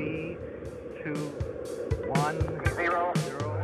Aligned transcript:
Three, 0.00 0.38
two, 1.04 1.12
one, 2.08 2.38
zero. 2.74 3.12
zero. 3.16 3.60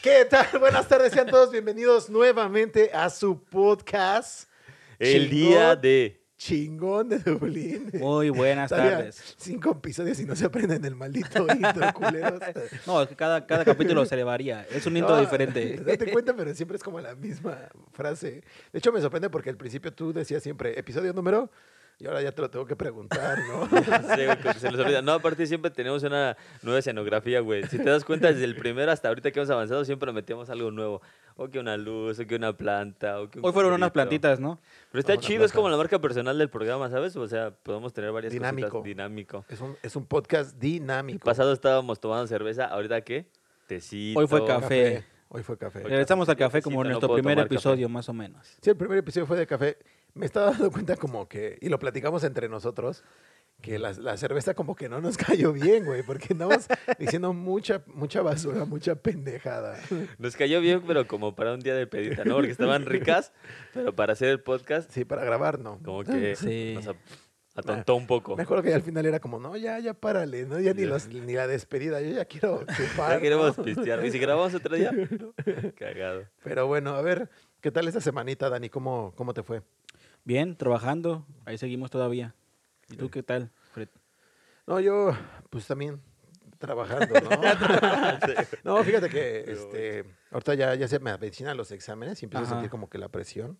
¿Qué 0.00 0.24
tal? 0.24 0.58
Buenas 0.58 0.88
tardes, 0.88 1.12
sean 1.12 1.26
todos 1.26 1.50
bienvenidos 1.50 2.08
nuevamente 2.08 2.90
a 2.94 3.10
su 3.10 3.44
podcast. 3.44 4.48
El 4.98 5.28
Chingón, 5.28 5.30
día 5.30 5.76
de. 5.76 6.19
Chingón 6.40 7.10
de 7.10 7.18
Dublín. 7.18 7.90
Muy 8.00 8.30
buenas 8.30 8.70
tardes. 8.70 9.34
Cinco 9.36 9.72
episodios 9.72 10.18
y 10.20 10.24
no 10.24 10.34
se 10.34 10.46
aprenden 10.46 10.82
el 10.86 10.96
maldito 10.96 11.46
intro, 11.54 11.92
culeros. 11.92 12.40
No, 12.86 13.02
es 13.02 13.08
que 13.08 13.14
cada, 13.14 13.46
cada 13.46 13.62
capítulo 13.62 14.06
se 14.06 14.16
le 14.16 14.24
varía. 14.24 14.66
Es 14.70 14.86
un 14.86 14.96
intro 14.96 15.16
No, 15.16 15.20
diferente. 15.20 15.76
Date 15.86 16.10
cuenta, 16.10 16.34
pero 16.34 16.54
siempre 16.54 16.78
es 16.78 16.82
como 16.82 16.98
la 16.98 17.14
misma 17.14 17.68
frase. 17.92 18.42
De 18.72 18.78
hecho, 18.78 18.90
me 18.90 19.02
sorprende 19.02 19.28
porque 19.28 19.50
al 19.50 19.58
principio 19.58 19.92
tú 19.92 20.14
decías 20.14 20.42
siempre 20.42 20.78
episodio 20.78 21.12
número 21.12 21.50
y 22.00 22.06
ahora 22.06 22.22
ya 22.22 22.32
te 22.32 22.40
lo 22.42 22.48
tengo 22.50 22.66
que 22.66 22.74
preguntar, 22.76 23.38
¿no? 23.46 23.66
Sí, 24.16 24.24
güey, 24.24 24.38
que 24.38 24.54
se 24.54 24.70
les 24.70 24.80
olvida. 24.80 25.02
No, 25.02 25.12
aparte 25.12 25.46
siempre 25.46 25.70
tenemos 25.70 26.02
una 26.02 26.36
nueva 26.62 26.78
escenografía, 26.78 27.40
güey. 27.40 27.64
Si 27.66 27.76
te 27.78 27.84
das 27.84 28.04
cuenta, 28.04 28.28
desde 28.32 28.44
el 28.44 28.56
primero 28.56 28.90
hasta 28.90 29.08
ahorita 29.08 29.30
que 29.30 29.38
hemos 29.40 29.50
avanzado, 29.50 29.84
siempre 29.84 30.10
metíamos 30.12 30.48
algo 30.50 30.70
nuevo. 30.70 31.02
O 31.36 31.48
que 31.48 31.58
una 31.58 31.76
luz, 31.76 32.18
o 32.18 32.26
que 32.26 32.34
una 32.36 32.52
planta, 32.54 33.20
o 33.20 33.30
que 33.30 33.38
un 33.38 33.44
Hoy 33.46 33.52
fueron 33.52 33.72
unas 33.74 33.90
plantitas, 33.92 34.40
¿no? 34.40 34.58
Pero 34.90 35.00
está 35.00 35.16
chido, 35.18 35.44
es 35.44 35.52
como 35.52 35.68
la 35.68 35.76
marca 35.76 35.98
personal 35.98 36.36
del 36.38 36.48
programa, 36.50 36.88
¿sabes? 36.90 37.14
O 37.16 37.26
sea, 37.28 37.50
podemos 37.50 37.92
tener 37.92 38.12
varias 38.12 38.32
Dinámico. 38.32 38.68
cositas 38.68 38.84
dinámico. 38.84 39.44
Es 39.48 39.60
un, 39.60 39.76
es 39.82 39.94
un 39.96 40.06
podcast 40.06 40.54
El 40.54 40.60
dinámico. 40.60 41.24
pasado 41.24 41.52
estábamos 41.52 42.00
tomando 42.00 42.26
cerveza, 42.26 42.64
¿ahorita 42.66 43.00
qué? 43.02 43.26
Tecito. 43.66 44.20
Hoy 44.20 44.26
fue 44.26 44.44
café. 44.46 45.04
Hoy 45.28 45.42
fue 45.44 45.56
café. 45.56 45.80
Regresamos 45.84 46.28
al 46.28 46.36
café 46.36 46.60
como 46.60 46.82
no 46.82 46.90
nuestro 46.90 47.14
primer 47.14 47.36
café. 47.36 47.46
episodio, 47.46 47.88
más 47.88 48.08
o 48.08 48.12
menos. 48.12 48.46
Sí, 48.60 48.70
el 48.70 48.76
primer 48.76 48.98
episodio 48.98 49.26
fue 49.26 49.38
de 49.38 49.46
café. 49.46 49.78
Me 50.14 50.26
estaba 50.26 50.50
dando 50.50 50.70
cuenta 50.70 50.96
como 50.96 51.28
que, 51.28 51.58
y 51.60 51.68
lo 51.68 51.78
platicamos 51.78 52.24
entre 52.24 52.48
nosotros, 52.48 53.04
que 53.62 53.78
la, 53.78 53.92
la 53.92 54.16
cerveza 54.16 54.54
como 54.54 54.74
que 54.74 54.88
no 54.88 55.00
nos 55.00 55.16
cayó 55.46 55.52
bien, 55.52 55.84
güey, 55.84 56.02
porque 56.02 56.28
andamos 56.32 56.66
diciendo 56.98 57.32
mucha, 57.32 57.82
mucha 57.86 58.22
basura, 58.22 58.64
mucha 58.64 58.94
pendejada. 58.94 59.78
Nos 60.18 60.34
cayó 60.36 60.60
bien, 60.60 60.82
pero 60.86 61.06
como 61.06 61.34
para 61.34 61.52
un 61.54 61.60
día 61.60 61.74
de 61.74 61.86
pedita, 61.86 62.24
¿no? 62.24 62.36
Porque 62.36 62.50
estaban 62.52 62.86
ricas, 62.86 63.32
pero 63.74 63.94
para 63.94 64.14
hacer 64.14 64.28
el 64.28 64.40
podcast, 64.40 64.90
Sí, 64.90 65.04
para 65.04 65.24
grabar, 65.24 65.58
no. 65.58 65.78
como 65.84 66.04
que 66.04 66.34
Sí. 66.36 66.72
nos 66.74 66.94
atontó 67.54 67.96
un 67.96 68.06
poco. 68.06 68.36
Me 68.36 68.44
acuerdo 68.44 68.62
que 68.62 68.72
al 68.72 68.80
final 68.82 69.04
era 69.04 69.20
como, 69.20 69.38
no, 69.38 69.54
ya, 69.56 69.78
ya 69.78 69.92
párale, 69.92 70.46
¿no? 70.46 70.58
Ya 70.58 70.72
ni, 70.72 70.86
los, 70.86 71.08
ni 71.08 71.34
la 71.34 71.46
despedida, 71.46 72.00
yo 72.00 72.10
ya 72.14 72.24
quiero 72.24 72.64
chupar. 72.76 73.12
Ya 73.12 73.20
queremos 73.20 73.58
¿no? 73.58 73.64
pistear. 73.64 74.04
¿Y 74.06 74.10
si 74.10 74.18
grabamos 74.18 74.54
otro 74.54 74.74
día? 74.74 74.90
Cagado. 75.76 76.24
Pero 76.42 76.66
bueno, 76.66 76.94
a 76.94 77.02
ver, 77.02 77.28
¿qué 77.60 77.70
tal 77.70 77.86
esta 77.88 78.00
semanita, 78.00 78.48
Dani? 78.48 78.70
¿Cómo, 78.70 79.12
cómo 79.16 79.34
te 79.34 79.42
fue? 79.42 79.60
Bien, 80.24 80.56
trabajando. 80.56 81.26
Ahí 81.44 81.58
seguimos 81.58 81.90
todavía. 81.90 82.34
¿Y 82.88 82.96
tú 82.96 83.10
qué 83.10 83.22
tal, 83.22 83.50
Fred? 83.72 83.88
No, 84.66 84.80
yo, 84.80 85.12
pues 85.50 85.66
también 85.66 86.00
trabajando, 86.58 87.14
¿no? 87.20 87.30
no, 88.64 88.84
fíjate 88.84 89.08
que 89.08 89.50
este, 89.50 90.04
ahorita 90.30 90.54
ya, 90.54 90.74
ya 90.74 90.88
se 90.88 90.98
me 90.98 91.10
avecinan 91.10 91.56
los 91.56 91.72
exámenes 91.72 92.22
y 92.22 92.26
empiezo 92.26 92.44
a 92.44 92.48
sentir 92.48 92.68
como 92.68 92.90
que 92.90 92.98
la 92.98 93.08
presión 93.08 93.58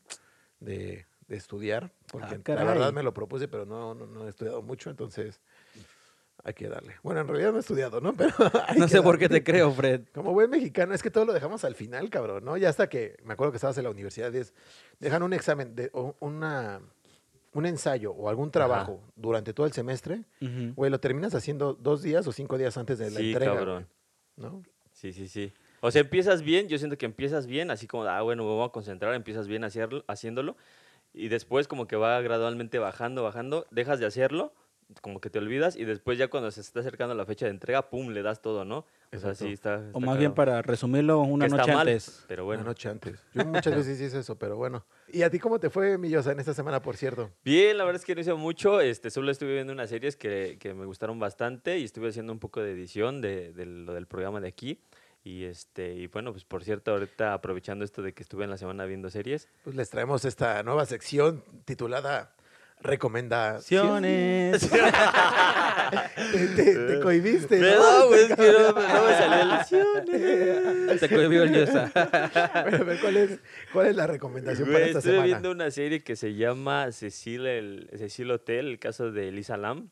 de, 0.61 1.07
de 1.27 1.37
estudiar, 1.37 1.93
porque 2.13 2.41
Ah, 2.53 2.55
la 2.55 2.65
verdad 2.65 2.93
me 2.93 3.03
lo 3.03 3.15
propuse, 3.15 3.49
pero 3.49 3.65
no, 3.65 3.95
no, 3.95 4.07
no 4.07 4.27
he 4.27 4.29
estudiado 4.29 4.63
mucho, 4.63 4.91
entonces 4.91 5.41
hay 6.45 6.55
que 6.55 6.69
darle. 6.69 6.97
Bueno, 7.03 7.21
en 7.21 7.29
realidad 7.29 7.51
no 7.51 7.59
he 7.59 7.61
estudiado, 7.61 8.01
¿no? 8.01 8.13
Pero 8.17 8.33
No 8.77 8.89
sé 8.89 9.03
por 9.03 9.19
qué 9.19 9.29
te 9.29 9.43
creo, 9.45 9.73
Fred. 9.73 10.03
Como 10.13 10.33
buen 10.33 10.51
mexicano, 10.51 10.95
es 10.95 11.03
que 11.03 11.11
todo 11.11 11.25
lo 11.25 11.33
dejamos 11.33 11.65
al 11.65 11.75
final, 11.75 12.09
cabrón, 12.11 12.45
¿no? 12.45 12.57
Ya 12.57 12.69
hasta 12.69 12.89
que, 12.89 13.17
me 13.25 13.35
acuerdo 13.35 13.53
que 13.53 13.57
estabas 13.57 13.77
en 13.79 13.85
la 13.85 13.91
universidad, 13.91 14.35
es, 14.35 14.55
dejan 14.99 15.23
un 15.23 15.33
examen, 15.33 15.75
de, 15.75 15.91
o 15.93 16.17
una, 16.21 16.81
un 17.53 17.67
ensayo 17.67 18.13
o 18.13 18.29
algún 18.29 18.51
trabajo 18.51 19.01
durante 19.17 19.53
todo 19.53 19.67
el 19.67 19.73
semestre, 19.73 20.25
güey, 20.77 20.91
lo 20.91 21.01
terminas 21.01 21.35
haciendo 21.35 21.75
dos 21.75 22.03
días 22.03 22.27
o 22.27 22.33
cinco 22.33 22.57
días 22.59 22.77
antes 22.77 22.99
de 22.99 23.11
la 23.11 23.21
Sí, 23.21 23.33
entrega, 23.33 23.55
cabrón. 23.55 23.89
¿no? 24.37 24.63
Sí, 24.93 25.13
sí, 25.13 25.29
sí. 25.29 25.53
O 25.81 25.91
sea, 25.91 26.03
empiezas 26.03 26.43
bien, 26.43 26.69
yo 26.69 26.79
siento 26.79 26.99
que 26.99 27.07
empiezas 27.07 27.47
bien, 27.47 27.71
así 27.71 27.87
como, 27.87 28.05
ah, 28.05 28.21
bueno, 28.23 28.45
me 28.45 28.51
voy 28.51 28.67
a 28.67 28.69
concentrar, 28.71 29.15
empiezas 29.15 29.49
bien 29.49 29.65
hacerlo, 29.65 30.05
haciéndolo, 30.09 30.57
y 31.15 31.29
después 31.29 31.69
como 31.69 31.87
que 31.87 31.97
va 31.97 32.21
gradualmente 32.21 32.79
bajando, 32.79 33.23
bajando, 33.23 33.67
dejas 33.71 33.99
de 33.99 34.07
hacerlo, 34.07 34.53
como 35.01 35.21
que 35.21 35.31
te 35.31 35.39
olvidas, 35.39 35.77
y 35.77 35.85
después 35.85 36.19
ya 36.19 36.29
cuando 36.29 36.51
se 36.51 36.61
está 36.61 36.81
acercando 36.81 37.15
la 37.15 37.25
fecha 37.27 37.47
de 37.47 37.51
entrega, 37.53 37.89
pum, 37.91 38.11
le 38.11 38.23
das 38.23 38.43
todo, 38.43 38.65
¿no? 38.65 38.87
O 39.13 39.19
sea, 39.19 39.35
sí, 39.35 39.53
está... 39.53 39.83
O 39.93 40.01
más 40.01 40.19
bien 40.19 40.35
para 40.35 40.63
resumirlo, 40.63 41.21
una 41.21 41.47
Que 41.47 41.53
noche 41.53 41.73
mal, 41.73 41.89
antes. 41.89 42.25
Pero 42.29 42.45
Una 42.45 42.57
bueno. 42.57 42.65
noche 42.65 42.89
antes. 42.89 43.21
Yo 43.35 43.45
muchas 43.45 43.75
veces 43.75 44.01
hice 44.01 44.21
eso, 44.21 44.39
pero 44.39 44.57
bueno. 44.57 44.85
¿Y 45.13 45.23
a 45.23 45.31
ti 45.31 45.39
cómo 45.39 45.59
te 45.59 45.71
fue, 45.71 45.99
Millosa, 45.99 46.33
en 46.33 46.41
esta 46.41 46.55
semana, 46.55 46.81
por 46.81 46.97
cierto? 46.97 47.31
Bien, 47.45 47.77
la 47.77 47.85
verdad 47.85 48.01
es 48.01 48.07
que 48.07 48.15
no 48.15 48.21
hice 48.21 48.35
mucho. 48.35 48.81
Este, 48.81 49.11
solo 49.11 49.31
estuve 49.31 49.55
viendo 49.55 49.73
unas 49.73 49.91
series 49.91 50.17
que, 50.17 50.59
que 50.61 50.75
me 50.75 50.87
gustaron 50.87 51.19
bastante 51.19 51.79
y 51.79 51.85
estuve 51.85 52.09
haciendo 52.09 52.33
un 52.33 52.39
poco 52.39 52.61
de 52.61 52.73
edición 52.73 53.21
de, 53.21 53.53
de 53.53 53.67
lo 53.67 53.95
del 53.95 54.07
programa 54.07 54.41
de 54.41 54.49
aquí. 54.49 54.81
Y 55.23 55.45
este, 55.45 55.93
y 55.95 56.07
bueno, 56.07 56.33
pues 56.33 56.45
por 56.45 56.65
cierto, 56.65 56.93
ahorita 56.93 57.35
aprovechando 57.35 57.85
esto 57.85 58.01
de 58.01 58.15
que 58.15 58.23
estuve 58.23 58.45
en 58.45 58.51
la 58.51 58.57
semana 58.57 58.87
viendo 58.87 59.11
series. 59.11 59.49
Pues 59.65 59.77
les 59.77 59.91
traemos 59.91 60.25
esta 60.25 60.63
nueva 60.63 60.87
sección 60.87 61.45
titulada 61.67 62.35
Recomendaciones. 62.83 64.61
Te, 64.71 66.47
te, 66.57 66.75
te 66.75 67.01
cohibiste, 67.01 67.57
¿no? 67.57 67.63
Perdón, 67.63 68.09
güey, 68.09 68.21
es 68.23 68.35
que 68.37 68.53
no, 68.53 68.69
no 68.73 69.07
me 69.07 69.15
salió 69.15 69.43
el 69.43 69.51
acciones. 69.53 71.01
Se 71.01 71.09
cohibió 71.09 71.43
el 71.45 71.53
Yosa. 71.55 71.91
¿cuál 73.01 73.17
es, 73.17 73.39
cuál 73.73 73.87
es 73.89 73.97
la 73.97 74.07
recomendación 74.07 74.71
para 74.73 74.85
esta 74.87 75.01
semana? 75.01 75.25
viendo 75.25 75.51
una 75.51 75.71
serie 75.71 76.03
que 76.03 76.17
se 76.17 76.35
llama 76.35 76.91
Cecil, 76.93 77.47
el, 77.47 77.91
Cecil 77.97 78.31
Hotel, 78.31 78.67
el 78.69 78.79
caso 78.79 79.11
de 79.13 79.29
Elisa 79.29 79.57
Lam. 79.57 79.91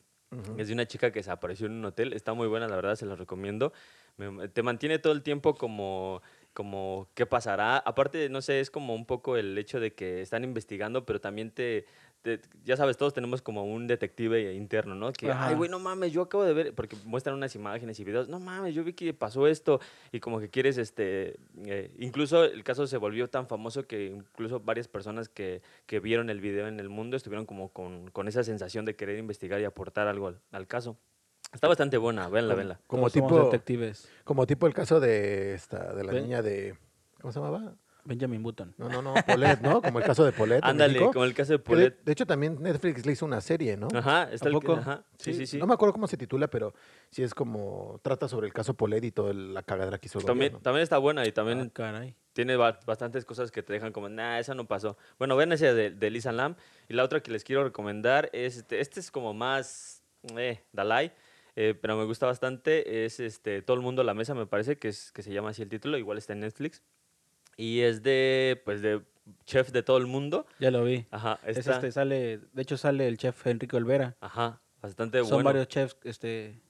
Es 0.57 0.67
de 0.67 0.73
una 0.75 0.85
chica 0.85 1.11
que 1.11 1.19
desapareció 1.19 1.65
en 1.65 1.71
un 1.73 1.85
hotel. 1.85 2.13
Está 2.13 2.33
muy 2.33 2.47
buena, 2.47 2.67
la 2.67 2.75
verdad, 2.75 2.95
se 2.95 3.07
la 3.07 3.15
recomiendo. 3.15 3.73
Me- 4.17 4.47
te 4.47 4.61
mantiene 4.61 4.99
todo 4.99 5.11
el 5.11 5.23
tiempo 5.23 5.55
como, 5.55 6.21
como 6.53 7.09
qué 7.15 7.25
pasará. 7.25 7.77
Aparte, 7.77 8.29
no 8.29 8.43
sé, 8.43 8.59
es 8.59 8.69
como 8.69 8.93
un 8.93 9.07
poco 9.07 9.37
el 9.37 9.57
hecho 9.57 9.79
de 9.79 9.95
que 9.95 10.21
están 10.21 10.43
investigando, 10.43 11.03
pero 11.03 11.19
también 11.19 11.49
te, 11.49 11.87
te- 12.21 12.39
ya 12.65 12.75
sabes, 12.77 12.97
todos 12.97 13.13
tenemos 13.13 13.41
como 13.41 13.63
un 13.63 13.87
detective 13.87 14.53
interno, 14.53 14.93
¿no? 14.95 15.11
Que, 15.13 15.31
Ajá. 15.31 15.47
ay, 15.47 15.55
güey, 15.55 15.69
no 15.69 15.79
mames, 15.79 16.11
yo 16.11 16.21
acabo 16.23 16.43
de 16.43 16.53
ver, 16.53 16.75
porque 16.75 16.95
muestran 17.05 17.35
unas 17.35 17.55
imágenes 17.55 17.99
y 17.99 18.03
videos, 18.03 18.27
no 18.29 18.39
mames, 18.39 18.75
yo 18.75 18.83
vi 18.83 18.93
que 18.93 19.13
pasó 19.13 19.47
esto, 19.47 19.79
y 20.11 20.19
como 20.19 20.39
que 20.39 20.49
quieres, 20.49 20.77
este, 20.77 21.37
eh, 21.65 21.91
incluso 21.99 22.43
el 22.43 22.63
caso 22.63 22.87
se 22.87 22.97
volvió 22.97 23.29
tan 23.29 23.47
famoso 23.47 23.87
que 23.87 24.07
incluso 24.07 24.59
varias 24.59 24.87
personas 24.87 25.29
que, 25.29 25.61
que 25.85 25.99
vieron 25.99 26.29
el 26.29 26.41
video 26.41 26.67
en 26.67 26.79
el 26.79 26.89
mundo 26.89 27.15
estuvieron 27.17 27.45
como 27.45 27.69
con, 27.69 28.09
con 28.11 28.27
esa 28.27 28.43
sensación 28.43 28.85
de 28.85 28.95
querer 28.95 29.17
investigar 29.17 29.59
y 29.61 29.65
aportar 29.65 30.07
algo 30.07 30.27
al, 30.27 30.39
al 30.51 30.67
caso. 30.67 30.97
Está 31.53 31.67
bastante 31.67 31.97
buena, 31.97 32.29
venla, 32.29 32.53
venla. 32.53 32.79
Como 32.85 33.03
Todos 33.09 33.13
somos 33.13 33.31
tipo, 33.31 33.45
detectives. 33.45 34.07
como 34.23 34.45
tipo 34.45 34.67
el 34.67 34.73
caso 34.73 34.99
de 34.99 35.55
esta, 35.55 35.93
de 35.93 36.03
la 36.03 36.11
Ve- 36.11 36.21
niña 36.21 36.41
de. 36.43 36.75
¿Cómo 37.21 37.31
se 37.31 37.39
llamaba? 37.39 37.73
Benjamin 38.05 38.41
Button. 38.41 38.73
No, 38.77 38.89
no, 38.89 39.01
no, 39.01 39.15
Polet, 39.25 39.59
¿no? 39.61 39.81
Como 39.81 39.99
el 39.99 40.05
caso 40.05 40.23
de 40.25 40.31
Polet. 40.31 40.63
Ándale, 40.63 40.99
como 40.99 41.23
el 41.25 41.33
caso 41.33 41.53
de 41.57 41.63
Que 41.63 41.75
de, 41.75 42.11
hecho, 42.11 42.25
también 42.25 42.61
Netflix 42.61 43.05
le 43.05 43.11
hizo 43.13 43.25
una 43.25 43.41
serie, 43.41 43.77
¿no? 43.77 43.87
Ajá, 43.93 44.29
está 44.31 44.47
¿A 44.47 44.49
el, 44.49 44.53
poco? 44.53 44.73
ajá, 44.73 45.03
sí, 45.17 45.33
sí, 45.33 45.45
sí. 45.45 45.57
No 45.57 45.67
me 45.67 45.73
acuerdo 45.73 45.93
cómo 45.93 46.07
se 46.07 46.17
titula, 46.17 46.47
pero 46.49 46.73
sí 47.11 47.23
es 47.23 47.33
como. 47.33 47.99
Trata 48.03 48.27
sobre 48.27 48.47
el 48.47 48.53
caso 48.53 48.73
Polet 48.73 49.03
y 49.03 49.11
toda 49.11 49.33
la 49.33 49.63
cagadera 49.63 49.97
que 49.97 50.07
hizo 50.07 50.19
el 50.19 50.25
También, 50.25 50.51
gobierno. 50.51 50.63
también 50.63 50.83
está 50.83 50.97
buena 50.97 51.25
y 51.25 51.31
también 51.31 51.59
Ah, 51.61 51.69
caray. 51.73 52.15
tiene 52.33 52.55
ba- 52.55 52.79
bastantes 52.85 53.25
cosas 53.25 53.51
que 53.51 53.63
te 53.63 53.73
dejan 53.73 53.91
como, 53.91 54.09
nah, 54.09 54.39
esa 54.39 54.53
no 54.55 54.65
pasó. 54.67 54.97
Bueno, 55.17 55.35
ven 55.35 55.51
ese 55.51 55.73
de, 55.73 55.91
de 55.91 56.09
Lisa 56.09 56.31
Lam. 56.31 56.55
Y 56.87 56.93
la 56.93 57.03
otra 57.03 57.21
que 57.21 57.31
les 57.31 57.43
quiero 57.43 57.63
recomendar 57.63 58.29
es, 58.33 58.57
este, 58.57 58.79
este 58.79 58.99
es 58.99 59.11
como 59.11 59.33
más, 59.33 60.03
eh, 60.37 60.63
Dalai, 60.71 61.11
eh, 61.55 61.77
pero 61.79 61.97
me 61.97 62.05
gusta 62.05 62.25
bastante. 62.25 63.05
Es 63.05 63.19
este, 63.19 63.61
Todo 63.61 63.75
el 63.75 63.83
mundo 63.83 64.01
a 64.01 64.05
la 64.05 64.13
mesa, 64.13 64.33
me 64.33 64.45
parece, 64.45 64.77
que, 64.77 64.87
es, 64.87 65.11
que 65.11 65.21
se 65.21 65.31
llama 65.33 65.49
así 65.49 65.61
el 65.61 65.69
título. 65.69 65.97
Igual 65.97 66.17
está 66.17 66.33
en 66.33 66.39
Netflix. 66.41 66.81
Y 67.59 67.81
es 67.81 68.01
de, 68.03 68.61
pues, 68.63 68.81
de 68.81 69.01
chef 69.45 69.71
de 69.71 69.83
todo 69.83 69.97
el 69.97 70.07
mundo. 70.07 70.45
Ya 70.59 70.71
lo 70.71 70.81
vi. 70.85 71.05
Ajá, 71.11 71.39
Es 71.45 71.57
está, 71.57 71.73
este, 71.73 71.91
sale, 71.91 72.37
de 72.53 72.61
hecho 72.61 72.77
sale 72.77 73.05
el 73.05 73.17
chef 73.17 73.45
Enrique 73.47 73.75
Olvera. 73.75 74.15
ajá, 74.21 74.61
bastante 74.81 75.19
Son 75.19 75.29
bueno. 75.29 75.43
varios 75.49 75.67
chefs, 75.67 75.97
este, 76.05 76.61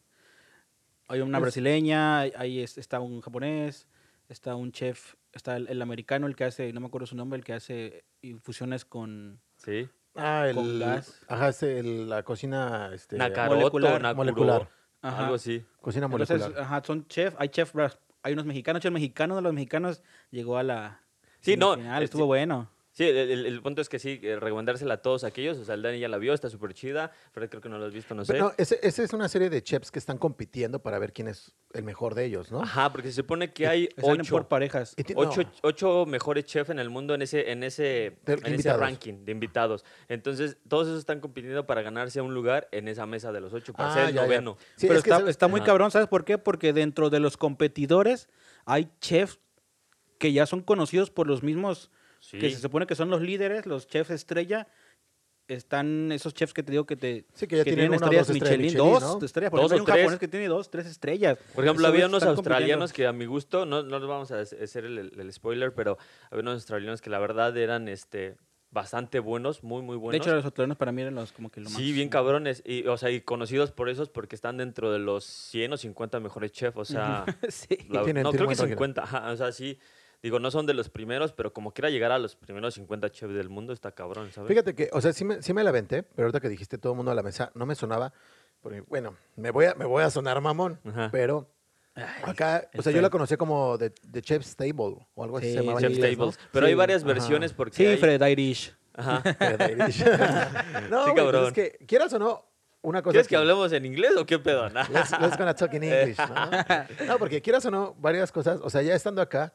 hay 1.07 1.21
una 1.21 1.37
Es- 1.37 1.41
brasileña, 1.43 2.19
hay- 2.21 2.33
ahí 2.35 2.59
es- 2.61 2.77
está 2.79 2.99
un 2.99 3.21
japonés, 3.21 3.87
está 4.29 4.55
un 4.55 4.71
chef, 4.71 5.13
está 5.31 5.57
el, 5.57 5.67
el 5.67 5.79
americano, 5.81 6.25
el 6.25 6.35
que 6.35 6.45
hace, 6.45 6.73
no 6.73 6.79
me 6.81 6.87
acuerdo 6.87 7.05
su 7.05 7.15
nombre, 7.15 7.37
el 7.37 7.45
que 7.45 7.53
hace 7.53 8.03
infusiones 8.23 8.83
con 8.83 9.39
Sí. 9.57 9.87
Ah, 10.15 10.47
el. 10.49 10.55
con 10.55 10.79
gas. 10.79 11.21
Ajá, 11.27 11.49
es 11.49 11.61
el- 11.61 12.09
la 12.09 12.23
cocina. 12.23 12.89
Este, 12.95 13.15
Nakaroto, 13.15 13.57
molecular. 13.57 14.01
Nakuro, 14.01 14.15
Molecular. 14.15 14.69
Ajá. 15.03 15.23
algo 15.23 15.35
así. 15.35 15.63
Cocina 15.81 16.07
Entonces, 16.07 16.39
molecular. 16.39 16.63
ajá, 16.63 16.81
son 16.83 17.07
chef, 17.07 17.35
hay 17.37 17.49
chef, 17.49 17.73
bras- 17.75 17.99
hay 18.23 18.33
unos 18.33 18.45
mexicanos, 18.45 18.81
chef 18.81 18.91
mexicano 18.91 19.35
de 19.35 19.41
los 19.41 19.53
mexicanos 19.53 20.01
llegó 20.31 20.57
a 20.57 20.63
la 20.63 21.01
Sí, 21.41 21.55
no, 21.55 21.71
semifinal, 21.73 22.01
eh, 22.01 22.05
estuvo 22.05 22.23
sí. 22.23 22.27
bueno. 22.27 22.69
Sí, 22.99 23.05
el, 23.07 23.15
el- 23.15 23.45
el 23.45 23.61
punto 23.61 23.79
es 23.81 23.87
que 23.87 23.97
sí, 23.97 24.19
eh, 24.23 24.37
recomendársela 24.41 24.95
a 24.95 25.01
todos 25.01 25.23
aquellos. 25.23 25.57
O 25.57 25.63
sea, 25.63 25.75
el 25.75 25.81
Dani 25.81 25.99
ya 25.99 26.09
la 26.09 26.17
vio, 26.17 26.33
está 26.33 26.49
súper 26.49 26.73
chida. 26.73 27.13
Fred 27.31 27.47
creo 27.47 27.61
que 27.61 27.69
no 27.69 27.77
lo 27.77 27.85
has 27.85 27.93
visto, 27.93 28.13
no 28.13 28.25
sé. 28.25 28.33
Pero 28.33 28.47
no, 28.47 28.53
ese- 28.57 28.77
esa 28.83 29.01
es 29.03 29.13
una 29.13 29.29
serie 29.29 29.49
de 29.49 29.63
chefs 29.63 29.89
que 29.89 29.99
están 29.99 30.17
compitiendo 30.17 30.79
para 30.81 30.99
ver 30.99 31.13
quién 31.13 31.29
es 31.29 31.55
el 31.71 31.83
mejor 31.83 32.13
de 32.13 32.25
ellos, 32.25 32.51
¿no? 32.51 32.61
Ajá, 32.61 32.91
porque 32.91 33.07
se 33.07 33.13
supone 33.13 33.53
que 33.53 33.67
hay 33.67 33.87
ocho, 34.01 34.31
por 34.35 34.49
parejas. 34.49 34.97
No, 35.15 35.21
ocho, 35.21 35.43
ocho 35.63 36.05
mejores 36.07 36.43
chefs 36.43 36.71
en 36.71 36.79
el 36.79 36.89
mundo 36.89 37.13
en 37.15 37.21
ese, 37.21 37.51
en 37.53 37.63
ese, 37.63 38.17
De 38.25 38.33
en 38.33 38.39
ese 38.39 38.49
invitados. 38.49 38.81
ranking 38.81 39.23
de 39.23 39.31
invitados. 39.31 39.85
Entonces, 40.09 40.57
todos 40.67 40.87
esos 40.87 40.99
están 40.99 41.21
compitiendo 41.21 41.65
para 41.65 41.81
ganarse 41.81 42.19
un 42.19 42.33
lugar 42.33 42.67
en 42.73 42.89
esa 42.89 43.05
mesa 43.05 43.31
de 43.31 43.39
los 43.39 43.53
ocho, 43.53 43.71
para 43.71 43.91
Ah, 43.91 43.93
ser 43.93 44.03
el 44.09 44.13
ya, 44.13 44.21
ya. 44.23 44.25
noveno. 44.25 44.57
Sí, 44.75 44.87
pero 44.87 44.99
es 44.99 45.07
está, 45.07 45.29
está 45.29 45.47
muy 45.47 45.61
Ajá. 45.61 45.67
cabrón, 45.67 45.89
¿sabes 45.91 46.09
por 46.09 46.25
qué? 46.25 46.37
Porque 46.37 46.73
dentro 46.73 47.09
de 47.09 47.21
los 47.21 47.37
competidores 47.37 48.27
hay 48.65 48.91
chefs 48.99 49.39
que 50.17 50.33
ya 50.33 50.45
son 50.45 50.61
conocidos 50.63 51.11
por 51.11 51.27
los 51.27 51.43
mismos, 51.43 51.91
que 52.31 52.49
Sí. 52.49 52.51
se 52.55 52.61
supone 52.61 52.85
que 52.87 52.95
son 52.95 53.09
los 53.09 53.21
líderes, 53.21 53.65
los 53.65 53.87
chefs 53.87 54.11
estrella. 54.11 54.67
Están 55.47 56.11
esos 56.11 56.35
chefs 56.35 56.53
que 56.53 56.61
te 56.61 56.71
digo 56.71 56.85
que 56.85 56.95
te 56.95 57.25
Sí, 57.33 57.47
que 57.47 57.57
ya 57.57 57.63
tienen 57.63 57.87
una 57.87 57.95
o 57.97 57.99
estrellas 58.01 58.27
dos 58.27 58.35
estrellas 58.35 58.57
Michelin, 58.59 58.65
Michelin, 58.83 58.93
dos 59.01 59.19
¿no? 59.19 59.25
estrellas. 59.25 59.49
Por 59.49 59.59
Dos 59.61 59.71
ejemplo, 59.71 59.75
hay 59.75 59.79
un 59.79 59.85
tres. 59.85 60.03
japonés 60.03 60.19
que 60.19 60.27
tiene 60.27 60.47
dos, 60.47 60.69
tres 60.69 60.85
estrellas. 60.85 61.37
Por 61.55 61.63
ejemplo, 61.63 61.85
Esos 61.87 61.93
había 61.95 62.05
unos 62.05 62.21
australianos 62.23 62.93
que 62.93 63.07
a 63.07 63.13
mi 63.13 63.25
gusto, 63.25 63.65
no, 63.65 63.81
no 63.81 63.97
les 63.97 64.07
vamos 64.07 64.31
a 64.31 64.41
hacer 64.41 64.85
el, 64.85 65.11
el 65.19 65.33
spoiler, 65.33 65.73
pero 65.73 65.97
había 66.29 66.41
unos 66.43 66.53
australianos 66.53 67.01
que 67.01 67.09
la 67.09 67.17
verdad 67.17 67.57
eran 67.57 67.87
este, 67.87 68.35
bastante 68.69 69.17
buenos, 69.17 69.63
muy, 69.63 69.81
muy 69.81 69.97
buenos. 69.97 70.11
De 70.11 70.17
hecho, 70.23 70.35
los 70.35 70.45
australianos 70.45 70.77
para 70.77 70.91
mí 70.91 71.01
eran 71.01 71.15
los 71.15 71.31
como 71.31 71.49
que 71.49 71.61
lo 71.61 71.69
más. 71.71 71.79
Sí, 71.79 71.93
bien 71.93 72.09
cabrones. 72.09 72.61
Y, 72.63 72.85
o 72.85 72.95
sea, 72.97 73.09
y 73.09 73.21
conocidos 73.21 73.71
por 73.71 73.89
esos 73.89 74.09
porque 74.11 74.35
están 74.35 74.57
dentro 74.57 74.91
de 74.91 74.99
los 74.99 75.23
100 75.25 75.73
o 75.73 75.77
50 75.77 76.19
mejores 76.19 76.51
chefs. 76.51 76.77
O 76.77 76.85
sea, 76.85 77.25
sí. 77.49 77.75
la- 77.89 78.03
Tienen- 78.03 78.21
no, 78.21 78.29
tienen 78.29 78.33
creo 78.33 78.33
que 78.33 78.45
buen 78.45 78.57
ranking. 78.59 78.67
50. 78.75 79.01
ajá, 79.03 79.31
o 79.31 79.35
sea, 79.35 79.51
sí. 79.51 79.79
Digo, 80.21 80.39
no 80.39 80.51
son 80.51 80.65
de 80.65 80.73
los 80.73 80.89
primeros, 80.89 81.31
pero 81.31 81.53
como 81.53 81.71
quiera 81.73 81.89
llegar 81.89 82.11
a 82.11 82.19
los 82.19 82.35
primeros 82.35 82.73
50 82.73 83.09
chefs 83.09 83.33
del 83.33 83.47
mundo, 83.49 83.71
está 83.71 83.91
cabrón, 83.93 84.31
¿sabes? 84.33 84.49
Fíjate 84.49 84.75
que, 84.75 84.89
o 84.91 84.99
sea, 84.99 85.13
sí 85.13 85.23
me, 85.23 85.41
sí 85.41 85.53
me 85.53 85.63
la 85.63 85.69
aventé, 85.69 86.03
pero 86.03 86.25
ahorita 86.27 86.41
que 86.41 86.49
dijiste 86.49 86.77
todo 86.77 86.91
el 86.93 86.97
mundo 86.97 87.11
a 87.11 87.15
la 87.15 87.23
mesa, 87.23 87.51
no 87.55 87.65
me 87.65 87.75
sonaba. 87.75 88.11
Porque, 88.61 88.81
bueno, 88.81 89.15
me 89.37 89.51
voy 89.51 89.65
a, 89.67 89.75
me 89.75 89.85
voy 89.85 90.03
a 90.03 90.09
sonar 90.09 90.41
mamón, 90.41 90.77
Ajá. 90.85 91.07
pero 91.11 91.47
acá, 92.23 92.63
o 92.73 92.77
el 92.77 92.83
sea, 92.83 92.91
yo 92.91 92.97
Fred. 92.97 93.01
la 93.03 93.09
conocí 93.09 93.37
como 93.37 93.77
The, 93.77 93.91
The 94.11 94.21
Chef's 94.21 94.55
Table 94.57 94.97
o 95.15 95.23
algo 95.23 95.37
así 95.37 95.47
Sí, 95.47 95.53
se 95.53 95.59
llamaba 95.61 95.79
Chef's 95.79 95.95
inglés, 95.95 96.17
¿no? 96.17 96.31
Pero 96.51 96.65
hay 96.65 96.73
Sí, 96.73 96.77
varias 96.77 97.03
ajá. 97.03 97.13
versiones 97.13 97.53
porque 97.53 97.75
Sí, 97.77 97.85
hay- 97.85 97.97
Fred 97.97 98.21
Irish. 98.27 98.75
Ajá. 98.95 99.21
Fred 99.37 99.69
Irish. 99.71 100.03
no, 100.89 101.05
Sí, 101.05 101.11
pues 101.11 101.15
cabrón. 101.15 101.45
es 101.47 101.53
que, 101.53 101.77
quieras 101.85 102.11
o 102.13 102.19
no, 102.19 102.45
una 102.81 103.01
cosa 103.01 103.13
¿Quieres 103.13 103.27
que 103.29 103.37
hablemos 103.37 103.71
en 103.71 103.85
inglés 103.85 104.11
o 104.17 104.25
qué 104.25 104.37
pedo? 104.39 104.67
Let's, 104.89 105.11
let's 105.21 105.37
gonna 105.37 105.53
talk 105.55 105.73
in 105.73 105.83
English, 105.83 106.17
¿no? 106.17 107.05
No, 107.05 107.17
porque 107.19 107.41
quieras 107.41 107.65
o 107.65 107.71
no, 107.71 107.95
varias 107.99 108.31
cosas, 108.33 108.59
o 108.61 108.69
sea, 108.69 108.81
ya 108.81 108.93
estando 108.95 109.21
acá, 109.21 109.53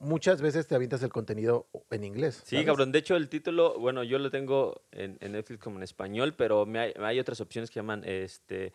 muchas 0.00 0.40
veces 0.42 0.66
te 0.66 0.74
avientas 0.74 1.02
el 1.02 1.10
contenido 1.10 1.66
en 1.90 2.04
inglés. 2.04 2.42
Sí, 2.44 2.56
¿sabes? 2.56 2.66
cabrón. 2.66 2.92
De 2.92 2.98
hecho, 2.98 3.16
el 3.16 3.28
título, 3.28 3.78
bueno, 3.78 4.02
yo 4.04 4.18
lo 4.18 4.30
tengo 4.30 4.82
en, 4.92 5.18
en 5.20 5.32
Netflix 5.32 5.60
como 5.62 5.76
en 5.78 5.82
español, 5.82 6.34
pero 6.34 6.66
me 6.66 6.78
hay, 6.78 6.92
hay 6.98 7.18
otras 7.20 7.40
opciones 7.40 7.70
que 7.70 7.76
llaman 7.80 8.02
este, 8.04 8.72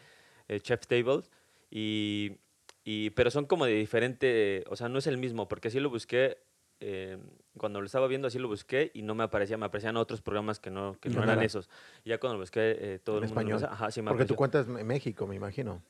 eh, 0.47 0.59
Chef's 0.59 0.87
Tables. 0.87 1.29
Y, 1.71 2.37
y, 2.83 3.09
pero 3.11 3.31
son 3.31 3.45
como 3.45 3.65
de 3.65 3.73
diferente, 3.73 4.63
o 4.69 4.75
sea, 4.75 4.89
no 4.89 4.99
es 4.99 5.07
el 5.07 5.17
mismo, 5.17 5.47
porque 5.47 5.69
así 5.69 5.79
lo 5.79 5.89
busqué, 5.89 6.37
eh, 6.79 7.17
cuando 7.57 7.79
lo 7.79 7.85
estaba 7.85 8.07
viendo 8.07 8.27
así 8.27 8.37
lo 8.39 8.47
busqué 8.49 8.91
y 8.93 9.01
no 9.03 9.15
me 9.15 9.23
aparecía, 9.23 9.57
me 9.57 9.65
aparecían 9.65 9.95
otros 9.97 10.21
programas 10.21 10.59
que 10.59 10.69
no, 10.69 10.97
que 10.99 11.09
No 11.09 11.15
no 11.17 11.23
eran 11.23 11.37
era. 11.37 11.45
esos. 11.45 11.69
Y 12.03 12.09
ya 12.09 12.19
cuando 12.19 12.35
lo 12.35 12.41
busqué 12.43 12.75
eh, 12.77 12.99
todo 13.03 13.19
En 13.19 13.23
el 13.23 13.29
mundo 13.33 13.55
español. 13.55 13.69
ajá, 13.71 13.89
sí 13.89 14.01
me 14.01 14.09
Porque 14.11 14.25
tu 14.25 14.33
apareció. 14.33 14.35
cuenta 14.35 14.59
es 14.59 14.67
en 14.81 14.85
México, 14.87 15.25
me 15.25 15.35
imagino. 15.35 15.81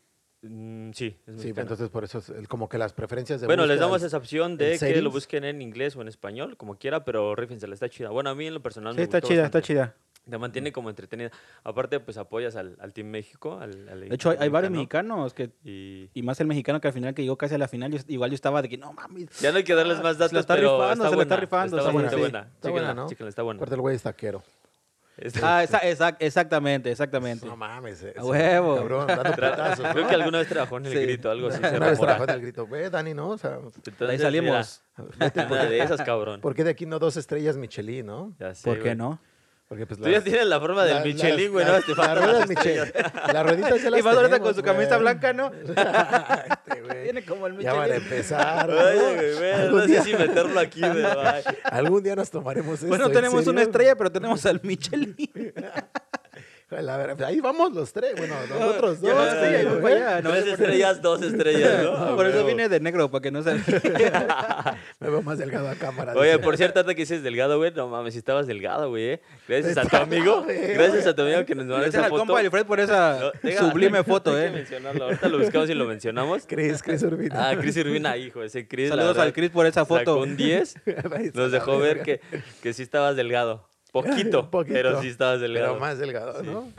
Mm, 0.43 0.91
sí, 0.91 1.15
es 1.25 1.41
Sí, 1.41 1.53
entonces 1.55 1.89
por 1.89 2.03
eso 2.03 2.17
es 2.19 2.29
el- 2.29 2.47
como 2.49 2.67
que 2.67 2.77
las 2.77 2.91
preferencias 2.93 3.39
de 3.39 3.47
Bueno, 3.47 3.65
les 3.65 3.79
damos 3.79 3.97
es- 4.01 4.07
esa 4.07 4.17
opción 4.17 4.57
de 4.57 4.77
que 4.77 5.01
lo 5.01 5.09
busquen 5.09 5.45
en 5.45 5.61
inglés 5.61 5.95
o 5.95 6.01
en 6.01 6.09
español, 6.09 6.57
como 6.57 6.77
quiera, 6.77 7.05
pero 7.05 7.33
rífensela, 7.35 7.73
está 7.73 7.87
chida. 7.89 8.09
Bueno, 8.09 8.29
a 8.29 8.35
mí 8.35 8.45
en 8.47 8.53
lo 8.53 8.61
personal 8.61 8.93
Sí, 8.93 8.97
me 8.97 9.03
está 9.03 9.19
gustó 9.19 9.33
chida, 9.33 9.45
está 9.45 9.61
chida. 9.61 9.95
Te 10.29 10.37
mantiene 10.37 10.71
como 10.71 10.89
entretenida. 10.89 11.31
Aparte, 11.65 11.99
pues 11.99 12.17
apoyas 12.17 12.55
al, 12.55 12.77
al 12.79 12.93
Team 12.93 13.07
México. 13.07 13.57
Al, 13.59 13.89
al 13.89 14.07
De 14.07 14.15
hecho, 14.15 14.29
hay, 14.29 14.37
hay 14.39 14.47
varios 14.49 14.71
mexicano, 14.71 15.17
mexicanos 15.23 15.33
que. 15.33 15.51
Y 15.69 16.09
Y 16.13 16.23
más 16.23 16.39
el 16.39 16.47
mexicano 16.47 16.79
que 16.79 16.87
al 16.87 16.93
final, 16.93 17.13
que 17.13 17.23
llegó 17.23 17.37
casi 17.37 17.55
a 17.55 17.57
la 17.57 17.67
final, 17.67 17.91
yo- 17.91 17.99
igual 18.07 18.29
yo 18.31 18.35
estaba 18.35 18.61
de 18.61 18.69
que 18.69 18.77
no 18.77 18.93
mames. 18.93 19.27
ya 19.41 19.51
no 19.51 19.57
hay 19.57 19.65
que 19.65 19.75
darles 19.75 20.01
más 20.01 20.15
Se 20.15 20.19
datos, 20.23 20.39
está 20.39 20.55
pero 20.55 20.77
rifando, 20.77 20.93
está 21.03 21.09
se 21.09 21.15
la 21.17 21.21
está 21.23 21.35
buena, 21.35 21.41
rifando, 21.41 21.77
Está 21.77 21.89
sí, 21.89 21.95
bastante 21.95 22.15
sí. 22.15 22.21
buena. 22.21 22.39
Está 22.55 22.69
buena, 22.69 22.93
¿no? 22.93 23.07
chéquenla, 23.09 23.29
está 23.29 23.41
buena. 23.43 23.57
Aparte 23.57 23.75
el 23.75 23.81
güey 23.81 23.95
es 23.97 24.03
taquero. 24.03 24.43
Este- 25.23 25.39
Ah, 25.41 25.63
esa- 25.63 25.77
esa- 25.79 26.17
exactamente, 26.19 26.91
exactamente. 26.91 27.45
No 27.45 27.55
mames. 27.55 28.03
ese- 28.03 28.19
A 28.19 28.25
huevo. 28.25 28.75
Cabrón, 28.75 29.07
dando 29.07 29.23
Tra- 29.31 29.51
putazos, 29.51 29.79
¿no? 29.85 29.93
Creo 29.93 30.07
que 30.09 30.15
alguna 30.15 30.37
vez 30.39 30.47
trabajó 30.49 30.77
en 30.77 30.85
el 30.87 30.91
Sí. 30.91 30.99
grito, 30.99 31.31
algo 31.31 31.47
así. 31.47 31.61
se 31.63 31.77
Una 31.77 31.87
vez 31.87 31.99
trabajó 31.99 32.23
en 32.25 32.29
el 32.31 32.41
grito, 32.41 32.67
ve, 32.67 32.89
Dani, 32.89 33.13
¿no? 33.13 33.29
O 33.29 33.37
sea, 33.37 33.51
Entonces, 33.55 34.01
ahí 34.01 34.07
mira, 34.17 34.23
salimos. 34.63 34.83
Una 35.49 35.65
de 35.65 35.79
esas, 35.79 36.01
cabrón. 36.01 36.41
¿por 36.41 36.53
qué 36.55 36.63
de 36.65 36.71
aquí 36.71 36.85
no 36.85 36.99
dos 36.99 37.15
estrellas 37.17 37.55
Michelin, 37.57 38.05
no? 38.05 38.33
Ya 38.39 38.53
sé, 38.53 38.63
¿Por 38.65 38.77
qué 38.77 38.81
güey. 38.83 38.95
no? 38.97 39.19
Porque 39.73 39.87
pues 39.87 39.99
Tú 39.99 40.07
ya 40.07 40.21
tienes 40.23 40.45
la 40.45 40.59
forma 40.59 40.83
del 40.85 40.95
la- 40.97 41.03
Michelin, 41.03 41.39
las- 41.45 41.51
güey, 41.51 41.65
¿no? 41.65 41.71
las- 41.71 41.83
Te 41.85 41.87
las 41.95 41.97
faltan 41.97 42.17
ruedas 42.23 42.39
las 42.41 42.49
Michelin. 42.49 42.91
Las 43.33 43.43
rueditas 43.43 43.81
ya 43.83 43.89
las 43.89 43.99
Y 43.99 44.03
más 44.03 44.15
ahorita 44.15 44.39
con 44.39 44.53
su 44.55 44.61
camisa 44.61 44.89
güey. 44.89 44.99
blanca, 44.99 45.33
¿no? 45.33 45.51
Este, 45.63 46.81
güey. 46.81 47.03
Tiene 47.05 47.25
como 47.25 47.47
el 47.47 47.57
Ya 47.57 47.73
van 47.73 47.81
a 47.81 47.87
Michelin. 47.95 48.03
empezar. 48.03 48.69
¿no? 48.69 48.75
Oye, 48.77 49.33
güey, 49.35 49.71
no 49.71 49.85
día- 49.87 50.03
sé 50.03 50.11
si 50.11 50.15
meterlo 50.15 50.59
aquí, 50.59 50.81
güey. 50.81 51.03
Algún 51.63 52.03
día 52.03 52.15
nos 52.15 52.29
tomaremos 52.29 52.75
esto. 52.75 52.87
Bueno, 52.87 53.07
¿en 53.07 53.13
tenemos 53.13 53.47
una 53.47 53.63
estrella, 53.63 53.95
pero 53.95 54.11
tenemos 54.11 54.45
al 54.45 54.59
Michelin. 54.63 55.15
La 56.81 56.97
verdad, 56.97 57.23
ahí 57.23 57.39
vamos 57.39 57.73
los 57.73 57.93
tres. 57.93 58.13
Bueno, 58.17 58.35
nosotros 58.49 59.01
dos. 59.01 59.11
güey. 59.79 59.99
no 60.23 60.31
qué. 60.31 60.51
estrellas, 60.51 61.01
dos 61.01 61.21
estrellas, 61.21 61.83
¿no? 61.83 62.15
Por 62.15 62.25
eso 62.25 62.45
vine 62.45 62.69
de 62.69 62.79
negro, 62.79 63.09
para 63.11 63.21
que 63.21 63.31
no 63.31 63.43
se... 63.43 63.53
Me 64.99 65.09
veo 65.09 65.21
más 65.21 65.37
delgado 65.37 65.69
a 65.69 65.75
cámara. 65.75 66.13
Oye, 66.15 66.39
por 66.39 66.57
cierto, 66.57 66.79
ahorita 66.79 66.95
que 66.95 67.01
dices 67.01 67.23
delgado, 67.23 67.57
güey, 67.57 67.71
no 67.71 67.87
mames, 67.87 68.13
si 68.13 68.19
estabas 68.19 68.47
delgado, 68.47 68.89
güey, 68.89 69.03
¿eh? 69.03 69.21
Gracias 69.47 69.77
a 69.77 69.85
tu 69.85 69.97
amigo, 69.97 70.45
gracias 70.47 71.07
a 71.07 71.15
tu 71.15 71.21
amigo 71.23 71.45
que 71.45 71.55
nos 71.55 71.65
mandó 71.65 71.81
Gracias 71.81 71.95
esa 71.95 72.05
al 72.05 72.09
foto. 72.09 72.25
compa 72.25 72.39
Alfred 72.39 72.65
por 72.65 72.79
esa 72.79 73.31
sublime 73.59 74.03
foto, 74.03 74.39
¿eh? 74.39 74.49
mencionarlo. 74.51 75.05
Ahorita 75.05 75.27
lo 75.27 75.39
buscamos 75.39 75.69
y 75.69 75.73
lo 75.73 75.85
mencionamos. 75.85 76.45
Chris, 76.47 76.81
Chris 76.81 77.03
Urbina. 77.03 77.49
Ah, 77.49 77.55
Chris 77.59 77.75
Urbina, 77.77 78.17
hijo, 78.17 78.43
ese 78.43 78.67
Chris. 78.67 78.89
Saludos 78.89 79.17
al 79.17 79.33
Chris 79.33 79.49
por 79.49 79.65
esa 79.65 79.81
sacó 79.81 79.99
foto. 79.99 80.19
un 80.19 80.37
10, 80.37 80.75
Ahí 81.11 81.25
está 81.25 81.39
nos 81.41 81.51
dejó 81.51 81.77
ver 81.79 82.01
que 82.61 82.73
sí 82.73 82.83
estabas 82.83 83.15
delgado. 83.15 83.72
Poquito, 83.93 84.49
Poquito, 84.51 84.73
pero 84.73 85.01
sí 85.01 85.07
estabas 85.07 85.39
delgado. 85.39 85.67
Pero 85.67 85.79
más 85.79 85.97
delgado, 85.99 86.43
¿no? 86.43 86.69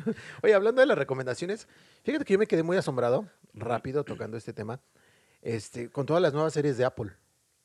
Oye, 0.42 0.52
hablando 0.52 0.80
de 0.80 0.86
las 0.86 0.98
recomendaciones, 0.98 1.66
fíjate 2.02 2.24
que 2.26 2.32
yo 2.34 2.38
me 2.38 2.46
quedé 2.46 2.62
muy 2.62 2.76
asombrado, 2.76 3.26
rápido, 3.54 4.04
tocando 4.04 4.36
este 4.36 4.52
tema, 4.52 4.80
este, 5.40 5.88
con 5.90 6.04
todas 6.06 6.20
las 6.20 6.32
nuevas 6.34 6.52
series 6.52 6.76
de 6.76 6.84
Apple. 6.84 7.12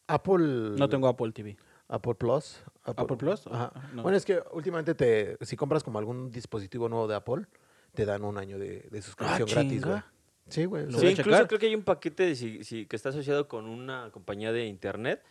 Apple... 0.08 0.38
No 0.78 0.88
tengo 0.88 1.08
Apple 1.08 1.32
TV. 1.32 1.58
Apple 1.88 2.16
Plus. 2.16 2.62
¿Apple 2.84 3.18
Plus? 3.18 3.48
Ajá. 3.48 3.72
Ah, 3.76 3.90
no. 3.94 4.04
Bueno, 4.04 4.18
es 4.18 4.24
que 4.26 4.40
últimamente 4.54 4.94
te, 4.94 5.38
si 5.44 5.56
compras 5.56 5.84
como 5.84 5.98
algún 6.00 6.30
dispositivo 6.32 6.88
nuevo 6.88 7.08
de 7.08 7.16
Apple, 7.16 7.46
te 7.96 8.06
dan 8.06 8.24
un 8.24 8.38
año 8.38 8.60
de, 8.60 8.88
de 8.92 9.02
suscripción 9.02 9.48
Ah, 9.50 9.52
gratis, 9.54 9.84
güey. 9.86 10.02
Sí, 10.48 10.66
güey. 10.66 10.86
Lo 10.86 11.00
Sí, 11.00 11.08
incluso 11.08 11.30
checar. 11.32 11.48
creo 11.48 11.60
que 11.60 11.66
hay 11.68 11.76
un 11.76 11.84
paquete 11.84 12.24
de 12.24 12.36
si- 12.36 12.64
si- 12.64 12.86
que 12.86 12.96
está 12.96 13.10
asociado 13.10 13.48
con 13.48 13.66
una 13.66 14.10
compañía 14.12 14.52
de 14.52 14.66
internet 14.66 15.24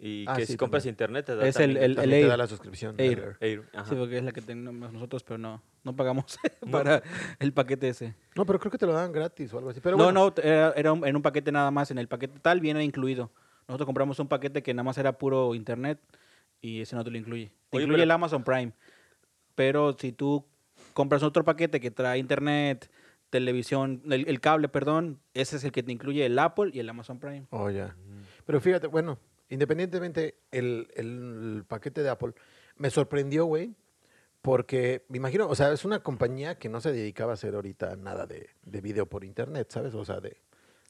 y 0.00 0.24
Ah, 0.28 0.34
que 0.36 0.46
sí, 0.46 0.52
si 0.52 0.56
compras 0.58 0.82
también. 0.84 0.92
internet 0.94 1.26
te 1.26 1.34
da 1.36 1.46
Es 1.46 1.56
el- 1.56 1.72
también- 1.74 1.82
el- 1.84 1.96
También 1.96 2.10
te 2.10 2.20
Air. 2.20 2.28
da 2.28 2.36
la 2.36 2.46
suscripción. 2.46 2.94
Air. 2.98 3.18
Air. 3.18 3.36
Air, 3.40 3.64
ajá. 3.74 3.84
Sí, 3.90 3.94
porque 3.96 4.18
es 4.18 4.24
la 4.24 4.32
que 4.32 4.40
tenemos 4.42 4.92
nosotros, 4.92 5.24
pero 5.24 5.38
no, 5.38 5.60
no 5.82 5.96
pagamos 5.96 6.24
No. 6.64 6.70
para 6.70 7.02
el 7.40 7.52
paquete 7.52 7.88
ese. 7.88 8.14
No, 8.36 8.46
pero 8.46 8.58
creo 8.60 8.70
que 8.70 8.78
te 8.78 8.86
lo 8.86 8.92
dan 8.92 9.10
gratis 9.12 9.52
o 9.52 9.58
algo 9.58 9.70
así. 9.70 9.80
Pero 9.80 9.96
no, 9.96 10.04
bueno, 10.04 10.32
no, 10.36 10.42
era, 10.42 10.72
era 10.76 10.92
un- 10.92 11.04
en 11.06 11.16
un 11.16 11.22
paquete 11.22 11.50
nada 11.50 11.70
más. 11.70 11.90
En 11.90 11.98
el 11.98 12.06
paquete 12.08 12.38
tal 12.40 12.60
viene 12.60 12.84
incluido. 12.84 13.32
Nosotros 13.66 13.86
compramos 13.86 14.18
un 14.20 14.28
paquete 14.28 14.62
que 14.62 14.72
nada 14.72 14.84
más 14.84 14.96
era 14.98 15.18
puro 15.18 15.54
internet 15.54 15.98
y 16.60 16.80
ese 16.80 16.94
no 16.96 17.02
te 17.04 17.10
lo 17.10 17.18
incluye. 17.18 17.52
Te 17.70 17.76
Oye, 17.78 17.84
incluye 17.84 17.96
pero- 17.98 18.04
el 18.04 18.10
Amazon 18.12 18.44
Prime. 18.44 18.72
Pero 19.54 19.96
si 19.98 20.12
tú 20.12 20.46
compras 20.94 21.22
otro 21.22 21.44
paquete 21.44 21.80
que 21.80 21.90
trae 21.90 22.18
internet, 22.18 22.88
televisión, 23.30 24.00
el, 24.10 24.26
el 24.28 24.40
cable, 24.40 24.68
perdón, 24.68 25.20
ese 25.34 25.56
es 25.56 25.64
el 25.64 25.72
que 25.72 25.82
te 25.82 25.92
incluye 25.92 26.24
el 26.24 26.38
Apple 26.38 26.70
y 26.72 26.78
el 26.78 26.88
Amazon 26.88 27.18
Prime. 27.18 27.46
Oh, 27.50 27.68
ya. 27.68 27.94
Pero 28.46 28.60
fíjate, 28.60 28.86
bueno, 28.86 29.18
independientemente, 29.48 30.36
el, 30.50 30.88
el 30.94 31.64
paquete 31.66 32.02
de 32.02 32.10
Apple 32.10 32.32
me 32.76 32.90
sorprendió, 32.90 33.44
güey, 33.44 33.74
porque 34.42 35.04
me 35.08 35.16
imagino, 35.16 35.48
o 35.48 35.54
sea, 35.54 35.72
es 35.72 35.84
una 35.84 36.00
compañía 36.00 36.58
que 36.58 36.68
no 36.68 36.80
se 36.80 36.92
dedicaba 36.92 37.32
a 37.32 37.34
hacer 37.34 37.54
ahorita 37.54 37.96
nada 37.96 38.26
de, 38.26 38.50
de 38.62 38.80
video 38.80 39.06
por 39.06 39.24
internet, 39.24 39.68
¿sabes? 39.70 39.94
O 39.94 40.04
sea, 40.04 40.20
de... 40.20 40.36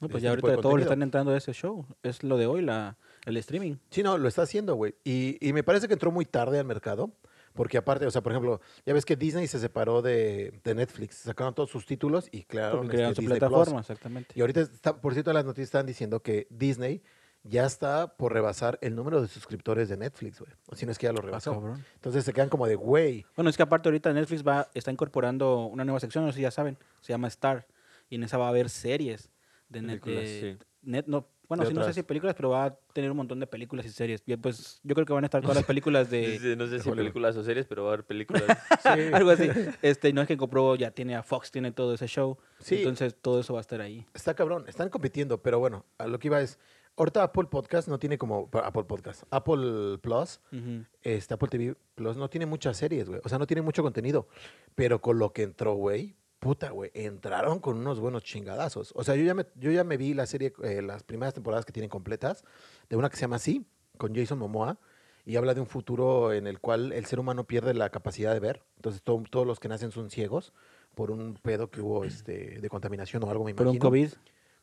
No, 0.01 0.07
de 0.07 0.11
pues 0.13 0.23
este 0.23 0.29
ya 0.29 0.35
tipo 0.35 0.47
ahorita 0.47 0.51
de 0.51 0.55
de 0.55 0.61
todo 0.61 0.77
le 0.77 0.83
están 0.83 1.01
entrando 1.01 1.31
a 1.31 1.37
ese 1.37 1.51
show. 1.51 1.85
Es 2.03 2.23
lo 2.23 2.37
de 2.37 2.45
hoy, 2.45 2.61
la, 2.61 2.97
el 3.25 3.35
streaming. 3.35 3.75
Sí, 3.89 4.01
no, 4.01 4.17
lo 4.17 4.29
está 4.29 4.43
haciendo, 4.43 4.75
güey. 4.75 4.95
Y, 5.03 5.37
y 5.45 5.51
me 5.51 5.61
parece 5.61 5.87
que 5.87 5.93
entró 5.93 6.09
muy 6.09 6.23
tarde 6.23 6.57
al 6.57 6.65
mercado, 6.65 7.11
porque 7.53 7.77
aparte, 7.77 8.05
o 8.05 8.11
sea, 8.11 8.21
por 8.21 8.31
ejemplo, 8.31 8.61
ya 8.85 8.93
ves 8.93 9.03
que 9.03 9.17
Disney 9.17 9.47
se 9.47 9.59
separó 9.59 10.01
de, 10.01 10.61
de 10.63 10.75
Netflix, 10.75 11.15
sacaron 11.15 11.53
todos 11.53 11.69
sus 11.69 11.85
títulos 11.85 12.29
y 12.31 12.43
crearon 12.43 12.77
Porque 12.77 12.91
crearon 12.91 13.11
este, 13.11 13.15
su 13.15 13.21
Disney 13.23 13.39
Plus. 13.39 13.49
plataforma, 13.49 13.81
exactamente. 13.81 14.33
Y 14.35 14.41
ahorita, 14.41 14.61
está, 14.61 15.01
por 15.01 15.11
cierto, 15.11 15.33
las 15.33 15.43
noticias 15.43 15.67
están 15.67 15.85
diciendo 15.85 16.21
que 16.21 16.47
Disney 16.49 17.01
ya 17.49 17.65
está 17.65 18.15
por 18.15 18.33
rebasar 18.33 18.77
el 18.81 18.95
número 18.95 19.21
de 19.21 19.27
suscriptores 19.27 19.89
de 19.89 19.97
Netflix, 19.97 20.39
güey. 20.39 20.51
O 20.67 20.75
si 20.75 20.85
no 20.85 20.91
es 20.91 20.97
que 20.97 21.07
ya 21.07 21.11
lo 21.13 21.19
Ah, 21.19 21.23
rebasó. 21.23 21.75
Entonces 21.95 22.23
se 22.23 22.33
quedan 22.33 22.49
como 22.49 22.67
de, 22.67 22.75
güey. 22.75 23.25
Bueno, 23.35 23.49
es 23.49 23.57
que 23.57 23.63
aparte 23.63 23.89
ahorita 23.89 24.13
Netflix 24.13 24.45
va, 24.47 24.69
está 24.73 24.91
incorporando 24.91 25.65
una 25.65 25.83
nueva 25.85 25.99
sección, 25.99 26.25
no 26.25 26.31
sé 26.31 26.37
si 26.37 26.41
ya 26.43 26.51
saben, 26.51 26.77
se 27.01 27.11
llama 27.13 27.27
Star. 27.27 27.67
Y 28.09 28.15
en 28.15 28.23
esa 28.23 28.37
va 28.37 28.45
a 28.45 28.49
haber 28.49 28.69
series 28.69 29.29
de, 29.69 29.81
net, 29.81 29.99
Películas, 30.01 30.23
de- 30.29 30.57
sí. 30.59 30.65
net- 30.83 31.05
no, 31.07 31.27
Bueno, 31.47 31.63
sí, 31.65 31.73
no 31.73 31.79
sé 31.79 31.81
otras- 31.81 31.95
si 31.95 32.03
películas, 32.03 32.35
pero 32.35 32.51
va 32.51 32.65
a 32.65 32.75
tener 32.93 33.09
un 33.09 33.17
montón 33.17 33.39
de 33.39 33.47
películas 33.47 33.83
y 33.85 33.89
series. 33.89 34.21
Y 34.27 34.35
pues 34.37 34.79
yo 34.83 34.93
creo 34.93 35.05
que 35.07 35.13
van 35.13 35.23
a 35.23 35.27
estar 35.27 35.41
todas 35.41 35.55
las 35.57 35.65
películas 35.73 36.09
de... 36.11 36.27
Dice, 36.27 36.55
No 36.55 36.67
sé 36.67 36.79
si 36.79 36.89
películas 36.91 37.35
o 37.37 37.43
series, 37.43 37.65
pero 37.65 37.83
va 37.85 37.89
a 37.89 37.93
haber 37.93 38.05
películas. 38.05 38.43
algo 39.13 39.31
así. 39.31 39.49
Este, 39.81 40.13
no 40.13 40.21
es 40.21 40.27
que 40.27 40.37
compró, 40.37 40.75
ya 40.75 40.91
tiene 40.91 41.15
a 41.15 41.23
Fox, 41.23 41.49
tiene 41.51 41.71
todo 41.71 41.93
ese 41.95 42.05
show. 42.07 42.37
Sí. 42.59 42.75
Entonces 42.77 43.15
todo 43.19 43.39
eso 43.39 43.53
va 43.53 43.59
a 43.59 43.61
estar 43.61 43.81
ahí. 43.81 44.05
Está 44.13 44.35
cabrón, 44.35 44.65
están 44.67 44.89
compitiendo, 44.89 45.41
pero 45.41 45.57
bueno, 45.59 45.85
a 45.97 46.05
lo 46.07 46.19
que 46.19 46.27
iba 46.27 46.39
es, 46.39 46.59
ahorita 46.99 47.23
Apple 47.23 47.45
Podcast 47.49 47.87
no 47.87 47.97
tiene 47.97 48.17
como, 48.19 48.47
Apple 48.53 48.83
Podcast, 48.83 49.23
Apple 49.31 49.97
Plus, 50.01 50.39
Ujú. 50.51 50.85
este 51.01 51.33
Apple 51.33 51.49
TV 51.49 51.75
Plus 51.95 52.15
no 52.17 52.29
tiene 52.29 52.45
muchas 52.45 52.77
series, 52.77 53.09
güey, 53.09 53.21
o 53.23 53.29
sea, 53.29 53.39
no 53.39 53.47
tiene 53.47 53.61
mucho 53.63 53.81
contenido, 53.81 54.27
pero 54.75 55.01
con 55.01 55.17
lo 55.17 55.33
que 55.33 55.41
entró, 55.43 55.73
güey, 55.73 56.15
puta, 56.39 56.69
güey, 56.69 56.91
entraron 56.93 57.59
con 57.59 57.77
unos 57.77 57.99
buenos 57.99 58.23
chingadazos. 58.23 58.93
O 58.95 59.03
sea, 59.03 59.15
yo 59.15 59.23
ya 59.23 59.33
me, 59.33 59.45
yo 59.55 59.71
ya 59.71 59.83
me 59.83 59.97
vi 59.97 60.13
la 60.13 60.25
serie, 60.25 60.53
eh, 60.63 60.81
las 60.81 61.03
primeras 61.03 61.33
temporadas 61.33 61.65
que 61.65 61.73
tienen 61.73 61.89
completas, 61.89 62.43
de 62.89 62.95
una 62.95 63.09
que 63.09 63.15
se 63.17 63.21
llama 63.21 63.39
Sí, 63.39 63.65
con 63.97 64.15
Jason 64.15 64.37
Momoa, 64.39 64.77
y 65.25 65.35
habla 65.35 65.53
de 65.53 65.59
un 65.59 65.67
futuro 65.67 66.31
en 66.31 66.47
el 66.47 66.59
cual 66.59 66.93
el 66.93 67.05
ser 67.05 67.19
humano 67.19 67.43
pierde 67.45 67.73
la 67.73 67.89
capacidad 67.89 68.33
de 68.33 68.39
ver. 68.39 68.63
Entonces, 68.77 69.01
to- 69.03 69.23
todos 69.29 69.45
los 69.45 69.59
que 69.59 69.67
nacen 69.67 69.91
son 69.91 70.09
ciegos 70.09 70.53
por 70.95 71.11
un 71.11 71.35
pedo 71.35 71.69
que 71.69 71.81
hubo 71.81 72.03
este, 72.05 72.59
de 72.61 72.69
contaminación 72.69 73.21
o 73.23 73.29
algo, 73.29 73.43
me 73.43 73.53
Por 73.53 73.67
imagino. 73.67 73.85
un 73.85 73.89
COVID. 73.91 74.09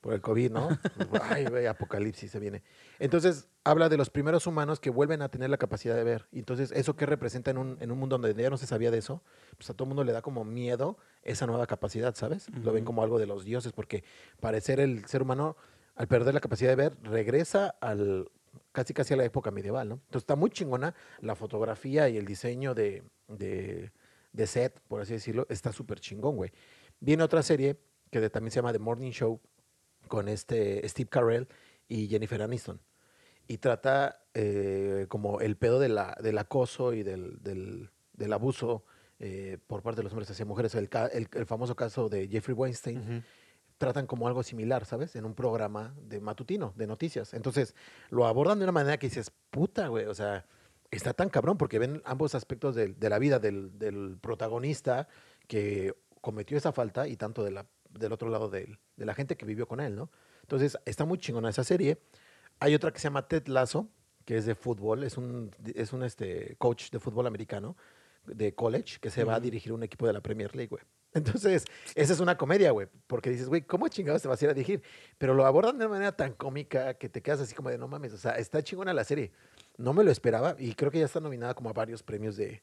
Por 0.06 0.14
el 0.14 0.20
COVID, 0.20 0.52
¿no? 0.52 0.68
Ay, 1.22 1.46
güey, 1.46 1.66
apocalipsis 1.66 2.30
se 2.30 2.38
viene. 2.38 2.62
Entonces, 3.00 3.48
habla 3.64 3.88
de 3.88 3.96
los 3.96 4.08
primeros 4.08 4.46
humanos 4.46 4.78
que 4.78 4.88
vuelven 4.88 5.20
a 5.20 5.28
tener 5.28 5.50
la 5.50 5.56
capacidad 5.56 5.96
de 5.96 6.04
ver. 6.04 6.28
Entonces, 6.30 6.70
¿eso 6.70 6.94
qué 6.94 7.06
representa 7.06 7.50
en 7.50 7.58
un, 7.58 7.76
en 7.80 7.90
un 7.90 7.98
mundo 7.98 8.16
donde 8.16 8.40
ya 8.40 8.48
no 8.48 8.56
se 8.56 8.68
sabía 8.68 8.92
de 8.92 8.98
eso? 8.98 9.24
Pues 9.56 9.68
a 9.68 9.74
todo 9.74 9.82
el 9.86 9.88
mundo 9.88 10.04
le 10.04 10.12
da 10.12 10.22
como 10.22 10.44
miedo 10.44 10.96
esa 11.22 11.48
nueva 11.48 11.66
capacidad, 11.66 12.14
¿sabes? 12.14 12.46
Lo 12.62 12.72
ven 12.72 12.84
como 12.84 13.02
algo 13.02 13.18
de 13.18 13.26
los 13.26 13.44
dioses, 13.44 13.72
porque 13.72 14.04
parecer 14.38 14.78
el 14.78 15.04
ser 15.06 15.22
humano, 15.22 15.56
al 15.96 16.06
perder 16.06 16.34
la 16.34 16.40
capacidad 16.40 16.70
de 16.70 16.76
ver, 16.76 16.96
regresa 17.02 17.74
al 17.80 18.30
casi 18.70 18.94
casi 18.94 19.14
a 19.14 19.16
la 19.16 19.24
época 19.24 19.50
medieval, 19.50 19.88
¿no? 19.88 19.94
Entonces, 19.94 20.22
está 20.22 20.36
muy 20.36 20.50
chingona 20.50 20.94
la 21.20 21.34
fotografía 21.34 22.08
y 22.08 22.16
el 22.16 22.26
diseño 22.26 22.74
de, 22.76 23.02
de, 23.26 23.90
de 24.32 24.46
set, 24.46 24.80
por 24.86 25.00
así 25.00 25.14
decirlo, 25.14 25.46
está 25.48 25.72
súper 25.72 25.98
chingón, 25.98 26.36
güey. 26.36 26.52
Viene 27.00 27.24
otra 27.24 27.42
serie 27.42 27.76
que 28.12 28.20
de- 28.20 28.30
también 28.30 28.52
se 28.52 28.60
llama 28.60 28.72
The 28.72 28.78
Morning 28.78 29.10
Show, 29.10 29.40
con 30.08 30.28
este 30.28 30.86
Steve 30.88 31.08
Carell 31.08 31.48
y 31.88 32.08
Jennifer 32.08 32.42
Aniston. 32.42 32.80
Y 33.48 33.58
trata 33.58 34.24
eh, 34.34 35.06
como 35.08 35.40
el 35.40 35.56
pedo 35.56 35.78
de 35.78 35.88
la, 35.88 36.16
del 36.20 36.36
acoso 36.38 36.92
y 36.92 37.02
del, 37.02 37.42
del, 37.42 37.90
del 38.12 38.32
abuso 38.32 38.84
eh, 39.20 39.58
por 39.66 39.82
parte 39.82 39.98
de 40.00 40.04
los 40.04 40.12
hombres 40.12 40.30
hacia 40.30 40.44
mujeres. 40.44 40.74
El, 40.74 40.88
el- 41.12 41.28
el 41.32 41.46
famoso 41.46 41.76
caso 41.76 42.08
de 42.08 42.28
Jeffrey 42.28 42.54
Weinstein. 42.54 43.24
Tratan 43.78 44.06
como 44.06 44.26
algo 44.26 44.42
similar, 44.42 44.86
¿sabes? 44.86 45.16
En 45.16 45.26
un 45.26 45.34
programa 45.34 45.94
de 46.00 46.18
matutino, 46.18 46.72
de 46.76 46.86
noticias. 46.86 47.34
Entonces, 47.34 47.74
lo 48.08 48.26
abordan 48.26 48.58
de 48.58 48.64
una 48.64 48.72
manera 48.72 48.96
que 48.96 49.06
dices, 49.08 49.30
puta, 49.50 49.88
güey, 49.88 50.06
o 50.06 50.14
sea, 50.14 50.46
está 50.90 51.12
tan 51.12 51.28
cabrón 51.28 51.58
porque 51.58 51.78
ven 51.78 52.00
ambos 52.06 52.34
aspectos 52.34 52.74
del- 52.74 52.98
de, 52.98 53.10
la 53.10 53.18
vida 53.18 53.38
del, 53.38 53.78
del 53.78 54.16
protagonista 54.18 55.08
que 55.46 55.94
cometió 56.22 56.56
esa 56.56 56.72
falta 56.72 57.06
y 57.06 57.16
tanto 57.18 57.44
de 57.44 57.50
la, 57.50 57.66
del 57.98 58.12
otro 58.12 58.28
lado 58.28 58.48
del- 58.48 58.78
de 58.96 59.04
la 59.04 59.14
gente 59.14 59.36
que 59.36 59.44
vivió 59.46 59.66
con 59.66 59.80
él, 59.80 59.94
¿no? 59.96 60.10
Entonces, 60.42 60.78
está 60.84 61.04
muy 61.04 61.18
chingona 61.18 61.48
esa 61.50 61.64
serie. 61.64 61.98
Hay 62.60 62.74
otra 62.74 62.92
que 62.92 62.98
se 62.98 63.04
llama 63.04 63.26
Ted 63.28 63.46
Lasso, 63.48 63.88
que 64.24 64.36
es 64.36 64.46
de 64.46 64.54
fútbol, 64.54 65.04
es 65.04 65.16
un, 65.16 65.50
es 65.74 65.92
un 65.92 66.02
este, 66.02 66.56
coach 66.58 66.90
de 66.90 66.98
fútbol 66.98 67.26
americano 67.26 67.76
de 68.24 68.54
college 68.54 68.98
que 69.00 69.08
se 69.10 69.22
va 69.24 69.36
a 69.36 69.40
dirigir 69.40 69.72
un 69.72 69.82
equipo 69.84 70.06
de 70.06 70.12
la 70.12 70.20
Premier 70.20 70.54
League, 70.56 70.68
güey. 70.68 70.82
Entonces, 71.14 71.64
esa 71.94 72.12
es 72.12 72.20
una 72.20 72.36
comedia, 72.36 72.72
güey, 72.72 72.88
porque 73.06 73.30
dices, 73.30 73.48
güey, 73.48 73.62
¿cómo 73.62 73.86
chingados 73.88 74.20
te 74.22 74.28
vas 74.28 74.42
a 74.42 74.44
ir 74.46 74.50
a 74.50 74.54
dirigir? 74.54 74.82
Pero 75.16 75.32
lo 75.34 75.46
abordan 75.46 75.78
de 75.78 75.86
una 75.86 75.94
manera 75.94 76.12
tan 76.16 76.32
cómica 76.32 76.94
que 76.94 77.08
te 77.08 77.22
quedas 77.22 77.40
así 77.40 77.54
como 77.54 77.70
de, 77.70 77.78
no 77.78 77.86
mames, 77.88 78.12
o 78.12 78.18
sea, 78.18 78.32
está 78.32 78.62
chingona 78.62 78.92
la 78.92 79.04
serie. 79.04 79.30
No 79.78 79.92
me 79.94 80.02
lo 80.04 80.10
esperaba 80.10 80.56
y 80.58 80.74
creo 80.74 80.90
que 80.90 80.98
ya 80.98 81.04
está 81.06 81.20
nominada 81.20 81.54
como 81.54 81.70
a 81.70 81.72
varios 81.72 82.02
premios 82.02 82.36
de, 82.36 82.62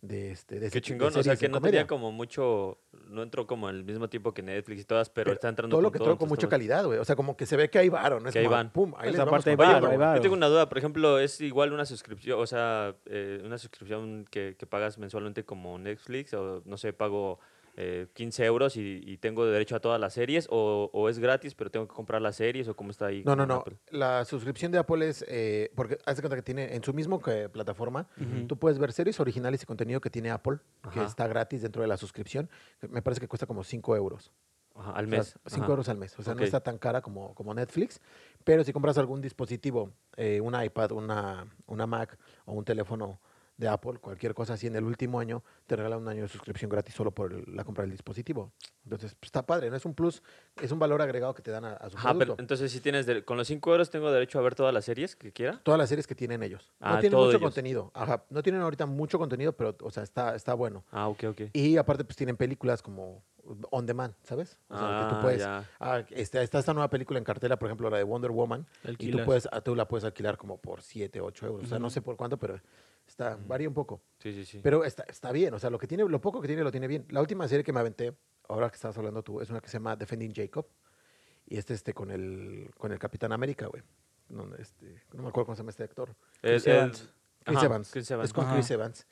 de, 0.00 0.30
este, 0.30 0.60
de, 0.60 0.70
Qué 0.70 0.76
de 0.76 0.80
chingón, 0.80 1.16
o 1.16 1.22
sea 1.22 1.36
que 1.36 1.48
no 1.48 1.54
comedia. 1.54 1.80
tenía 1.80 1.86
como 1.88 2.12
mucho, 2.12 2.78
no 3.08 3.22
entró 3.22 3.46
como 3.48 3.66
al 3.66 3.82
mismo 3.84 4.08
tiempo 4.08 4.32
que 4.32 4.42
Netflix 4.42 4.82
y 4.82 4.84
todas, 4.84 5.10
pero, 5.10 5.24
Pero 5.24 5.34
está 5.34 5.48
entrando 5.48 5.74
todo 5.74 5.82
lo 5.82 5.88
con 5.88 5.92
que 5.92 5.98
todo, 5.98 6.08
entró 6.10 6.18
con 6.18 6.28
mucha 6.28 6.48
calidad, 6.48 6.84
güey. 6.84 6.98
O 6.98 7.04
sea, 7.04 7.16
como 7.16 7.36
que 7.36 7.46
se 7.46 7.56
ve 7.56 7.68
que 7.68 7.78
ahí 7.80 7.88
varo, 7.88 8.20
¿no? 8.20 8.28
Es 8.28 8.32
Que 8.32 8.38
ahí 8.38 8.46
van. 8.46 8.70
Pum, 8.72 8.94
ahí 8.94 9.08
Pues 9.08 9.12
les 9.12 9.18
vamos 9.24 9.46
hay 9.46 9.56
todo, 9.56 9.66
varo, 9.66 9.76
hay 9.88 9.96
güey. 9.96 9.98
varo. 9.98 10.16
Yo 10.16 10.22
tengo 10.22 10.34
una 10.36 10.46
duda, 10.46 10.68
por 10.68 10.78
ejemplo, 10.78 11.18
es 11.18 11.40
igual 11.40 11.72
una 11.72 11.84
suscripción, 11.84 12.38
o 12.40 12.46
sea, 12.46 12.94
eh, 13.06 13.42
una 13.44 13.58
suscripción 13.58 14.24
que, 14.30 14.54
que 14.56 14.66
pagas 14.66 14.98
mensualmente 14.98 15.44
como 15.44 15.78
Netflix, 15.78 16.32
o 16.34 16.62
no 16.64 16.76
sé, 16.76 16.92
pago 16.92 17.40
eh, 17.80 18.08
15 18.12 18.44
euros 18.44 18.76
y, 18.76 19.00
y 19.04 19.18
tengo 19.18 19.46
derecho 19.46 19.76
a 19.76 19.80
todas 19.80 20.00
las 20.00 20.12
series, 20.12 20.48
o, 20.50 20.90
o 20.92 21.08
es 21.08 21.20
gratis, 21.20 21.54
pero 21.54 21.70
tengo 21.70 21.86
que 21.86 21.94
comprar 21.94 22.20
las 22.20 22.34
series, 22.34 22.66
o 22.66 22.74
cómo 22.74 22.90
está 22.90 23.06
ahí. 23.06 23.22
No, 23.24 23.36
no, 23.36 23.46
no. 23.46 23.54
Apple? 23.54 23.78
La 23.90 24.24
suscripción 24.24 24.72
de 24.72 24.78
Apple 24.78 25.08
es, 25.08 25.24
eh, 25.28 25.70
porque 25.76 25.96
haz 26.04 26.16
de 26.16 26.22
cuenta 26.22 26.34
que 26.34 26.42
tiene 26.42 26.74
en 26.74 26.82
su 26.82 26.92
mismo 26.92 27.22
que, 27.22 27.48
plataforma, 27.48 28.08
tú 28.48 28.58
puedes 28.58 28.80
ver 28.80 28.92
series 28.92 29.20
originales 29.20 29.62
y 29.62 29.66
contenido 29.66 30.00
que 30.00 30.10
tiene 30.10 30.32
Apple, 30.32 30.58
que 30.92 31.04
está 31.04 31.28
gratis 31.28 31.62
dentro 31.62 31.80
de 31.82 31.86
la 31.86 31.96
suscripción. 31.96 32.50
Me 32.90 33.00
parece 33.00 33.20
que 33.20 33.28
cuesta 33.28 33.46
como 33.46 33.62
5 33.62 33.94
euros. 33.94 34.32
Ajá, 34.74 34.90
al 34.92 35.06
O 35.06 35.08
sea, 35.10 35.18
mes. 35.18 35.38
5 35.46 35.62
ajá. 35.62 35.70
euros 35.70 35.88
al 35.88 35.98
mes. 35.98 36.18
O 36.18 36.22
sea, 36.24 36.34
no 36.34 36.42
está 36.42 36.60
tan 36.60 36.78
cara 36.78 37.00
como, 37.00 37.32
como 37.36 37.54
Netflix. 37.54 38.00
Pero 38.42 38.64
si 38.64 38.72
compras 38.72 38.98
algún 38.98 39.20
dispositivo, 39.20 39.92
eh, 40.16 40.40
un 40.40 40.60
iPad, 40.60 40.90
una, 40.92 41.46
una 41.66 41.86
Mac 41.86 42.18
o 42.44 42.54
un 42.54 42.64
teléfono 42.64 43.20
de 43.58 43.68
Apple, 43.68 43.98
cualquier 44.00 44.34
cosa 44.34 44.54
así, 44.54 44.68
en 44.68 44.76
el 44.76 44.84
último 44.84 45.18
año 45.20 45.42
te 45.66 45.74
regala 45.76 45.96
un 45.98 46.06
año 46.08 46.22
de 46.22 46.28
suscripción 46.28 46.70
gratis 46.70 46.94
solo 46.94 47.10
por 47.10 47.32
el- 47.32 47.44
la 47.54 47.64
compra 47.64 47.82
del 47.82 47.90
dispositivo. 47.90 48.52
Entonces, 48.84 49.14
pues, 49.18 49.26
está 49.28 49.44
padre, 49.44 49.68
¿no? 49.68 49.76
Es 49.76 49.84
un 49.84 49.94
plus, 49.94 50.22
es 50.62 50.70
un 50.70 50.78
valor 50.78 51.02
agregado 51.02 51.34
que 51.34 51.42
te 51.42 51.50
dan 51.50 51.64
a, 51.64 51.72
a 51.72 51.90
su 51.90 51.96
Ajá, 51.98 52.14
pero 52.16 52.36
entonces 52.38 52.70
si 52.70 52.80
tienes, 52.80 53.04
de- 53.04 53.24
con 53.24 53.36
los 53.36 53.48
5 53.48 53.72
euros 53.72 53.90
tengo 53.90 54.10
derecho 54.12 54.38
a 54.38 54.42
ver 54.42 54.54
todas 54.54 54.72
las 54.72 54.84
series 54.84 55.16
que 55.16 55.32
quiera. 55.32 55.60
Todas 55.64 55.76
las 55.78 55.88
series 55.88 56.06
que 56.06 56.14
tienen 56.14 56.42
ellos. 56.44 56.72
No 56.78 56.86
Ah, 56.86 57.00
tienen 57.00 57.18
mucho 57.18 57.30
ellos. 57.30 57.42
contenido. 57.42 57.90
Ajá. 57.94 58.24
No 58.30 58.42
tienen 58.44 58.62
ahorita 58.62 58.86
mucho 58.86 59.18
contenido, 59.18 59.52
pero, 59.52 59.76
o 59.82 59.90
sea, 59.90 60.04
está, 60.04 60.36
está 60.36 60.54
bueno. 60.54 60.84
Ah, 60.92 61.08
ok, 61.08 61.24
ok. 61.30 61.40
Y 61.52 61.76
aparte, 61.76 62.04
pues 62.04 62.16
tienen 62.16 62.36
películas 62.36 62.80
como 62.80 63.24
on 63.70 63.86
demand, 63.86 64.14
¿sabes? 64.22 64.58
O 64.68 64.76
sea, 64.78 64.86
que 65.04 65.10
tú 65.10 65.14
Ah, 65.16 65.20
puedes. 65.22 65.42
Ah, 65.80 66.04
está, 66.10 66.42
está 66.42 66.58
esta 66.58 66.74
nueva 66.74 66.90
película 66.90 67.18
en 67.18 67.24
cartela, 67.24 67.58
por 67.58 67.68
ejemplo, 67.68 67.88
la 67.90 67.96
de 67.98 68.04
Wonder 68.04 68.30
Woman. 68.30 68.66
Y 68.82 68.82
tú, 68.82 68.88
Alquilas. 68.90 69.26
puedes, 69.26 69.48
ah, 69.52 69.60
tú 69.60 69.74
la 69.74 69.88
puedes 69.88 70.04
alquilar 70.04 70.36
como 70.36 70.58
por 70.58 70.82
7, 70.82 71.20
8 71.20 71.46
euros. 71.46 71.64
O 71.64 71.68
sea, 71.68 71.78
no 71.78 71.90
sé 71.90 72.02
por 72.02 72.16
cuánto, 72.16 72.38
pero 72.38 72.60
está, 73.06 73.38
varía 73.46 73.68
un 73.68 73.74
poco. 73.74 74.00
Sí, 74.18 74.32
sí, 74.32 74.44
sí. 74.44 74.60
Pero 74.62 74.84
está, 74.84 75.04
está 75.08 75.32
bien. 75.32 75.54
O 75.54 75.58
sea, 75.58 75.70
lo 75.70 75.78
que 75.78 75.86
tiene, 75.86 76.04
lo 76.04 76.20
poco 76.20 76.40
que 76.40 76.48
tiene, 76.48 76.62
lo 76.62 76.70
tiene 76.70 76.86
bien. 76.86 77.06
La 77.10 77.20
última 77.20 77.46
serie 77.48 77.64
que 77.64 77.72
me 77.72 77.80
aventé, 77.80 78.14
ahora 78.48 78.68
que 78.68 78.74
estabas 78.76 78.96
hablando 78.98 79.22
tú, 79.22 79.40
es 79.40 79.50
una 79.50 79.60
que 79.60 79.68
se 79.68 79.74
llama 79.78 79.96
Defending 79.96 80.34
Jacob. 80.34 80.66
Y 81.46 81.56
este, 81.56 81.72
este 81.74 81.94
con 81.94 82.10
el, 82.10 82.70
con 82.76 82.92
el 82.92 82.98
Capitán 82.98 83.32
América, 83.32 83.66
güey. 83.68 83.82
No, 84.28 84.54
este, 84.56 85.02
no 85.14 85.22
me 85.22 85.28
acuerdo 85.30 85.46
cómo 85.46 85.56
se 85.56 85.60
llama 85.62 85.70
este 85.70 85.84
actor. 85.84 86.10
Es- 86.42 86.64
Chris 86.64 86.66
es- 86.66 86.74
Evans. 86.74 87.08
Chris 87.44 87.62
Evans. 87.62 87.90
Chris 87.92 88.10
Evans. 88.10 88.28
Es 88.28 88.32
con 88.34 88.44
Ajá. 88.44 88.54
Chris 88.54 88.70
Evans. 88.70 89.06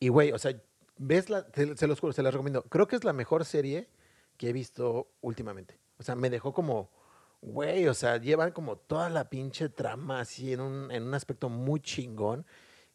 Y, 0.00 0.08
güey, 0.08 0.32
o 0.32 0.38
sea, 0.38 0.60
ves 0.98 1.30
la, 1.30 1.46
te- 1.50 1.76
se 1.76 1.86
los 1.86 1.98
se 2.14 2.22
las 2.22 2.32
recomiendo. 2.32 2.62
Creo 2.64 2.86
que 2.86 2.96
es 2.96 3.04
la 3.04 3.12
mejor 3.12 3.44
serie 3.44 3.88
que 4.36 4.48
he 4.50 4.52
visto 4.52 5.08
últimamente. 5.20 5.78
O 5.98 6.02
sea, 6.02 6.14
me 6.14 6.30
dejó 6.30 6.52
como, 6.52 6.90
güey, 7.40 7.86
o 7.88 7.94
sea, 7.94 8.18
llevan 8.18 8.52
como 8.52 8.76
toda 8.76 9.08
la 9.10 9.28
pinche 9.30 9.68
trama 9.68 10.20
así 10.20 10.52
en 10.52 10.60
un, 10.60 10.90
en 10.90 11.02
un 11.04 11.14
aspecto 11.14 11.48
muy 11.48 11.80
chingón 11.80 12.46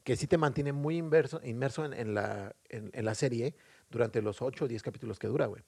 que 0.03 0.15
sí 0.15 0.27
te 0.27 0.37
mantiene 0.37 0.71
muy 0.73 0.97
inverso, 0.97 1.41
inmerso 1.43 1.85
en, 1.85 1.93
en 1.93 2.13
la, 2.15 2.55
en, 2.69 2.89
en 2.93 3.05
la 3.05 3.15
serie 3.15 3.55
durante 3.89 4.21
los 4.21 4.41
8 4.41 4.65
o 4.65 4.67
10 4.67 4.81
capítulos 4.81 5.19
que 5.19 5.27
dura, 5.27 5.45
güey. 5.47 5.63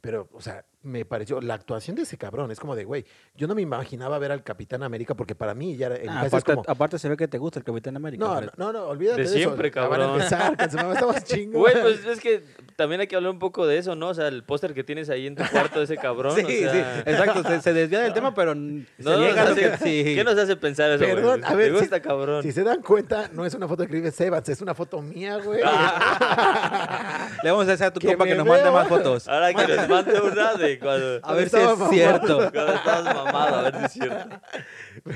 Pero, 0.00 0.28
o 0.32 0.40
sea, 0.40 0.64
me 0.84 1.04
pareció, 1.04 1.40
la 1.40 1.54
actuación 1.54 1.94
de 1.96 2.02
ese 2.02 2.18
cabrón 2.18 2.50
es 2.50 2.58
como 2.58 2.74
de, 2.74 2.84
güey, 2.84 3.04
yo 3.36 3.46
no 3.46 3.54
me 3.54 3.62
imaginaba 3.62 4.18
ver 4.18 4.32
al 4.32 4.42
Capitán 4.42 4.82
América 4.82 5.14
porque 5.14 5.34
para 5.34 5.54
mí 5.54 5.76
ya 5.76 5.88
mi 5.90 5.96
Ah, 6.08 6.22
es 6.26 6.28
aparte, 6.34 6.54
como, 6.54 6.64
aparte 6.66 6.98
se 6.98 7.08
ve 7.08 7.16
que 7.16 7.28
te 7.28 7.38
gusta 7.38 7.58
el 7.60 7.64
Capitán 7.64 7.96
América. 7.96 8.24
no, 8.24 8.40
no, 8.40 8.50
no, 8.56 8.72
no, 8.72 8.86
olvídate 8.88 9.22
De 9.22 9.28
de, 9.28 9.34
siempre, 9.36 9.68
eso. 9.68 9.76
Ya 9.80 9.86
van 9.88 10.00
a 10.00 10.04
cabrón. 10.04 10.20
empezar, 10.22 10.56
con 10.56 10.70
su 10.70 10.76
mamá 10.78 10.92
estamos 10.94 11.24
chingos. 11.24 11.60
Güey, 11.60 11.80
pues 11.80 12.04
es 12.04 12.20
que 12.20 12.42
también 12.76 13.00
hay 13.00 13.06
que 13.06 13.14
hablar 13.16 13.30
un 13.32 13.38
poco 13.38 13.66
de 13.66 13.78
eso, 13.78 13.94
¿no? 13.94 14.08
O 14.08 14.14
sea, 14.14 14.28
el 14.28 14.42
póster 14.44 14.74
que 14.74 14.82
tienes 14.84 15.08
ahí 15.10 15.26
en 15.26 15.36
tu 15.36 15.44
cuarto 15.50 15.78
de 15.78 15.84
ese 15.84 15.96
cabrón. 15.96 16.34
Sí, 16.34 16.42
o 16.42 16.46
sea, 16.70 16.72
sí, 16.72 17.02
exacto. 17.10 17.42
Se, 17.44 17.60
se 17.60 17.72
desvía 17.72 18.00
del 18.00 18.12
tema, 18.12 18.34
pero 18.34 18.54
No, 18.54 18.84
se 18.98 19.16
llega 19.18 19.42
hace- 19.44 19.70
que 19.70 19.76
sí. 19.78 20.14
¿Qué 20.16 20.24
nos 20.24 20.36
hace 20.36 20.56
pensar 20.56 20.90
eso, 20.90 21.04
güey? 21.04 21.14
Perdón, 21.14 21.44
a 21.44 21.54
ver, 21.54 21.72
Me 21.72 21.78
si- 21.80 21.88
cabrón. 22.00 22.42
Si 22.42 22.50
se 22.52 22.64
dan 22.64 22.82
cuenta, 22.82 23.28
no 23.32 23.46
es 23.46 23.54
una 23.54 23.68
foto 23.68 23.82
de 23.82 23.88
Chris 23.88 24.20
Evans, 24.20 24.48
es 24.48 24.60
una 24.60 24.74
foto 24.74 25.00
mía, 25.00 25.36
güey. 25.38 25.60
Le 27.42 27.50
vamos 27.50 27.66
a 27.66 27.70
decir 27.72 27.86
a 27.86 27.92
tu 27.92 28.00
Que 28.00 28.08
compa 28.08 28.24
que 28.24 28.30
me 28.32 28.38
nos 28.38 28.46
mande 28.46 28.70
más 28.70 28.88
fotos. 28.88 29.28
Ahora 29.28 29.52
que 29.54 29.66
nos 29.66 29.88
mande 29.88 30.20
una 30.20 30.54
de 30.54 30.71
cuando, 30.78 31.20
A 31.22 31.34
ver 31.34 31.48
si 31.48 31.56
es 31.56 31.64
mamado. 31.64 31.90
cierto. 31.90 32.36
cuando 32.52 32.72
estabas 32.74 33.14
mamado, 33.14 33.56
a 33.56 33.62
ver 33.62 33.78
si 33.78 33.84
es 33.84 33.92
cierto. 33.92 34.40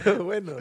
Pero 0.04 0.24
bueno, 0.24 0.52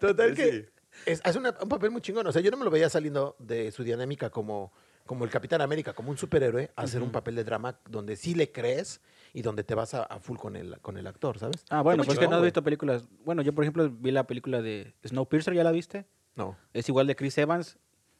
total 0.00 0.30
Sí. 0.36 0.42
que 0.42 0.68
es, 1.06 1.20
hace 1.24 1.38
una- 1.38 1.54
un 1.62 1.68
papel 1.68 1.90
muy 1.90 2.00
chingón. 2.00 2.26
O 2.26 2.32
sea, 2.32 2.42
yo 2.42 2.50
no 2.50 2.56
me 2.56 2.64
lo 2.64 2.70
veía 2.70 2.88
saliendo 2.88 3.36
de 3.38 3.70
su 3.70 3.84
dinámica 3.84 4.30
como, 4.30 4.72
como 5.04 5.24
el 5.24 5.30
Capitán 5.30 5.60
América, 5.60 5.92
como 5.92 6.10
un 6.10 6.18
superhéroe, 6.18 6.70
a 6.76 6.82
hacer 6.82 7.02
un 7.02 7.10
papel 7.12 7.34
de 7.36 7.44
drama 7.44 7.78
donde 7.88 8.16
sí 8.16 8.34
le 8.34 8.50
crees 8.50 9.00
y 9.32 9.42
donde 9.42 9.62
te 9.64 9.74
vas 9.74 9.94
a, 9.94 10.02
a 10.04 10.18
full 10.18 10.36
con 10.38 10.56
el, 10.56 10.78
con 10.80 10.96
el 10.96 11.06
actor, 11.06 11.38
¿sabes? 11.38 11.64
Ah, 11.70 11.82
bueno, 11.82 11.98
muy 11.98 12.06
pues 12.06 12.18
que 12.18 12.24
chingón, 12.24 12.30
no 12.32 12.36
has 12.38 12.44
visto 12.44 12.62
películas. 12.62 13.04
Bueno, 13.24 13.42
yo 13.42 13.54
por 13.54 13.64
ejemplo 13.64 13.88
vi 13.90 14.10
la 14.10 14.26
película 14.26 14.62
de 14.62 14.94
Snowpiercer, 15.06 15.54
¿ya 15.54 15.64
la 15.64 15.72
viste? 15.72 16.06
No. 16.34 16.56
Es 16.72 16.88
igual 16.88 17.06
de 17.06 17.16
Chris 17.16 17.36
Evans 17.38 17.78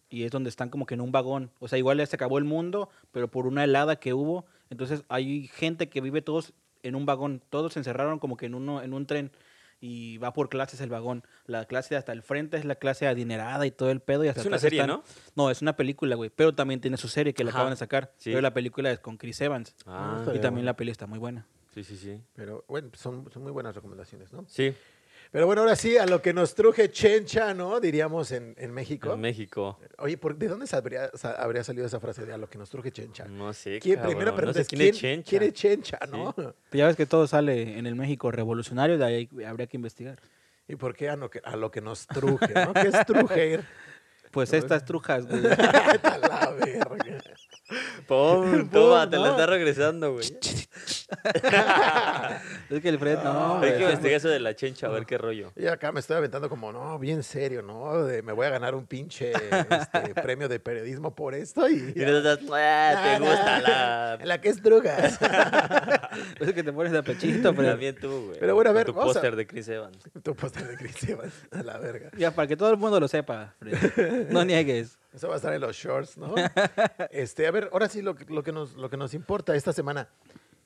y 0.08 0.24
es 0.24 0.30
donde 0.30 0.50
están 0.50 0.68
como 0.68 0.86
que 0.86 0.94
en 0.94 1.00
un 1.00 1.10
vagón. 1.12 1.50
O 1.58 1.68
sea, 1.68 1.78
igual 1.78 1.98
ya 1.98 2.06
se 2.06 2.16
acabó 2.16 2.38
el 2.38 2.44
mundo, 2.44 2.88
pero 3.12 3.28
por 3.28 3.46
una 3.46 3.64
helada 3.64 3.96
que 3.96 4.12
hubo. 4.14 4.46
Entonces 4.70 5.04
hay 5.08 5.46
gente 5.48 5.88
que 5.88 6.00
vive 6.00 6.22
todos 6.22 6.52
en 6.82 6.94
un 6.94 7.06
vagón. 7.06 7.42
Todos 7.50 7.72
se 7.74 7.80
encerraron 7.80 8.18
como 8.18 8.36
que 8.36 8.46
en, 8.46 8.54
uno, 8.54 8.82
en 8.82 8.92
un 8.92 9.06
tren. 9.06 9.30
y 9.78 10.16
va 10.18 10.32
por 10.32 10.48
clases 10.48 10.80
el 10.80 10.88
vagón. 10.88 11.22
La 11.44 11.66
clase 11.66 11.94
de 11.94 11.98
hasta 11.98 12.12
el 12.12 12.22
frente 12.22 12.56
es 12.56 12.64
la 12.64 12.76
clase 12.76 13.06
adinerada 13.06 13.66
y 13.66 13.70
todo 13.70 13.90
el 13.90 14.00
pedo. 14.00 14.24
Y 14.24 14.28
hasta 14.28 14.40
Es 14.40 14.46
una 14.46 14.58
serie, 14.58 14.80
están- 14.80 14.96
¿no? 14.98 15.04
No, 15.34 15.50
es 15.50 15.60
una 15.60 15.76
película, 15.76 16.16
güey. 16.16 16.30
Pero 16.34 16.54
también 16.54 16.80
tiene 16.80 16.96
su 16.96 17.08
serie 17.08 17.34
que 17.34 17.44
la 17.44 17.50
Ajá, 17.50 17.58
acaban 17.58 17.72
de 17.72 17.76
sacar. 17.76 18.12
sí. 18.16 18.30
Pero 18.30 18.40
la 18.40 18.54
película 18.54 18.90
es 18.90 18.98
con 19.00 19.18
Chris 19.18 19.38
Evans. 19.42 19.74
Ah, 19.86 20.16
está 20.20 20.34
y 20.34 20.40
también 20.40 20.64
la 20.64 20.74
peli 20.76 20.90
está 20.90 21.06
muy 21.06 21.18
buena. 21.18 21.46
sí, 21.74 21.84
sí, 21.84 21.96
sí. 21.98 22.18
Pero 22.34 22.64
bueno, 22.68 22.88
son, 22.94 23.30
son 23.30 23.42
muy 23.42 23.52
buenas 23.52 23.74
recomendaciones, 23.74 24.32
¿no? 24.32 24.46
Sí, 24.48 24.72
Pero 25.32 25.46
bueno, 25.46 25.62
ahora 25.62 25.76
sí, 25.76 25.96
a 25.98 26.06
lo 26.06 26.22
que 26.22 26.32
nos 26.32 26.54
truje 26.54 26.90
Chencha, 26.90 27.52
¿no? 27.52 27.80
Diríamos 27.80 28.32
en, 28.32 28.54
en 28.58 28.72
México. 28.72 29.12
en 29.12 29.20
México. 29.20 29.78
Oye, 29.98 30.16
¿por, 30.16 30.36
¿de 30.36 30.48
dónde 30.48 30.66
sabría- 30.66 31.10
sa- 31.14 31.32
habría 31.34 31.62
salido 31.64 31.86
esa 31.86 32.00
frase 32.00 32.24
de 32.24 32.32
a 32.32 32.38
lo 32.38 32.48
que 32.48 32.58
nos 32.58 32.70
truje 32.70 32.90
Chencha? 32.92 33.24
No 33.26 33.52
sé, 33.52 33.78
¿Quién- 33.80 33.96
cabrón. 33.96 34.10
primera 34.12 34.30
no 34.30 34.36
pregunta 34.36 34.58
sé 34.58 34.62
es, 34.62 34.68
quién, 34.68 34.78
¿quién, 34.80 34.94
es 34.94 35.00
Chencha? 35.00 35.28
quién 35.30 35.42
es 35.42 35.52
Chencha, 35.52 35.98
no? 36.10 36.32
Pero 36.34 36.54
ya 36.72 36.86
ves 36.86 36.96
que 36.96 37.06
todo 37.06 37.26
sale 37.26 37.78
en 37.78 37.86
el 37.86 37.94
México 37.96 38.30
revolucionario, 38.30 38.98
de 38.98 39.04
ahí 39.04 39.28
habría 39.46 39.66
que 39.66 39.76
investigar. 39.76 40.18
¿Y 40.68 40.76
por 40.76 40.94
qué 40.96 41.08
a 41.10 41.16
lo 41.16 41.30
que, 41.30 41.40
a 41.44 41.56
lo 41.56 41.70
que 41.70 41.80
nos 41.80 42.06
truje, 42.06 42.52
no? 42.54 42.72
¿Qué 42.72 42.88
es 42.88 43.06
trujer? 43.06 43.64
Pues 44.32 44.52
estas 44.52 44.84
trujas, 44.84 45.26
güey. 45.26 45.40
A 46.02 46.18
la 46.18 46.50
verga. 46.60 46.86
Pum, 48.06 48.68
toma, 48.70 49.08
te 49.10 49.16
no. 49.16 49.24
la 49.24 49.30
está 49.30 49.46
regresando, 49.46 50.12
güey. 50.12 50.24
es 52.70 52.80
que 52.80 52.88
el 52.88 52.98
Fred, 52.98 53.18
no, 53.22 53.58
Hay 53.60 53.72
que 53.76 53.82
investigar 53.82 54.14
eso 54.16 54.28
de 54.28 54.38
la 54.40 54.54
chencha, 54.54 54.86
a 54.86 54.90
ver 54.90 55.06
qué 55.06 55.18
rollo. 55.18 55.52
Y 55.56 55.66
acá 55.66 55.92
me 55.92 56.00
estoy 56.00 56.16
aventando 56.16 56.48
como, 56.48 56.72
no, 56.72 56.98
bien 56.98 57.22
serio, 57.22 57.62
¿no? 57.62 58.04
De, 58.04 58.22
me 58.22 58.32
voy 58.32 58.46
a 58.46 58.50
ganar 58.50 58.74
un 58.74 58.86
pinche 58.86 59.32
este, 59.32 60.14
premio 60.22 60.48
de 60.48 60.60
periodismo 60.60 61.14
por 61.14 61.34
esto 61.34 61.68
y... 61.68 61.92
Y 61.96 62.00
nosotros, 62.04 62.38
"Ah, 62.52 63.16
te 63.18 63.24
gusta 63.24 63.60
la... 63.60 64.18
La 64.24 64.40
que 64.40 64.48
es 64.48 64.62
trugas. 64.62 65.18
Es 66.40 66.52
que 66.52 66.62
te 66.62 66.72
pones 66.72 66.92
de 66.92 67.02
pechito, 67.02 67.54
pero 67.54 67.70
También 67.70 67.94
tú, 67.96 68.26
güey. 68.28 68.38
Pero 68.40 68.54
bueno, 68.54 68.70
a 68.70 68.72
ver, 68.72 68.86
tu 68.86 68.92
a- 68.92 69.02
póster 69.04 69.36
de 69.36 69.46
Chris 69.46 69.68
Evans. 69.68 69.98
tu 70.22 70.34
póster 70.34 70.66
de 70.68 70.76
Chris 70.76 71.02
Evans, 71.08 71.34
a 71.52 71.62
la 71.62 71.78
verga. 71.78 72.10
ya 72.16 72.30
para 72.30 72.46
que 72.48 72.56
todo 72.56 72.70
el 72.70 72.76
mundo 72.76 72.98
lo 73.00 73.08
sepa, 73.08 73.54
Fred. 73.58 74.28
No 74.30 74.44
niegues. 74.44 74.98
Eso 75.16 75.28
va 75.28 75.34
a 75.34 75.36
estar 75.36 75.54
en 75.54 75.62
los 75.62 75.74
shorts, 75.74 76.18
¿no? 76.18 76.34
Este, 77.10 77.46
a 77.46 77.50
ver, 77.50 77.70
ahora 77.72 77.88
sí 77.88 78.02
lo, 78.02 78.14
que- 78.14 78.26
lo, 78.26 78.42
que 78.42 78.52
nos, 78.52 78.74
lo 78.74 78.90
que 78.90 78.98
nos 78.98 79.14
importa 79.14 79.56
esta 79.56 79.72
semana. 79.72 80.10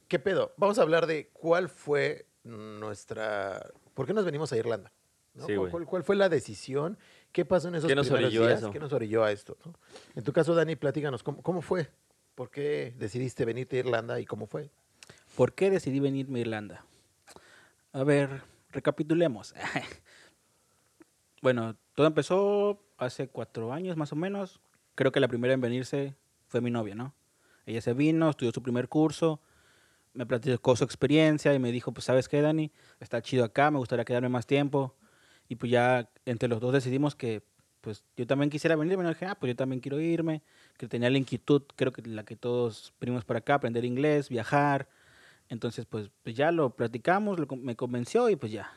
¿Qué 0.08 0.18
pedo? 0.18 0.52
Vamos 0.56 0.80
a 0.80 0.82
hablar 0.82 1.06
de 1.06 1.28
cuál 1.28 1.68
fue 1.68 2.26
nuestra... 2.42 3.70
¿Por 3.94 4.06
qué 4.06 4.12
nos 4.12 4.24
venimos 4.24 4.52
a 4.52 4.56
Irlanda? 4.56 4.90
¿no? 5.34 5.46
Sí, 5.46 5.54
¿Cuál, 5.86 6.02
fue 6.02 6.16
la 6.16 6.28
decisión? 6.28 6.98
¿Qué 7.30 7.44
pasó 7.44 7.68
en 7.68 7.76
esos 7.76 7.86
¿Qué 7.86 7.94
nos 7.94 8.08
primeros 8.08 8.26
orilló 8.26 8.46
días? 8.48 8.58
eso? 8.58 8.72
¿Qué 8.72 8.80
nos 8.80 8.92
orilló 8.92 9.22
a 9.22 9.30
esto? 9.30 9.56
no? 9.64 9.72
En 10.16 10.24
tu 10.24 10.32
caso, 10.32 10.52
Dani, 10.52 10.74
platícanos, 10.74 11.22
¿cómo, 11.22 11.40
cómo 11.42 11.62
fue? 11.62 11.88
¿Por 12.34 12.50
qué 12.50 12.92
decidiste 12.98 13.44
venirte 13.44 13.76
a 13.76 13.78
Irlanda 13.78 14.18
y 14.18 14.26
cómo 14.26 14.48
fue? 14.48 14.68
¿Por 15.36 15.52
qué 15.54 15.70
decidí 15.70 16.00
venirme 16.00 16.40
a 16.40 16.42
Irlanda? 16.42 16.84
A 17.92 18.02
ver, 18.02 18.42
recapitulemos. 18.70 19.54
bueno, 21.40 21.76
todo 21.94 22.06
empezó 22.06 22.82
hace 22.98 23.28
cuatro 23.28 23.72
años 23.72 23.96
más 23.96 24.12
o 24.12 24.16
menos. 24.16 24.60
Creo 24.94 25.12
que 25.12 25.20
la 25.20 25.28
primera 25.28 25.54
en 25.54 25.60
venirse 25.60 26.16
fue 26.48 26.60
mi 26.60 26.70
novia, 26.70 26.94
¿no? 26.94 27.14
Ella 27.66 27.80
se 27.80 27.94
vino, 27.94 28.30
estudió 28.30 28.52
su 28.52 28.62
primer 28.62 28.88
curso, 28.88 29.40
me 30.12 30.26
platicó 30.26 30.76
su 30.76 30.84
experiencia 30.84 31.54
y 31.54 31.58
me 31.58 31.72
dijo, 31.72 31.92
pues 31.92 32.04
sabes 32.04 32.28
qué, 32.28 32.42
Dani, 32.42 32.72
está 32.98 33.22
chido 33.22 33.44
acá, 33.44 33.70
me 33.70 33.78
gustaría 33.78 34.04
quedarme 34.04 34.28
más 34.28 34.46
tiempo. 34.46 34.96
Y 35.48 35.56
pues 35.56 35.70
ya 35.72 36.10
entre 36.26 36.48
los 36.48 36.60
dos 36.60 36.72
decidimos 36.72 37.14
que 37.14 37.42
pues 37.80 38.04
yo 38.16 38.26
también 38.26 38.50
quisiera 38.50 38.76
venirme. 38.76 39.08
Dije, 39.08 39.26
ah, 39.26 39.36
pues 39.38 39.50
yo 39.50 39.56
también 39.56 39.80
quiero 39.80 40.00
irme. 40.00 40.42
Que 40.76 40.86
tenía 40.88 41.10
la 41.10 41.18
inquietud, 41.18 41.62
creo 41.76 41.92
que 41.92 42.02
la 42.02 42.24
que 42.24 42.36
todos 42.36 42.92
venimos 43.00 43.24
para 43.24 43.38
acá, 43.38 43.54
aprender 43.54 43.84
inglés, 43.84 44.28
viajar. 44.28 44.88
Entonces, 45.48 45.86
pues, 45.86 46.10
ya 46.24 46.52
lo 46.52 46.76
platicamos, 46.76 47.38
me 47.58 47.76
convenció 47.76 48.28
y 48.30 48.36
pues 48.36 48.52
ya, 48.52 48.72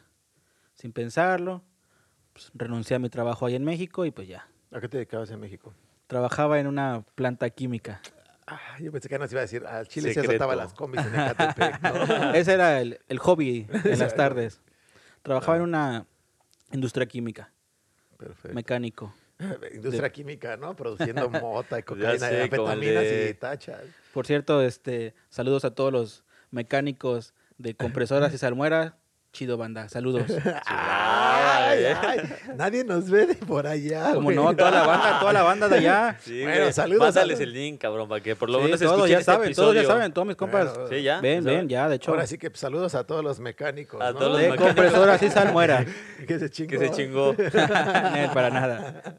sin 0.74 0.92
pensarlo, 0.92 1.64
pues, 2.34 2.52
renuncié 2.54 2.96
a 2.96 3.00
mi 3.00 3.10
trabajo 3.10 3.46
ahí 3.46 3.56
en 3.56 3.64
México 3.64 4.06
y 4.06 4.12
pues 4.12 4.28
ya. 4.28 4.48
¿A 4.72 4.80
qué 4.82 4.88
te 4.90 4.98
dedicabas 4.98 5.30
en 5.32 5.40
México? 5.40 5.74
Trabajaba 6.08 6.60
en 6.60 6.68
una 6.68 7.06
planta 7.16 7.50
química. 7.50 8.02
Ah, 8.46 8.60
yo 8.80 8.92
pensé 8.92 9.08
que 9.08 9.18
nos 9.18 9.32
iba 9.32 9.40
a 9.40 9.44
decir, 9.44 9.66
al 9.66 9.88
Chile 9.88 10.14
se 10.14 10.20
asaltaba 10.20 10.56
las 10.56 10.74
combis 10.74 11.02
en 11.06 11.16
Ecatepec. 11.16 11.82
¿no? 11.82 12.34
Ese 12.34 12.54
era 12.54 12.82
el, 12.82 13.00
el 13.08 13.20
hobby 13.20 13.68
en 13.86 14.00
las 14.00 14.16
tardes. 14.16 14.60
Trabajaba 15.22 15.58
en 15.58 15.64
una 15.64 16.06
industria 16.72 17.06
química, 17.06 17.52
Perfecto. 18.18 18.54
mecánico. 18.54 19.14
Industria 19.74 20.12
química, 20.12 20.58
¿no? 20.58 20.76
Produciendo 20.76 21.30
mota 21.30 21.80
y 21.80 21.84
cocaína 21.84 22.14
y 22.16 22.20
sé, 22.20 22.42
anfetaminas 22.44 23.04
de- 23.04 23.30
y 23.30 23.34
tachas. 23.34 23.82
Por 24.14 24.26
cierto, 24.28 24.62
este, 24.62 25.16
saludos 25.30 25.66
a 25.66 25.74
todos 25.74 25.92
los 25.94 26.26
mecánicos 26.52 27.34
de 27.58 27.76
compresoras 27.76 28.34
y 28.34 28.38
salmuera. 28.38 28.98
Chido 29.34 29.58
banda, 29.58 29.90
saludos. 29.90 30.26
Ay, 30.68 31.86
ay, 31.86 32.20
nadie 32.56 32.84
nos 32.84 33.10
ve 33.10 33.26
de 33.26 33.34
por 33.34 33.66
allá. 33.66 34.14
Como 34.14 34.26
güey. 34.26 34.36
no, 34.36 34.56
toda 34.56 34.70
la 34.70 34.86
banda, 34.86 35.20
toda 35.20 35.34
la 35.34 35.42
banda 35.42 35.68
de 35.68 35.78
allá. 35.78 36.18
Sí, 36.22 36.44
Bueno, 36.44 36.62
güey. 36.62 36.74
saludos 36.74 37.02
a 37.02 37.06
Mándales 37.06 37.40
el 37.40 37.52
link, 37.52 37.82
cabrón, 37.82 38.08
para 38.08 38.22
que 38.22 38.36
por 38.36 38.52
lo 38.52 38.60
Sí, 38.60 38.66
menos 38.66 38.80
todos 38.80 39.10
ya 39.10 39.18
este 39.20 39.32
saben, 39.32 39.54
todos 39.56 39.74
ya 39.74 39.86
saben, 39.86 40.14
todos 40.14 40.28
mis 40.28 40.36
compas. 40.38 40.72
Bueno, 40.76 40.88
Sí, 40.88 41.02
ya. 41.02 41.20
Ven, 41.20 41.44
ven, 41.44 41.68
ya, 41.68 41.90
de 41.90 41.96
hecho. 41.96 42.12
Ahora 42.12 42.28
sí 42.28 42.38
que 42.38 42.52
saludos 42.54 42.94
a 42.94 43.06
todos 43.08 43.24
los 43.24 43.40
mecánicos. 43.40 44.00
A 44.00 44.12
¿no? 44.12 44.20
todos 44.20 44.32
los 44.34 44.38
de 44.42 44.50
mecánicos. 44.52 44.68
compresoras 44.68 45.24
y 45.24 45.30
salmuera. 45.32 45.84
que 46.28 46.38
se 46.40 46.50
chingó. 46.52 46.70
Que 46.70 46.78
se 46.78 46.92
chingó. 46.92 47.34
Nel, 48.14 48.30
para 48.36 48.52
nada. 48.52 49.16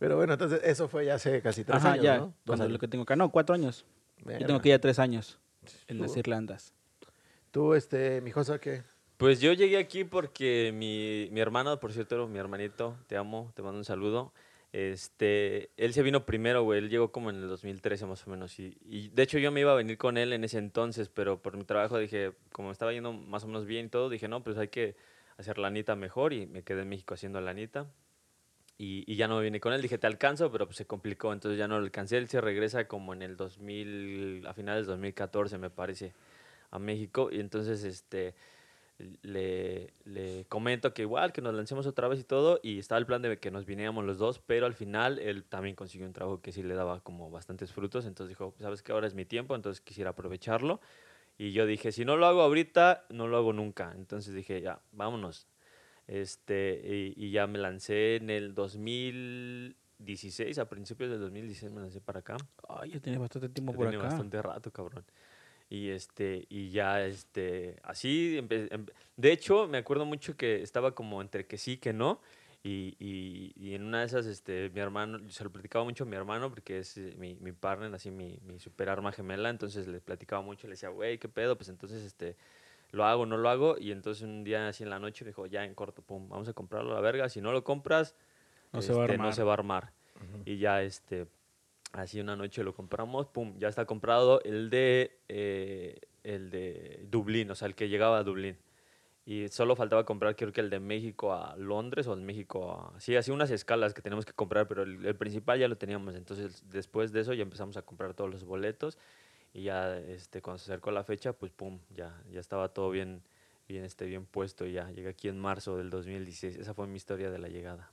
Pero 0.00 0.16
bueno, 0.16 0.32
entonces 0.32 0.60
eso 0.64 0.88
fue 0.88 1.06
ya 1.06 1.14
hace 1.14 1.40
casi 1.40 1.62
tres 1.62 1.76
Ajá, 1.78 1.92
años, 1.92 2.04
ya. 2.04 2.16
¿no? 2.18 2.34
Cuando 2.44 2.68
lo 2.68 2.78
que 2.80 2.88
tengo 2.88 3.02
acá, 3.04 3.14
no, 3.14 3.30
cuatro 3.30 3.54
años. 3.54 3.84
Yo 4.26 4.44
tengo 4.46 4.60
que 4.60 4.70
ya 4.70 4.80
tres 4.80 4.98
años 4.98 5.38
en 5.86 6.00
las 6.00 6.16
Irlandas. 6.16 6.74
Tú, 7.58 7.74
este, 7.74 8.20
mi 8.20 8.30
Josa, 8.30 8.60
¿qué? 8.60 8.84
Pues 9.16 9.40
yo 9.40 9.52
llegué 9.52 9.78
aquí 9.78 10.04
porque 10.04 10.70
mi, 10.72 11.28
mi 11.32 11.40
hermano, 11.40 11.80
por 11.80 11.92
cierto, 11.92 12.28
mi 12.28 12.38
hermanito, 12.38 12.96
te 13.08 13.16
amo, 13.16 13.50
te 13.56 13.62
mando 13.62 13.78
un 13.78 13.84
saludo. 13.84 14.32
Este, 14.72 15.72
él 15.76 15.92
se 15.92 16.04
vino 16.04 16.24
primero, 16.24 16.62
güey. 16.62 16.78
Él 16.78 16.88
llegó 16.88 17.10
como 17.10 17.30
en 17.30 17.36
el 17.42 17.48
2013 17.48 18.06
más 18.06 18.24
o 18.24 18.30
menos. 18.30 18.60
Y, 18.60 19.08
de 19.08 19.22
hecho 19.24 19.38
yo 19.38 19.50
me 19.50 19.58
iba 19.58 19.72
a 19.72 19.74
venir 19.74 19.98
con 19.98 20.18
él 20.18 20.32
en 20.32 20.44
ese 20.44 20.58
entonces, 20.58 21.08
pero 21.08 21.42
por 21.42 21.56
mi 21.56 21.64
trabajo 21.64 21.98
dije, 21.98 22.30
como 22.52 22.70
estaba 22.70 22.92
yendo 22.92 23.12
más 23.12 23.42
o 23.42 23.48
menos 23.48 23.66
bien 23.66 23.86
y 23.86 23.88
todo, 23.88 24.08
dije, 24.08 24.28
no, 24.28 24.44
pues 24.44 24.56
hay 24.56 24.68
que 24.68 24.94
hacer 25.36 25.58
la 25.58 25.66
anita 25.66 25.96
mejor 25.96 26.32
y 26.32 26.46
me 26.46 26.62
quedé 26.62 26.82
en 26.82 26.88
México 26.90 27.14
haciendo 27.14 27.40
la 27.40 27.50
anita. 27.50 27.88
Y, 28.80 29.16
ya 29.16 29.26
no 29.26 29.38
me 29.38 29.42
vine 29.42 29.58
con 29.58 29.72
él. 29.72 29.82
Dije, 29.82 29.98
te 29.98 30.06
alcanzo, 30.06 30.52
pero 30.52 30.66
pues 30.66 30.76
se 30.76 30.86
complicó, 30.86 31.32
entonces 31.32 31.58
ya 31.58 31.66
no 31.66 31.76
lo 31.76 31.84
alcancé. 31.84 32.18
Él 32.18 32.28
se 32.28 32.40
regresa 32.40 32.86
como 32.86 33.14
en 33.14 33.22
el 33.22 33.36
2000, 33.36 34.46
a 34.46 34.54
finales 34.54 34.86
de 34.86 34.92
2014 34.92 35.58
me 35.58 35.70
parece, 35.70 36.14
a 36.70 36.78
México. 36.78 37.30
Y 37.32 37.40
entonces, 37.40 37.84
este 37.84 38.34
le, 39.22 39.92
le 40.04 40.44
comento 40.48 40.92
que 40.92 41.02
igual, 41.02 41.32
que 41.32 41.40
nos 41.40 41.54
lancemos 41.54 41.86
otra 41.86 42.08
vez 42.08 42.20
y 42.20 42.24
todo, 42.24 42.60
y 42.62 42.78
estaba 42.78 42.98
el 42.98 43.06
plan 43.06 43.22
de 43.22 43.38
que 43.38 43.50
nos 43.50 43.64
viniéramos 43.64 44.04
los 44.04 44.18
dos, 44.18 44.40
pero 44.40 44.66
al 44.66 44.74
final 44.74 45.18
él 45.18 45.44
también 45.44 45.76
consiguió 45.76 46.06
un 46.06 46.12
trabajo 46.12 46.40
que 46.40 46.52
sí 46.52 46.62
le 46.62 46.74
daba 46.74 47.00
como 47.00 47.30
bastantes 47.30 47.72
frutos, 47.72 48.06
entonces 48.06 48.30
dijo, 48.30 48.54
sabes 48.58 48.82
que 48.82 48.92
ahora 48.92 49.06
es 49.06 49.14
mi 49.14 49.24
tiempo, 49.24 49.54
entonces 49.54 49.80
quisiera 49.80 50.10
aprovecharlo, 50.10 50.80
y 51.36 51.52
yo 51.52 51.66
dije, 51.66 51.92
si 51.92 52.04
no 52.04 52.16
lo 52.16 52.26
hago 52.26 52.42
ahorita, 52.42 53.06
no 53.10 53.28
lo 53.28 53.36
hago 53.36 53.52
nunca, 53.52 53.92
entonces 53.94 54.34
dije, 54.34 54.60
ya, 54.60 54.80
vámonos, 54.92 55.46
este, 56.08 56.82
y, 56.84 57.26
y 57.26 57.30
ya 57.30 57.46
me 57.46 57.58
lancé 57.58 58.16
en 58.16 58.30
el 58.30 58.54
2016, 58.54 60.58
a 60.58 60.68
principios 60.68 61.10
del 61.10 61.20
2016 61.20 61.70
me 61.70 61.82
lancé 61.82 62.00
para 62.00 62.20
acá, 62.20 62.36
Ay, 62.68 62.90
ya 62.90 63.00
tiene 63.00 63.18
bastante 63.18 63.48
tiempo 63.48 63.72
ya 63.72 63.78
por 63.78 63.88
acá. 63.88 64.02
bastante 64.02 64.42
rato, 64.42 64.72
cabrón. 64.72 65.04
Y 65.70 65.90
este, 65.90 66.46
y 66.48 66.70
ya 66.70 67.04
este, 67.04 67.76
así, 67.82 68.38
em- 68.38 68.86
de 69.16 69.32
hecho, 69.32 69.68
me 69.68 69.78
acuerdo 69.78 70.04
mucho 70.06 70.36
que 70.36 70.62
estaba 70.62 70.94
como 70.94 71.20
entre 71.20 71.46
que 71.46 71.58
sí, 71.58 71.76
que 71.76 71.92
no. 71.92 72.20
Y, 72.64 72.96
y, 72.98 73.52
y 73.56 73.74
en 73.74 73.84
una 73.84 74.00
de 74.00 74.06
esas, 74.06 74.26
este, 74.26 74.70
mi 74.70 74.80
hermano, 74.80 75.20
se 75.30 75.44
lo 75.44 75.50
platicaba 75.50 75.84
mucho 75.84 76.04
a 76.04 76.06
mi 76.06 76.16
hermano, 76.16 76.50
porque 76.50 76.78
es 76.78 76.96
eh, 76.96 77.14
mi, 77.18 77.36
mi 77.36 77.52
partner, 77.52 77.94
así 77.94 78.10
mi, 78.10 78.38
mi 78.46 78.58
super 78.58 78.88
arma 78.88 79.12
gemela. 79.12 79.48
Entonces 79.50 79.86
le 79.86 80.00
platicaba 80.00 80.42
mucho, 80.42 80.66
le 80.66 80.72
decía, 80.72 80.88
güey, 80.88 81.18
¿qué 81.18 81.28
pedo? 81.28 81.56
Pues 81.56 81.68
entonces, 81.68 82.02
este, 82.02 82.36
lo 82.90 83.04
hago, 83.04 83.26
no 83.26 83.36
lo 83.36 83.48
hago. 83.48 83.76
Y 83.78 83.92
entonces 83.92 84.24
un 84.24 84.44
día 84.44 84.68
así 84.68 84.82
en 84.82 84.90
la 84.90 84.98
noche 84.98 85.24
me 85.24 85.30
dijo, 85.30 85.46
ya 85.46 85.64
en 85.64 85.74
corto, 85.74 86.02
pum, 86.02 86.28
vamos 86.28 86.48
a 86.48 86.52
comprarlo 86.52 86.92
a 86.92 86.94
la 86.94 87.00
verga. 87.00 87.28
Si 87.28 87.40
no 87.40 87.52
lo 87.52 87.62
compras, 87.62 88.14
No 88.72 88.82
se 88.82 88.92
va 88.92 89.02
a 89.02 89.04
este, 89.04 89.18
no 89.18 89.32
se 89.32 89.42
va 89.42 89.50
a 89.52 89.54
armar. 89.54 89.92
Y 90.44 90.58
ya, 90.58 90.82
este, 90.82 91.26
así 91.92 92.20
una 92.20 92.36
noche 92.36 92.62
lo 92.62 92.74
compramos, 92.74 93.26
pum, 93.26 93.54
ya 93.58 93.68
está 93.68 93.84
comprado 93.84 94.42
el 94.42 94.70
de, 94.70 95.18
eh, 95.28 96.00
el 96.24 96.50
de 96.50 97.06
Dublín, 97.10 97.50
o 97.50 97.54
sea, 97.54 97.68
el 97.68 97.74
que 97.74 97.88
llegaba 97.88 98.18
a 98.18 98.24
Dublín. 98.24 98.56
Y 99.28 99.48
solo 99.48 99.76
faltaba 99.76 100.06
comprar, 100.06 100.36
creo 100.36 100.54
que 100.54 100.62
el 100.62 100.70
de 100.70 100.80
México 100.80 101.34
a 101.34 101.54
Londres 101.56 102.06
o 102.06 102.14
el 102.14 102.22
México 102.22 102.72
a... 102.72 102.98
Sí, 102.98 103.14
así 103.14 103.30
unas 103.30 103.50
escalas 103.50 103.92
que 103.92 104.00
tenemos 104.00 104.24
que 104.24 104.32
comprar, 104.32 104.66
pero 104.66 104.84
el, 104.84 105.16
principal 105.16 105.58
ya 105.58 105.68
lo 105.68 105.76
teníamos. 105.76 106.14
Entonces, 106.14 106.64
después 106.70 107.12
de 107.12 107.20
eso 107.20 107.34
ya 107.34 107.42
empezamos 107.42 107.76
a 107.76 107.82
comprar 107.82 108.14
todos 108.14 108.30
los 108.30 108.44
boletos. 108.44 108.96
Y 109.52 109.64
ya, 109.64 109.98
este, 109.98 110.40
cuando 110.40 110.56
se 110.56 110.72
acercó 110.72 110.92
la 110.92 111.04
fecha, 111.04 111.34
pues, 111.34 111.52
pum, 111.52 111.78
ya, 111.90 112.18
ya 112.30 112.40
estaba 112.40 112.70
todo 112.70 112.88
bien, 112.88 113.20
bien, 113.68 113.84
este, 113.84 114.06
bien 114.06 114.24
puesto. 114.24 114.64
Y 114.64 114.72
ya 114.72 114.90
llegué 114.92 115.10
aquí 115.10 115.28
en 115.28 115.38
marzo 115.38 115.76
del 115.76 115.90
2016. 115.90 116.56
Esa 116.56 116.72
fue 116.72 116.86
mi 116.86 116.96
historia 116.96 117.30
de 117.30 117.38
la 117.38 117.48
llegada. 117.48 117.90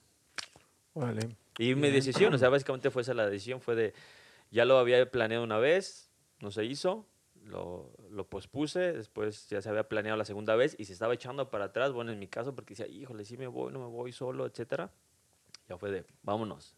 Vale. 0.93 1.35
Y 1.57 1.75
mi 1.75 1.89
decisión, 1.89 2.33
o 2.33 2.37
sea, 2.37 2.49
básicamente 2.49 2.91
fue 2.91 3.01
esa 3.01 3.13
la 3.13 3.27
decisión, 3.27 3.61
fue 3.61 3.75
de, 3.75 3.93
ya 4.51 4.65
lo 4.65 4.77
había 4.77 5.09
planeado 5.09 5.43
una 5.43 5.57
vez, 5.57 6.09
no 6.41 6.51
se 6.51 6.65
hizo, 6.65 7.07
lo, 7.45 7.91
lo 8.09 8.27
pospuse, 8.27 8.93
después 8.93 9.47
ya 9.49 9.61
se 9.61 9.69
había 9.69 9.87
planeado 9.87 10.17
la 10.17 10.25
segunda 10.25 10.55
vez 10.55 10.75
y 10.77 10.85
se 10.85 10.93
estaba 10.93 11.13
echando 11.13 11.49
para 11.49 11.65
atrás, 11.65 11.91
bueno, 11.91 12.11
en 12.11 12.19
mi 12.19 12.27
caso, 12.27 12.55
porque 12.55 12.73
decía, 12.73 12.87
híjole, 12.87 13.23
sí 13.25 13.37
me 13.37 13.47
voy, 13.47 13.71
no 13.71 13.79
me 13.79 13.87
voy 13.87 14.11
solo, 14.11 14.45
etcétera. 14.45 14.91
Ya 15.69 15.77
fue 15.77 15.91
de, 15.91 16.05
vámonos. 16.23 16.75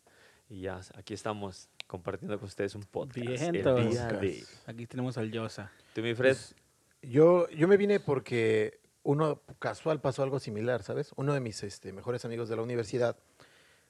Y 0.49 0.61
ya 0.61 0.79
aquí 0.95 1.13
estamos 1.13 1.69
compartiendo 1.87 2.37
con 2.37 2.47
ustedes 2.47 2.75
un 2.75 2.83
podcast. 2.83 3.17
Vientos. 3.27 3.79
El 3.79 3.89
día 3.89 4.07
de... 4.07 4.43
Aquí 4.65 4.85
tenemos 4.85 5.17
al 5.17 5.31
Yosa. 5.31 5.71
¿Tú, 5.93 6.01
mi 6.01 6.13
Fred? 6.13 6.35
Pues, 6.35 6.55
Yo, 7.01 7.49
yo 7.49 7.67
me 7.67 7.77
vine 7.77 7.99
porque 7.99 8.79
uno 9.03 9.41
casual 9.59 9.99
pasó 9.99 10.23
algo 10.23 10.39
similar, 10.39 10.83
¿sabes? 10.83 11.11
Uno 11.15 11.33
de 11.33 11.39
mis 11.39 11.63
este, 11.63 11.91
mejores 11.91 12.23
amigos 12.25 12.47
de 12.49 12.55
la 12.55 12.61
universidad, 12.61 13.17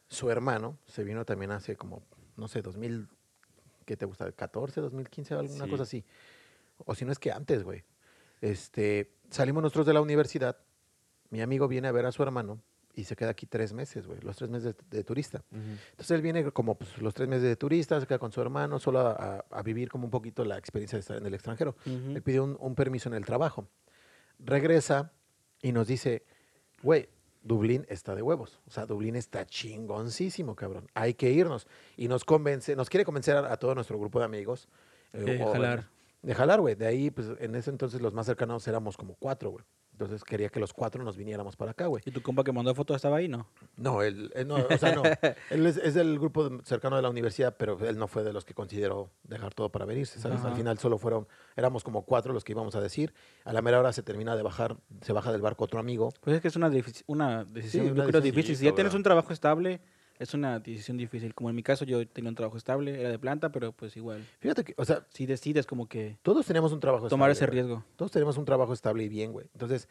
su 0.09 0.29
hermano, 0.29 0.77
se 0.85 1.03
vino 1.03 1.25
también 1.25 1.51
hace 1.51 1.75
como, 1.75 2.03
no 2.35 2.47
sé, 2.47 2.61
2000, 2.61 3.07
¿qué 3.85 3.97
te 3.97 4.05
gusta? 4.05 4.27
¿14, 4.31 4.81
2015, 4.81 5.33
alguna 5.33 5.65
Sí. 5.65 5.69
cosa 5.69 5.83
así? 5.83 6.05
O 6.85 6.95
si 6.95 7.05
no 7.05 7.11
es 7.11 7.19
que 7.19 7.31
antes, 7.31 7.63
güey. 7.63 7.83
Este, 8.41 9.11
salimos 9.29 9.63
nosotros 9.63 9.85
de 9.85 9.93
la 9.93 10.01
universidad, 10.01 10.57
mi 11.29 11.41
amigo 11.41 11.67
viene 11.67 11.87
a 11.87 11.91
ver 11.91 12.05
a 12.05 12.11
su 12.11 12.23
hermano 12.23 12.61
y 12.93 13.03
se 13.03 13.15
queda 13.15 13.31
aquí 13.31 13.45
tres 13.45 13.73
meses, 13.73 14.07
güey, 14.07 14.19
los 14.21 14.35
tres 14.37 14.49
meses 14.49 14.75
de, 14.75 14.97
de 14.97 15.03
turista. 15.03 15.43
Entonces 15.51 16.11
él 16.11 16.21
viene 16.21 16.51
como 16.51 16.75
pues, 16.75 16.97
los 16.99 17.13
tres 17.13 17.27
meses 17.27 17.43
de 17.43 17.55
turista, 17.55 17.99
se 17.99 18.07
queda 18.07 18.17
con 18.17 18.31
su 18.31 18.41
hermano, 18.41 18.79
solo 18.79 18.99
a, 18.99 19.61
vivir 19.63 19.89
como 19.89 20.05
un 20.05 20.11
poquito 20.11 20.45
la 20.45 20.57
experiencia 20.57 20.97
de 20.97 21.01
estar 21.01 21.17
en 21.17 21.25
el 21.25 21.33
extranjero. 21.33 21.75
Ujú. 21.85 22.13
Le 22.13 22.21
pide 22.21 22.39
un, 22.39 22.57
un 22.59 22.75
permiso 22.75 23.09
en 23.09 23.15
el 23.15 23.25
trabajo. 23.25 23.67
Regresa 24.39 25.11
y 25.61 25.71
nos 25.71 25.87
dice, 25.87 26.25
güey, 26.81 27.09
Dublín 27.47 27.85
está 27.89 28.13
de 28.13 28.21
huevos. 28.21 28.59
O 28.67 28.71
sea, 28.71 28.85
Dublín 28.85 29.15
está 29.15 29.45
chingoncísimo, 29.45 30.55
cabrón. 30.55 30.87
Hay 30.93 31.13
que 31.13 31.29
irnos. 31.31 31.67
Y 31.95 32.07
nos 32.07 32.23
convence, 32.25 32.75
nos 32.75 32.89
quiere 32.89 33.05
convencer 33.05 33.37
a, 33.37 33.51
a 33.51 33.57
todo 33.57 33.73
nuestro 33.75 33.97
grupo 33.99 34.19
de 34.19 34.25
amigos. 34.25 34.67
eh, 35.13 35.19
De 35.21 35.43
o- 35.43 35.51
jalar. 35.53 35.87
De 36.21 36.35
jalar, 36.35 36.59
güey. 36.59 36.75
De 36.75 36.85
ahí, 36.87 37.09
pues 37.11 37.27
en 37.39 37.55
ese 37.55 37.69
entonces 37.69 38.01
los 38.01 38.13
más 38.13 38.25
cercanos 38.25 38.67
éramos 38.67 38.97
como 38.97 39.15
cuatro, 39.15 39.51
güey. 39.51 39.63
Entonces 39.99 40.23
quería 40.23 40.49
que 40.49 40.59
los 40.59 40.73
cuatro 40.73 41.03
nos 41.03 41.17
viniéramos 41.17 41.55
para 41.55 41.71
acá, 41.71 41.87
güey. 41.87 42.03
¿Y 42.05 42.11
tu 42.11 42.21
compa 42.21 42.43
que 42.43 42.51
mandó 42.51 42.75
foto 42.75 42.93
estaba 42.93 43.17
ahí, 43.17 43.27
no? 43.27 43.47
No, 43.77 44.03
él, 44.03 44.31
él 44.35 44.47
no, 44.47 44.57
o 44.57 44.77
sea, 44.77 44.93
no. 44.93 45.01
él 45.49 45.65
es, 45.65 45.77
es 45.77 45.95
del 45.95 46.19
grupo 46.19 46.51
cercano 46.63 46.97
de 46.97 47.01
la 47.01 47.09
universidad, 47.09 47.55
pero 47.57 47.79
él 47.83 47.97
no 47.97 48.07
fue 48.07 48.23
de 48.23 48.31
los 48.31 48.45
que 48.45 48.53
consideró 48.53 49.09
dejar 49.23 49.55
todo 49.55 49.69
para 49.69 49.85
venirse, 49.85 50.19
¿sabes? 50.19 50.45
Al 50.45 50.53
final 50.53 50.77
solo 50.77 50.99
fueron, 50.99 51.27
éramos 51.55 51.83
como 51.83 52.03
cuatro 52.03 52.31
los 52.31 52.43
que 52.43 52.51
íbamos 52.51 52.75
a 52.75 52.79
decir. 52.79 53.11
A 53.43 53.53
la 53.53 53.63
mera 53.63 53.79
hora 53.79 53.91
se 53.91 54.03
termina 54.03 54.35
de 54.35 54.43
bajar, 54.43 54.77
se 55.01 55.13
baja 55.13 55.31
del 55.31 55.41
barco 55.41 55.63
otro 55.63 55.79
amigo. 55.79 56.13
Pues 56.21 56.35
es 56.35 56.43
que 56.43 56.49
es 56.49 56.55
una, 56.55 56.71
una 57.07 57.43
decisión, 57.45 57.87
una 57.89 58.03
yo 58.03 58.09
creo, 58.09 58.21
difícil. 58.21 58.55
Si 58.55 58.65
ya 58.65 58.75
tienes 58.75 58.93
un 58.93 59.01
trabajo 59.01 59.33
estable, 59.33 59.81
es 60.19 60.33
una 60.33 60.59
decisión 60.59 60.97
difícil. 60.97 61.33
Como 61.33 61.49
en 61.49 61.55
mi 61.55 61.63
caso, 61.63 61.85
yo 61.85 62.07
tenía 62.07 62.29
un 62.29 62.35
trabajo 62.35 62.57
estable, 62.57 62.99
era 62.99 63.09
de 63.09 63.19
planta, 63.19 63.51
pero 63.51 63.71
pues 63.71 63.95
igual. 63.97 64.25
Fíjate 64.39 64.63
que, 64.63 64.73
o 64.77 64.85
sea, 64.85 65.05
Si 65.09 65.25
decides 65.25 65.65
como 65.65 65.87
que 65.87 66.17
todos 66.21 66.45
teníamos 66.45 66.71
un 66.71 66.79
trabajo 66.79 67.07
tomar 67.07 67.31
estable, 67.31 67.59
ese 67.59 67.61
güey. 67.63 67.73
riesgo. 67.75 67.85
Todos 67.95 68.11
tenemos 68.11 68.37
un 68.37 68.45
trabajo 68.45 68.73
estable 68.73 69.03
y 69.03 69.09
bien, 69.09 69.31
güey. 69.31 69.47
Entonces, 69.53 69.87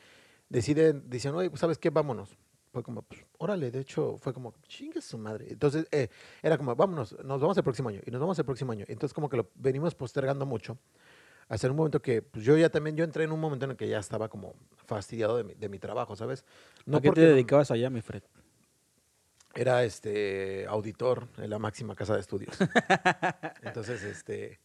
deciden, 0.48 1.08
dicen, 1.08 1.34
oye, 1.34 1.50
pues, 1.50 1.60
¿sabes 1.60 1.78
qué? 1.78 1.90
Vámonos. 1.90 2.36
Fue 2.72 2.82
como, 2.82 3.00
pues, 3.02 3.24
órale, 3.38 3.70
de 3.70 3.80
hecho, 3.80 4.18
fue 4.18 4.34
como, 4.34 4.52
chingue 4.68 5.00
su 5.00 5.16
madre. 5.16 5.46
Entonces, 5.48 5.86
eh, 5.92 6.08
era 6.42 6.58
como, 6.58 6.76
vámonos, 6.76 7.16
nos 7.24 7.40
vamos 7.40 7.56
el 7.56 7.62
próximo 7.64 7.88
año 7.88 8.00
y 8.04 8.10
nos 8.10 8.20
vamos 8.20 8.38
el 8.38 8.44
próximo 8.44 8.72
año. 8.72 8.84
Entonces, 8.88 9.14
como 9.14 9.30
que 9.30 9.38
lo 9.38 9.48
venimos 9.54 9.94
postergando 9.94 10.44
mucho. 10.44 10.76
Hasta 11.48 11.70
un 11.70 11.76
momento 11.76 12.02
que, 12.02 12.20
pues, 12.22 12.44
yo 12.44 12.56
ya 12.58 12.68
también, 12.68 12.96
yo 12.96 13.04
entré 13.04 13.24
en 13.24 13.32
un 13.32 13.40
momento 13.40 13.64
en 13.64 13.70
el 13.70 13.76
que 13.78 13.88
ya 13.88 13.98
estaba 14.00 14.28
como 14.28 14.54
fastidiado 14.84 15.36
de 15.38 15.44
mi, 15.44 15.54
de 15.54 15.68
mi 15.68 15.78
trabajo, 15.78 16.16
¿sabes? 16.16 16.44
¿A 16.92 17.00
qué 17.00 17.10
te 17.12 17.20
no- 17.22 17.28
dedicabas 17.28 17.70
allá, 17.70 17.88
mi 17.88 18.02
Fred? 18.02 18.22
Era 19.56 19.84
este 19.84 20.66
auditor 20.68 21.28
en 21.38 21.50
la 21.50 21.58
máxima 21.58 21.94
casa 21.94 22.14
de 22.14 22.20
estudios. 22.20 22.56
Entonces, 23.62 24.02
este, 24.04 24.60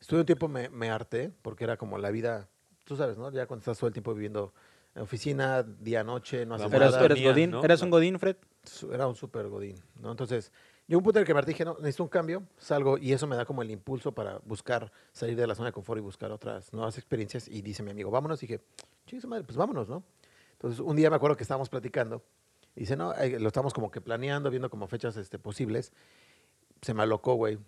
estuve 0.00 0.20
un 0.20 0.26
tiempo, 0.26 0.48
me, 0.48 0.68
me 0.68 0.90
harté, 0.90 1.30
porque 1.42 1.64
era 1.64 1.76
como 1.76 1.96
la 1.98 2.10
vida, 2.10 2.48
tú 2.84 2.96
sabes, 2.96 3.16
¿no? 3.16 3.30
Ya 3.30 3.46
cuando 3.46 3.60
estás 3.60 3.78
todo 3.78 3.88
el 3.88 3.92
tiempo 3.92 4.12
viviendo 4.14 4.52
en 4.94 5.02
oficina, 5.02 5.62
día, 5.62 6.02
noche, 6.02 6.44
no 6.46 6.54
haces 6.54 6.70
La 6.70 6.76
¿Eras, 6.76 6.92
nada. 6.92 7.04
eras 7.04 7.18
monotonía, 7.18 7.30
Godín? 7.30 7.50
¿no? 7.50 7.64
¿Eras 7.64 7.82
un 7.82 7.90
Godín, 7.90 8.18
Fred? 8.18 8.36
Era 8.92 9.06
un 9.06 9.14
súper 9.14 9.48
godín, 9.48 9.76
¿no? 10.00 10.10
Entonces, 10.10 10.52
yo 10.88 10.98
un 10.98 11.04
punto 11.04 11.18
en 11.18 11.22
el 11.22 11.26
que 11.26 11.34
me 11.34 11.38
harté, 11.38 11.52
dije, 11.52 11.64
no, 11.64 11.74
necesito 11.74 12.02
un 12.02 12.08
cambio, 12.08 12.42
salgo, 12.58 12.98
y 12.98 13.12
eso 13.12 13.26
me 13.26 13.36
da 13.36 13.44
como 13.44 13.62
el 13.62 13.70
impulso 13.70 14.12
para 14.12 14.38
buscar, 14.44 14.90
salir 15.12 15.36
de 15.36 15.46
la 15.46 15.54
zona 15.54 15.68
de 15.68 15.72
confort 15.72 15.98
y 15.98 16.00
buscar 16.00 16.32
otras 16.32 16.72
nuevas 16.72 16.96
experiencias. 16.96 17.46
Y 17.48 17.62
dice 17.62 17.82
mi 17.82 17.90
amigo, 17.90 18.10
vámonos. 18.10 18.42
Y 18.42 18.46
dije, 18.46 18.64
chingue 19.06 19.20
su 19.20 19.28
madre, 19.28 19.44
pues 19.44 19.56
vámonos, 19.56 19.88
¿no? 19.88 20.02
Entonces, 20.52 20.80
un 20.80 20.96
día 20.96 21.10
me 21.10 21.16
acuerdo 21.16 21.36
que 21.36 21.42
estábamos 21.42 21.68
platicando, 21.68 22.22
y 22.76 22.80
dice, 22.80 22.96
no, 22.96 23.12
eh, 23.14 23.40
lo 23.40 23.48
estamos 23.48 23.72
como 23.74 23.90
que 23.90 24.00
planeando, 24.00 24.50
viendo 24.50 24.70
como 24.70 24.86
fechas 24.86 25.16
este, 25.16 25.38
posibles. 25.38 25.92
Se 26.82 26.92
me 26.94 27.02
alocó, 27.02 27.34
güey. 27.34 27.58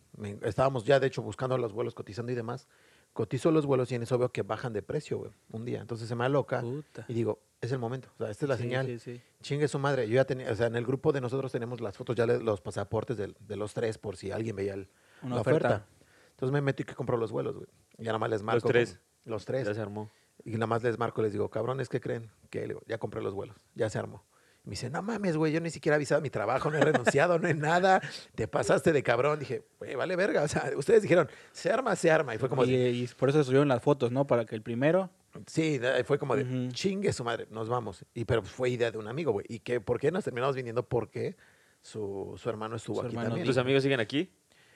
Estábamos 0.43 0.85
ya, 0.85 1.01
de 1.01 1.07
hecho, 1.07 1.23
buscando 1.23 1.57
los 1.59 1.73
vuelos, 1.73 1.95
cotizando 1.95 2.31
y 2.31 2.35
demás. 2.35 2.69
Cotizo 3.15 3.51
los 3.51 3.65
vuelos 3.67 3.91
y 3.91 3.95
en 3.95 4.03
eso 4.03 4.19
veo 4.19 4.31
que 4.31 4.43
bajan 4.43 4.73
de 4.75 4.83
precio, 4.83 5.19
güey, 5.19 5.33
un 5.51 5.65
día. 5.65 5.81
Entonces 5.81 6.07
se 6.09 6.15
me 6.15 6.25
aloca 6.25 6.61
Puta. 6.61 7.07
y 7.09 7.15
digo, 7.15 7.41
es 7.61 7.73
el 7.73 7.79
momento. 7.79 8.11
O 8.15 8.19
sea, 8.19 8.31
esta 8.31 8.45
es 8.45 8.49
la 8.51 8.57
Sí, 8.59 8.63
señal. 8.65 8.87
sí, 8.87 8.99
sí. 8.99 9.21
Chingue 9.41 9.67
su 9.67 9.79
madre. 9.79 10.07
Yo 10.09 10.15
ya 10.17 10.25
tenía, 10.27 10.53
o 10.53 10.55
sea, 10.55 10.67
en 10.67 10.77
el 10.77 10.85
grupo 10.85 11.11
de 11.11 11.21
nosotros 11.23 11.51
tenemos 11.51 11.81
las 11.81 11.97
fotos, 11.97 12.15
ya 12.15 12.27
le- 12.27 12.39
los 12.41 12.61
pasaportes 12.61 13.17
del- 13.17 13.35
de, 13.41 13.57
los 13.57 13.73
tres 13.75 13.97
por 13.99 14.17
si 14.19 14.31
alguien 14.31 14.55
veía 14.57 14.75
el- 14.75 14.89
Una 15.23 15.37
la 15.37 15.41
oferta. 15.41 15.69
oferta. 15.69 15.87
Entonces 16.33 16.53
me 16.53 16.61
meto 16.61 16.83
y 16.83 16.85
que 16.85 16.95
compro 16.95 17.17
los 17.17 17.33
vuelos, 17.33 17.57
güey. 17.57 17.67
Y 17.97 18.05
ya 18.05 18.09
nada 18.11 18.19
más 18.19 18.31
les 18.31 18.43
marco. 18.43 18.69
tres. 18.69 18.93
con- 19.25 19.33
Los 19.33 19.45
tres. 19.47 19.67
Ya 19.67 19.75
se 19.75 19.81
armó. 19.81 20.11
Y 20.45 20.53
nada 20.53 20.67
más 20.67 20.83
les 20.85 20.99
marco, 20.99 21.21
les 21.23 21.33
digo, 21.33 21.49
cabrones, 21.51 21.89
¿qué 21.89 22.01
creen? 22.01 22.31
Que 22.51 22.61
le 22.61 22.69
digo, 22.69 22.83
ya 22.87 22.99
compré 22.99 23.21
los 23.23 23.35
vuelos, 23.35 23.57
ya 23.75 23.91
se 23.91 23.99
armó. 23.99 24.23
Me 24.69 24.73
dice, 24.73 24.91
no 24.91 25.01
mames, 25.03 25.35
güey, 25.39 25.51
yo 25.51 25.61
ni 25.63 25.71
siquiera 25.71 25.95
he 25.95 25.97
avisado 25.97 26.21
mi 26.21 26.29
trabajo, 26.29 26.71
no 26.71 26.77
he 26.77 26.83
renunciado, 26.83 27.39
no 27.39 27.49
he 27.49 27.55
nada. 27.55 28.03
Te 28.35 28.47
pasaste 28.47 28.93
de 28.93 29.03
cabrón. 29.03 29.39
Dije, 29.39 29.63
güey, 29.79 29.95
vale 29.95 30.15
verga. 30.15 30.43
O 30.43 30.49
sea, 30.49 30.71
ustedes 30.77 31.01
dijeron, 31.01 31.27
se 31.53 31.71
arma, 31.73 31.97
se 31.97 32.11
arma. 32.11 32.35
Y 32.35 32.39
fue 32.39 32.51
como, 32.51 32.65
y, 32.65 32.77
de, 32.77 32.91
y 32.91 33.07
por 33.07 33.31
eso 33.31 33.43
subieron 33.43 33.67
las 33.69 33.83
fotos, 33.83 34.13
¿no? 34.13 34.27
Para 34.27 34.45
que 34.45 34.55
el 34.55 34.61
primero... 34.61 35.09
sí, 35.47 35.81
fue 36.05 36.19
como 36.19 36.37
de, 36.37 36.69
chingue 36.73 37.15
su 37.15 37.25
madre, 37.25 37.47
nos 37.51 37.71
vamos. 37.71 38.05
Y 38.13 38.27
pero 38.27 38.43
fue 38.43 38.69
idea 38.69 38.91
de 38.91 38.99
un 38.99 39.09
amigo, 39.09 39.33
güey. 39.33 39.47
¿Y 39.49 39.61
que, 39.61 39.81
por 39.81 39.99
qué 39.99 40.11
nos 40.13 40.25
terminamos 40.25 40.55
viniendo? 40.55 40.87
Porque 40.87 41.37
su, 41.81 42.35
su 42.37 42.51
hermano 42.51 42.77
estuvo 42.77 42.97
Su 42.97 43.01
aquí 43.07 43.09
hermano 43.09 43.29
también. 43.31 43.47
¿Tus 43.47 43.57
amigos 43.57 43.83
siguen 43.83 44.01
aquí? 44.01 44.31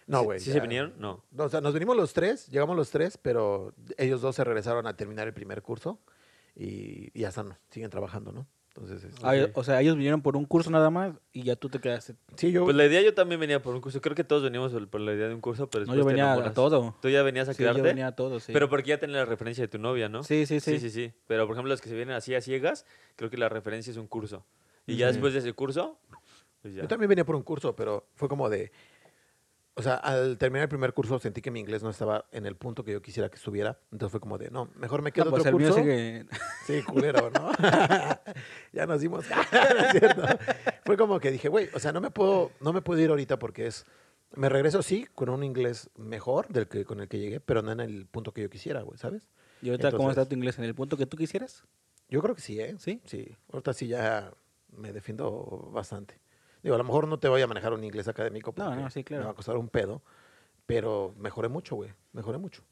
No, 0.06 0.20
¿Sí- 0.20 0.24
güey. 0.24 0.40
¿Sí 0.40 0.52
se 0.52 0.60
vinieron? 0.60 0.94
No. 0.98 1.22
No, 1.32 1.44
o 1.44 1.48
sea, 1.50 1.60
nos 1.60 1.74
venimos 1.74 1.96
los 1.98 2.14
tres, 2.14 2.46
llegamos 2.48 2.76
los 2.76 2.88
tres, 2.90 3.18
pero 3.18 3.74
ellos 3.98 4.22
dos 4.22 4.36
se 4.36 4.42
regresaron 4.42 4.86
a 4.86 4.96
terminar 4.96 5.28
el 5.28 5.34
primer 5.34 5.60
curso 5.60 6.00
y, 6.56 7.10
y 7.12 7.20
ya 7.20 7.28
están, 7.28 7.58
siguen 7.70 7.90
trabajando, 7.90 8.32
¿no? 8.32 8.46
Entonces, 8.74 9.04
este, 9.04 9.20
Ah. 9.22 9.50
O 9.54 9.64
sea, 9.64 9.80
ellos 9.82 9.96
vinieron 9.96 10.22
por 10.22 10.34
un 10.34 10.46
curso 10.46 10.70
nada 10.70 10.88
más 10.88 11.12
y 11.32 11.42
ya 11.42 11.56
tú 11.56 11.68
te 11.68 11.78
quedaste. 11.78 12.14
sí, 12.36 12.52
yo, 12.52 12.64
Pues 12.64 12.74
la 12.74 12.86
idea 12.86 13.02
yo 13.02 13.12
también 13.12 13.38
venía 13.38 13.60
por 13.60 13.74
un 13.74 13.82
curso. 13.82 14.00
Creo 14.00 14.14
que 14.16 14.24
todos 14.24 14.42
veníamos 14.42 14.72
por 14.88 15.00
la 15.00 15.12
idea 15.12 15.28
de 15.28 15.34
un 15.34 15.42
curso, 15.42 15.68
pero 15.68 15.84
No, 15.84 15.92
después 15.92 16.16
yo 16.16 16.16
venía 16.16 16.32
a 16.32 16.54
todo. 16.54 16.96
Tú 17.02 17.10
ya 17.10 17.22
venías 17.22 17.48
a 17.50 17.52
Sí, 17.52 17.58
quedarte. 17.58 17.78
yo 17.78 17.84
venía 17.84 18.06
a 18.06 18.16
todo, 18.16 18.40
sí. 18.40 18.50
Pero 18.52 18.70
porque 18.70 18.88
ya 18.90 18.98
tenés 18.98 19.16
la 19.16 19.24
referencia 19.26 19.62
de 19.62 19.68
tu 19.68 19.78
novia, 19.78 20.08
¿no? 20.08 20.22
Sí, 20.24 20.46
sí, 20.46 20.58
sí. 20.60 20.78
Sí, 20.78 20.88
sí, 20.88 20.90
sí. 20.90 21.12
Pero, 21.26 21.46
por 21.46 21.54
ejemplo, 21.54 21.68
los 21.70 21.82
que 21.82 21.90
se 21.90 21.94
vienen 21.96 22.14
así 22.16 22.34
a 22.34 22.40
ciegas, 22.40 22.86
creo 23.16 23.28
que 23.28 23.36
la 23.36 23.50
referencia 23.50 23.90
es 23.90 23.98
un 23.98 24.06
curso. 24.06 24.46
Y 24.86 24.96
ya 24.96 25.08
después 25.08 25.34
de 25.34 25.40
ese 25.40 25.52
curso, 25.52 25.98
pues 26.62 26.74
ya. 26.74 26.82
yo 26.82 26.88
también 26.88 27.10
venía 27.10 27.24
por 27.26 27.36
un 27.36 27.42
curso, 27.42 27.76
pero 27.76 28.06
fue 28.14 28.28
como 28.28 28.48
de, 28.48 28.72
o 29.74 29.82
sea, 29.82 29.94
al 29.94 30.36
terminar 30.38 30.64
el 30.64 30.68
primer 30.68 30.92
curso 30.92 31.18
sentí 31.18 31.40
que 31.40 31.50
mi 31.50 31.60
inglés 31.60 31.82
no 31.82 31.90
estaba 31.90 32.26
en 32.30 32.44
el 32.46 32.56
punto 32.56 32.84
que 32.84 32.92
yo 32.92 33.00
quisiera 33.00 33.28
que 33.30 33.36
estuviera, 33.36 33.78
entonces 33.90 34.10
fue 34.10 34.20
como 34.20 34.36
de, 34.38 34.50
no, 34.50 34.68
mejor 34.76 35.00
me 35.02 35.12
quedo 35.12 35.26
No, 35.26 35.30
pues 35.30 35.40
otro 35.40 35.50
el 35.50 35.56
mío 35.56 35.68
curso. 35.68 35.80
sigue... 35.82 36.26
Sí, 36.66 36.82
culero, 36.82 37.30
¿no? 37.30 37.50
ya 38.72 38.86
nos 38.86 39.00
dimos. 39.00 39.24
Fue 40.84 40.96
como 40.96 41.20
que 41.20 41.30
dije, 41.30 41.48
güey, 41.48 41.68
o 41.74 41.78
sea, 41.78 41.92
no 41.92 42.00
me 42.00 42.10
puedo, 42.10 42.50
no 42.60 42.72
me 42.72 42.82
puedo 42.82 43.00
ir 43.00 43.10
ahorita 43.10 43.38
porque 43.38 43.66
es. 43.66 43.86
Me 44.34 44.48
regreso, 44.48 44.82
sí, 44.82 45.06
con 45.14 45.28
un 45.28 45.42
inglés 45.44 45.90
mejor 45.96 46.48
del 46.48 46.66
que 46.66 46.84
con 46.84 47.00
el 47.00 47.08
que 47.08 47.18
llegué, 47.18 47.38
pero 47.40 47.60
no 47.62 47.70
en 47.72 47.80
el 47.80 48.06
punto 48.06 48.32
que 48.32 48.40
yo 48.42 48.48
quisiera, 48.50 48.80
güey, 48.82 48.98
¿sabes? 48.98 49.28
¿Y 49.60 49.68
ahorita 49.70 49.90
cómo 49.90 50.04
Entonces- 50.04 50.22
está 50.22 50.28
tu 50.28 50.34
inglés? 50.36 50.58
¿En 50.58 50.64
el 50.64 50.74
punto 50.74 50.96
que 50.96 51.06
tú 51.06 51.16
quisieras? 51.16 51.64
Yo 52.08 52.20
creo 52.22 52.34
que 52.34 52.40
sí, 52.40 52.58
¿eh? 52.60 52.74
¿Sí? 52.78 53.00
Sí. 53.04 53.36
Ahorita 53.52 53.72
sí 53.74 53.88
ya 53.88 54.32
me 54.74 54.92
defiendo 54.92 55.68
bastante. 55.72 56.18
Digo, 56.62 56.74
a 56.74 56.78
lo 56.78 56.84
mejor 56.84 57.08
no 57.08 57.18
te 57.18 57.28
voy 57.28 57.42
a 57.42 57.46
manejar 57.46 57.72
un 57.72 57.82
inglés 57.84 58.08
académico 58.08 58.52
No, 58.56 58.64
porque 58.66 58.80
no, 58.82 58.90
sí, 58.90 59.02
claro. 59.04 59.22
me 59.22 59.26
va 59.26 59.32
a 59.32 59.34
costar 59.36 59.56
un 59.56 59.68
pedo, 59.68 60.02
pero 60.66 61.14
mejoré 61.18 61.48
mucho, 61.48 61.76
güey. 61.76 61.90
Mejoré 62.12 62.38
mucho. 62.38 62.62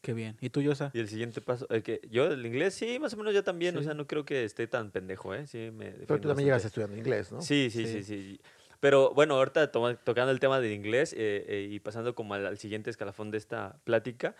Qué 0.00 0.14
bien. 0.14 0.36
¿Y 0.40 0.50
tú, 0.50 0.60
Yosa? 0.60 0.90
Y 0.94 0.98
el 1.00 1.08
siguiente 1.08 1.40
paso, 1.40 1.66
el 1.70 1.82
que 1.82 2.00
yo 2.10 2.26
el 2.26 2.44
inglés 2.44 2.74
sí, 2.74 2.98
más 2.98 3.14
o 3.14 3.16
menos 3.16 3.34
yo 3.34 3.44
también, 3.44 3.76
o 3.76 3.82
sea, 3.82 3.94
no 3.94 4.06
creo 4.06 4.24
que 4.24 4.44
esté 4.44 4.66
tan 4.66 4.90
pendejo, 4.90 5.32
¿eh? 5.34 5.46
Sí, 5.46 5.70
me 5.72 5.90
Pero 5.92 6.20
tú 6.20 6.28
también 6.28 6.46
llegas 6.46 6.64
estudiando 6.64 6.96
inglés, 6.96 7.30
¿no? 7.30 7.40
Sí, 7.40 7.70
sí, 7.70 7.86
Sí. 7.86 8.02
sí, 8.02 8.04
sí. 8.04 8.40
Pero 8.80 9.12
bueno, 9.14 9.36
ahorita 9.36 9.70
toma- 9.70 9.94
tocando 9.94 10.32
el 10.32 10.40
tema 10.40 10.58
del 10.58 10.72
inglés 10.72 11.12
eh, 11.12 11.44
eh, 11.46 11.68
y 11.70 11.78
pasando 11.78 12.16
como 12.16 12.34
al, 12.34 12.46
al 12.46 12.58
siguiente 12.58 12.90
escalafón 12.90 13.30
de 13.30 13.38
esta 13.38 13.76
plática, 13.84 14.34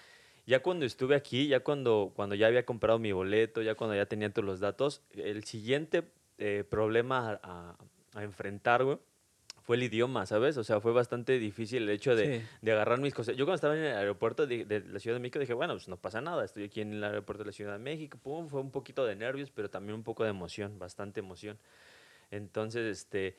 ya 0.46 0.62
cuando 0.64 0.84
estuve 0.84 1.14
aquí, 1.14 1.46
ya 1.46 1.60
cuando, 1.60 2.10
cuando 2.16 2.34
ya 2.34 2.48
había 2.48 2.66
comprado 2.66 2.98
mi 2.98 3.12
boleto, 3.12 3.62
ya 3.62 3.76
cuando 3.76 3.94
ya 3.94 4.06
tenía 4.06 4.32
todos 4.32 4.44
los 4.44 4.58
datos, 4.58 5.02
el 5.14 5.44
siguiente 5.44 6.02
eh, 6.38 6.64
problema 6.68 7.30
a, 7.30 7.40
a- 7.44 7.76
a 8.14 8.22
enfrentar, 8.22 8.85
güey, 8.85 8.98
fue 9.62 9.77
el 9.77 9.85
idioma, 9.85 10.27
¿sabes? 10.27 10.57
O 10.57 10.64
sea, 10.64 10.81
fue 10.81 10.92
bastante 10.92 11.38
difícil 11.38 11.85
el 11.85 11.90
hecho 11.90 12.16
de, 12.16 12.40
Sí. 12.40 12.46
de 12.62 12.72
agarrar 12.72 13.01
mis 13.01 13.14
cosas. 13.14 13.37
Yo 13.37 13.44
cuando 13.44 13.55
estaba 13.57 13.77
en 13.77 13.85
el 13.85 13.96
aeropuerto 13.96 14.46
de, 14.46 14.64
de 14.64 14.81
la 14.81 14.98
Ciudad 14.98 15.16
de 15.16 15.20
México 15.20 15.38
dije, 15.38 15.55
bueno, 15.55 15.75
pues 15.75 15.87
no 15.88 15.96
pasa 15.96 16.20
nada, 16.20 16.44
estoy 16.44 16.64
aquí 16.64 16.81
en 16.81 16.94
el 16.94 17.05
aeropuerto 17.05 17.44
de 17.44 17.46
la 17.46 17.53
Ciudad 17.53 17.72
de 17.75 17.79
México, 17.79 18.18
pum, 18.22 18.48
fue 18.48 18.61
un 18.61 18.70
poquito 18.72 19.05
de 19.07 19.14
nervios, 19.14 19.51
pero 19.51 19.70
también 19.70 19.94
un 19.94 20.03
poco 20.03 20.25
de 20.25 20.31
emoción, 20.31 20.79
bastante 20.79 21.20
emoción. 21.20 21.59
Entonces, 22.31 22.85
este, 22.98 23.37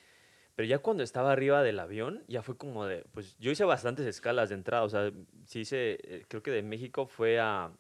pero 0.56 0.68
ya 0.68 0.80
cuando 0.80 1.04
estaba 1.04 1.32
arriba 1.32 1.62
del 1.64 1.80
avión, 1.80 2.24
ya 2.28 2.42
fue 2.42 2.56
como 2.58 2.86
de, 2.86 3.04
pues 3.12 3.38
yo 3.40 3.52
hice 3.52 3.66
bastantes 3.66 4.06
escalas 4.06 4.50
de 4.50 4.56
entrada, 4.56 4.84
o 4.84 4.90
sea, 4.90 5.12
sí 5.46 5.62
hice, 5.62 5.98
eh, 6.04 6.26
creo 6.28 6.42
que 6.44 6.52
de 6.52 6.62
México 6.64 7.06
fue 7.08 7.40
a, 7.40 7.72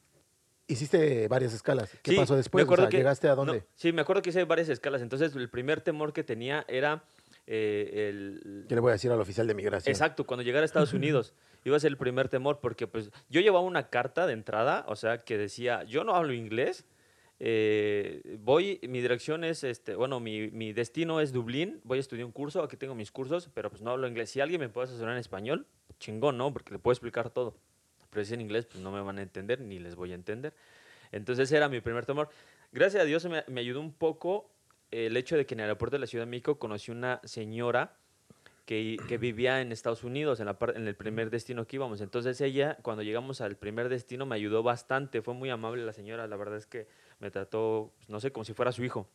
hiciste 0.73 1.27
varias 1.27 1.53
escalas. 1.53 1.89
¿Qué 2.03 2.11
Sí, 2.11 2.17
pasó 2.17 2.35
después? 2.35 2.67
O 2.67 2.75
sea, 2.75 2.89
que- 2.89 2.97
¿Llegaste 2.97 3.27
a 3.27 3.31
no, 3.31 3.45
dónde? 3.45 3.63
sí, 3.75 3.91
me 3.91 4.01
acuerdo 4.01 4.21
que 4.21 4.29
hice 4.31 4.43
varias 4.43 4.69
escalas. 4.69 5.01
Entonces, 5.01 5.35
el 5.35 5.49
primer 5.49 5.81
temor 5.81 6.13
que 6.13 6.23
tenía 6.23 6.65
era 6.67 7.03
eh, 7.47 8.09
el... 8.09 8.65
Yo 8.69 8.75
le 8.75 8.81
voy 8.81 8.89
a 8.91 8.93
decir 8.93 9.11
al 9.11 9.19
oficial 9.19 9.47
de 9.47 9.53
migración. 9.53 9.91
Exacto, 9.91 10.25
cuando 10.25 10.43
llegara 10.43 10.63
a 10.63 10.65
Estados 10.65 10.93
Unidos 10.93 11.33
iba 11.65 11.75
a 11.77 11.79
ser 11.79 11.89
el 11.91 11.97
primer 11.97 12.27
temor 12.29 12.59
porque 12.61 12.87
pues 12.87 13.09
yo 13.29 13.39
llevaba 13.41 13.65
una 13.65 13.89
carta 13.89 14.27
de 14.27 14.33
entrada, 14.33 14.85
o 14.87 14.95
sea, 14.97 15.17
que 15.19 15.37
decía, 15.37 15.83
yo 15.83 16.03
no 16.03 16.13
hablo 16.15 16.33
inglés, 16.33 16.85
eh, 17.39 18.37
voy, 18.41 18.79
mi 18.87 19.01
dirección 19.01 19.43
es, 19.43 19.63
este, 19.63 19.95
bueno, 19.95 20.19
mi, 20.19 20.49
mi 20.51 20.71
destino 20.73 21.19
es 21.19 21.33
Dublín, 21.33 21.81
voy 21.83 21.97
a 21.97 22.01
estudiar 22.01 22.25
un 22.25 22.31
curso, 22.31 22.63
aquí 22.63 22.77
tengo 22.77 22.95
mis 22.95 23.11
cursos, 23.11 23.49
pero 23.53 23.69
pues 23.69 23.81
no 23.81 23.91
hablo 23.91 24.07
inglés. 24.07 24.29
Si 24.29 24.39
alguien 24.39 24.61
me 24.61 24.69
puede 24.69 24.87
asesorar 24.87 25.13
en 25.13 25.19
español, 25.19 25.67
chingón, 25.99 26.37
¿no? 26.37 26.53
Porque 26.53 26.73
le 26.73 26.79
puedo 26.79 26.93
explicar 26.93 27.29
todo. 27.29 27.55
Pero 28.13 28.21
es 28.21 28.31
en 28.31 28.41
inglés, 28.41 28.65
pues 28.65 28.83
no 28.83 28.91
me 28.91 29.01
van 29.01 29.17
a 29.17 29.23
entender 29.23 29.59
ni 29.59 29.79
les 29.79 29.95
voy 29.95 30.11
a 30.11 30.15
entender. 30.15 30.53
Entonces 31.11 31.51
era 31.51 31.67
mi 31.67 31.81
primer 31.81 32.05
temor. 32.05 32.29
Gracias 32.71 33.01
a 33.01 33.05
Dios 33.05 33.25
me, 33.25 33.59
ayudó 33.59 33.81
un 33.81 33.91
poco 33.91 34.51
el 34.91 35.17
hecho 35.17 35.35
de 35.35 35.45
que 35.47 35.55
en 35.55 35.61
el 35.61 35.63
aeropuerto 35.65 35.95
de 35.95 36.01
la 36.01 36.07
Ciudad 36.07 36.25
de 36.25 36.29
México 36.29 36.59
conocí 36.59 36.91
una 36.91 37.19
señora 37.23 37.95
que, 38.65 38.97
vivía 39.19 39.61
en 39.61 39.71
Estados 39.71 40.03
Unidos, 40.03 40.39
en, 40.39 40.45
la 40.45 40.57
en 40.75 40.87
el 40.87 40.95
primer 40.95 41.31
destino 41.31 41.65
que 41.65 41.77
íbamos. 41.77 42.01
Entonces 42.01 42.39
ella, 42.41 42.77
cuando 42.83 43.01
llegamos 43.01 43.41
al 43.41 43.57
primer 43.57 43.89
destino, 43.89 44.25
me 44.27 44.35
ayudó 44.35 44.61
bastante. 44.61 45.21
Fue 45.21 45.33
muy 45.33 45.49
amable 45.49 45.83
la 45.83 45.93
señora. 45.93 46.27
La 46.27 46.37
verdad 46.37 46.57
es 46.57 46.67
que 46.67 46.87
me 47.19 47.31
trató, 47.31 47.91
pues, 47.97 48.09
no 48.09 48.19
sé, 48.19 48.31
como 48.31 48.45
si 48.45 48.53
fuera 48.53 48.71
su 48.71 48.83
hijo. 48.83 49.07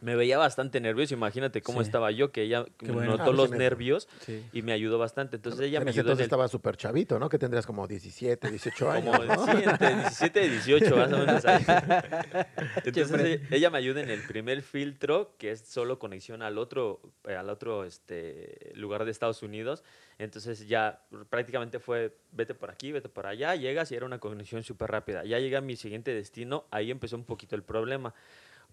Me 0.00 0.16
veía 0.16 0.38
bastante 0.38 0.80
nervioso. 0.80 1.14
Imagínate 1.14 1.62
cómo 1.62 1.80
Sí. 1.82 1.86
estaba 1.88 2.10
yo, 2.10 2.32
que 2.32 2.42
ella 2.42 2.64
Qué 2.78 2.90
bueno. 2.90 3.16
notó 3.16 3.30
Ah, 3.30 3.34
los 3.34 3.48
en 3.48 3.54
el- 3.54 3.58
nervios 3.58 4.08
Sí. 4.20 4.44
y 4.52 4.62
me 4.62 4.72
ayudó 4.72 4.98
bastante. 4.98 5.36
Entonces 5.36 5.60
ella 5.60 5.78
en 5.78 5.84
me 5.84 5.90
ese 5.90 6.00
ayudó 6.00 6.08
en 6.10 6.12
entonces 6.12 6.22
el, 6.22 6.26
estaba 6.26 6.48
súper 6.48 6.76
chavito, 6.76 7.18
¿no? 7.18 7.28
Que 7.28 7.38
tendrías 7.38 7.66
como 7.66 7.86
17, 7.86 8.48
18 8.50 8.90
años. 8.90 9.16
como 9.16 9.24
¿no? 9.34 9.44
sí, 9.46 9.62
entre 9.64 9.94
17 9.96 10.44
y 10.44 10.48
18 10.48 10.96
más 10.96 11.12
o 11.12 11.18
menos. 11.18 11.44
ahí. 11.44 11.64
Entonces 12.84 13.40
ella 13.50 13.70
me 13.70 13.78
ayuda 13.78 14.00
en 14.00 14.10
el 14.10 14.22
primer 14.26 14.62
filtro, 14.62 15.34
que 15.38 15.50
es 15.52 15.60
solo 15.60 15.98
conexión 15.98 16.42
al 16.42 16.58
otro, 16.58 17.00
eh, 17.28 17.34
al 17.34 17.50
otro 17.50 17.84
este, 17.84 18.72
lugar 18.74 19.04
de 19.04 19.10
Estados 19.10 19.42
Unidos. 19.42 19.84
Entonces 20.18 20.66
ya 20.68 21.02
prácticamente 21.30 21.78
fue, 21.78 22.14
vete 22.32 22.54
por 22.54 22.70
aquí, 22.70 22.92
vete 22.92 23.08
por 23.08 23.26
allá, 23.26 23.54
llegas 23.54 23.90
y 23.92 23.96
era 23.96 24.06
una 24.06 24.18
conexión 24.18 24.62
súper 24.62 24.90
rápida. 24.90 25.24
Ya 25.24 25.38
llegué 25.38 25.56
a 25.56 25.60
mi 25.60 25.76
siguiente 25.76 26.12
destino, 26.12 26.64
ahí 26.70 26.90
empezó 26.90 27.16
un 27.16 27.24
poquito 27.24 27.56
el 27.56 27.62
problema, 27.62 28.14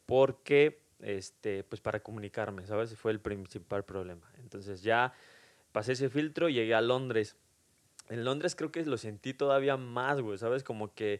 porque, 0.06 0.80
este, 1.02 1.64
pues 1.64 1.82
para 1.82 2.00
comunicarme, 2.02 2.66
¿sabes? 2.66 2.96
Fue 2.96 3.12
el 3.12 3.20
principal 3.20 3.84
problema. 3.86 4.30
Entonces 4.40 4.82
ya 4.82 5.14
pasé 5.72 5.94
ese 5.94 6.10
filtro 6.10 6.50
y 6.50 6.54
llegué 6.54 6.74
a 6.74 6.82
Londres. 6.82 7.36
En 8.10 8.24
Londres 8.24 8.56
creo 8.56 8.72
que 8.72 8.86
lo 8.86 8.98
sentí 8.98 9.34
todavía 9.34 9.78
más, 9.78 10.22
güey, 10.22 10.38
¿sabes? 10.38 10.64
Como 10.64 10.94
que, 10.94 11.20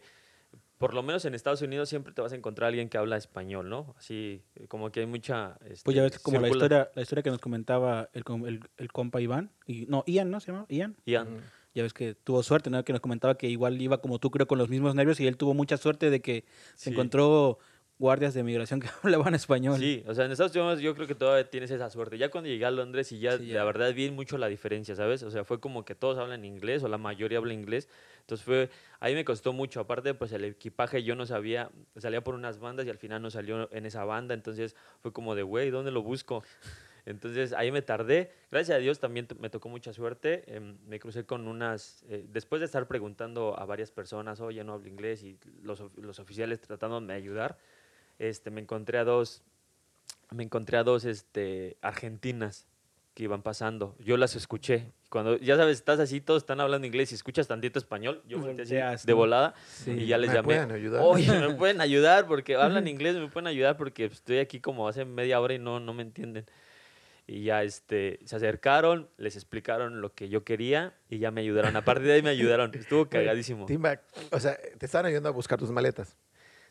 por 0.78 0.94
lo 0.94 1.02
menos 1.02 1.24
en 1.24 1.34
Estados 1.34 1.60
Unidos 1.60 1.88
siempre 1.88 2.12
te 2.14 2.22
vas 2.22 2.32
a 2.32 2.36
encontrar 2.36 2.66
a 2.66 2.68
alguien 2.68 2.88
que 2.88 2.96
habla 2.98 3.16
español, 3.16 3.68
¿no? 3.68 3.94
Así, 3.98 4.42
como 4.68 4.90
que 4.90 5.00
hay 5.00 5.06
mucha... 5.06 5.56
Pues 5.58 5.72
este, 5.72 5.94
ya 5.94 6.02
ves 6.02 6.18
como 6.18 6.40
la 6.40 6.48
historia, 6.48 6.90
la 6.94 7.02
historia 7.02 7.22
que 7.22 7.30
nos 7.30 7.40
comentaba 7.40 8.08
el, 8.14 8.24
el, 8.46 8.60
el 8.78 8.92
compa 8.92 9.20
Iván, 9.20 9.50
y, 9.66 9.86
no, 9.86 10.02
Ian, 10.06 10.30
¿no? 10.30 10.40
¿Se 10.40 10.52
llama? 10.52 10.66
Ian. 10.68 10.96
Ian. 11.04 11.42
Ya 11.74 11.82
ves 11.82 11.92
que 11.92 12.14
tuvo 12.14 12.42
suerte, 12.42 12.70
¿no? 12.70 12.82
Que 12.84 12.92
nos 12.92 13.02
comentaba 13.02 13.36
que 13.36 13.48
igual 13.48 13.80
iba 13.80 14.00
como 14.00 14.18
tú, 14.18 14.30
creo, 14.30 14.46
con 14.46 14.56
los 14.58 14.68
mismos 14.70 14.94
nervios 14.94 15.20
y 15.20 15.26
él 15.26 15.36
tuvo 15.36 15.52
mucha 15.54 15.76
suerte 15.76 16.10
de 16.10 16.20
que 16.22 16.44
se 16.74 16.84
Sí. 16.84 16.90
encontró 16.90 17.58
guardias 17.98 18.34
de 18.34 18.42
migración 18.42 18.80
que 18.80 18.88
hablaban 19.02 19.34
español. 19.34 19.78
Sí, 19.78 20.04
o 20.06 20.14
sea, 20.14 20.24
en 20.24 20.32
Estados 20.32 20.54
Unidos 20.54 20.80
yo 20.80 20.94
creo 20.94 21.06
que 21.06 21.14
todavía 21.14 21.48
tienes 21.50 21.70
esa 21.70 21.90
suerte. 21.90 22.16
Ya 22.18 22.30
cuando 22.30 22.48
llegué 22.48 22.64
a 22.64 22.70
Londres 22.70 23.10
y 23.12 23.18
ya, 23.18 23.36
Sí, 23.38 23.46
la 23.46 23.54
ya. 23.54 23.64
verdad 23.64 23.92
vi 23.94 24.10
mucho 24.10 24.38
la 24.38 24.46
diferencia, 24.48 24.94
¿sabes? 24.94 25.22
O 25.22 25.30
sea, 25.30 25.44
fue 25.44 25.60
como 25.60 25.84
que 25.84 25.94
todos 25.94 26.18
hablan 26.18 26.44
inglés 26.44 26.82
o 26.82 26.88
la 26.88 26.98
mayoría 26.98 27.38
habla 27.38 27.52
inglés. 27.54 27.88
Entonces 28.20 28.44
fue, 28.44 28.70
ahí 29.00 29.14
me 29.14 29.24
costó 29.24 29.52
mucho. 29.52 29.80
Aparte, 29.80 30.14
pues 30.14 30.32
el 30.32 30.44
equipaje 30.44 31.02
yo 31.02 31.14
no 31.16 31.26
sabía, 31.26 31.70
salía 31.96 32.22
por 32.22 32.34
unas 32.34 32.58
bandas 32.58 32.86
y 32.86 32.90
al 32.90 32.98
final 32.98 33.20
no 33.22 33.30
salió 33.30 33.68
en 33.72 33.86
esa 33.86 34.04
banda. 34.04 34.34
Entonces 34.34 34.76
fue 35.00 35.12
como 35.12 35.34
de, 35.34 35.42
güey, 35.42 35.70
¿dónde 35.70 35.90
lo 35.90 36.02
busco? 36.02 36.44
Entonces 37.06 37.54
ahí 37.54 37.72
me 37.72 37.80
tardé. 37.80 38.30
Gracias 38.50 38.76
a 38.76 38.78
Dios 38.80 38.98
también 39.00 39.26
me 39.40 39.48
tocó 39.48 39.70
mucha 39.70 39.94
suerte. 39.94 40.44
Em, 40.54 40.76
me 40.86 40.98
crucé 41.00 41.24
con 41.24 41.48
unas, 41.48 42.04
eh, 42.10 42.26
después 42.28 42.60
de 42.60 42.66
estar 42.66 42.86
preguntando 42.86 43.58
a 43.58 43.64
varias 43.64 43.90
personas, 43.90 44.40
oye, 44.42 44.62
no 44.62 44.74
hablo 44.74 44.88
inglés 44.88 45.22
y 45.22 45.38
los, 45.62 45.82
los 45.96 46.18
oficiales 46.18 46.60
tratando 46.60 47.00
de 47.00 47.14
ayudar, 47.14 47.56
este, 48.18 48.50
me 48.50 48.60
encontré 48.60 48.98
a 48.98 49.04
dos, 49.04 49.42
me 50.30 50.42
encontré 50.42 50.76
a 50.78 50.84
dos 50.84 51.04
este, 51.04 51.76
argentinas 51.82 52.66
que 53.14 53.24
iban 53.24 53.42
pasando. 53.42 53.96
Yo 53.98 54.16
las 54.16 54.36
escuché. 54.36 54.92
Cuando, 55.10 55.38
ya 55.38 55.56
sabes, 55.56 55.78
estás 55.78 55.98
así, 56.00 56.20
todos 56.20 56.42
están 56.42 56.60
hablando 56.60 56.86
inglés 56.86 57.10
y 57.12 57.14
escuchas 57.14 57.48
tantito 57.48 57.78
español, 57.78 58.22
yo 58.28 58.38
volteé 58.38 58.82
así 58.82 59.06
de 59.06 59.12
volada 59.14 59.54
Sí. 59.66 59.90
y 59.92 60.06
ya 60.06 60.18
les 60.18 60.28
¿Me 60.28 60.34
llamé. 60.36 60.44
pueden 60.46 60.70
ayudar? 60.70 61.02
Oye, 61.02 61.40
me 61.40 61.54
pueden 61.56 61.80
ayudar 61.80 62.26
porque 62.26 62.54
hablan 62.56 62.86
inglés, 62.86 63.16
me 63.16 63.26
pueden 63.28 63.46
ayudar 63.46 63.76
porque 63.76 64.06
pues, 64.08 64.18
estoy 64.18 64.38
aquí 64.38 64.60
como 64.60 64.86
hace 64.86 65.04
media 65.04 65.40
hora 65.40 65.54
y 65.54 65.58
no, 65.58 65.80
no 65.80 65.94
me 65.94 66.02
entienden. 66.02 66.44
Y 67.26 67.42
ya 67.44 67.62
este, 67.62 68.20
se 68.24 68.36
acercaron, 68.36 69.08
les 69.18 69.34
explicaron 69.36 70.00
lo 70.00 70.14
que 70.14 70.28
yo 70.28 70.44
quería 70.44 70.94
y 71.10 71.18
ya 71.18 71.30
me 71.30 71.40
ayudaron. 71.42 71.74
A 71.76 71.84
partir 71.84 72.06
de 72.06 72.12
ahí 72.14 72.22
me 72.22 72.30
ayudaron. 72.30 72.70
Estuvo 72.74 73.06
cagadísimo. 73.08 73.66
Timba, 73.66 74.00
o 74.30 74.40
sea, 74.40 74.56
te 74.78 74.86
estaban 74.86 75.06
ayudando 75.06 75.28
a 75.28 75.32
buscar 75.32 75.58
tus 75.58 75.70
maletas. 75.70 76.16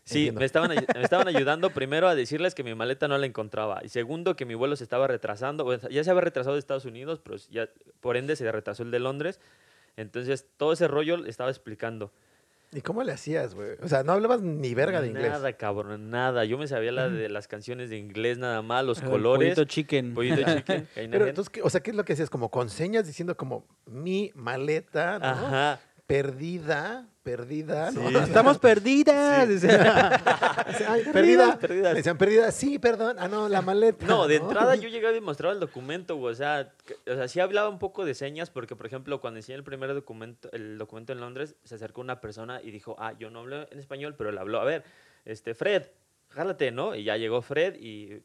Sí, 0.08 0.32
me 0.32 0.46
estaban, 0.46 0.70
me 0.72 1.02
estaban 1.04 1.28
ayudando 1.28 1.70
primero 1.72 2.08
a 2.08 2.16
decirles 2.16 2.56
que 2.56 2.64
mi 2.64 2.74
maleta 2.76 3.08
no 3.08 3.18
la 3.18 3.26
encontraba. 3.26 3.82
Y 3.84 3.90
segundo, 3.90 4.36
que 4.36 4.46
mi 4.46 4.56
vuelo 4.56 4.76
se 4.76 4.84
estaba 4.84 5.08
retrasando. 5.08 5.64
Bueno, 5.64 5.88
ya 5.90 6.04
se 6.04 6.10
había 6.10 6.22
retrasado 6.22 6.56
de 6.56 6.60
Estados 6.60 6.86
Unidos, 6.86 7.20
pero 7.24 7.38
ya, 7.50 7.68
por 8.00 8.16
ende 8.18 8.36
se 8.36 8.52
retrasó 8.52 8.84
el 8.84 8.92
de 8.92 9.00
Londres. 9.00 9.40
Entonces, 9.98 10.46
todo 10.58 10.74
ese 10.74 10.88
rollo 10.88 11.18
le 11.18 11.30
estaba 11.30 11.50
explicando. 11.50 12.12
¿Y 12.74 12.82
cómo 12.82 13.02
le 13.02 13.14
hacías, 13.14 13.56
güey? 13.56 13.72
O 13.82 13.88
sea, 13.88 14.04
no 14.04 14.12
hablabas 14.12 14.42
ni 14.42 14.74
verga 14.74 15.00
de 15.02 15.08
inglés. 15.08 15.30
Nada, 15.32 15.54
cabrón, 15.54 16.10
nada. 16.10 16.44
Yo 16.44 16.58
me 16.58 16.68
sabía 16.68 16.92
la 16.92 17.08
de 17.08 17.30
las 17.30 17.48
canciones 17.48 17.90
de 17.90 17.98
inglés 17.98 18.38
nada 18.38 18.62
más, 18.62 18.84
los 18.84 19.02
El 19.02 19.10
colores. 19.10 19.56
pollito 19.56 19.64
chicken. 19.64 20.14
Pollito 20.14 20.42
chicken. 20.44 20.88
Pero 20.94 21.28
entonces, 21.28 21.50
¿qué- 21.50 21.62
o 21.62 21.70
sea, 21.70 21.82
¿qué 21.82 21.92
es 21.92 21.96
lo 21.96 22.04
que 22.04 22.12
hacías? 22.14 22.30
Como 22.30 22.52
con 22.52 22.70
señas 22.70 23.08
diciendo 23.08 23.38
como 23.38 23.66
mi 23.86 24.32
maleta, 24.36 25.18
¿no? 25.18 25.26
Ajá. 25.26 25.80
Perdida, 26.08 27.06
perdida, 27.22 27.92
¿no? 27.92 28.10
Sí. 28.10 28.16
Estamos 28.16 28.58
perdidas. 28.60 29.46
Ay, 30.88 31.04
perdida. 31.12 31.60
perdidas. 31.60 31.92
Me 31.92 31.98
decían 31.98 32.18
perdida, 32.18 32.50
sí, 32.52 32.80
perdón. 32.80 33.18
Ah, 33.20 33.28
no, 33.28 33.50
la 33.50 33.62
maleta. 33.62 34.06
No, 34.06 34.26
de 34.26 34.38
entrada 34.38 34.76
yo 34.76 34.88
llegaba 34.88 35.18
y 35.18 35.20
mostraba 35.20 35.54
el 35.54 35.60
documento, 35.60 36.16
güey, 36.16 36.32
o 36.32 36.36
sea, 36.36 36.72
que- 36.86 37.12
o 37.12 37.16
sea, 37.16 37.28
sí 37.28 37.42
hablaba 37.42 37.68
un 37.68 37.78
poco 37.78 38.06
de 38.06 38.16
señas 38.16 38.50
porque, 38.50 38.74
por 38.78 38.86
ejemplo, 38.86 39.20
cuando 39.20 39.40
enseñé 39.40 39.58
el 39.58 39.66
primer 39.66 39.94
documento, 39.94 40.50
el 40.54 40.78
documento 40.78 41.12
en 41.12 41.20
Londres, 41.20 41.56
se 41.66 41.76
acercó 41.76 42.00
una 42.00 42.22
persona 42.22 42.62
y 42.64 42.72
dijo, 42.72 42.96
ah, 43.00 43.14
yo 43.20 43.30
no 43.30 43.40
hablo 43.40 43.68
en 43.70 43.78
español, 43.78 44.16
pero 44.18 44.32
le 44.32 44.40
habló, 44.40 44.62
a 44.62 44.64
ver, 44.64 44.86
este, 45.26 45.54
Fred, 45.56 45.84
jálate, 46.30 46.72
¿no? 46.72 46.96
Y 46.96 47.04
ya 47.04 47.18
llegó 47.18 47.42
Fred 47.42 47.76
y 47.76 48.22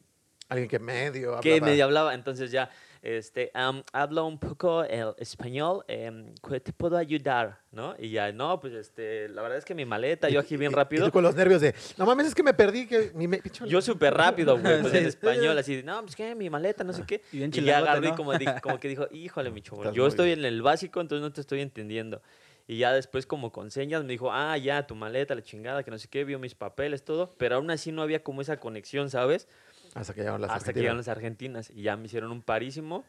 Alguien 0.47 0.69
que 0.69 0.79
medio 0.79 1.39
que 1.41 1.53
hablaba. 1.55 1.69
medio 1.71 1.83
hablaba, 1.83 2.13
entonces 2.13 2.49
ya, 2.49 2.69
este, 3.03 3.51
am, 3.53 3.83
hablo 3.91 4.25
un 4.25 4.39
poco 4.39 4.83
el 4.85 5.13
español, 5.17 5.83
¿qué 5.87 6.59
¿te 6.61 6.71
puedo 6.71 6.95
ayudar? 6.97 7.59
¿No? 7.71 7.95
Y 7.99 8.11
ya, 8.11 8.31
no, 8.31 8.59
pues, 8.61 8.71
este, 8.73 9.27
la 9.27 9.41
verdad 9.41 9.57
es 9.57 9.65
que 9.65 9.75
mi 9.75 9.83
maleta, 9.83 10.29
yo 10.29 10.39
aquí 10.39 10.55
bien 10.55 10.71
Y- 10.71 10.73
y 10.73 10.75
rápido. 10.77 11.05
tú 11.05 11.11
con 11.11 11.21
los 11.21 11.35
nervios 11.35 11.59
de, 11.59 11.75
no 11.97 12.05
mames, 12.05 12.27
es 12.27 12.35
que 12.35 12.43
me 12.43 12.53
perdí. 12.53 12.87
Que 12.87 13.11
mi 13.13 13.27
me- 13.27 13.41
Yo 13.67 13.81
súper 13.81 14.13
rápido, 14.13 14.57
güey, 14.57 14.81
pues 14.81 14.93
en 14.93 15.01
Sí. 15.01 15.07
español, 15.09 15.57
así, 15.57 15.75
de, 15.75 15.83
no, 15.83 16.01
pues 16.01 16.15
que 16.15 16.33
mi 16.33 16.49
maleta, 16.49 16.83
no 16.85 16.93
sé 16.93 17.03
qué. 17.05 17.21
Y 17.33 17.37
bien 17.39 17.51
Y 17.53 17.61
ya 17.61 17.79
agarré 17.79 18.07
y 18.07 18.11
¿no? 18.11 18.15
como, 18.15 18.31
como 18.61 18.79
que 18.79 18.87
dijo, 18.87 19.07
híjole, 19.11 19.51
mi 19.51 19.59
Estás 19.59 19.93
yo 19.93 20.07
estoy 20.07 20.27
bien. 20.27 20.39
en 20.39 20.45
el 20.45 20.61
básico, 20.61 21.01
entonces 21.01 21.21
no 21.21 21.33
te 21.33 21.41
estoy 21.41 21.59
entendiendo. 21.61 22.21
Y 22.65 22.77
ya 22.77 22.93
después 22.93 23.25
como 23.25 23.51
con 23.51 23.69
señas 23.71 24.03
me 24.03 24.13
dijo, 24.13 24.31
ah, 24.31 24.57
ya, 24.57 24.87
tu 24.87 24.95
maleta, 24.95 25.35
la 25.35 25.41
chingada, 25.43 25.83
que 25.83 25.91
no 25.91 25.97
sé 25.97 26.07
qué, 26.07 26.23
vio 26.23 26.39
mis 26.39 26.55
papeles, 26.55 27.03
todo. 27.03 27.29
Pero 27.37 27.57
aún 27.57 27.69
así 27.69 27.91
no 27.91 28.01
había 28.01 28.23
como 28.23 28.41
esa 28.41 28.57
conexión, 28.61 29.09
¿sabes? 29.09 29.49
Hasta 29.95 30.13
que 30.13 30.21
llegaron 30.21 30.41
las 30.41 30.49
Hasta 30.51 30.73
que 30.73 30.79
argentinas. 30.79 30.81
llegaron 30.81 30.97
las 30.97 31.07
argentinas 31.07 31.69
y 31.71 31.81
ya 31.83 31.97
me 31.97 32.05
hicieron 32.05 32.31
un 32.31 32.41
parísimo. 32.41 33.05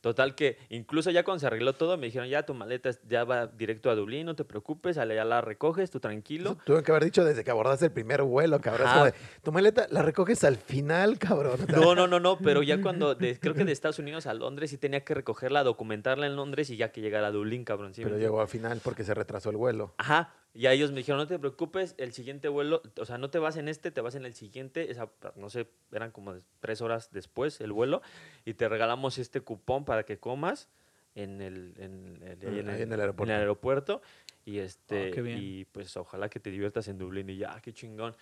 Total 0.00 0.34
que 0.34 0.56
incluso 0.70 1.10
ya 1.10 1.24
cuando 1.24 1.40
se 1.40 1.46
arregló 1.46 1.74
todo 1.74 1.98
me 1.98 2.06
dijeron, 2.06 2.26
ya 2.26 2.46
tu 2.46 2.54
maleta 2.54 2.88
ya 3.06 3.24
va 3.24 3.46
directo 3.48 3.90
a 3.90 3.94
Dublín, 3.94 4.24
no 4.24 4.34
te 4.34 4.46
preocupes, 4.46 4.96
ya 4.96 5.04
la 5.04 5.42
recoges, 5.42 5.90
tú 5.90 6.00
tranquilo. 6.00 6.52
Eso 6.52 6.60
Tuve 6.64 6.82
que 6.82 6.90
haber 6.90 7.04
dicho 7.04 7.22
desde 7.22 7.44
que 7.44 7.50
abordaste 7.50 7.84
el 7.84 7.92
primer 7.92 8.22
vuelo, 8.22 8.58
cabrón. 8.62 8.86
Es 8.86 8.92
Ajá. 8.92 8.94
como 9.00 9.04
de, 9.04 9.14
tu 9.42 9.52
maleta 9.52 9.86
la 9.90 10.00
recoges 10.00 10.42
al 10.44 10.56
final, 10.56 11.18
cabrón. 11.18 11.60
No, 11.68 11.94
no, 11.94 12.06
no, 12.06 12.18
no, 12.18 12.38
pero 12.38 12.62
ya 12.62 12.80
cuando, 12.82 13.14
de- 13.14 13.38
creo 13.38 13.52
que 13.52 13.66
de 13.66 13.72
Estados 13.72 13.98
Unidos 13.98 14.26
a 14.26 14.32
Londres 14.32 14.70
sí 14.70 14.78
tenía 14.78 15.04
que 15.04 15.12
recogerla, 15.12 15.62
documentarla 15.64 16.24
en 16.26 16.34
Londres 16.34 16.70
y 16.70 16.78
ya 16.78 16.92
que 16.92 17.02
llegara 17.02 17.26
a 17.26 17.30
Dublín, 17.30 17.64
cabrón. 17.66 17.92
¿sí 17.92 18.02
Pero 18.02 18.16
llegó 18.16 18.40
al 18.40 18.48
final 18.48 18.80
porque 18.82 19.04
se 19.04 19.12
retrasó 19.12 19.50
el 19.50 19.58
vuelo. 19.58 19.92
Ajá, 19.98 20.32
y 20.52 20.66
a 20.66 20.72
ellos 20.72 20.90
me 20.90 20.98
dijeron, 20.98 21.18
no 21.18 21.26
te 21.26 21.38
preocupes, 21.38 21.94
el 21.98 22.12
siguiente 22.12 22.48
vuelo, 22.48 22.82
o 22.98 23.04
sea, 23.04 23.18
no 23.18 23.30
te 23.30 23.38
vas 23.38 23.56
en 23.56 23.68
este, 23.68 23.90
te 23.90 24.00
vas 24.00 24.14
en 24.16 24.24
el 24.26 24.34
siguiente, 24.34 24.90
esa, 24.90 25.08
no 25.36 25.48
sé, 25.50 25.68
eran 25.92 26.10
como 26.10 26.34
tres 26.60 26.80
horas 26.80 27.10
después 27.12 27.60
el 27.60 27.72
vuelo, 27.72 28.02
y 28.44 28.54
te 28.54 28.68
regalamos 28.68 29.18
este 29.18 29.40
cupón 29.40 29.84
para 29.84 30.04
que 30.04 30.18
comas 30.18 30.68
en 31.14 31.40
el, 31.40 31.74
en, 31.78 32.20
el- 32.22 32.42
en 32.42 32.68
el- 32.68 32.80
en 32.80 32.92
el 32.92 33.00
aeropuerto. 33.00 33.32
aeropuerto, 33.34 34.02
y 34.44 34.58
este, 34.58 35.08
Ah, 35.08 35.10
qué 35.14 35.22
bien. 35.22 35.38
y 35.40 35.64
pues 35.66 35.96
ojalá 35.96 36.28
que 36.28 36.40
te 36.40 36.50
diviertas 36.50 36.88
en 36.88 36.98
Dublín, 36.98 37.30
y 37.30 37.36
ya, 37.36 37.60
qué 37.60 37.72
chingón. 37.72 38.14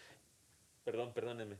Perdón, 0.85 1.13
perdónenme. 1.15 1.57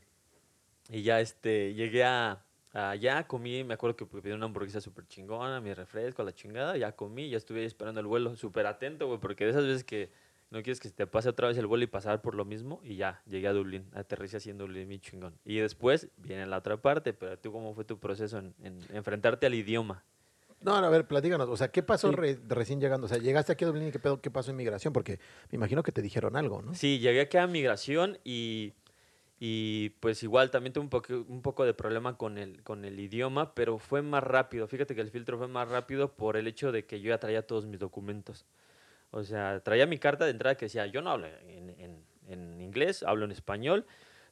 Y 0.89 1.03
ya 1.03 1.19
este, 1.21 1.73
llegué 1.75 2.03
a, 2.03 2.43
allá, 2.73 3.27
comí, 3.27 3.63
me 3.63 3.75
acuerdo 3.75 3.95
que 3.95 4.05
pedí 4.05 4.31
una 4.31 4.45
hamburguesa 4.45 4.81
súper 4.81 5.07
chingona, 5.07 5.61
mi 5.61 5.73
refresco, 5.73 6.23
la 6.23 6.33
chingada, 6.33 6.77
ya 6.77 6.95
comí, 6.95 7.29
ya 7.29 7.37
estuve 7.37 7.59
ahí 7.61 7.65
esperando 7.65 8.01
el 8.01 8.07
vuelo, 8.07 8.35
súper 8.35 8.65
atento, 8.65 9.07
güey, 9.07 9.19
porque 9.19 9.45
de 9.45 9.51
esas 9.51 9.63
veces 9.65 9.83
que, 9.83 10.09
no 10.51 10.61
quieres 10.63 10.79
que 10.79 10.87
se 10.89 10.93
te 10.95 11.05
pase 11.07 11.29
otra 11.29 11.47
vez 11.47 11.57
el 11.57 11.67
vuelo 11.67 11.83
y 11.83 11.87
pasar 11.87 12.21
por 12.21 12.35
lo 12.35 12.43
mismo. 12.45 12.79
Y 12.83 12.95
ya, 12.95 13.21
llegué 13.27 13.47
a 13.47 13.53
Dublín, 13.53 13.85
aterricé 13.93 14.37
así 14.37 14.49
en 14.49 14.57
Dublín, 14.57 14.87
mi 14.87 14.99
chingón. 14.99 15.33
Y 15.45 15.57
después 15.57 16.09
viene 16.17 16.45
la 16.47 16.57
otra 16.57 16.77
parte, 16.77 17.13
pero 17.13 17.37
tú, 17.37 17.51
¿cómo 17.51 17.73
fue 17.73 17.85
tu 17.85 17.99
proceso 17.99 18.37
en, 18.39 18.53
en 18.63 18.79
enfrentarte 18.93 19.45
al 19.45 19.53
idioma? 19.53 20.03
No, 20.61 20.81
no, 20.81 20.87
a 20.87 20.89
ver, 20.89 21.07
platícanos. 21.07 21.47
O 21.47 21.55
sea, 21.55 21.69
¿qué 21.71 21.83
pasó 21.83 22.09
Sí. 22.09 22.15
re- 22.15 22.39
recién 22.47 22.81
llegando? 22.81 23.05
O 23.05 23.07
sea, 23.07 23.17
llegaste 23.17 23.53
aquí 23.53 23.63
a 23.63 23.67
Dublín 23.67 23.87
y 23.87 23.91
qué, 23.91 23.99
pedo, 23.99 24.19
qué 24.21 24.29
pasó 24.29 24.51
en 24.51 24.57
migración? 24.57 24.91
Porque 24.91 25.19
me 25.51 25.55
imagino 25.55 25.83
que 25.83 25.91
te 25.93 26.01
dijeron 26.01 26.35
algo, 26.35 26.61
¿no? 26.61 26.73
Sí, 26.75 26.99
llegué 26.99 27.21
aquí 27.21 27.37
a 27.37 27.47
migración 27.47 28.17
y, 28.25 28.73
y 29.39 29.91
pues 30.01 30.21
igual 30.23 30.51
también 30.51 30.73
tuve 30.73 30.83
un 30.83 30.89
poco, 30.89 31.13
un 31.29 31.41
poco 31.41 31.63
de 31.63 31.73
problema 31.73 32.17
con 32.17 32.37
el, 32.37 32.61
con 32.63 32.83
el 32.83 32.99
idioma, 32.99 33.53
pero 33.55 33.77
fue 33.77 34.01
más 34.01 34.21
rápido. 34.23 34.67
Fíjate 34.67 34.95
que 34.95 35.01
el 35.01 35.11
filtro 35.11 35.37
fue 35.37 35.47
más 35.47 35.69
rápido 35.69 36.11
por 36.13 36.35
el 36.35 36.45
hecho 36.47 36.73
de 36.73 36.85
que 36.85 36.99
yo 36.99 37.09
ya 37.09 37.19
traía 37.19 37.47
todos 37.47 37.65
mis 37.65 37.79
documentos. 37.79 38.45
O 39.11 39.23
sea, 39.23 39.59
traía 39.61 39.85
mi 39.85 39.97
carta 39.97 40.25
de 40.25 40.31
entrada 40.31 40.55
que 40.55 40.65
decía, 40.65 40.85
yo 40.87 41.01
no 41.01 41.11
hablo 41.11 41.27
en, 41.27 41.69
en- 41.79 42.03
en 42.27 42.61
inglés, 42.61 43.01
hablo 43.03 43.25
en 43.25 43.31
español, 43.31 43.85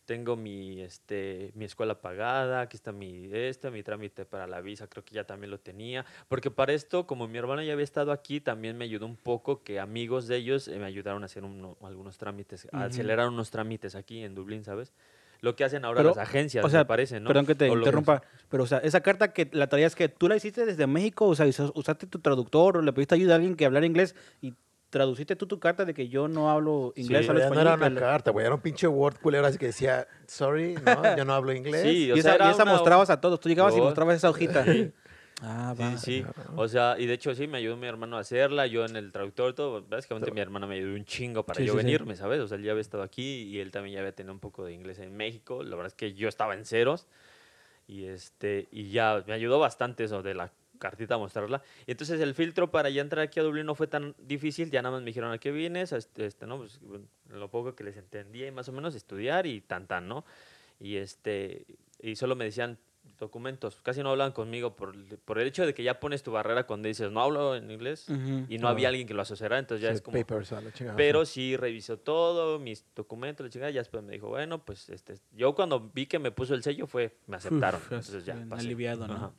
tengo 0.06 0.36
mi, 0.38 0.80
este, 0.82 1.52
mi 1.56 1.66
escuela 1.66 2.00
pagada, 2.00 2.62
aquí 2.62 2.78
está 2.78 2.92
mi, 2.92 3.28
este, 3.34 3.72
mi 3.72 3.82
trámite 3.84 4.24
para 4.24 4.46
la 4.48 4.62
visa, 4.62 4.88
creo 4.88 5.04
que 5.04 5.16
ya 5.16 5.26
también 5.26 5.50
lo 5.50 5.60
tenía. 5.60 6.06
Porque 6.30 6.52
para 6.52 6.74
esto, 6.74 7.08
como 7.08 7.28
mi 7.28 7.38
hermano 7.40 7.62
ya 7.64 7.74
había 7.74 7.84
estado 7.84 8.12
aquí, 8.12 8.40
también 8.40 8.78
me 8.78 8.86
ayudó 8.86 9.06
un 9.08 9.18
poco 9.18 9.64
que 9.64 9.80
amigos 9.80 10.28
de 10.28 10.38
ellos 10.38 10.68
eh, 10.68 10.78
me 10.78 10.86
ayudaron 10.86 11.24
a 11.24 11.26
hacer 11.26 11.44
uno- 11.44 11.76
algunos 11.82 12.18
trámites, 12.18 12.68
a 12.72 12.78
Ujú. 12.78 12.86
acelerar 12.86 13.28
unos 13.28 13.50
trámites 13.52 13.96
aquí 13.96 14.24
en 14.24 14.36
Dublín, 14.36 14.64
¿sabes? 14.64 14.94
Lo 15.42 15.56
que 15.56 15.64
hacen 15.66 15.84
ahora 15.86 16.00
Pero, 16.02 16.10
las 16.10 16.18
agencias, 16.20 16.64
o 16.64 16.70
sea, 16.70 16.80
me 16.80 16.86
parece, 16.86 17.20
¿no? 17.20 17.28
Perdón 17.28 17.46
que 17.46 17.56
te 17.56 17.70
O 17.70 17.76
interrumpa, 17.78 18.22
pero 18.50 18.64
o 18.64 18.68
sea, 18.68 18.78
esa 18.80 19.02
carta 19.02 19.34
que 19.34 19.50
la 19.52 19.68
traías 19.68 19.96
que 19.96 20.08
tú 20.08 20.28
la 20.30 20.36
hiciste 20.36 20.66
desde 20.66 20.88
México, 20.88 21.28
o 21.28 21.36
sea, 21.36 21.46
usas- 21.48 21.72
usaste 21.76 22.08
tu 22.08 22.20
traductor 22.20 22.78
o 22.78 22.82
le 22.82 22.94
pediste 22.94 23.16
ayuda 23.16 23.34
a 23.34 23.36
alguien 23.36 23.56
que 23.56 23.66
hablara 23.66 23.86
inglés 23.86 24.16
y 24.42 24.54
traduciste 24.90 25.36
tú 25.36 25.48
tu 25.48 25.60
carta 25.60 25.86
de 25.86 25.94
que 25.94 26.08
yo 26.08 26.28
no 26.28 26.50
hablo 26.50 26.94
inglés, 26.96 27.26
Sí, 27.26 27.30
hablo 27.30 27.40
ya 27.42 27.50
no 27.50 27.54
español. 27.54 27.68
era 27.68 27.76
una 27.76 27.90
le- 27.90 28.00
carta, 28.00 28.32
güey. 28.32 28.46
Era 28.46 28.56
un 28.56 28.62
pinche 28.62 28.88
Word 28.88 29.18
culero 29.22 29.46
así 29.48 29.58
que 29.58 29.68
decía, 29.68 30.08
sorry, 30.28 30.76
no, 30.76 30.82
yo 31.18 31.26
no 31.26 31.34
hablo 31.34 31.54
inglés. 31.54 31.82
Sí, 31.82 32.12
o 32.12 32.16
y 32.18 32.22
sea, 32.22 32.36
esa, 32.36 32.46
y 32.46 32.50
esa 32.52 32.64
una- 32.64 32.72
mostrabas 32.74 33.10
a 33.10 33.20
todos, 33.22 33.40
tú 33.40 33.50
llegabas 33.50 33.76
y 33.76 33.82
mostrabas 33.82 34.16
esa 34.18 34.30
hojita. 34.30 34.66
Ah, 35.40 35.76
Sí, 35.78 35.84
va. 35.84 35.98
sí, 35.98 36.26
o 36.56 36.68
sea, 36.68 36.96
y 36.98 37.06
de 37.06 37.14
hecho 37.14 37.36
sí, 37.36 37.46
me 37.46 37.60
ayudó 37.60 37.78
mi 37.78 37.86
hermano 37.86 38.18
a 38.18 38.22
hacerla, 38.22 38.66
yo 38.66 38.86
en 38.86 38.96
el 38.96 39.12
traductor, 39.12 39.54
todo, 39.54 39.84
básicamente 39.88 40.32
mi 40.32 40.42
hermano 40.42 40.66
me 40.66 40.78
ayudó 40.78 40.96
un 40.96 41.06
chingo 41.06 41.46
para 41.46 41.60
Sí, 41.60 41.68
yo 41.68 41.74
sí, 41.74 41.78
sí. 41.82 41.86
venirme, 41.86 42.16
¿sabes? 42.16 42.40
O 42.40 42.48
sea, 42.48 42.58
él 42.58 42.64
ya 42.64 42.72
había 42.72 42.82
estado 42.82 43.04
aquí 43.04 43.44
y 43.44 43.60
él 43.60 43.70
también 43.70 43.94
ya 43.94 44.00
había 44.00 44.14
tenido 44.14 44.34
un 44.34 44.40
poco 44.40 44.66
de 44.66 44.74
inglés 44.74 44.98
en 44.98 45.16
México, 45.16 45.62
la 45.62 45.76
verdad 45.76 45.90
es 45.90 45.94
que 45.94 46.16
yo 46.16 46.28
estaba 46.28 46.56
en 46.56 46.66
ceros 46.66 47.06
y 47.88 48.06
este, 48.06 48.68
y 48.72 48.90
ya 48.90 49.24
me 49.28 49.34
ayudó 49.34 49.60
bastante 49.60 50.06
eso 50.06 50.24
de 50.24 50.34
la 50.34 50.52
cartita 50.78 51.16
a 51.16 51.18
mostrarla. 51.18 51.62
Y 51.86 51.92
entonces 51.92 52.20
el 52.22 52.34
filtro 52.34 52.72
para 52.72 52.90
ya 52.90 53.02
entrar 53.02 53.24
aquí 53.26 53.40
a 53.40 53.44
Dublín 53.44 53.66
no 53.66 53.76
fue 53.76 53.88
tan 53.88 54.16
difícil, 54.20 54.70
ya 54.72 54.82
nada 54.82 54.94
más 54.96 55.02
me 55.02 55.08
dijeron 55.08 55.32
a 55.32 55.38
qué 55.38 55.52
vienes, 55.52 55.92
este, 55.92 56.26
este, 56.26 56.46
¿no? 56.48 56.58
Pues, 56.58 56.80
lo 57.30 57.50
poco 57.50 57.76
que 57.76 57.84
les 57.84 57.98
entendía 57.98 58.48
y 58.48 58.52
más 58.52 58.68
o 58.70 58.72
menos 58.72 58.96
estudiar 58.96 59.46
y 59.46 59.62
tan 59.62 59.88
tan, 59.88 60.08
¿no? 60.08 60.26
Y 60.80 60.98
este, 60.98 61.66
y 62.02 62.16
solo 62.16 62.36
me 62.36 62.46
decían 62.46 62.78
documentos, 63.20 63.82
casi 63.82 64.04
no 64.04 64.12
hablaban 64.12 64.32
conmigo 64.34 64.76
por, 64.76 64.94
el- 64.94 65.18
por 65.18 65.40
el 65.40 65.48
hecho 65.48 65.66
de 65.66 65.74
que 65.74 65.82
ya 65.82 66.00
pones 66.00 66.22
tu 66.24 66.32
barrera 66.32 66.68
cuando 66.68 66.88
dices 66.88 67.10
no 67.10 67.22
hablo 67.22 67.56
en 67.56 67.72
inglés 67.72 68.06
y 68.50 68.58
no 68.60 68.68
había 68.68 68.90
alguien 68.90 69.08
que 69.08 69.14
lo 69.16 69.22
asociara, 69.24 69.58
entonces 69.58 69.82
ya 69.82 69.90
Sí, 69.90 69.96
es 69.96 70.02
como... 70.02 70.18
papers, 70.20 70.54
chingada, 70.74 70.96
Pero 70.98 71.26
sí. 71.26 71.58
revisó 71.58 71.98
todo, 71.98 72.60
mis 72.60 72.86
documentos, 72.96 73.46
la 73.46 73.50
chingada, 73.50 73.72
ya 73.72 73.80
después 73.82 74.04
me 74.04 74.14
dijo, 74.14 74.28
bueno, 74.28 74.64
pues 74.64 74.90
este, 74.90 75.16
yo 75.32 75.56
cuando 75.56 75.80
vi 75.94 76.06
que 76.06 76.20
me 76.20 76.32
puso 76.32 76.54
el 76.54 76.62
sello 76.62 76.86
fue, 76.86 77.18
me 77.28 77.38
aceptaron. 77.38 77.80
Uf, 77.82 77.92
entonces 77.92 78.26
ya 78.26 78.36
pasé. 78.48 78.68
aliviado, 78.68 79.08
¿no? 79.08 79.14
Ajá. 79.16 79.32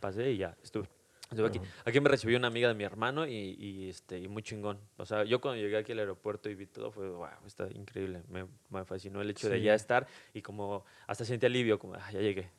Pasé 0.00 0.30
y 0.32 0.38
ya, 0.38 0.56
estuve. 0.62 0.88
estuve 1.30 1.46
aquí. 1.48 1.60
Aquí 1.84 2.00
me 2.00 2.08
recibió 2.08 2.36
una 2.38 2.48
amiga 2.48 2.68
de 2.68 2.74
mi 2.74 2.84
hermano 2.84 3.26
y, 3.26 3.34
y, 3.58 3.88
este, 3.88 4.18
y 4.18 4.28
muy 4.28 4.42
chingón. 4.42 4.78
O 4.96 5.06
sea, 5.06 5.24
yo 5.24 5.40
cuando 5.40 5.60
llegué 5.60 5.76
aquí 5.76 5.92
al 5.92 5.98
aeropuerto 6.00 6.48
y 6.50 6.54
vi 6.54 6.66
todo, 6.66 6.90
fue, 6.90 7.08
wow, 7.08 7.28
está 7.46 7.68
increíble. 7.72 8.22
Me, 8.28 8.46
me 8.70 8.84
fascinó 8.84 9.20
el 9.20 9.30
hecho 9.30 9.48
de 9.48 9.58
Sí. 9.58 9.62
ya 9.64 9.74
estar 9.74 10.06
y 10.34 10.42
como 10.42 10.84
hasta 11.06 11.24
sentí 11.24 11.46
alivio, 11.46 11.78
como, 11.78 11.94
ah, 11.94 12.10
ya 12.12 12.20
llegué. 12.20 12.50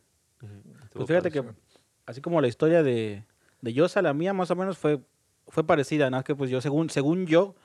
Estuvo 0.41 1.06
Pues 1.06 1.08
fíjate 1.08 1.32
que, 1.32 1.43
así 2.06 2.21
como 2.21 2.39
la 2.41 2.47
historia 2.47 2.82
de, 2.84 3.23
de 3.62 3.73
Yosa, 3.73 4.01
la 4.01 4.13
mía 4.13 4.34
más 4.34 4.49
o 4.51 4.56
menos 4.56 4.77
fue, 4.77 4.99
fue 5.47 5.65
parecida, 5.65 6.10
¿no? 6.10 6.23
Que 6.23 6.36
pues 6.36 6.49
yo, 6.49 6.62
según, 6.62 6.89
según 6.89 7.25
yo, 7.27 7.56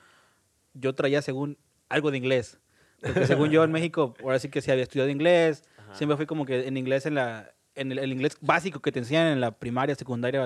yo 0.73 0.93
traía 0.93 1.21
según 1.21 1.57
algo 1.89 2.11
de 2.11 2.17
inglés. 2.17 2.59
Porque 3.01 3.25
según 3.27 3.49
yo 3.51 3.63
en 3.63 3.71
México, 3.77 4.13
ahora 4.23 4.39
sí 4.39 4.49
que 4.49 4.61
sí 4.61 4.71
había 4.71 4.83
estudiado 4.83 5.09
inglés, 5.09 5.63
Ajá. 5.77 5.95
siempre 5.95 6.17
fui 6.17 6.25
como 6.25 6.45
que 6.45 6.67
en 6.67 6.77
inglés, 6.77 7.05
en, 7.05 7.15
la, 7.15 7.53
en 7.77 7.91
el, 7.91 7.99
el 7.99 8.11
inglés 8.11 8.37
básico 8.41 8.81
que 8.81 8.91
te 8.91 8.99
enseñan 8.99 9.27
en 9.27 9.39
la 9.41 9.51
primaria, 9.51 9.95
secundaria, 9.95 10.45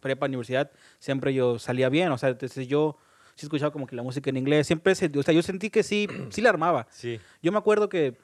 prepa, 0.00 0.26
universidad, 0.26 0.70
siempre 0.98 1.32
yo 1.32 1.58
salía 1.58 1.88
bien, 1.88 2.10
o 2.12 2.18
sea, 2.18 2.28
entonces 2.30 2.68
yo 2.68 2.98
sí 3.36 3.46
escuchaba 3.46 3.72
como 3.72 3.86
que 3.86 3.96
la 3.96 4.02
música 4.02 4.28
en 4.30 4.36
inglés, 4.36 4.66
siempre, 4.66 4.94
se- 4.94 5.10
o 5.18 5.22
sea, 5.22 5.32
yo 5.34 5.42
sentí 5.42 5.70
que 5.70 5.82
sí, 5.82 6.06
sí 6.30 6.40
la 6.42 6.50
armaba. 6.50 6.86
Sí. 6.90 7.18
Yo 7.42 7.50
me 7.52 7.58
acuerdo 7.58 7.88
que, 7.88 8.16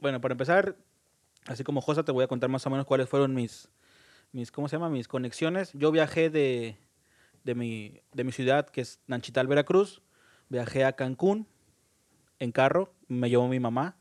bueno, 0.00 0.20
para 0.20 0.32
empezar, 0.32 0.76
así 1.46 1.64
como 1.64 1.80
Josa, 1.80 2.02
te 2.04 2.12
voy 2.12 2.24
a 2.24 2.28
contar 2.28 2.50
más 2.50 2.66
o 2.66 2.70
menos 2.70 2.84
cuáles 2.86 3.08
fueron 3.08 3.34
mis, 3.34 3.68
mis 4.32 4.50
¿cómo 4.50 4.68
se 4.68 4.76
llama? 4.76 4.90
Mis 4.90 5.08
conexiones. 5.08 5.70
Yo 5.72 5.90
viajé 5.92 6.30
de, 6.30 6.76
de, 7.44 7.54
mi, 7.54 8.00
de 8.12 8.24
mi 8.24 8.32
ciudad, 8.32 8.68
que 8.68 8.80
es 8.82 9.00
Nanchital, 9.06 9.46
Veracruz. 9.46 10.02
Viajé 10.50 10.84
a 10.84 10.92
Cancún 10.92 11.46
en 12.38 12.52
carro, 12.52 12.92
me 13.08 13.28
llevó 13.30 13.48
mi 13.48 13.60
mamá. 13.60 13.96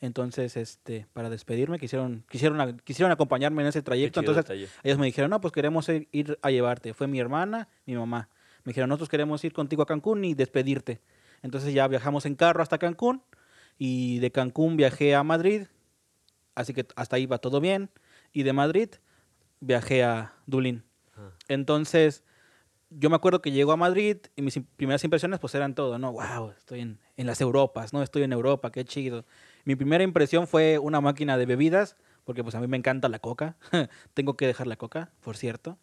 Entonces, 0.00 0.56
este, 0.56 1.06
para 1.12 1.28
despedirme, 1.28 1.78
quisieron, 1.78 2.24
quisieron, 2.30 2.78
quisieron 2.84 3.12
acompañarme 3.12 3.62
en 3.62 3.68
ese 3.68 3.82
trayecto. 3.82 4.20
Entonces, 4.20 4.44
detalle. 4.44 4.68
ellos 4.82 4.98
me 4.98 5.06
dijeron, 5.06 5.30
no, 5.30 5.40
pues 5.40 5.52
queremos 5.52 5.88
ir, 5.88 6.38
a 6.40 6.50
llevarte. 6.50 6.94
Fue 6.94 7.06
mi 7.06 7.20
hermana, 7.20 7.68
mi 7.84 7.94
mamá. 7.96 8.30
Me 8.64 8.70
dijeron, 8.70 8.88
nosotros 8.88 9.08
queremos 9.10 9.44
ir 9.44 9.52
contigo 9.52 9.82
a 9.82 9.86
Cancún 9.86 10.24
y 10.24 10.34
despedirte. 10.34 11.00
Entonces 11.42 11.74
ya 11.74 11.86
viajamos 11.88 12.24
en 12.26 12.34
carro 12.34 12.62
hasta 12.62 12.78
Cancún 12.78 13.22
y 13.78 14.18
de 14.20 14.30
Cancún 14.30 14.76
viajé 14.76 15.14
a 15.14 15.22
Madrid, 15.22 15.62
así 16.54 16.74
que 16.74 16.86
hasta 16.96 17.16
ahí 17.16 17.26
va 17.26 17.38
todo 17.38 17.60
bien. 17.60 17.90
Y 18.32 18.42
de 18.42 18.52
Madrid 18.52 18.88
viajé 19.60 20.02
a 20.04 20.34
Dublín. 20.46 20.84
Ah. 21.16 21.30
Entonces, 21.48 22.22
yo 22.90 23.08
me 23.10 23.16
acuerdo 23.16 23.40
que 23.40 23.52
llego 23.52 23.72
a 23.72 23.76
Madrid 23.76 24.16
y 24.36 24.42
mis 24.42 24.56
im- 24.56 24.66
primeras 24.76 25.02
impresiones 25.04 25.38
pues 25.40 25.54
eran 25.54 25.74
todo, 25.74 25.98
¿no? 25.98 26.12
Wow, 26.12 26.50
estoy 26.56 26.80
en, 26.80 27.00
en 27.16 27.26
las 27.26 27.40
Europas, 27.40 27.92
¿no? 27.92 28.02
Estoy 28.02 28.22
en 28.22 28.32
Europa, 28.32 28.70
qué 28.72 28.84
chido. 28.84 29.24
Mi 29.64 29.76
primera 29.76 30.04
impresión 30.04 30.46
fue 30.46 30.78
una 30.78 31.00
máquina 31.00 31.36
de 31.38 31.46
bebidas, 31.46 31.96
porque 32.24 32.42
pues 32.42 32.54
a 32.54 32.60
mí 32.60 32.66
me 32.66 32.76
encanta 32.76 33.08
la 33.08 33.18
coca. 33.18 33.56
Tengo 34.14 34.36
que 34.36 34.46
dejar 34.46 34.66
la 34.66 34.76
coca, 34.76 35.10
por 35.20 35.36
cierto. 35.36 35.78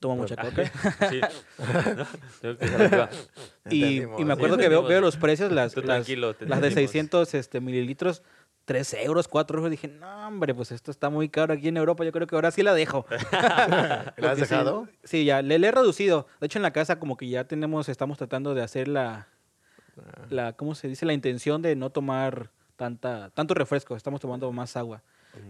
Tomo 0.00 0.16
mucha 0.16 0.36
coca. 0.36 0.62
Sí. 1.10 1.20
No, 1.20 2.06
tengo 2.40 2.56
que 2.56 2.66
dejar 2.66 2.82
acá. 2.82 3.10
Y, 3.68 4.02
me 4.24 4.32
acuerdo 4.32 4.56
que 4.56 4.68
veo, 4.68 4.84
veo 4.84 5.00
los 5.00 5.16
precios, 5.16 5.50
las, 5.50 5.76
las, 5.76 6.06
de 6.06 6.12
entendimos. 6.14 6.72
600 6.74 7.34
este, 7.34 7.60
mililitros, 7.60 8.22
3 8.66 8.94
euros, 9.02 9.26
4 9.26 9.58
euros. 9.58 9.70
Dije, 9.72 9.88
no, 9.88 10.28
hombre, 10.28 10.54
pues 10.54 10.70
esto 10.70 10.92
está 10.92 11.10
muy 11.10 11.28
caro 11.28 11.52
aquí 11.52 11.66
en 11.66 11.76
Europa. 11.76 12.04
Yo 12.04 12.12
creo 12.12 12.28
que 12.28 12.36
ahora 12.36 12.52
sí 12.52 12.62
la 12.62 12.74
dejo. 12.74 13.06
¿La 13.32 14.14
has 14.30 14.36
sí, 14.36 14.42
dejado? 14.42 14.86
Sí, 15.02 15.24
ya, 15.24 15.42
le, 15.42 15.58
le 15.58 15.66
he 15.66 15.72
reducido. 15.72 16.28
De 16.40 16.46
hecho, 16.46 16.60
en 16.60 16.62
la 16.62 16.72
casa 16.72 17.00
como 17.00 17.16
que 17.16 17.28
ya 17.28 17.48
tenemos, 17.48 17.88
estamos 17.88 18.18
tratando 18.18 18.54
de 18.54 18.62
hacer 18.62 18.86
la, 18.86 19.26
Ah. 19.98 20.26
la 20.30 20.52
¿cómo 20.52 20.74
se 20.74 20.88
dice? 20.88 21.06
La 21.06 21.12
intención 21.12 21.62
de 21.62 21.76
no 21.76 21.90
tomar 21.90 22.50
tanta, 22.78 23.28
tanto 23.34 23.52
refresco. 23.54 23.96
Estamos 23.96 24.20
tomando 24.20 24.50
más 24.52 24.76
agua. 24.76 25.02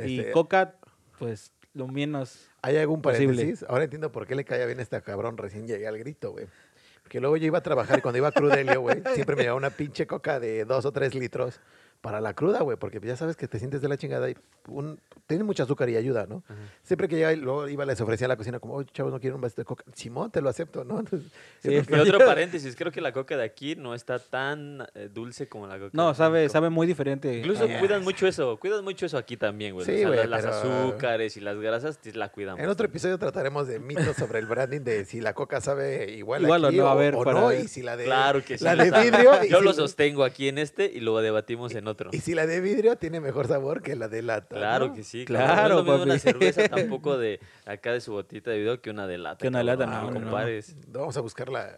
Y 0.05 0.19
Este- 0.21 0.33
coca, 0.33 0.75
pues, 1.19 1.53
lo 1.75 1.87
menos... 1.87 2.49
¿Hay 2.62 2.77
algún 2.79 3.03
Posible. 3.03 3.37
paréntesis? 3.37 3.69
Ahora 3.69 3.85
entiendo 3.85 4.11
por 4.11 4.27
qué 4.27 4.35
le 4.35 4.45
caía 4.45 4.67
bien 4.67 4.81
a 4.81 4.83
este 4.83 5.01
cabrón 5.03 5.37
recién 5.37 5.69
llegué 5.69 5.87
al 5.87 5.99
grito, 5.99 6.33
güey. 6.33 6.47
Porque 7.03 7.21
luego 7.21 7.37
yo 7.37 7.47
iba 7.47 7.59
a 7.59 7.62
trabajar 7.62 8.03
cuando 8.03 8.19
iba 8.19 8.29
a 8.29 8.33
Crudelio, 8.33 8.81
güey, 8.81 9.03
siempre 9.14 9.37
me 9.37 9.43
llevaba 9.43 9.59
una 9.59 9.71
pinche 9.71 10.07
coca 10.07 10.41
de 10.41 10.64
dos 10.64 10.85
o 10.85 10.93
tres 10.93 11.14
litros 11.14 11.61
para 12.01 12.21
la 12.21 12.33
cruda, 12.35 12.61
güey, 12.61 12.77
porque 12.77 13.01
ya 13.03 13.17
sabes 13.17 13.37
que 13.37 13.49
te 13.49 13.59
sientes 13.59 13.83
de 13.83 13.89
la 13.89 13.97
chingada 13.97 14.31
y 14.31 14.37
un, 14.69 15.01
tiene 15.27 15.43
mucho 15.45 15.63
azúcar 15.65 15.89
y 15.89 15.97
ayuda, 15.97 16.27
¿no? 16.29 16.45
Siempre 16.83 17.09
que 17.09 17.17
llegaba 17.17 17.33
y 17.33 17.37
luego 17.37 17.69
iba, 17.69 17.85
les 17.87 18.01
ofrecía 18.01 18.27
a 18.27 18.29
la 18.29 18.37
cocina 18.37 18.61
como, 18.61 18.75
oye, 18.75 18.89
chavos, 18.93 19.13
¿no 19.13 19.19
quieren 19.19 19.35
un 19.37 19.41
vasito 19.41 19.63
de 19.63 19.65
coca? 19.67 19.85
Simón, 19.95 20.31
te 20.31 20.41
lo 20.41 20.49
acepto, 20.49 20.85
¿no? 20.85 21.01
Entonces, 21.01 21.33
Sí, 21.61 21.73
Y 21.73 21.95
otro 21.99 22.19
paréntesis, 22.21 22.77
creo 22.77 22.93
que 22.93 23.01
la 23.01 23.13
coca 23.13 23.37
de 23.37 23.43
aquí 23.45 23.75
no 23.77 23.95
está 23.95 24.19
tan 24.21 24.87
eh, 24.95 25.09
dulce 25.13 25.49
como 25.49 25.67
la 25.67 25.79
coca 25.79 25.91
No, 25.95 26.11
de 26.11 26.15
sabe, 26.15 26.39
México. 26.41 26.53
sabe 26.53 26.71
muy 26.71 26.87
diferente. 26.87 27.39
Incluso 27.39 27.65
Ah, 27.65 27.79
cuidan 27.81 28.05
mucho 28.05 28.27
eso, 28.29 28.59
cuidan 28.59 28.85
mucho 28.85 29.07
eso 29.07 29.19
aquí 29.19 29.37
también, 29.37 29.75
güey. 29.75 29.85
Sí, 29.87 29.93
O 29.93 29.97
sea, 29.99 30.09
güey, 30.09 30.27
las 30.29 30.43
pero- 30.45 30.55
azúcares 30.55 31.37
y 31.37 31.41
las 31.41 31.59
grasas 31.59 31.99
la 32.15 32.29
cuidan. 32.31 32.61
En 32.61 32.68
otro 32.68 32.87
episodio 32.87 33.18
trataremos 33.18 33.66
de 33.66 33.81
mitos 33.81 34.16
sobre 34.16 34.39
el 34.39 34.47
branding, 34.47 34.81
de 34.83 35.05
si 35.05 35.20
la 35.20 35.33
coca 35.35 35.61
sabe 35.61 36.12
igual, 36.12 36.43
Igual 36.43 36.64
o 36.64 36.68
aquí 36.68 36.77
no, 36.77 36.85
o, 36.85 36.89
a 36.89 36.95
ver, 36.95 37.14
o 37.16 37.25
no, 37.25 37.49
ver. 37.49 37.64
y 37.64 37.68
si 37.68 37.83
la 37.83 37.97
de, 37.97 38.05
Claro 38.05 38.45
que 38.45 38.57
sí. 38.59 38.64
la 38.64 38.77
de 38.77 38.91
vidrio. 38.91 39.33
Yo 39.51 39.59
si- 39.59 39.64
lo 39.64 39.72
sostengo 39.72 40.25
aquí 40.25 40.49
en 40.49 40.59
este 40.59 40.87
y 40.87 41.01
lo 41.01 41.18
debatimos 41.20 41.75
en 41.75 41.88
otro. 41.89 42.11
Y 42.12 42.20
si 42.20 42.34
la 42.34 42.47
de 42.47 42.61
vidrio 42.61 42.97
tiene 42.97 43.20
mejor 43.20 43.49
sabor 43.49 43.82
que 43.82 43.97
la 43.97 44.09
de 44.09 44.22
lata. 44.22 44.57
Claro 44.57 44.89
¿no? 44.89 44.95
que 44.95 45.03
sí. 45.03 45.24
Claro. 45.24 45.82
No 45.82 46.03
una 46.03 46.18
cerveza 46.18 46.68
tampoco 46.68 47.18
de 47.18 47.41
acá 47.66 47.93
de 47.93 48.01
su 48.01 48.12
botita 48.12 48.51
de 48.51 48.59
video 48.59 48.80
que 48.80 48.91
una 48.91 49.07
de 49.07 49.18
lata. 49.18 49.43
Que 49.43 49.49
una 49.49 49.59
de 49.59 49.64
lata, 49.64 49.86
no, 49.86 50.11
no. 50.11 50.30
Vamos 50.89 51.16
a 51.16 51.20
buscar 51.20 51.49
la. 51.49 51.76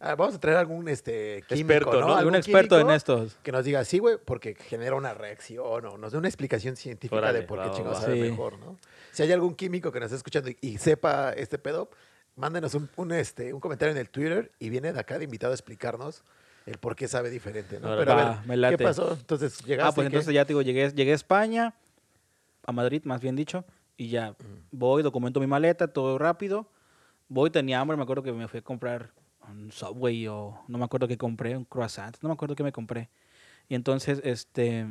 ah, 0.00 0.14
vamos 0.16 0.34
a 0.34 0.40
traer 0.40 0.58
algún 0.58 0.88
este, 0.88 1.44
químico, 1.48 1.72
Experto, 1.72 2.00
¿no? 2.00 2.08
¿no? 2.08 2.16
Algún 2.16 2.32
Un 2.32 2.38
experto 2.38 2.78
en 2.80 2.90
estos. 2.90 3.36
Que 3.42 3.52
nos 3.52 3.64
diga, 3.64 3.84
sí, 3.84 3.98
güey, 3.98 4.16
porque 4.24 4.54
genera 4.54 4.96
una 4.96 5.14
reacción 5.14 5.86
o 5.86 5.98
nos 5.98 6.12
dé 6.12 6.18
una 6.18 6.28
explicación 6.28 6.76
científica 6.76 7.16
Órale, 7.16 7.40
de 7.40 7.46
por 7.46 7.62
qué 7.62 7.68
va, 7.68 7.74
chingados 7.74 7.98
va. 7.98 8.02
sabe 8.02 8.14
Sí. 8.14 8.30
mejor, 8.30 8.58
¿no? 8.58 8.78
Si 9.12 9.22
hay 9.22 9.32
algún 9.32 9.54
químico 9.54 9.92
que 9.92 10.00
nos 10.00 10.06
esté 10.06 10.16
escuchando 10.16 10.50
y, 10.50 10.56
y 10.60 10.78
sepa 10.78 11.32
este 11.32 11.58
pedo, 11.58 11.90
mándenos 12.36 12.74
un, 12.74 12.88
un, 12.96 13.12
este, 13.12 13.52
un 13.52 13.60
comentario 13.60 13.92
en 13.92 13.98
el 13.98 14.08
Twitter 14.08 14.50
y 14.58 14.70
viene 14.70 14.92
de 14.92 15.00
acá 15.00 15.18
de 15.18 15.24
invitado 15.24 15.52
a 15.52 15.54
explicarnos 15.54 16.24
el 16.66 16.78
por 16.78 16.96
qué 16.96 17.08
sabe 17.08 17.30
diferente, 17.30 17.78
¿no? 17.80 17.88
Ahora 17.88 17.98
Pero 18.00 18.12
a 18.12 18.14
va, 18.14 18.30
ver, 18.38 18.46
me 18.46 18.56
late. 18.56 18.76
¿qué 18.76 18.84
pasó? 18.84 19.12
Entonces 19.12 19.58
llegaste. 19.64 19.88
Ah, 19.88 19.94
pues 19.94 20.04
qué? 20.04 20.06
entonces 20.16 20.34
ya 20.34 20.44
te 20.44 20.48
digo, 20.52 20.62
llegué, 20.62 20.90
llegué 20.92 21.12
a 21.12 21.14
España, 21.14 21.74
a 22.66 22.72
Madrid 22.72 23.02
más 23.04 23.20
bien 23.20 23.36
dicho, 23.36 23.64
y 23.96 24.08
ya 24.08 24.34
voy, 24.70 25.02
documento 25.02 25.40
mi 25.40 25.46
maleta, 25.46 25.88
todo 25.88 26.18
rápido. 26.18 26.68
Voy, 27.28 27.50
tenía 27.50 27.80
hambre, 27.80 27.96
me 27.96 28.02
acuerdo 28.02 28.22
que 28.22 28.32
me 28.32 28.48
fui 28.48 28.58
a 28.58 28.62
comprar 28.62 29.10
un 29.48 29.72
Subway 29.72 30.26
o 30.28 30.60
no 30.68 30.78
me 30.78 30.84
acuerdo 30.84 31.08
qué 31.08 31.16
compré, 31.16 31.56
un 31.56 31.64
croissant, 31.64 32.16
no 32.22 32.28
me 32.28 32.32
acuerdo 32.34 32.54
qué 32.54 32.62
me 32.62 32.72
compré. 32.72 33.08
Y 33.68 33.74
entonces, 33.74 34.20
este, 34.24 34.86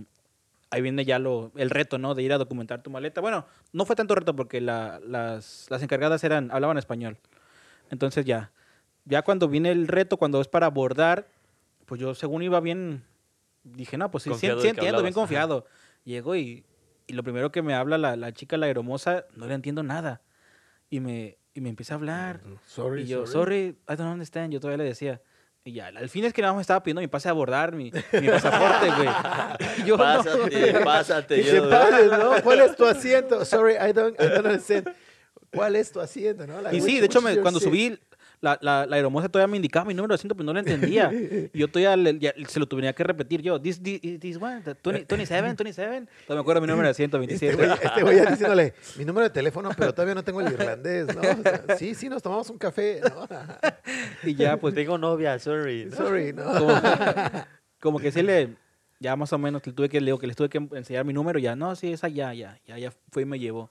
ahí 0.69 0.81
viene 0.81 1.03
ya 1.05 1.19
lo, 1.19 1.51
el 1.55 1.69
reto, 1.69 1.97
¿no? 1.97 2.15
De 2.15 2.23
ir 2.23 2.31
a 2.33 2.37
documentar 2.37 2.81
tu 2.81 2.89
maleta. 2.89 3.19
Bueno, 3.21 3.45
no 3.73 3.85
fue 3.85 3.95
tanto 3.95 4.15
reto 4.15 4.35
porque 4.35 4.61
la- 4.61 4.99
las, 5.05 5.67
las 5.69 5.81
encargadas 5.83 6.23
eran, 6.23 6.49
hablaban 6.51 6.77
español. 6.77 7.17
Entonces 7.89 8.25
ya, 8.25 8.51
ya 9.05 9.21
cuando 9.21 9.47
viene 9.49 9.71
el 9.71 9.87
reto, 9.87 10.17
cuando 10.17 10.39
es 10.41 10.47
para 10.47 10.67
abordar, 10.67 11.27
pues 11.89 11.99
yo 11.99 12.15
según 12.15 12.41
iba 12.43 12.59
bien, 12.61 13.03
dije, 13.63 13.97
no, 13.97 14.09
pues 14.09 14.23
sí, 14.23 14.29
sí, 14.29 14.31
Confiado 14.31 14.61
sí 14.61 14.67
entiendo, 14.69 14.83
bien 14.83 14.95
hablabas, 14.95 15.11
ajá. 15.11 15.19
confiado. 15.21 15.65
Llego 16.05 16.35
y, 16.37 16.63
y 17.07 17.13
lo 17.13 17.23
primero 17.23 17.51
que 17.51 17.61
me 17.61 17.73
habla 17.73 17.97
la, 17.97 18.15
la 18.15 18.31
chica, 18.31 18.55
la 18.55 18.67
aeromoza, 18.67 19.25
no 19.35 19.45
le 19.47 19.53
entiendo 19.55 19.83
nada. 19.83 20.21
Y 20.89 21.01
me, 21.01 21.37
y 21.53 21.61
me 21.61 21.69
empieza 21.69 21.95
a 21.95 21.97
hablar. 21.97 22.41
Sorry, 22.65 23.01
y 23.03 23.07
yo, 23.07 23.25
sorry. 23.27 23.31
sorry, 23.33 23.77
I 23.89 23.95
don't 23.97 24.13
understand. 24.13 24.53
Yo 24.53 24.59
todavía 24.59 24.83
le 24.83 24.89
decía. 24.89 25.21
Y 25.65 25.73
ya, 25.73 25.87
al 25.87 26.07
fin 26.09 26.23
es 26.23 26.31
que 26.33 26.41
nada 26.41 26.53
más 26.53 26.59
me 26.59 26.61
estaba 26.61 26.81
pidiendo 26.81 27.01
mi 27.01 27.07
pase 27.07 27.27
a 27.27 27.31
abordar, 27.31 27.75
mi, 27.75 27.91
mi 28.13 28.27
pasaporte, 28.29 28.87
güey. 28.95 29.09
Yo, 29.85 29.97
no. 29.97 30.03
Pásate, 30.03 30.73
pásate. 30.85 31.35
Que 31.35 31.43
yo- 31.43 31.51
se 31.51 31.69
pare, 31.69 32.05
¿no? 32.07 32.31
¿Cuál 32.43 32.61
es 32.61 32.75
tu 32.77 32.85
asiento? 32.85 33.43
Sorry, 33.43 33.73
I 33.73 33.91
don't, 33.91 34.15
I 34.19 34.23
don't 34.29 34.45
understand. 34.45 34.89
¿Cuál 35.53 35.75
es 35.75 35.91
tu 35.91 35.99
asiento? 35.99 36.47
¿no? 36.47 36.61
Like, 36.61 36.77
Y 36.77 36.81
sí, 36.81 36.95
which- 36.95 36.99
de 37.01 37.05
hecho, 37.07 37.21
me- 37.21 37.31
is 37.31 37.35
your 37.35 37.41
cuando 37.43 37.59
seat? 37.59 37.69
subí, 37.69 37.99
la, 38.41 38.57
la, 38.61 38.85
la 38.85 38.95
aeromoza 38.95 39.27
todavía 39.27 39.51
me 39.51 39.57
indicaba 39.57 39.85
mi 39.85 39.93
número 39.93 40.13
de 40.13 40.15
asiento, 40.15 40.33
pero 40.35 40.45
no 40.45 40.53
lo 40.53 40.59
entendía. 40.59 41.11
Yo 41.53 41.67
todavía 41.67 41.95
le- 41.97 42.19
ya 42.19 42.33
se 42.47 42.59
lo 42.59 42.67
tuviera 42.67 42.93
que 42.93 43.03
repetir 43.03 43.41
yo. 43.41 43.59
This, 43.59 43.81
this, 43.83 43.99
this 44.19 44.37
one, 44.37 44.61
the 44.61 44.73
20 44.75 45.05
27, 45.07 45.55
27. 45.55 45.75
Todavía 46.25 46.35
me 46.35 46.39
acuerdo 46.39 46.61
mi 46.61 46.67
número 46.67 46.87
de 46.87 46.91
asiento, 46.91 47.17
Este 47.21 47.47
27. 47.47 47.55
güey, 47.57 47.79
este 47.83 48.01
güey 48.03 48.15
ya 48.17 48.25
diciéndole 48.31 48.73
mi 48.97 49.05
número 49.05 49.25
de 49.25 49.29
teléfono, 49.31 49.69
pero 49.77 49.93
todavía 49.93 50.15
no 50.15 50.23
tengo 50.23 50.39
el 50.41 50.53
irlandés, 50.53 51.07
¿no? 51.13 51.21
O 51.21 51.41
sea, 51.43 51.77
sí, 51.77 51.93
sí, 51.95 52.07
nos 52.09 52.21
tomamos 52.23 52.49
un 52.49 52.57
café, 52.57 53.01
¿no? 53.01 53.27
Y 54.23 54.35
ya, 54.35 54.57
pues, 54.57 54.73
Tengo 54.73 54.97
novia, 54.97 55.37
sorry. 55.39 55.85
¿no? 55.85 55.95
Sorry, 55.97 56.31
¿no? 56.33 56.43
como, 56.45 56.81
como 57.79 57.99
que 57.99 58.11
sí 58.11 58.21
le, 58.21 58.55
ya 58.99 59.15
más 59.15 59.33
o 59.33 59.37
menos 59.37 59.65
le 59.65 59.73
tuve 59.73 59.89
que, 59.89 59.99
le 59.99 60.05
digo 60.07 60.19
que 60.19 60.27
les 60.27 60.35
tuve 60.35 60.49
que 60.49 60.57
enseñar 60.73 61.05
mi 61.05 61.13
número, 61.13 61.39
ya, 61.39 61.55
no, 61.55 61.75
sí, 61.75 61.91
esa 61.91 62.07
ya, 62.07 62.33
ya, 62.33 62.59
ya, 62.65 62.77
ya 62.77 62.91
fue 63.11 63.23
y 63.23 63.25
me 63.25 63.39
llevó. 63.39 63.69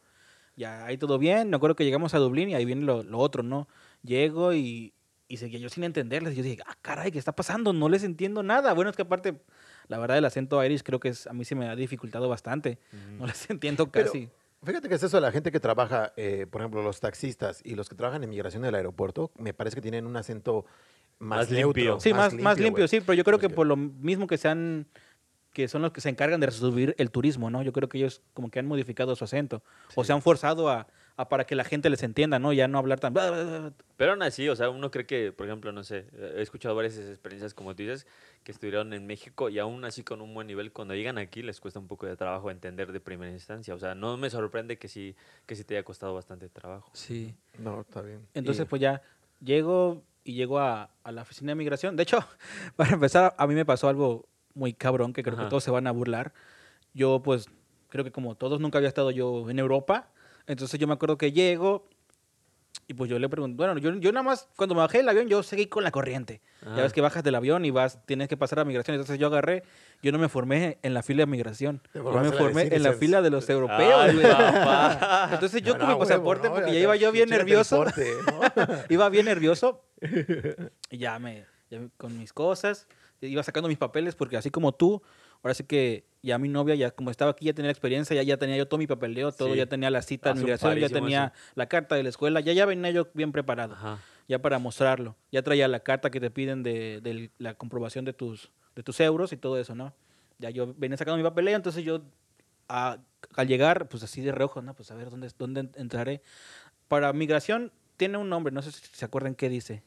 Ya, 0.57 0.85
ahí 0.87 0.99
todo 0.99 1.19
bien, 1.19 1.51
me 1.51 1.57
acuerdo 1.57 1.77
que 1.77 1.85
llegamos 1.85 2.14
a 2.14 2.19
Dublín 2.19 2.51
y 2.51 2.55
ahí 2.55 2.64
viene 2.64 2.85
lo, 2.85 3.03
lo 3.05 3.19
otro, 3.19 3.43
¿no? 3.43 3.69
Llego 4.03 4.53
y, 4.53 4.94
y 5.28 5.36
seguía 5.36 5.59
yo 5.59 5.68
sin 5.68 5.84
entenderles. 5.84 6.36
Yo 6.36 6.42
dije, 6.42 6.62
ah, 6.66 6.76
caray, 6.82 7.11
¿qué 7.11 7.18
está 7.18 7.32
pasando? 7.32 7.72
No 7.72 7.88
les 7.88 8.05
entiendo 8.05 8.42
nada. 8.42 8.72
Bueno, 8.72 8.90
es 8.90 8.96
que 8.96 9.03
aparte, 9.03 9.40
la 9.88 9.99
verdad, 9.99 10.18
el 10.18 10.24
acento 10.24 10.62
irish 10.64 10.82
creo 10.82 11.01
que 11.01 11.09
es, 11.09 11.26
a 11.26 11.32
mí 11.32 11.44
se 11.44 11.55
me 11.55 11.68
ha 11.68 11.76
dificultado 11.76 12.28
bastante. 12.28 12.78
No 13.18 13.26
les 13.26 13.49
entiendo 13.51 13.90
Pero, 13.90 14.07
casi. 14.07 14.28
Fíjate 14.64 14.88
que 14.88 14.96
es 14.96 15.03
eso, 15.03 15.20
la 15.20 15.30
gente 15.30 15.53
que 15.53 15.61
trabaja, 15.61 16.12
eh, 16.16 16.46
por 16.51 16.61
ejemplo, 16.61 16.82
los 16.82 16.99
taxistas 16.99 17.61
y 17.64 17.76
los 17.76 17.88
que 17.88 17.94
trabajan 17.94 18.24
en 18.24 18.30
migración 18.30 18.62
del 18.62 18.74
aeropuerto, 18.74 19.30
me 19.38 19.55
parece 19.55 19.76
que 19.76 19.82
tienen 19.82 20.05
un 20.05 20.16
acento 20.16 20.64
más, 21.20 21.40
Más 21.40 21.51
neutro. 21.51 21.82
limpio. 21.82 22.01
Sí, 22.01 22.12
más, 22.12 22.34
más 22.34 22.59
limpio, 22.59 22.88
sí, 22.88 23.01
pero 23.01 23.14
yo 23.14 23.22
creo 23.24 23.38
que 23.38 23.51
por 23.51 23.66
lo 23.66 23.76
mismo 23.76 24.26
que 24.26 24.36
sean 24.36 24.86
que 25.53 25.66
son 25.66 25.82
los 25.82 25.92
que 25.92 26.01
se 26.01 26.09
encargan 26.09 26.40
de 26.40 26.51
subir 26.51 26.94
el 26.99 27.11
turismo, 27.11 27.51
¿no? 27.51 27.62
Yo 27.62 27.72
creo 27.72 27.88
que 27.88 27.99
ellos 27.99 28.22
como 28.34 28.51
que 28.51 28.59
han 28.59 28.66
modificado 28.66 29.16
su 29.16 29.24
acento 29.24 29.62
o 29.94 30.05
se 30.05 30.12
han 30.12 30.22
forzado 30.22 30.68
a, 30.68 30.86
a 31.19 31.29
para 31.29 31.45
que 31.45 31.57
la 31.57 31.64
gente 31.64 31.91
les 31.91 32.05
entienda, 32.05 32.39
¿no? 32.39 32.53
Ya 32.53 32.69
no 32.69 32.79
hablar 32.79 33.01
tan. 33.01 33.12
Pero 33.12 34.12
aún 34.12 34.23
así, 34.23 34.49
o 34.49 34.55
sea, 34.55 34.71
uno 34.71 34.93
cree 34.93 35.05
que, 35.05 35.33
por 35.33 35.49
ejemplo, 35.49 35.73
no 35.73 35.83
sé, 35.83 36.07
he 36.37 36.41
escuchado 36.41 36.77
varias 36.77 36.97
experiencias, 36.97 37.55
como 37.55 37.75
tú 37.75 37.83
dices, 37.83 38.07
que 38.45 38.53
estuvieron 38.53 38.93
en 38.93 39.05
México 39.05 39.49
y 39.49 39.59
aún 39.59 39.85
así 39.85 40.05
con 40.05 40.21
un 40.21 40.33
buen 40.33 40.47
nivel, 40.47 40.71
cuando 40.71 40.95
llegan 40.95 41.19
aquí 41.19 41.43
les 41.43 41.59
cuesta 41.61 41.81
un 41.81 41.89
poco 41.89 42.07
de 42.07 42.16
trabajo 42.16 42.53
entender 42.53 42.93
de 42.93 43.01
primera 43.01 43.33
instancia. 43.33 43.75
O 43.75 43.81
sea, 43.81 43.97
no 43.97 44.16
me 44.16 44.31
sorprende 44.31 44.79
que 44.79 44.87
sí, 44.87 45.16
que 45.45 45.57
sí 45.57 45.64
te 45.64 45.75
haya 45.75 45.83
costado 45.83 46.14
bastante 46.14 46.49
trabajo. 46.49 46.89
Sí. 46.95 47.35
No, 47.59 47.81
está 47.81 48.01
bien. 48.01 48.25
Entonces, 48.35 48.64
Y- 48.64 48.69
pues 48.69 48.81
ya 48.81 49.03
llego 49.45 50.05
y 50.23 50.35
llego 50.35 50.61
a, 50.61 50.91
a 51.03 51.11
la 51.11 51.23
oficina 51.23 51.51
de 51.51 51.57
migración. 51.57 51.97
De 51.97 52.05
hecho, 52.05 52.21
para 52.77 52.91
empezar, 52.95 53.35
a 53.37 53.47
mí 53.49 53.57
me 53.57 53.64
pasó 53.64 53.89
algo 53.89 54.29
muy 54.55 54.73
cabrón 54.73 55.12
que 55.12 55.25
creo 55.25 55.35
que 55.35 55.43
Ajá. 55.43 55.49
todos 55.51 55.64
se 55.64 55.73
van 55.73 55.89
a 55.89 55.91
burlar. 55.91 56.33
Yo, 56.95 57.23
pues, 57.25 57.49
creo 57.89 58.05
que 58.05 58.12
como 58.12 58.37
todos 58.37 58.61
nunca 58.61 58.79
había 58.79 58.89
estado 58.89 59.11
yo 59.11 59.51
en 59.51 59.59
Europa. 59.59 60.11
Entonces 60.49 60.80
yo 60.80 60.86
me 60.88 60.94
acuerdo 60.94 61.16
que 61.16 61.30
llego 61.30 61.88
y 62.90 62.94
pues 62.94 63.11
yo 63.11 63.18
le 63.18 63.28
pregunto, 63.28 63.57
bueno, 63.59 63.78
yo, 63.78 63.94
yo 63.96 64.12
nada 64.12 64.22
más, 64.22 64.49
cuando 64.57 64.74
me 64.74 64.80
bajé 64.80 64.99
del 64.99 65.09
avión, 65.11 65.28
yo 65.28 65.42
seguí 65.42 65.66
con 65.66 65.84
la 65.84 65.90
corriente. 65.90 66.40
Ya 66.62 66.68
Ah. 66.72 66.82
ves 66.82 66.92
que 66.94 67.03
bajas 67.03 67.22
del 67.22 67.34
avión 67.34 67.64
y 67.66 67.70
vas, 67.70 67.99
tienes 68.07 68.28
que 68.28 68.36
pasar 68.38 68.61
a 68.61 68.64
migración. 68.64 68.94
Entonces 68.94 69.18
yo 69.18 69.26
agarré, 69.26 69.62
yo 70.03 70.11
no 70.11 70.18
me 70.18 70.28
formé 70.30 70.78
en 70.82 70.94
la 70.94 71.03
fila 71.03 71.22
de 71.22 71.26
migración. 71.26 71.82
Yo 71.92 72.03
me 72.03 72.32
formé 72.32 72.74
en 72.74 72.82
la 72.82 72.94
fila 72.94 73.20
de 73.20 73.28
los 73.30 73.49
europeos, 73.51 73.94
Ay, 74.01 74.16
papá. 74.22 75.28
Entonces 75.34 75.61
yo 75.62 75.74
No, 75.74 75.80
con 75.80 75.80
no, 75.80 75.86
mi 75.86 75.92
huevo, 76.01 76.09
pasaporte, 76.09 76.49
no, 76.49 76.55
porque 76.55 76.68
ya 76.70 76.74
ya 76.74 76.80
iba 76.80 76.96
yo 76.96 77.12
bien 77.12 77.28
nervioso. 77.28 77.84
iba 78.88 79.09
bien 79.11 79.26
nervioso 79.26 79.84
y 80.90 80.96
ya 80.99 81.18
me, 81.18 81.44
ya 81.70 81.80
me- 81.80 81.90
con 81.99 82.16
mis 82.18 82.32
cosas, 82.32 82.86
iba 83.21 83.43
sacando 83.43 83.69
mis 83.69 83.79
papeles 83.79 84.14
porque 84.14 84.37
así 84.37 84.51
como 84.51 84.73
tú, 84.73 85.03
ahora 85.43 85.55
sí 85.55 85.64
que 85.64 86.05
ya 86.23 86.39
mi 86.39 86.49
novia, 86.49 86.75
ya 86.75 86.91
como 86.91 87.11
estaba 87.11 87.31
aquí, 87.33 87.45
ya 87.47 87.53
tenía 87.53 87.69
la 87.69 87.73
experiencia, 87.73 88.14
ya, 88.16 88.23
ya 88.23 88.37
tenía 88.37 88.57
yo 88.57 88.66
todo 88.69 88.79
mi 88.79 88.87
papeleo, 88.87 89.33
todo, 89.33 89.53
Sí. 89.53 89.57
ya 89.59 89.66
tenía 89.66 89.91
la 89.91 90.03
cita 90.03 90.31
Ah, 90.31 90.33
de 90.35 90.39
son 90.41 90.45
migración, 90.45 90.79
ya 90.79 90.89
tenía 90.89 91.33
la 91.55 91.66
carta 91.66 91.95
de 91.95 92.03
la 92.03 92.09
escuela, 92.09 92.41
ya, 92.41 92.53
ya 92.53 92.66
venía 92.66 92.91
yo 92.91 93.09
bien 93.14 93.33
preparado, 93.33 93.75
Ajá. 93.75 93.99
ya 94.29 94.41
para 94.41 94.59
mostrarlo. 94.59 95.16
Ya 95.33 95.43
traía 95.43 95.69
la 95.69 95.81
carta 95.81 96.11
que 96.11 96.21
te 96.21 96.31
piden 96.31 96.62
de, 96.62 97.01
de 97.01 97.31
la 97.39 97.55
comprobación 97.55 98.05
de 98.05 98.12
tus, 98.12 98.51
de 98.75 98.83
tus 98.83 98.99
euros 99.01 99.33
y 99.33 99.37
todo 99.37 99.59
eso, 99.59 99.75
¿no? 99.75 99.95
Ya 100.39 100.51
yo 100.51 100.75
venía 100.77 100.97
sacando 100.97 101.16
mi 101.19 101.25
papeleo, 101.25 101.57
entonces 101.57 101.85
yo 101.85 102.03
a- 102.69 102.99
al 103.35 103.49
llegar, 103.49 103.89
pues 103.89 104.03
así 104.03 104.21
de 104.23 104.31
reojo, 104.33 104.62
¿no? 104.62 104.75
Pues 104.75 104.91
a 104.91 104.95
ver 104.95 105.11
dónde, 105.11 105.29
dónde 105.39 105.69
entraré. 105.77 106.23
Para 106.87 107.12
migración 107.12 107.73
tiene 107.97 108.19
un 108.19 108.29
nombre, 108.29 108.53
no 108.53 108.62
sé 108.62 108.71
si 108.73 108.81
se 108.93 109.05
acuerdan 109.05 109.35
qué 109.35 109.49
dice. 109.49 109.83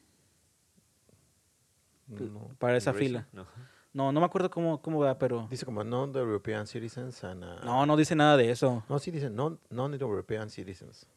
No. 2.19 2.49
Para 2.59 2.77
esa 2.77 2.93
fila. 2.93 3.27
No. 3.31 3.45
No, 3.93 4.11
no 4.13 4.19
me 4.21 4.25
acuerdo 4.25 4.49
cómo, 4.49 4.81
cómo 4.81 4.99
va, 4.99 5.17
pero... 5.19 5.47
Dice 5.49 5.65
como 5.65 5.83
non-European 5.83 6.65
citizens 6.65 7.23
and... 7.25 7.43
uh, 7.43 7.65
No, 7.65 7.85
no 7.85 7.97
dice 7.97 8.15
nada 8.15 8.37
de 8.37 8.49
eso. 8.49 8.83
No, 8.87 8.99
sí 8.99 9.11
dice 9.11 9.29
non- 9.29 9.59
non-European 9.69 10.49
citizens. 10.49 11.07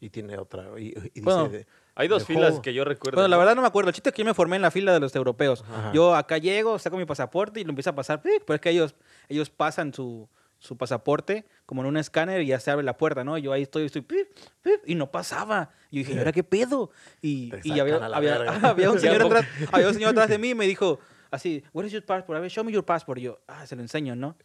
Y 0.00 0.10
tiene 0.10 0.36
otra. 0.38 0.68
Y, 0.78 0.88
y 0.88 0.92
dice 1.00 1.20
Bueno, 1.22 1.48
de- 1.48 1.66
Hay 1.94 2.08
dos 2.08 2.24
filas 2.26 2.60
que 2.60 2.74
yo 2.74 2.84
recuerdo. 2.84 3.16
Bueno, 3.16 3.28
la 3.28 3.36
verdad 3.38 3.54
no 3.54 3.62
me 3.62 3.68
acuerdo. 3.68 3.88
El 3.88 3.94
chiste 3.94 4.10
es 4.10 4.14
que 4.14 4.20
yo 4.22 4.26
me 4.26 4.34
formé 4.34 4.56
en 4.56 4.62
la 4.62 4.70
fila 4.70 4.92
de 4.92 5.00
los 5.00 5.14
europeos. 5.16 5.62
Ajá. 5.62 5.92
Yo 5.92 6.14
acá 6.14 6.36
llego, 6.38 6.78
saco 6.78 6.96
mi 6.98 7.04
pasaporte 7.06 7.60
y 7.60 7.64
lo 7.64 7.70
empiezo 7.70 7.90
a 7.90 7.94
pasar. 7.94 8.20
Pero 8.22 8.38
es 8.54 8.60
que 8.60 8.70
ellos, 8.70 8.94
ellos 9.28 9.48
pasan 9.50 9.92
su, 9.94 10.28
su 10.60 10.76
pasaporte 10.76 11.46
como 11.66 11.82
en 11.82 11.88
un 11.88 11.96
escáner 11.96 12.42
y 12.42 12.46
ya 12.46 12.60
se 12.60 12.70
abre 12.70 12.84
la 12.84 12.96
puerta, 12.96 13.24
¿no? 13.24 13.36
Yo 13.38 13.52
ahí 13.52 13.62
estoy, 13.62 13.86
estoy 13.86 14.02
¡pic! 14.02 14.28
¡pic! 14.62 14.80
y 14.86 14.94
no 14.94 15.10
pasaba. 15.10 15.70
Yo 15.90 15.98
dije, 15.98 16.12
¿y 16.12 16.18
ahora 16.18 16.32
qué 16.32 16.44
pedo? 16.44 16.90
Y, 17.22 17.52
y 17.64 17.80
había, 17.80 17.96
había, 17.96 18.36
había 18.62 18.90
un 18.90 19.00
señor 19.00 19.22
atrás, 19.22 19.46
había 19.72 19.88
un 19.88 19.94
señor 19.94 20.10
atrás 20.10 20.28
de 20.28 20.38
mí 20.38 20.50
y 20.50 20.54
me 20.54 20.66
dijo 20.66 21.00
así, 21.30 21.62
what 21.72 21.84
is 21.84 21.92
your 21.92 22.04
passport? 22.04 22.36
A 22.36 22.40
ver, 22.40 22.50
show 22.50 22.64
me 22.64 22.72
your 22.72 22.84
passport. 22.84 23.18
Y 23.18 23.22
yo, 23.22 23.40
ah, 23.48 23.66
se 23.66 23.76
lo 23.76 23.82
enseño, 23.82 24.16
¿no? 24.16 24.36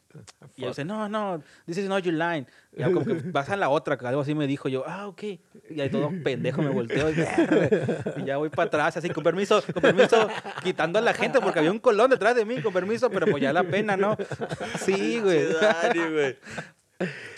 Y 0.55 0.61
yo 0.61 0.69
dice, 0.69 0.86
no, 0.86 1.09
no, 1.09 1.41
this 1.65 1.77
is 1.77 1.88
not 1.88 2.03
your 2.03 2.13
line. 2.13 2.45
Y 2.73 2.79
ya 2.79 2.91
como 2.91 3.05
que 3.05 3.13
vas 3.31 3.49
a 3.49 3.55
la 3.55 3.69
otra, 3.69 3.97
algo 4.01 4.21
así 4.21 4.33
me 4.36 4.47
dijo 4.47 4.69
yo, 4.69 4.83
ah, 4.88 5.07
ok. 5.07 5.23
Y 5.69 5.81
ahí 5.81 5.89
todo 5.89 6.11
pendejo 6.23 6.61
me 6.61 6.69
volteo 6.69 7.09
y, 7.09 7.15
y 8.21 8.25
ya 8.25 8.38
voy 8.38 8.49
para 8.49 8.67
atrás, 8.67 8.97
así 8.97 9.09
con 9.09 9.23
permiso, 9.23 9.61
con 9.73 9.81
permiso, 9.81 10.27
quitando 10.63 10.99
a 10.99 11.01
la 11.01 11.13
gente 11.13 11.39
porque 11.41 11.59
había 11.59 11.71
un 11.71 11.79
colón 11.79 12.09
detrás 12.09 12.36
de 12.36 12.45
mí, 12.45 12.61
con 12.61 12.73
permiso, 12.73 13.09
pero 13.09 13.27
pues 13.27 13.41
ya 13.41 13.51
la 13.53 13.63
pena, 13.63 13.97
¿no? 13.97 14.17
Sí, 14.79 15.19
güey. 15.19 15.47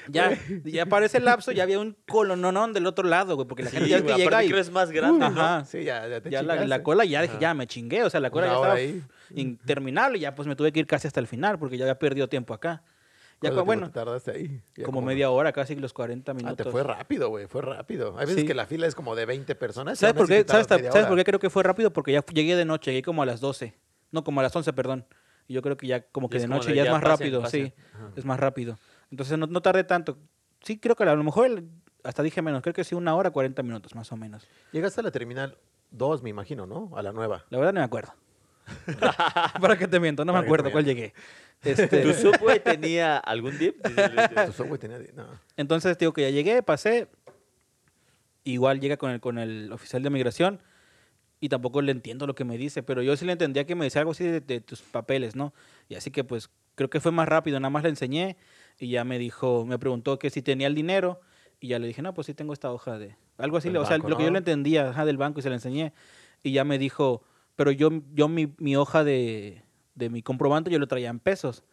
Ya, 0.10 0.38
ya 0.66 0.86
para 0.86 1.05
ese 1.08 1.20
lapso 1.20 1.51
ya 1.51 1.64
había 1.64 1.80
un 1.80 1.97
colononón 2.08 2.74
del 2.74 2.86
otro 2.86 3.08
lado, 3.08 3.36
güey, 3.36 3.47
porque 3.47 3.64
la 3.64 3.70
gente 3.72 3.86
Sí, 3.86 3.91
ya 3.91 4.01
que 4.03 4.14
llega 4.16 4.43
y... 4.43 4.47
creo 4.49 4.60
es 4.62 4.72
más 4.72 4.91
grande, 4.91 5.20
¿no? 5.30 5.41
Ajá. 5.41 5.66
Sí, 5.66 5.84
ya, 5.84 6.08
ya 6.08 6.22
te 6.22 6.30
Ya 6.30 6.43
la, 6.43 6.66
la 6.66 6.84
cola 6.84 7.05
ya 7.05 7.22
dije, 7.24 7.38
ya 7.39 7.53
me 7.53 7.66
chingué, 7.68 8.03
o 8.03 8.10
sea, 8.10 8.20
la 8.20 8.30
cola 8.30 8.45
Una 8.47 8.53
ya 8.55 8.60
hora 8.60 8.80
estaba 8.80 8.99
ahí. 8.99 9.03
interminable 9.36 10.18
y 10.18 10.22
ya 10.22 10.36
pues 10.36 10.47
me 10.47 10.55
tuve 10.55 10.72
que 10.72 10.80
ir 10.80 10.88
casi 10.88 11.08
hasta 11.08 11.20
el 11.20 11.28
final 11.28 11.58
porque 11.60 11.78
ya 11.78 11.86
había 11.86 11.97
perdido 11.99 12.28
tiempo 12.30 12.53
acá. 12.53 12.84
Ya, 13.39 13.51
¿Cuánto 13.51 13.66
cu- 13.66 13.66
tiempo 13.66 13.66
bueno, 13.66 13.88
te 13.88 13.93
tardaste 13.93 14.32
ahí? 14.32 14.62
Ya 14.76 14.84
como 14.84 15.01
media 15.01 15.30
hora, 15.30 15.51
casi 15.51 15.76
los 15.76 15.93
40 15.93 16.32
Ah, 16.32 16.36
minutos. 16.36 16.58
te 16.66 16.72
fue 16.72 16.84
rápido, 16.84 17.30
güey, 17.30 17.45
fue 17.47 17.62
rápido. 17.62 18.16
Hay 18.18 18.26
veces 18.26 18.41
Sí. 18.41 18.47
que 18.47 18.55
la 18.55 18.66
fila 18.66 18.88
es 18.88 18.95
como 18.95 19.16
de 19.16 19.26
20 19.28 19.53
personas. 19.55 19.97
y 19.97 20.01
¿Sabes 20.01 20.14
aún 20.14 20.18
por 20.18 20.24
así 20.26 20.34
qué? 20.34 20.43
te 20.43 20.51
¿Sabes, 20.51 20.68
tardas 20.68 20.82
media 20.82 20.91
¿sabes 20.91 21.03
hora. 21.05 21.10
por 21.10 21.18
qué 21.20 21.24
creo 21.24 21.39
que 21.39 21.49
fue 21.51 21.62
rápido? 21.64 21.93
Porque 21.93 22.12
ya 22.14 22.24
llegué 22.34 22.55
de 22.55 22.66
noche, 22.66 22.91
llegué 22.91 23.03
como 23.03 23.22
a 23.22 23.26
las 23.28 23.39
12. 23.39 23.76
No, 24.12 24.24
como 24.24 24.39
a 24.39 24.43
las 24.43 24.55
11, 24.55 24.74
perdón. 24.74 25.05
Y 25.47 25.53
yo 25.53 25.62
creo 25.62 25.78
que 25.78 25.86
ya 25.88 26.01
como 26.01 26.30
que 26.30 26.38
es 26.38 26.43
de 26.43 26.47
como 26.47 26.58
noche 26.60 26.72
de 26.72 26.78
ya 26.78 26.84
es 26.86 26.89
más 26.89 27.01
pasen, 27.01 27.12
rápido, 27.20 27.41
pasen. 27.41 27.66
sí. 27.68 27.74
Es 28.16 28.26
más 28.26 28.39
rápido. 28.39 28.78
Entonces 29.12 29.38
no, 29.38 29.47
no 29.47 29.62
tardé 29.62 29.84
tanto. 29.84 30.18
Sí, 30.62 30.78
creo 30.80 30.95
que 30.95 31.03
a 31.03 31.16
lo 31.16 31.24
mejor 31.24 31.45
el- 31.47 31.70
hasta 32.03 32.24
dije 32.24 32.41
menos. 32.41 32.62
Creo 32.62 32.74
que 32.74 32.84
sí, 32.84 32.95
una 32.95 33.16
hora, 33.16 33.32
40 33.32 33.64
minutos 33.64 33.95
más 33.95 34.12
o 34.12 34.18
menos. 34.18 34.47
Llegaste 34.72 35.01
a 35.01 35.03
la 35.03 35.12
terminal 35.12 35.58
2, 35.91 36.24
me 36.24 36.30
imagino, 36.30 36.66
¿no? 36.66 36.91
A 36.97 37.01
la 37.01 37.12
nueva. 37.12 37.45
La 37.49 37.58
verdad 37.58 37.74
no 37.74 37.80
me 37.82 37.86
acuerdo. 37.86 38.14
¿Para 39.62 39.78
qué 39.78 39.88
te 39.88 39.99
miento? 39.99 40.26
No 40.26 40.34
me 40.34 40.39
acuerdo 40.39 40.72
cuál 40.72 40.86
llegué. 40.86 41.14
Este, 41.64 42.03
¿Tu 42.03 42.14
subway 42.14 42.60
tenía 42.60 43.18
algún 43.18 43.58
dip? 43.58 43.76
Tu 44.45 44.51
software 44.53 44.78
tenía... 44.80 44.99
No. 45.16 45.28
Entonces, 45.55 45.97
digo 45.97 46.14
que 46.14 46.22
ya 46.22 46.30
llegué, 46.30 46.62
pasé. 46.64 47.08
Igual 48.43 48.80
llega 48.80 48.97
con 48.97 49.12
el, 49.12 49.20
con 49.20 49.38
el 49.38 49.72
oficial 49.74 50.03
de 50.03 50.10
migración. 50.10 50.62
y 51.39 51.49
tampoco 51.49 51.82
le 51.82 51.91
entiendo 51.91 52.26
lo 52.28 52.34
que 52.36 52.45
me 52.45 52.58
dice, 52.58 52.82
pero 52.84 53.01
yo 53.01 53.16
sí 53.18 53.26
le 53.26 53.34
entendía 53.34 53.66
que 53.66 53.76
me 53.76 53.86
decía 53.86 54.01
algo 54.01 54.12
así 54.12 54.24
de, 54.26 54.39
de 54.41 54.62
tus 54.62 54.82
papeles, 54.82 55.36
¿no? 55.36 55.53
Y 55.89 55.95
así 55.95 56.10
que 56.12 56.24
pues 56.24 56.49
creo 56.76 56.89
que 56.89 56.99
fue 56.99 57.12
más 57.12 57.28
rápido, 57.28 57.60
nada 57.60 57.70
más 57.70 57.84
le 57.84 57.89
enseñé 57.89 58.38
y 58.80 58.90
ya 58.90 59.04
me 59.04 59.20
dijo, 59.20 59.66
me 59.66 59.80
preguntó 59.80 60.20
que 60.20 60.30
si 60.30 60.42
tenía 60.42 60.68
el 60.68 60.76
dinero 60.76 61.20
y 61.60 61.70
ya 61.70 61.80
le 61.80 61.88
dije, 61.88 62.02
no, 62.02 62.14
pues 62.14 62.28
sí 62.28 62.34
tengo 62.34 62.54
esta 62.54 62.72
hoja 62.72 62.98
de... 62.98 63.16
Algo 63.38 63.58
así, 63.58 63.70
o 63.70 63.86
sea, 63.86 63.98
lo 63.98 64.18
que 64.18 64.24
yo 64.24 64.32
le 64.32 64.40
entendía 64.40 64.90
ajá, 64.90 65.06
del 65.06 65.18
banco 65.18 65.40
y 65.40 65.44
se 65.44 65.50
le 65.50 65.56
enseñé 65.56 65.94
y 66.44 66.52
ya 66.52 66.64
me 66.64 66.78
dijo, 66.80 67.24
pero 67.56 67.72
yo, 67.72 67.90
yo 68.14 68.28
mi, 68.28 68.54
mi 68.58 68.76
hoja 68.76 69.04
de, 69.04 69.64
de 69.96 70.10
mi 70.10 70.22
comprobante 70.22 70.72
yo 70.72 70.80
lo 70.80 70.88
traía 70.88 71.10
en 71.10 71.20
pesos. 71.20 71.64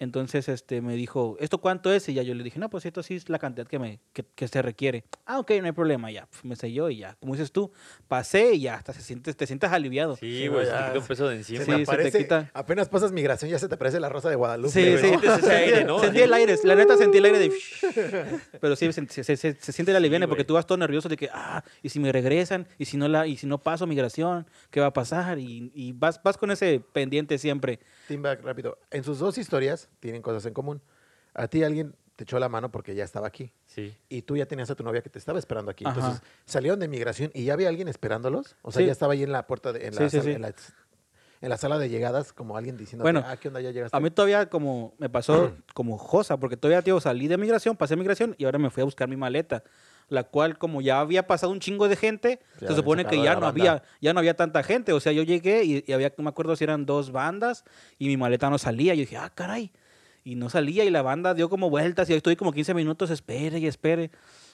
Entonces 0.00 0.48
este, 0.48 0.80
me 0.80 0.96
dijo, 0.96 1.36
¿esto 1.40 1.58
cuánto 1.58 1.92
es? 1.92 2.08
Y 2.08 2.14
ya 2.14 2.22
yo 2.22 2.34
le 2.34 2.42
dije, 2.42 2.58
no, 2.58 2.70
pues 2.70 2.86
esto 2.86 3.02
sí 3.02 3.16
es 3.16 3.28
la 3.28 3.38
cantidad 3.38 3.66
que, 3.68 3.78
me, 3.78 4.00
que, 4.14 4.24
que 4.34 4.48
se 4.48 4.62
requiere. 4.62 5.04
Ah, 5.26 5.38
ok, 5.38 5.50
no 5.60 5.66
hay 5.66 5.72
problema, 5.72 6.10
ya. 6.10 6.24
Pf, 6.26 6.44
me 6.46 6.56
selló 6.56 6.88
y 6.88 6.96
ya. 6.96 7.16
Como 7.20 7.34
dices 7.34 7.52
tú, 7.52 7.70
pasé 8.08 8.54
y 8.54 8.60
ya, 8.62 8.76
hasta 8.76 8.94
se 8.94 9.02
sientes, 9.02 9.36
te 9.36 9.46
sientes 9.46 9.70
aliviado. 9.70 10.16
Sí, 10.16 10.38
Sí, 10.40 10.46
güey, 10.48 10.64
se 10.64 10.72
te 10.72 10.78
quita 10.78 10.98
un 10.98 11.06
peso 11.06 11.28
de 11.28 11.36
encima. 11.36 11.58
Se 11.58 11.64
Sí, 11.66 11.70
te 11.70 11.78
se 11.78 11.84
te 11.84 11.92
aparece- 11.92 12.18
quita. 12.18 12.50
Apenas 12.54 12.88
pasas 12.88 13.12
migración, 13.12 13.50
ya 13.50 13.58
se 13.58 13.68
te 13.68 13.76
parece 13.76 14.00
la 14.00 14.08
rosa 14.08 14.30
de 14.30 14.36
Guadalupe. 14.36 14.72
Sí, 14.72 14.96
sí. 15.06 15.14
Ese 15.22 15.52
aire, 15.52 15.84
¿no? 15.84 15.98
Sentí 16.00 16.20
el 16.20 16.32
aire, 16.32 16.56
la 16.64 16.74
neta 16.74 16.96
sentí 16.96 17.18
el 17.18 17.24
aire 17.26 17.38
de... 17.38 17.50
Pero 18.60 18.76
sí, 18.76 18.90
se, 18.92 19.06
se, 19.06 19.36
se- 19.36 19.54
se 19.54 19.72
siente 19.72 19.92
la 19.92 19.98
aliviane 19.98 20.24
güey. 20.24 20.30
porque 20.30 20.44
tú 20.44 20.54
vas 20.54 20.66
todo 20.66 20.78
nervioso 20.78 21.10
de 21.10 21.16
que, 21.18 21.28
ah, 21.32 21.62
y 21.82 21.90
si 21.90 22.00
me 22.00 22.10
regresan, 22.10 22.66
y 22.78 22.86
si 22.86 22.96
no, 22.96 23.06
la, 23.06 23.26
y 23.26 23.36
si 23.36 23.46
no 23.46 23.58
paso 23.58 23.86
migración, 23.86 24.46
¿qué 24.70 24.80
va 24.80 24.86
a 24.86 24.92
pasar? 24.94 25.38
Y, 25.38 25.70
y 25.74 25.92
vas, 25.92 26.22
vas 26.22 26.38
con 26.38 26.50
ese 26.50 26.80
pendiente 26.92 27.36
siempre. 27.38 27.80
Teamback, 28.10 28.42
rápido. 28.42 28.76
En 28.90 29.04
sus 29.04 29.20
dos 29.20 29.38
historias 29.38 29.88
tienen 30.00 30.20
cosas 30.20 30.44
en 30.46 30.52
común. 30.52 30.82
A 31.32 31.46
ti 31.46 31.62
alguien 31.62 31.94
te 32.16 32.24
echó 32.24 32.38
la 32.40 32.48
mano 32.48 32.70
porque 32.70 32.94
ya 32.94 33.04
estaba 33.04 33.28
aquí. 33.28 33.52
Sí. 33.66 33.96
Y 34.08 34.22
tú 34.22 34.36
ya 34.36 34.46
tenías 34.46 34.68
a 34.70 34.74
tu 34.74 34.82
novia 34.82 35.00
que 35.00 35.08
te 35.10 35.18
estaba 35.18 35.38
esperando 35.38 35.70
aquí. 35.70 35.84
Ajá. 35.86 35.94
Entonces, 35.94 36.22
salieron 36.44 36.80
de 36.80 36.88
migración 36.88 37.30
y 37.34 37.44
ya 37.44 37.52
había 37.52 37.68
alguien 37.68 37.86
esperándolos. 37.88 38.56
O 38.62 38.72
sea, 38.72 38.80
Sí. 38.80 38.86
ya 38.86 38.92
estaba 38.92 39.12
ahí 39.12 39.22
en 39.22 39.32
la 39.32 39.46
puerta, 39.46 39.72
de, 39.72 39.86
en, 39.86 39.94
la 39.94 40.02
sí, 40.02 40.10
sala, 40.10 40.22
sí. 40.24 40.30
En, 40.32 40.42
la, 40.42 40.54
en 41.42 41.48
la 41.48 41.56
sala 41.56 41.78
de 41.78 41.88
llegadas, 41.88 42.32
como 42.32 42.56
alguien 42.56 42.76
diciendo, 42.76 43.04
Bueno, 43.04 43.22
ah, 43.24 43.36
¿qué 43.36 43.48
onda? 43.48 43.60
Ya 43.60 43.70
llegaste. 43.70 43.96
A 43.96 44.00
mí 44.00 44.10
todavía 44.10 44.50
como 44.50 44.92
me 44.98 45.08
pasó 45.08 45.52
como 45.72 45.96
josa, 45.96 46.36
porque 46.36 46.56
todavía, 46.56 46.82
tío, 46.82 47.00
salí 47.00 47.28
de 47.28 47.38
migración, 47.38 47.76
pasé 47.76 47.94
migración 47.96 48.34
y 48.38 48.44
ahora 48.44 48.58
me 48.58 48.70
fui 48.70 48.80
a 48.80 48.84
buscar 48.84 49.08
mi 49.08 49.16
maleta, 49.16 49.62
la 50.10 50.24
cual 50.24 50.58
como 50.58 50.82
ya 50.82 51.00
había 51.00 51.26
pasado 51.26 51.50
un 51.52 51.60
chingo 51.60 51.88
de 51.88 51.96
gente, 51.96 52.40
Ya 52.60 52.68
se 52.68 52.74
supone 52.76 53.04
que 53.10 53.16
ya 53.24 53.34
no 53.40 53.46
había 53.46 53.82
ya 54.02 54.12
no 54.12 54.18
había 54.20 54.34
tanta 54.34 54.62
gente, 54.62 54.92
o 54.92 55.00
sea, 55.00 55.12
yo 55.12 55.22
llegué 55.22 55.64
y, 55.64 55.84
y 55.86 55.92
había, 55.92 56.12
no 56.18 56.24
me 56.24 56.30
acuerdo 56.30 56.54
si 56.56 56.64
eran 56.64 56.84
dos 56.84 57.10
bandas 57.12 57.64
y 57.98 58.08
mi 58.08 58.16
maleta 58.18 58.50
no 58.50 58.58
salía, 58.58 58.94
yo 58.94 59.00
dije, 59.00 59.16
ah, 59.16 59.30
caray, 59.34 59.72
y 60.22 60.34
no 60.34 60.50
salía 60.50 60.84
y 60.84 60.90
la 60.90 61.00
banda 61.00 61.32
dio 61.32 61.48
como 61.48 61.70
vueltas 61.70 62.10
y 62.10 62.12
ahí 62.12 62.18
estoy 62.18 62.36
como 62.36 62.52
15 62.52 62.74
minutos, 62.74 63.08
espere 63.10 63.58
y 63.58 63.66
espere. 63.66 64.10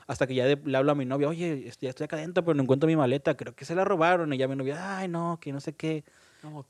Hasta 0.07 0.29
que 0.29 0.37
ya 0.37 0.45
de- 0.45 0.61
le 0.65 0.77
hablo 0.79 0.93
a 0.93 0.95
mi 0.95 1.05
novia, 1.05 1.27
oye, 1.29 1.67
este, 1.67 1.87
ya 1.87 1.91
estoy 1.91 2.05
acá 2.05 2.15
adentro, 2.15 2.45
pero 2.45 2.55
no 2.55 2.63
encuentro 2.63 2.87
mi 2.87 2.95
maleta, 2.95 3.37
creo 3.37 3.57
que 3.57 3.65
se 3.65 3.75
la 3.75 3.85
robaron. 3.85 4.33
Y 4.33 4.39
ya 4.39 4.47
mi 4.47 4.55
novia, 4.55 4.99
ay, 4.99 5.09
no, 5.09 5.39
que 5.41 5.53
no 5.53 5.59
sé 5.61 5.73
qué. 5.73 6.05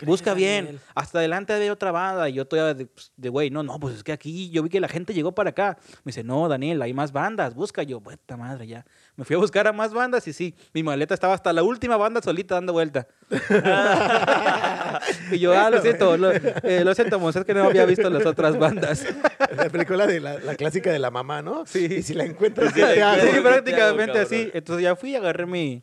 Busca 0.04 0.34
bien. 0.34 0.80
Hasta 0.94 1.18
adelante 1.18 1.52
había 1.52 1.72
otra 1.72 1.92
banda. 1.92 2.28
Y 2.28 2.34
yo 2.34 2.46
todavía 2.46 2.74
de, 2.74 2.86
pues, 2.86 3.12
de 3.16 3.28
güey, 3.28 3.50
no, 3.50 3.62
no, 3.62 3.78
pues 3.78 3.96
es 3.96 4.04
que 4.04 4.12
aquí 4.12 4.50
yo 4.50 4.62
vi 4.62 4.70
que 4.70 4.80
la 4.80 4.88
gente 4.88 5.14
llegó 5.14 5.32
para 5.32 5.50
acá. 5.50 5.76
Me 6.04 6.10
dice, 6.10 6.24
no, 6.24 6.48
Daniel, 6.48 6.80
hay 6.82 6.94
más 6.94 7.12
bandas. 7.12 7.54
Busca. 7.54 7.82
Yo, 7.82 8.00
puta 8.00 8.36
madre, 8.36 8.66
ya. 8.66 8.84
Me 9.16 9.24
fui 9.24 9.36
a 9.36 9.38
buscar 9.38 9.66
a 9.66 9.72
más 9.72 9.94
bandas 9.94 10.26
y 10.28 10.32
sí, 10.32 10.54
mi 10.72 10.82
maleta 10.82 11.14
estaba 11.14 11.34
hasta 11.34 11.52
la 11.52 11.62
última 11.62 11.96
banda 11.96 12.20
solita 12.22 12.54
dando 12.54 12.72
vuelta. 12.72 13.06
y 15.32 15.38
yo, 15.38 15.58
ah, 15.58 15.70
lo 15.70 15.80
siento, 15.80 16.16
lo, 16.16 16.32
eh, 16.32 16.82
lo 16.84 16.94
siento, 16.94 17.18
Mons, 17.18 17.36
es 17.36 17.44
que 17.44 17.54
no 17.54 17.64
había 17.64 17.86
visto 17.86 18.08
las 18.10 18.26
otras 18.26 18.58
bandas. 18.58 19.06
La 19.56 19.70
película 19.70 20.06
de 20.06 20.20
la, 20.20 20.38
la 20.38 20.54
clásica 20.54 20.92
de 20.92 20.98
la 20.98 21.10
mamá, 21.10 21.40
¿no? 21.40 21.64
Sí. 21.66 21.86
Y 21.86 22.02
si 22.02 22.14
la 22.14 22.24
encuentras, 22.24 22.74
Sí, 22.74 22.80
sí, 22.80 22.86
¿qué 22.86 22.94
te 22.94 23.02
hago, 23.02 23.42
prácticamente 23.42 24.18
así. 24.18 24.50
Entonces 24.52 24.82
ya 24.82 24.96
fui, 24.96 25.14
agarré 25.14 25.46
mi, 25.46 25.82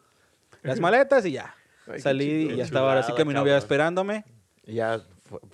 las 0.62 0.80
maletas 0.80 1.26
y 1.26 1.32
ya. 1.34 1.56
Ay, 1.88 2.00
Salí 2.00 2.50
y 2.54 2.56
ya 2.58 2.64
estaba 2.64 2.90
ahora 2.90 3.04
sí 3.04 3.14
que 3.16 3.26
mi 3.26 3.34
novia 3.34 3.58
esperándome. 3.58 4.24
Y 4.66 4.76
ya, 4.76 5.02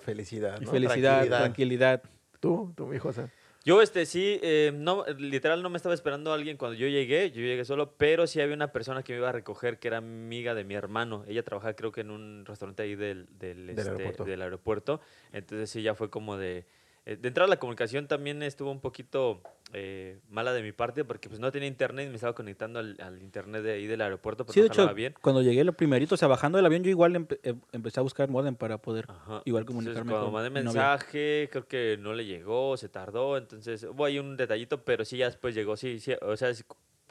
felicidad, 0.03 0.59
Y 0.61 0.65
¿no? 0.65 0.71
felicidad, 0.71 1.17
Tranquilidad. 1.25 1.38
tranquilidad. 1.39 2.03
Tú, 2.39 2.73
tú, 2.75 2.88
mi 2.88 2.99
José. 2.99 3.30
Yo, 3.65 3.82
este, 3.82 4.05
sí, 4.05 4.39
eh, 4.41 4.71
no, 4.73 5.05
literal 5.17 5.61
no 5.61 5.69
me 5.69 5.75
estaba 5.77 5.93
esperando 5.93 6.32
alguien 6.32 6.55
cuando 6.55 6.75
yo 6.77 6.88
llegué, 6.88 7.30
yo 7.32 7.41
llegué 7.41 7.65
solo, 7.65 7.93
pero 7.97 8.25
sí 8.25 8.39
había 8.39 8.55
una 8.55 8.71
persona 8.71 9.03
que 9.03 9.11
me 9.13 9.19
iba 9.19 9.30
a 9.30 9.34
recoger 9.34 9.80
que 9.80 9.89
era 9.89 9.97
amiga 9.97 10.55
de 10.55 10.63
mi 10.63 10.75
hermano. 10.75 11.25
Ella 11.27 11.43
trabajaba 11.43 11.73
creo 11.73 11.91
que 11.91 12.01
en 12.01 12.09
un 12.09 12.45
restaurante 12.45 12.84
ahí 12.84 12.95
del, 12.95 13.27
del, 13.38 13.67
Del 13.67 13.69
este, 13.77 13.82
aeropuerto. 13.91 14.23
del 14.23 14.41
aeropuerto. 14.41 15.01
Entonces 15.34 15.69
sí, 15.69 15.82
ya 15.82 15.93
fue 15.93 16.09
como 16.09 16.38
de... 16.38 16.65
eh, 17.12 17.18
de 17.18 17.28
entrada 17.28 17.47
la 17.49 17.57
comunicación 17.60 18.07
también 18.07 18.43
estuvo 18.43 18.72
un 18.72 18.80
poquito 18.82 19.41
eh, 19.74 20.20
mala 20.30 20.53
de 20.53 20.62
mi 20.62 20.72
parte 20.72 21.03
porque 21.03 21.28
pues 21.30 21.39
no 21.39 21.51
tenía 21.51 21.68
internet 21.68 22.05
y 22.07 22.10
me 22.10 22.16
estaba 22.16 22.34
conectando 22.34 22.80
al, 22.80 22.95
al 23.01 23.22
internet 23.22 23.64
de 23.64 23.72
ahí 23.74 23.88
del 23.88 24.01
aeropuerto, 24.01 24.45
pero 24.45 24.53
Sí, 24.53 24.62
de 24.62 24.68
no 24.68 24.74
jalaba 24.74 24.91
hecho, 24.91 24.95
bien. 24.95 25.16
cuando 25.22 25.41
llegué 25.41 25.64
lo 25.64 25.74
primerito, 25.74 26.16
o 26.16 26.18
sea, 26.18 26.28
bajando 26.28 26.57
del 26.57 26.66
avión, 26.66 26.84
yo 26.84 26.89
igual 26.89 27.14
empe- 27.16 27.39
em- 27.43 27.62
empecé 27.72 27.99
a 27.99 28.03
buscar 28.03 28.30
modem 28.30 28.55
para 28.55 28.78
poder 28.78 29.05
Ajá. 29.10 29.41
igual 29.45 29.62
Entonces, 29.64 29.66
comunicarme 29.66 30.12
cuando 30.12 30.26
con 30.28 30.34
mandé 30.34 30.49
novia. 30.49 30.64
mensaje, 30.64 31.49
creo 31.51 31.68
que 31.68 31.97
no 31.99 32.14
le 32.14 32.26
llegó, 32.26 32.78
se 32.78 32.89
tardó, 32.89 33.38
entonces 33.38 33.84
hubo 33.84 34.05
ahí 34.05 34.20
un 34.20 34.38
detallito, 34.38 34.84
pero 34.84 35.03
sí 35.05 35.18
ya 35.18 35.26
después 35.28 35.53
llegó, 35.55 35.78
sí, 35.78 35.99
sí, 35.99 36.14
o 36.22 36.36
sea, 36.38 36.51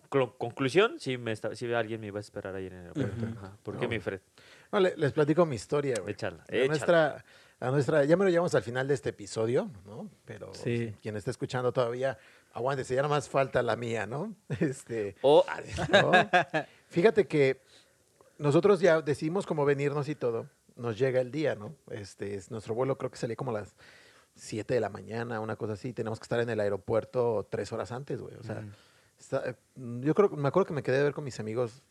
conclusión, 0.08 0.98
sí, 0.98 1.18
me 1.18 1.32
está, 1.32 1.54
sí 1.54 1.72
alguien 1.72 2.00
me 2.00 2.06
iba 2.06 2.18
a 2.18 2.20
esperar 2.20 2.54
ahí 2.54 2.66
en 2.66 2.72
el 2.72 2.80
aeropuerto. 2.82 3.26
Ujú. 3.26 3.38
Ajá. 3.38 3.56
¿Por 3.62 3.74
No, 3.74 3.80
qué 3.80 3.88
mi. 3.88 3.98
Fred? 4.00 4.20
No, 4.72 4.80
le- 4.80 4.96
les 4.96 5.12
platico 5.12 5.44
mi 5.46 5.56
historia, 5.56 5.94
güey. 6.00 6.12
Échala, 6.14 6.42
A 6.42 6.54
échala. 6.54 6.66
nuestra, 6.68 7.24
a 7.60 7.70
nuestra, 7.70 8.04
ya 8.04 8.16
me 8.16 8.24
lo 8.24 8.30
llevamos 8.30 8.54
al 8.54 8.62
final 8.62 8.86
de 8.88 8.94
este 8.94 9.10
episodio, 9.10 9.70
¿no? 9.84 10.08
Pero 10.24 10.52
Sí. 10.54 10.94
quien 11.02 11.16
está 11.16 11.30
escuchando 11.30 11.72
todavía, 11.72 12.18
aguántese, 12.52 12.94
ya 12.94 13.02
nada 13.02 13.14
más 13.14 13.28
falta 13.28 13.62
la 13.62 13.76
mía, 13.76 14.06
¿no? 14.06 14.34
Este, 14.60 15.16
O, 15.22 15.44
¿no? 15.92 16.12
Fíjate 16.88 17.26
que 17.26 17.60
nosotros 18.38 18.80
ya 18.80 19.00
decidimos 19.02 19.46
cómo 19.46 19.64
venirnos 19.64 20.08
y 20.08 20.14
todo. 20.14 20.46
Nos 20.76 20.96
llega 20.96 21.20
el 21.20 21.32
día, 21.32 21.56
¿no? 21.56 21.74
Este, 21.90 22.34
es, 22.36 22.50
nuestro 22.52 22.74
vuelo 22.74 22.96
creo 22.96 23.10
que 23.10 23.16
salía 23.18 23.34
como 23.34 23.50
a 23.50 23.54
las 23.54 23.74
7 24.36 24.74
de 24.74 24.80
la 24.80 24.88
mañana, 24.88 25.40
una 25.40 25.56
cosa 25.56 25.72
así. 25.72 25.92
Tenemos 25.92 26.20
que 26.20 26.24
estar 26.24 26.38
en 26.38 26.48
el 26.50 26.60
aeropuerto 26.60 27.48
tres 27.50 27.72
horas 27.72 27.90
antes, 27.90 28.20
güey. 28.20 28.36
O 28.36 28.44
sea, 28.44 28.62
está- 29.18 29.56
yo 29.74 30.14
creo, 30.14 30.28
me 30.30 30.46
acuerdo 30.46 30.66
que 30.68 30.74
me 30.74 30.84
quedé 30.84 31.00
a 31.00 31.02
ver 31.02 31.12
con 31.12 31.24
mis 31.24 31.40
amigos. 31.40 31.82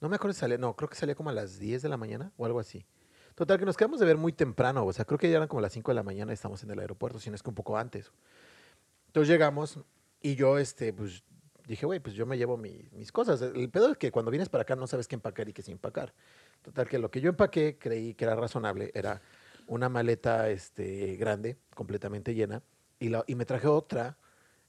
No 0.00 0.08
me 0.08 0.16
acuerdo 0.16 0.34
si 0.34 0.40
salía, 0.40 0.58
no, 0.58 0.74
creo 0.74 0.88
que 0.90 0.96
salía 0.96 1.14
como 1.14 1.30
a 1.30 1.32
las 1.32 1.60
10 1.60 1.80
de 1.82 1.88
la 1.88 1.96
mañana 1.96 2.32
o 2.36 2.44
algo 2.44 2.58
así. 2.58 2.84
Total, 3.34 3.58
que 3.58 3.64
nos 3.64 3.76
quedamos 3.76 3.98
de 3.98 4.06
ver 4.06 4.16
muy 4.16 4.32
temprano. 4.32 4.84
O 4.86 4.92
sea, 4.92 5.04
creo 5.04 5.18
que 5.18 5.28
ya 5.28 5.36
eran 5.36 5.48
como 5.48 5.60
las 5.60 5.72
5 5.72 5.90
de 5.90 5.96
la 5.96 6.02
mañana 6.02 6.32
y 6.32 6.34
estamos 6.34 6.62
en 6.62 6.70
el 6.70 6.78
aeropuerto, 6.78 7.18
si 7.18 7.30
no 7.30 7.36
es 7.36 7.42
que 7.42 7.48
un 7.48 7.54
poco 7.54 7.76
antes. 7.76 8.12
Entonces 9.08 9.28
llegamos 9.28 9.78
y 10.20 10.36
yo, 10.36 10.58
este, 10.58 10.92
pues 10.92 11.24
dije, 11.66 11.86
güey, 11.86 12.00
pues 12.00 12.14
yo 12.14 12.26
me 12.26 12.38
llevo 12.38 12.56
mi- 12.56 12.88
mis 12.92 13.10
cosas. 13.10 13.42
El 13.42 13.70
pedo 13.70 13.90
es 13.92 13.98
que 13.98 14.10
cuando 14.12 14.30
vienes 14.30 14.48
para 14.48 14.62
acá 14.62 14.76
no 14.76 14.86
sabes 14.86 15.08
qué 15.08 15.14
empacar 15.16 15.48
y 15.48 15.52
qué 15.52 15.62
sin 15.62 15.72
empacar. 15.72 16.14
Total, 16.62 16.88
que 16.88 16.98
lo 16.98 17.10
que 17.10 17.20
yo 17.20 17.30
empaqué 17.30 17.76
creí 17.78 18.14
que 18.14 18.24
era 18.24 18.34
razonable 18.36 18.90
era 18.94 19.20
una 19.66 19.88
maleta 19.88 20.50
este, 20.50 21.16
grande, 21.16 21.56
completamente 21.74 22.34
llena, 22.34 22.62
y, 22.98 23.08
la- 23.08 23.24
y 23.26 23.34
me 23.34 23.44
traje 23.46 23.66
otra, 23.66 24.16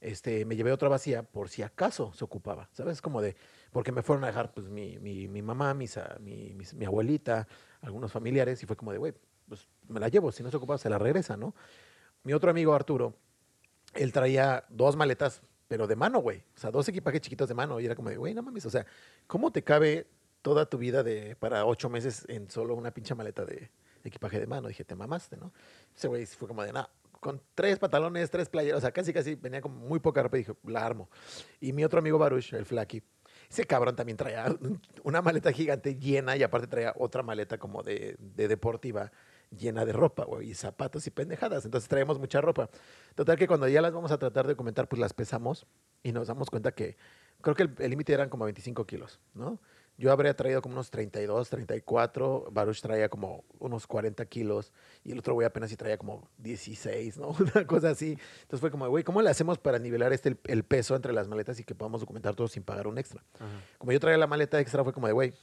este, 0.02 0.46
me 0.46 0.56
llevé 0.56 0.72
otra 0.72 0.90
vacía 0.90 1.24
por 1.24 1.50
si 1.50 1.62
acaso 1.64 2.14
se 2.14 2.24
ocupaba, 2.24 2.70
¿sabes? 2.72 3.02
Como 3.02 3.22
de, 3.22 3.36
porque 3.72 3.92
me 3.92 4.02
fueron 4.04 4.24
a 4.24 4.28
dejar 4.28 4.54
pues 4.54 4.68
mi, 4.70 4.98
mi, 5.00 5.28
mi 5.28 5.42
mamá, 5.42 5.74
mis, 5.74 5.98
a- 5.98 6.18
mi, 6.20 6.56
mi 6.76 6.86
abuelita, 6.86 7.48
algunos 7.86 8.12
familiares, 8.12 8.62
y 8.64 8.66
fue 8.66 8.76
como 8.76 8.92
de, 8.92 8.98
güey, 8.98 9.14
pues 9.48 9.68
me 9.88 10.00
la 10.00 10.10
llevo, 10.10 10.32
si 10.32 10.44
no 10.44 10.52
se 10.52 10.58
ocupa 10.58 10.78
se 10.78 10.90
la 10.90 10.98
regresa, 10.98 11.38
¿no? 11.38 11.56
Mi 12.24 12.34
otro 12.34 12.50
amigo 12.50 12.74
Arturo, 12.74 13.16
él 13.94 14.12
traía 14.12 14.66
dos 14.70 14.96
maletas, 14.96 15.42
pero 15.68 15.88
de 15.88 15.96
mano, 15.96 16.20
güey. 16.20 16.40
O 16.56 16.60
sea, 16.60 16.72
dos 16.72 16.88
equipajes 16.90 17.22
chiquitos 17.22 17.48
de 17.48 17.56
mano. 17.56 17.80
Y 17.80 17.86
era 17.86 17.96
como 17.96 18.10
de, 18.10 18.18
güey, 18.18 18.34
no 18.34 18.44
mames. 18.44 18.66
O 18.66 18.70
sea, 18.70 18.86
¿cómo 19.28 19.52
te 19.52 19.64
cabe 19.64 20.08
toda 20.42 20.68
tu 20.68 20.78
vida 20.78 21.04
de 21.04 21.36
para 21.36 21.66
ocho 21.66 21.90
meses 21.90 22.26
en 22.28 22.50
solo 22.50 22.76
una 22.76 22.92
pinche 22.92 23.16
maleta 23.16 23.46
de 23.46 23.72
equipaje 24.04 24.40
de 24.40 24.48
mano? 24.48 24.68
Dije, 24.68 24.84
te 24.84 24.96
mamaste, 24.96 25.38
¿no? 25.38 25.54
Ese 25.96 26.08
güey 26.08 26.26
fue 26.26 26.48
como 26.48 26.64
de, 26.64 26.74
no, 26.74 26.88
con 27.20 27.42
tres 27.56 27.80
pantalones, 27.80 28.30
tres 28.30 28.50
playeras. 28.50 28.80
O 28.80 28.82
sea, 28.82 28.92
casi, 28.92 29.14
casi 29.14 29.36
venía 29.36 29.62
con 29.62 29.76
muy 29.76 30.00
poca 30.00 30.22
ropa. 30.24 30.38
Y 30.38 30.42
dije, 30.42 30.54
la 30.64 30.86
armo. 30.86 31.10
Y 31.60 31.74
mi 31.74 31.84
otro 31.84 32.00
amigo 32.00 32.18
Baruch, 32.18 32.54
el 32.54 32.66
Flaky, 32.66 33.02
ese 33.50 33.66
cabrón 33.66 33.96
también 33.96 34.18
traía 34.18 34.46
un- 34.62 34.82
una 35.04 35.22
maleta 35.22 35.52
gigante 35.52 35.96
llena 35.96 36.36
y 36.38 36.44
aparte 36.44 36.68
traía 36.68 36.94
otra 36.98 37.24
maleta 37.24 37.58
como 37.58 37.84
de, 37.84 38.16
de 38.20 38.48
deportiva 38.48 39.12
llena 39.52 39.86
de 39.86 39.94
ropa, 39.94 40.26
güey, 40.26 40.50
y 40.50 40.54
zapatos 40.54 41.06
y 41.08 41.12
pendejadas. 41.12 41.64
Entonces 41.66 41.88
traemos 41.88 42.20
mucha 42.20 42.42
ropa. 42.42 42.70
Total 43.14 43.38
que 43.38 43.48
cuando 43.48 43.68
ya 43.68 43.82
las 43.82 43.94
vamos 43.94 44.12
a 44.12 44.18
tratar 44.18 44.48
de 44.48 44.54
documentar, 44.54 44.88
pues 44.90 45.00
las 45.00 45.14
pesamos 45.14 45.66
y 46.04 46.12
nos 46.12 46.28
damos 46.28 46.50
cuenta 46.50 46.72
que 46.74 46.98
creo 47.42 47.56
que 47.56 47.64
el 47.64 47.76
el 47.80 47.90
límite 47.92 48.14
eran 48.14 48.30
como 48.30 48.46
25 48.46 48.86
kilos, 48.86 49.20
¿no? 49.34 49.60
Yo 49.98 50.12
habría 50.12 50.36
traído 50.36 50.62
como 50.62 50.74
unos 50.76 50.92
32, 50.92 51.50
34, 51.50 52.48
Baruch 52.52 52.82
traía 52.82 53.08
como 53.08 53.46
unos 53.60 53.88
40 53.88 54.26
kilos 54.26 54.74
y 55.04 55.12
el 55.14 55.20
otro 55.20 55.34
güey 55.34 55.46
apenas 55.48 55.70
sí 55.70 55.78
traía 55.78 55.98
como 55.98 56.28
16, 56.38 57.18
¿no? 57.18 57.30
Una 57.56 57.66
cosa 57.66 57.92
así. 57.92 58.18
Entonces 58.42 58.60
fue 58.60 58.72
como, 58.72 58.88
güey, 58.90 59.04
¿cómo 59.06 59.22
le 59.22 59.30
hacemos 59.30 59.58
para 59.58 59.80
nivelar 59.80 60.12
este 60.12 60.30
el, 60.30 60.40
el 60.46 60.64
peso 60.64 60.96
entre 60.96 61.14
las 61.14 61.28
maletas 61.28 61.60
y 61.60 61.64
que 61.64 61.76
podamos 61.76 62.02
documentar 62.02 62.36
todo 62.36 62.48
sin 62.50 62.64
pagar 62.64 62.88
un 62.88 62.98
extra? 62.98 63.24
Como 63.78 63.92
yo 63.94 64.00
traía 64.00 64.18
la 64.18 64.28
maleta 64.28 64.60
extra, 64.60 64.84
fue 64.84 64.92
como 64.92 65.08
de, 65.08 65.14
güey, 65.14 65.34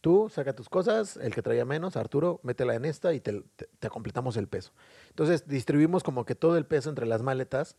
tú 0.00 0.28
saca 0.30 0.54
tus 0.54 0.68
cosas, 0.68 1.16
el 1.16 1.34
que 1.34 1.42
traía 1.42 1.64
menos, 1.64 1.96
Arturo, 1.96 2.38
métela 2.44 2.76
en 2.76 2.84
esta 2.84 3.12
y 3.12 3.18
te, 3.20 3.42
te- 3.56 3.68
te 3.80 3.88
completamos 3.90 4.36
el 4.36 4.46
peso. 4.46 4.70
Entonces 5.08 5.48
distribuimos 5.48 6.04
como 6.04 6.24
que 6.24 6.36
todo 6.36 6.56
el 6.56 6.64
peso 6.64 6.90
entre 6.90 7.06
las 7.06 7.22
maletas, 7.22 7.76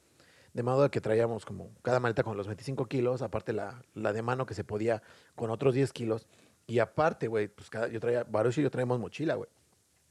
de 0.54 0.64
modo 0.64 0.89
que 0.89 1.02
traíamos 1.02 1.45
como 1.45 1.72
cada 1.84 2.00
maleta 2.00 2.24
con 2.24 2.38
los 2.38 2.48
25 2.48 2.86
kilos, 2.88 3.22
aparte 3.22 3.54
la, 3.54 3.84
la 3.93 4.14
de 4.14 4.22
mano 4.22 4.45
que 4.45 4.54
se 4.54 4.64
podía 4.64 5.02
con 5.36 5.50
otros 5.52 5.74
10 5.74 5.93
kilos. 5.93 6.28
Y 6.66 6.80
aparte, 6.80 7.28
güey, 7.28 7.48
pues 7.48 7.70
cada, 7.70 7.88
yo 7.88 8.00
traía, 8.00 8.24
Baruch 8.24 8.58
y 8.58 8.64
yo 8.64 8.72
traíamos 8.72 9.00
mochila, 9.00 9.36
güey. 9.36 9.50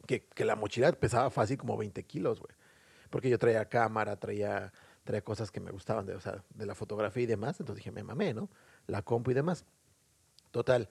Que, 0.06 0.24
que 0.26 0.44
la 0.44 0.56
mochila 0.56 0.90
pesaba 0.92 1.30
fácil 1.30 1.58
como 1.58 1.76
20 1.76 2.02
kilos, 2.04 2.40
güey. 2.40 2.54
Porque 3.10 3.28
yo 3.28 3.38
traía 3.38 3.68
cámara, 3.68 4.16
traía, 4.16 4.72
traía 5.04 5.22
cosas 5.22 5.50
que 5.50 5.60
me 5.60 5.70
gustaban 5.70 6.06
de, 6.06 6.14
o 6.14 6.20
sea, 6.20 6.42
de 6.54 6.66
la 6.66 6.74
fotografía 6.74 7.24
y 7.24 7.26
demás. 7.26 7.60
Entonces 7.60 7.84
dije, 7.84 7.92
me 7.92 8.02
mamé, 8.04 8.32
¿no? 8.32 8.48
La 8.86 9.02
compu 9.02 9.32
y 9.32 9.34
demás. 9.34 9.64
Total, 10.50 10.88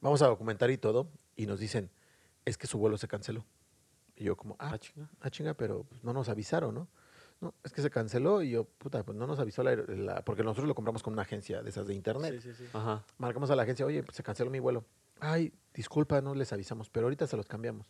vamos 0.00 0.22
a 0.22 0.26
documentar 0.26 0.70
y 0.70 0.78
todo. 0.78 1.08
Y 1.34 1.46
nos 1.46 1.58
dicen, 1.60 1.90
es 2.44 2.56
que 2.58 2.66
su 2.66 2.78
vuelo 2.78 2.96
se 2.98 3.08
canceló. 3.08 3.44
Y 4.16 4.24
yo 4.24 4.36
como, 4.36 4.56
ah, 4.58 4.70
Ah, 4.74 4.78
chinga. 4.78 5.08
ah, 5.20 5.30
chinga, 5.30 5.54
pero 5.54 5.84
pues, 5.84 6.02
no 6.04 6.12
nos 6.12 6.28
avisaron, 6.28 6.74
¿no? 6.74 6.88
No, 7.40 7.54
es 7.62 7.72
que 7.72 7.82
se 7.82 7.90
canceló 7.90 8.42
y 8.42 8.50
yo, 8.50 8.64
puta, 8.64 9.04
pues 9.04 9.16
no 9.16 9.26
nos 9.26 9.38
avisó 9.38 9.62
la, 9.62 9.76
la- 9.76 10.24
porque 10.24 10.42
nosotros 10.42 10.66
lo 10.66 10.74
compramos 10.74 11.02
con 11.04 11.12
una 11.12 11.22
agencia 11.22 11.62
de 11.62 11.70
esas 11.70 11.86
de 11.86 11.94
internet. 11.94 12.34
Sí, 12.42 12.52
sí, 12.52 12.64
sí. 12.64 12.64
Ajá. 12.72 13.04
Marcamos 13.18 13.50
a 13.50 13.56
la 13.56 13.62
agencia, 13.62 13.86
oye, 13.86 14.02
pues 14.02 14.16
se 14.16 14.22
canceló 14.24 14.50
mi 14.50 14.58
vuelo. 14.58 14.84
Ay, 15.20 15.52
disculpa, 15.72 16.20
no 16.20 16.34
les 16.34 16.52
avisamos, 16.52 16.90
pero 16.90 17.06
ahorita 17.06 17.26
se 17.28 17.36
los 17.36 17.46
cambiamos. 17.46 17.86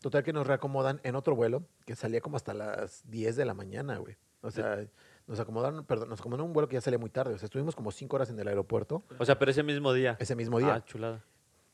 Total 0.00 0.22
que 0.22 0.32
nos 0.32 0.46
reacomodan 0.46 1.00
en 1.02 1.14
otro 1.16 1.34
vuelo 1.36 1.64
que 1.84 1.94
salía 1.96 2.20
como 2.20 2.36
hasta 2.36 2.54
las 2.54 3.02
10 3.10 3.36
de 3.36 3.44
la 3.44 3.54
mañana, 3.54 3.98
güey. 3.98 4.16
O 4.42 4.50
sea, 4.50 4.86
nos 5.26 5.38
acomodaron, 5.38 5.84
perdón, 5.84 6.08
nos 6.08 6.20
acomodaron 6.20 6.46
un 6.46 6.52
vuelo 6.54 6.68
que 6.68 6.74
ya 6.74 6.80
salía 6.80 6.98
muy 6.98 7.10
tarde. 7.10 7.34
O 7.34 7.38
sea, 7.38 7.44
estuvimos 7.46 7.76
como 7.76 7.90
5 7.90 8.16
horas 8.16 8.30
en 8.30 8.38
el 8.40 8.48
aeropuerto 8.48 9.02
O 9.18 9.24
sea, 9.26 9.38
pero 9.38 9.50
ese 9.50 9.62
mismo 9.62 9.92
día. 9.92 10.16
ese 10.18 10.34
mismo 10.34 10.58
día. 10.58 10.76
Ah, 10.76 10.84
chulada. 10.84 11.22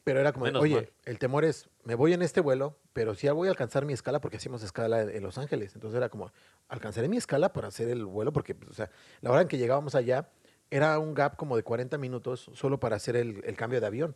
Pero 0.07 0.21
era 0.21 0.33
como, 0.33 0.45
Menos 0.45 0.63
oye, 0.63 0.75
mal. 0.77 0.91
el 1.05 1.19
temor 1.19 1.45
es, 1.45 1.69
me 1.83 1.97
voy 1.97 2.13
en 2.13 2.23
este 2.23 2.41
vuelo, 2.41 2.77
pero 2.93 3.17
sí 3.17 3.29
voy 3.29 3.49
a 3.49 3.51
alcanzar 3.51 3.85
mi 3.85 3.93
escala 3.93 4.21
porque 4.21 4.37
hacíamos 4.37 4.63
escala 4.63 5.03
en 5.03 5.11
en 5.11 5.21
Los 5.25 5.37
Ángeles. 5.37 5.75
Entonces 5.75 5.97
era 5.97 6.09
como, 6.11 6.31
alcanzaré 6.69 7.09
mi 7.09 7.17
escala 7.17 7.53
para 7.53 7.67
hacer 7.67 7.89
el 7.89 8.05
vuelo 8.05 8.33
porque, 8.33 8.55
pues, 8.55 8.71
o 8.71 8.73
sea, 8.73 8.89
la 9.21 9.33
hora 9.33 9.43
en 9.43 9.49
que 9.49 9.59
llegábamos 9.59 9.97
allá 9.97 10.29
era 10.71 10.97
un 11.01 11.13
gap 11.13 11.35
como 11.35 11.57
de 11.57 11.65
40 11.65 11.99
minutos 11.99 12.53
solo 12.55 12.79
para 12.79 12.95
hacer 12.95 13.17
el, 13.17 13.43
el 13.45 13.57
cambio 13.57 13.81
de 13.81 13.87
avión. 13.89 14.15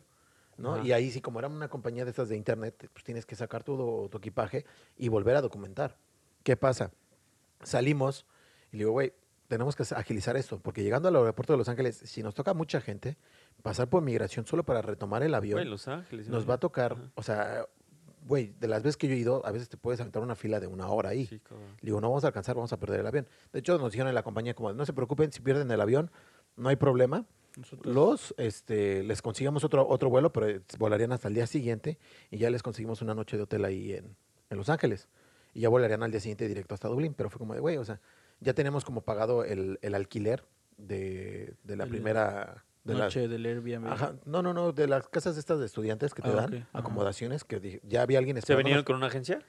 ¿no? 0.55 0.81
Y 0.81 0.93
ahí 0.93 1.11
sí, 1.11 1.19
como 1.19 1.39
era 1.39 1.49
una 1.49 1.67
compañía 1.67 2.05
de 2.05 2.11
estas 2.11 2.29
de 2.29 2.37
internet, 2.37 2.87
pues 2.93 3.03
tienes 3.03 3.25
que 3.25 3.35
sacar 3.35 3.65
todo 3.65 4.07
tu 4.07 4.17
equipaje 4.17 4.63
y 4.97 5.09
volver 5.09 5.35
a 5.35 5.41
documentar. 5.41 5.97
¿Qué 6.43 6.55
pasa? 6.55 6.91
Salimos 7.63 8.25
y 8.71 8.77
le 8.77 8.83
digo, 8.83 8.91
güey, 8.93 9.11
tenemos 9.49 9.75
que 9.75 9.83
agilizar 9.93 10.37
esto, 10.37 10.61
porque 10.61 10.83
llegando 10.83 11.09
al 11.09 11.17
aeropuerto 11.17 11.51
de 11.51 11.57
Los 11.57 11.67
Ángeles, 11.67 11.97
si 11.97 12.23
nos 12.23 12.33
toca 12.33 12.53
mucha 12.53 12.79
gente, 12.79 13.17
pasar 13.61 13.89
por 13.89 14.01
migración 14.03 14.45
solo 14.45 14.63
para 14.63 14.81
retomar 14.81 15.23
el 15.23 15.33
avión 15.35 15.69
Los 15.69 15.87
Ángeles. 15.87 16.27
nos 16.29 16.49
va 16.49 16.55
a 16.55 16.59
tocar, 16.59 16.93
Ajá. 16.93 17.11
o 17.15 17.23
sea, 17.23 17.65
güey, 18.27 18.53
de 18.59 18.67
las 18.67 18.83
veces 18.83 18.97
que 18.97 19.07
yo 19.07 19.13
he 19.13 19.17
ido, 19.17 19.45
a 19.45 19.51
veces 19.51 19.69
te 19.69 19.77
puedes 19.77 19.99
aventar 19.99 20.21
una 20.21 20.35
fila 20.35 20.59
de 20.59 20.67
una 20.67 20.87
hora 20.87 21.09
ahí. 21.09 21.25
Sí. 21.27 21.41
Le 21.81 21.85
digo, 21.87 21.99
no 22.01 22.09
vamos 22.09 22.23
a 22.23 22.27
alcanzar, 22.27 22.55
vamos 22.55 22.71
a 22.73 22.77
perder 22.79 22.99
el 22.99 23.07
avión. 23.07 23.27
De 23.51 23.59
hecho, 23.59 23.77
nos 23.77 23.91
dijeron 23.91 24.09
en 24.09 24.15
la 24.15 24.23
compañía 24.23 24.53
como, 24.53 24.71
no 24.73 24.85
se 24.85 24.93
preocupen, 24.93 25.31
si 25.31 25.41
pierden 25.41 25.69
el 25.71 25.81
avión, 25.81 26.11
no 26.55 26.69
hay 26.69 26.75
problema. 26.75 27.25
Nosotros- 27.57 27.93
Los, 27.93 28.33
este, 28.37 29.03
les 29.03 29.21
conseguimos 29.21 29.63
otro, 29.63 29.85
otro 29.87 30.09
vuelo, 30.09 30.31
pero 30.31 30.61
volarían 30.77 31.11
hasta 31.11 31.27
el 31.27 31.33
día 31.33 31.47
siguiente 31.47 31.97
y 32.29 32.37
ya 32.37 32.49
les 32.49 32.63
conseguimos 32.63 33.01
una 33.01 33.13
noche 33.13 33.35
de 33.37 33.43
hotel 33.43 33.65
ahí 33.65 33.93
en, 33.93 34.15
en 34.49 34.57
Los 34.57 34.69
Ángeles. 34.69 35.09
Y 35.53 35.61
ya 35.61 35.69
volarían 35.69 36.01
al 36.03 36.11
día 36.11 36.19
siguiente 36.21 36.47
directo 36.47 36.75
hasta 36.75 36.87
Dublín, 36.87 37.13
pero 37.13 37.29
fue 37.29 37.39
como 37.39 37.53
de, 37.53 37.59
güey, 37.59 37.75
o 37.77 37.83
sea, 37.83 37.99
ya 38.39 38.53
tenemos 38.53 38.85
como 38.85 39.01
pagado 39.01 39.43
el, 39.43 39.79
el 39.81 39.95
alquiler 39.95 40.45
de, 40.77 41.55
de 41.63 41.75
la 41.75 41.83
El- 41.85 41.89
primera... 41.89 42.63
De 42.83 42.93
la- 42.95 43.05
Noche 43.05 43.27
del 43.27 43.45
Airbnb. 43.45 43.87
Ajá, 43.87 44.15
no, 44.25 44.41
no, 44.41 44.53
no, 44.53 44.71
de 44.71 44.87
las 44.87 45.07
casas 45.07 45.37
estas 45.37 45.59
de 45.59 45.65
estudiantes 45.67 46.13
que 46.15 46.21
te 46.23 46.29
Ah, 46.29 46.33
dan, 46.33 46.67
acomodaciones, 46.73 47.43
que 47.43 47.59
dije- 47.59 47.81
ya 47.83 48.01
había 48.01 48.17
alguien 48.17 48.41
¿Se 48.41 48.55
vinieron 48.55 48.83
con 48.83 48.95
una 48.95 49.07
agencia? 49.07 49.39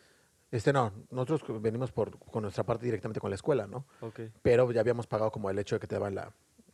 Este 0.51 0.71
no, 0.75 0.93
nosotros 1.11 1.63
venimos 1.63 1.93
por, 1.93 2.19
con 2.19 2.43
nuestra 2.43 2.63
parte 2.63 2.85
directamente 2.85 3.21
con 3.21 3.31
la 3.31 3.37
escuela, 3.37 3.67
¿no? 3.67 3.87
Ok. 4.03 4.21
Pero 4.43 4.71
ya 4.71 4.81
habíamos 4.83 5.07
pagado 5.07 5.31
como 5.31 5.49
el 5.49 5.59
hecho 5.59 5.77
de 5.77 5.81
que 5.81 5.87
te 5.87 5.95
daban 5.95 6.15
la... 6.15 6.31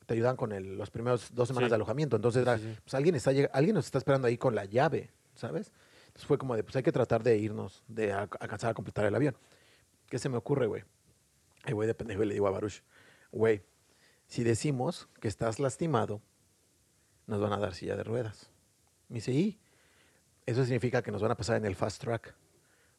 Te 0.06 0.14
ayudan 0.14 0.36
con 0.36 0.50
el- 0.52 0.76
los 0.76 0.90
primeros 0.90 1.32
dos 1.32 1.46
semanas 1.46 1.68
Sí. 1.68 1.70
de 1.70 1.74
alojamiento. 1.76 2.16
Entonces 2.16 2.42
era, 2.42 2.58
Sí, 2.58 2.64
sí. 2.64 2.80
pues 2.82 2.94
alguien, 2.94 3.14
está, 3.14 3.30
alguien 3.52 3.74
nos 3.74 3.84
está 3.84 3.98
esperando 3.98 4.26
ahí 4.26 4.36
con 4.36 4.54
la 4.56 4.64
llave, 4.64 5.10
¿sabes? 5.34 5.70
Entonces 6.08 6.26
fue 6.26 6.38
como 6.38 6.56
de, 6.56 6.64
pues 6.64 6.74
hay 6.74 6.82
que 6.82 6.90
tratar 6.90 7.22
de 7.22 7.36
irnos, 7.38 7.84
de 7.86 8.12
a- 8.12 8.28
alcanzar 8.40 8.70
a 8.70 8.74
completar 8.74 9.04
el 9.04 9.14
avión. 9.14 9.36
¿Qué 10.08 10.18
se 10.18 10.28
me 10.28 10.38
ocurre, 10.38 10.66
güey? 10.66 10.82
El 11.66 11.74
güey 11.74 11.86
de 11.86 11.94
pendejo 11.94 12.22
y 12.24 12.26
le 12.26 12.34
digo 12.34 12.48
a 12.48 12.50
Baruch, 12.50 12.82
güey, 13.30 13.62
si 14.26 14.42
decimos 14.42 15.08
que 15.20 15.28
estás 15.28 15.60
lastimado, 15.60 16.20
nos 17.28 17.40
van 17.40 17.52
a 17.52 17.58
dar 17.58 17.74
silla 17.74 17.94
de 17.96 18.02
ruedas. 18.02 18.50
Me 19.08 19.16
dice, 19.16 19.30
¿y? 19.32 19.60
Eso 20.46 20.64
significa 20.64 21.02
que 21.02 21.12
nos 21.12 21.22
van 21.22 21.30
a 21.30 21.36
pasar 21.36 21.56
en 21.58 21.64
el 21.66 21.76
fast 21.76 22.00
track. 22.02 22.34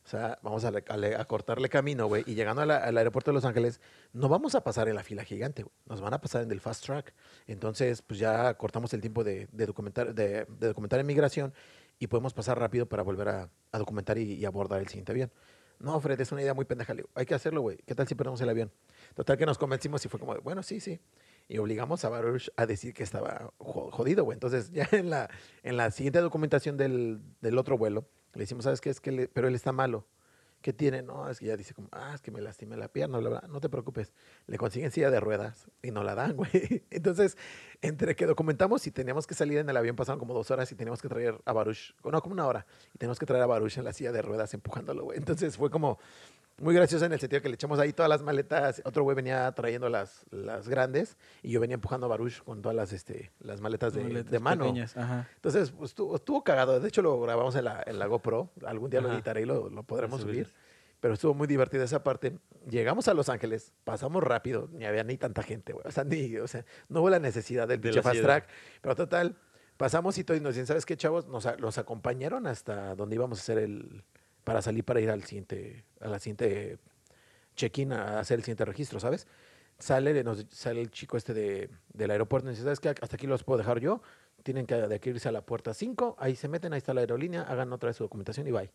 O 0.05 0.07
sea, 0.09 0.39
vamos 0.41 0.63
a, 0.63 0.71
le- 0.71 0.83
a 0.87 0.97
le- 0.97 1.15
a 1.15 1.25
cortarle 1.25 1.67
camino, 1.67 2.07
güey. 2.07 2.23
Y 2.25 2.33
llegando 2.33 2.61
al 2.61 2.97
aeropuerto 2.97 3.31
de 3.31 3.35
Los 3.35 3.45
Ángeles, 3.45 3.81
no 4.13 4.29
vamos 4.29 4.55
a 4.55 4.63
pasar 4.63 4.87
en 4.87 4.95
la 4.95 5.03
fila 5.03 5.23
gigante, 5.23 5.63
güey. 5.63 5.73
Nos 5.87 5.99
van 6.01 6.13
a 6.13 6.21
pasar 6.21 6.43
en 6.43 6.51
el 6.51 6.61
fast 6.61 6.85
track. 6.85 7.13
Entonces, 7.47 8.01
pues 8.01 8.19
ya 8.19 8.53
cortamos 8.55 8.93
el 8.93 9.01
tiempo 9.01 9.23
de, 9.23 9.47
documentar, 9.51 10.13
de, 10.15 10.45
de 10.45 10.67
documentar 10.67 10.99
en 10.99 11.05
migración 11.07 11.53
y 11.99 12.07
podemos 12.07 12.33
pasar 12.33 12.57
rápido 12.57 12.87
para 12.87 13.03
volver 13.03 13.27
a, 13.29 13.49
documentar 13.73 14.17
y, 14.17 14.33
y 14.33 14.45
abordar 14.45 14.79
el 14.79 14.87
siguiente 14.87 15.11
avión. 15.11 15.31
No, 15.79 15.99
Fred, 16.01 16.19
es 16.19 16.31
una 16.31 16.41
idea 16.41 16.53
muy 16.53 16.65
pendeja. 16.65 16.93
Hay 17.15 17.25
que 17.25 17.35
hacerlo, 17.35 17.61
güey. 17.61 17.77
¿Qué 17.85 17.93
tal 17.95 18.07
si 18.07 18.15
perdemos 18.15 18.39
el 18.41 18.49
avión? 18.49 18.71
Total 19.15 19.37
que 19.37 19.45
nos 19.45 19.57
convencimos 19.57 20.03
y 20.05 20.09
fue 20.09 20.19
como, 20.19 20.35
bueno, 20.41 20.61
sí, 20.63 20.79
sí. 20.79 20.99
Y 21.49 21.57
obligamos 21.57 22.05
a 22.05 22.09
Baruch 22.09 22.49
a 22.55 22.65
decir 22.65 22.93
que 22.93 23.03
estaba 23.03 23.51
jo- 23.57 23.89
jodido, 23.91 24.23
güey. 24.23 24.35
Entonces, 24.35 24.71
ya 24.71 24.87
en 24.93 25.09
la, 25.09 25.29
en 25.63 25.75
la 25.75 25.91
siguiente 25.91 26.19
documentación 26.19 26.77
del, 26.77 27.19
del 27.41 27.57
otro 27.57 27.77
vuelo, 27.77 28.07
le 28.35 28.41
decimos, 28.41 28.63
¿sabes 28.63 28.79
qué? 28.79 28.89
Es 28.91 29.01
que 29.01 29.11
le- 29.11 29.27
pero 29.27 29.47
él 29.49 29.55
está 29.55 29.71
malo. 29.73 30.05
¿Qué 30.61 30.73
tiene? 30.73 31.01
No, 31.01 31.29
es 31.29 31.39
que 31.39 31.45
ya 31.45 31.55
dice 31.57 31.73
como, 31.73 31.87
ah, 31.93 32.11
es 32.13 32.21
que 32.21 32.31
me 32.31 32.41
lastimé 32.41 32.75
la 32.75 32.89
pierna, 32.89 33.17
bla, 33.17 33.29
bla. 33.29 33.43
No 33.49 33.61
te 33.61 33.69
preocupes. 33.69 34.13
Le 34.45 34.57
consiguen 34.57 34.91
silla 34.91 35.09
de 35.09 35.19
ruedas 35.21 35.69
y 35.81 35.91
no 35.91 36.03
la 36.03 36.15
dan, 36.15 36.35
güey. 36.37 36.83
Entonces, 36.91 37.37
entre 37.81 38.15
que 38.15 38.25
documentamos 38.25 38.85
y 38.87 38.91
teníamos 38.91 39.25
que 39.25 39.33
salir 39.33 39.59
en 39.59 39.69
el 39.69 39.77
avión, 39.77 39.95
pasaron 39.95 40.19
como 40.19 40.33
dos 40.33 40.51
horas 40.51 40.71
y 40.71 40.75
teníamos 40.75 41.01
que 41.01 41.07
traer 41.07 41.39
a 41.45 41.53
Baruch, 41.53 41.95
no, 42.03 42.21
como 42.21 42.33
una 42.33 42.45
hora, 42.45 42.65
y 42.93 42.97
teníamos 42.97 43.19
que 43.19 43.25
traer 43.25 43.43
a 43.43 43.47
Baruch 43.47 43.77
en 43.77 43.85
la 43.85 43.93
silla 43.93 44.11
de 44.11 44.21
ruedas 44.21 44.53
empujándolo, 44.53 45.05
güey. 45.05 45.17
Entonces 45.17 45.55
fue 45.55 45.69
como 45.69 45.97
muy 46.61 46.75
gracioso 46.75 47.05
en 47.05 47.13
el 47.13 47.19
sentido 47.19 47.41
que 47.41 47.47
le 47.47 47.55
echamos 47.55 47.79
ahí 47.79 47.93
todas 47.93 48.09
las 48.09 48.21
maletas. 48.21 48.81
Otro 48.83 49.03
güey 49.03 49.15
venía 49.15 49.51
trayendo 49.53 49.87
las, 49.87 50.25
las 50.29 50.67
grandes 50.67 51.17
y 51.41 51.51
yo 51.51 51.59
venía 51.59 51.75
empujando 51.75 52.05
a 52.05 52.09
Baruch 52.09 52.43
con 52.43 52.61
todas 52.61 52.75
las, 52.75 52.91
este, 52.91 53.31
las 53.39 53.61
maletas 53.61 53.93
de, 53.93 54.03
Maletas 54.03 54.31
de 54.31 54.39
mano. 54.39 54.65
pequeñas, 54.65 54.97
Ajá. 54.97 55.27
Entonces, 55.35 55.71
pues, 55.71 55.91
estuvo, 55.91 56.15
estuvo 56.15 56.43
cagado. 56.43 56.79
De 56.79 56.87
hecho, 56.87 57.01
lo 57.01 57.19
grabamos 57.21 57.55
en 57.55 57.65
la, 57.65 57.81
en 57.85 57.97
la 57.97 58.07
GoPro. 58.07 58.49
Algún 58.65 58.89
día 58.89 58.99
lo 59.01 59.11
editaré 59.13 59.41
y 59.41 59.45
lo, 59.45 59.69
lo 59.69 59.83
podremos 59.83 60.21
subir. 60.21 60.51
Pero 60.99 61.13
estuvo 61.13 61.33
muy 61.33 61.47
divertida 61.47 61.83
esa 61.83 62.03
parte. 62.03 62.37
Llegamos 62.69 63.07
a 63.07 63.13
Los 63.13 63.29
Ángeles, 63.29 63.73
pasamos 63.85 64.23
rápido, 64.23 64.69
ni 64.73 64.85
había 64.85 65.03
ni 65.03 65.17
tanta 65.17 65.43
gente, 65.43 65.73
güey. 65.73 65.85
O 65.87 65.91
sea, 65.91 66.03
ni, 66.03 66.35
o 66.37 66.47
sea, 66.47 66.65
no 66.89 67.01
hubo 67.01 67.09
la 67.09 67.19
necesidad 67.19 67.67
del 67.67 67.79
De 67.79 67.89
pinche 67.89 67.97
la 67.97 68.03
fast 68.03 68.21
track. 68.21 68.49
Pero 68.81 68.95
total, 68.95 69.37
pasamos 69.77 70.17
y 70.17 70.23
todo 70.23 70.35
y 70.35 70.41
nos 70.41 70.55
dicen, 70.55 70.67
¿sabes 70.67 70.85
qué, 70.85 70.97
chavos? 70.97 71.27
Nos, 71.27 71.47
los 71.59 71.77
acompañaron 71.77 72.47
hasta 72.47 72.95
donde 72.95 73.15
íbamos 73.15 73.39
a 73.39 73.41
hacer 73.41 73.57
el... 73.59 74.03
Para 74.43 74.61
salir 74.61 74.83
para 74.83 74.99
ir 74.99 75.09
al 75.11 75.23
siguiente, 75.23 75.85
a 75.99 76.07
la 76.07 76.17
siguiente 76.17 76.79
check-in, 77.55 77.93
a 77.93 78.19
hacer 78.19 78.39
el 78.39 78.43
siguiente 78.43 78.65
registro, 78.65 78.99
¿sabes? 78.99 79.27
Sale, 79.77 80.23
nos, 80.23 80.45
sale 80.49 80.81
el 80.81 80.89
chico 80.89 81.17
este 81.17 81.33
de, 81.33 81.69
del 81.93 82.11
aeropuerto 82.11 82.47
y 82.47 82.51
dice, 82.51 82.63
¿sabes 82.63 82.79
qué? 82.79 82.89
Hasta 82.89 83.15
aquí 83.15 83.27
los 83.27 83.43
puedo 83.43 83.57
dejar 83.57 83.79
yo. 83.79 84.01
Tienen 84.43 84.65
que 84.65 84.75
de 84.75 84.95
aquí 84.95 85.11
irse 85.11 85.29
a 85.29 85.31
la 85.31 85.45
puerta 85.45 85.73
5. 85.73 86.15
Ahí 86.17 86.35
se 86.35 86.47
meten, 86.47 86.73
ahí 86.73 86.77
está 86.77 86.93
la 86.93 87.01
aerolínea, 87.01 87.43
hagan 87.43 87.71
otra 87.71 87.87
vez 87.87 87.97
su 87.97 88.03
documentación 88.03 88.47
y 88.47 88.51
bye. 88.51 88.71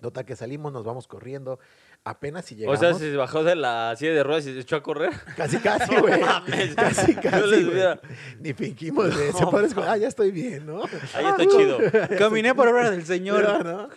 Total 0.00 0.24
que 0.24 0.34
salimos, 0.36 0.72
nos 0.72 0.84
vamos 0.84 1.06
corriendo. 1.06 1.58
Apenas 2.04 2.44
si 2.46 2.54
O 2.54 2.58
llegamos. 2.58 2.80
sea, 2.80 2.94
se 2.94 3.14
bajó 3.16 3.44
de 3.44 3.54
la 3.56 3.94
silla 3.96 4.12
de 4.14 4.22
ruedas 4.22 4.46
y 4.46 4.54
se 4.54 4.60
echó 4.60 4.76
a 4.76 4.82
correr. 4.82 5.12
Casi, 5.36 5.58
casi, 5.58 5.94
güey. 5.96 6.20
mames. 6.20 6.74
casi, 6.74 7.14
casi. 7.14 7.36
les 7.46 7.50
güey. 7.50 7.64
hubiera- 7.64 8.00
Ni 8.40 8.52
fingimos, 8.54 9.14
güey. 9.14 9.32
Se 9.32 9.40
No, 9.42 9.50
parece 9.50 9.74
como, 9.74 9.86
ah, 9.86 9.96
ya 9.96 10.08
estoy 10.08 10.30
bien, 10.30 10.64
¿no? 10.66 10.82
Ahí 11.14 11.24
está 11.26 11.46
chido. 11.46 11.78
Caminé 12.18 12.54
por 12.54 12.68
obra 12.68 12.90
del 12.90 13.04
Señor. 13.04 13.42
No, 13.42 13.62
¿no? 13.62 13.88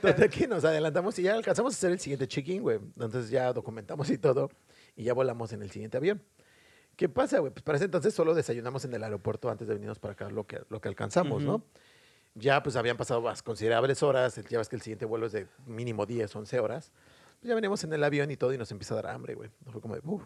Total 0.00 0.30
que 0.30 0.48
nos 0.48 0.64
adelantamos 0.64 1.18
y 1.18 1.22
ya 1.24 1.34
alcanzamos 1.34 1.74
a 1.74 1.76
hacer 1.76 1.92
el 1.92 2.00
siguiente 2.00 2.26
check-in, 2.26 2.62
güey. 2.62 2.78
Entonces 2.78 3.28
ya 3.30 3.52
documentamos 3.52 4.08
y 4.10 4.18
todo 4.18 4.50
y 4.96 5.04
ya 5.04 5.12
volamos 5.14 5.52
en 5.52 5.62
el 5.62 5.70
siguiente 5.70 5.98
avión. 5.98 6.22
¿Qué 6.96 7.08
pasa, 7.08 7.38
güey? 7.38 7.50
Pues 7.52 7.62
para 7.62 7.76
ese 7.76 7.86
entonces 7.86 8.12
solo 8.14 8.34
desayunamos 8.34 8.84
en 8.84 8.92
el 8.94 9.02
aeropuerto 9.02 9.50
antes 9.50 9.66
de 9.66 9.74
venirnos 9.74 9.98
para 9.98 10.12
acá 10.12 10.28
lo 10.28 10.46
que, 10.46 10.60
lo 10.68 10.80
que 10.80 10.88
alcanzamos, 10.88 11.42
¿no? 11.42 11.64
Ya 12.34 12.62
pues 12.62 12.76
habían 12.76 12.96
pasado 12.96 13.20
más 13.20 13.42
considerables 13.42 14.02
horas, 14.02 14.40
ya 14.48 14.58
ves 14.58 14.68
que 14.68 14.76
el 14.76 14.82
siguiente 14.82 15.04
vuelo 15.04 15.26
es 15.26 15.32
de 15.32 15.46
mínimo 15.66 16.06
10, 16.06 16.34
11 16.34 16.60
horas. 16.60 16.92
Pues 17.40 17.48
ya 17.48 17.54
veníamos 17.54 17.84
en 17.84 17.92
el 17.92 18.02
avión 18.04 18.30
y 18.30 18.36
todo 18.36 18.52
y 18.54 18.58
nos 18.58 18.70
empieza 18.70 18.94
a 18.94 19.02
dar 19.02 19.08
hambre, 19.14 19.34
güey. 19.34 19.50
Fue 19.70 19.80
como 19.80 19.94
de, 19.94 20.00
"Uf". 20.04 20.22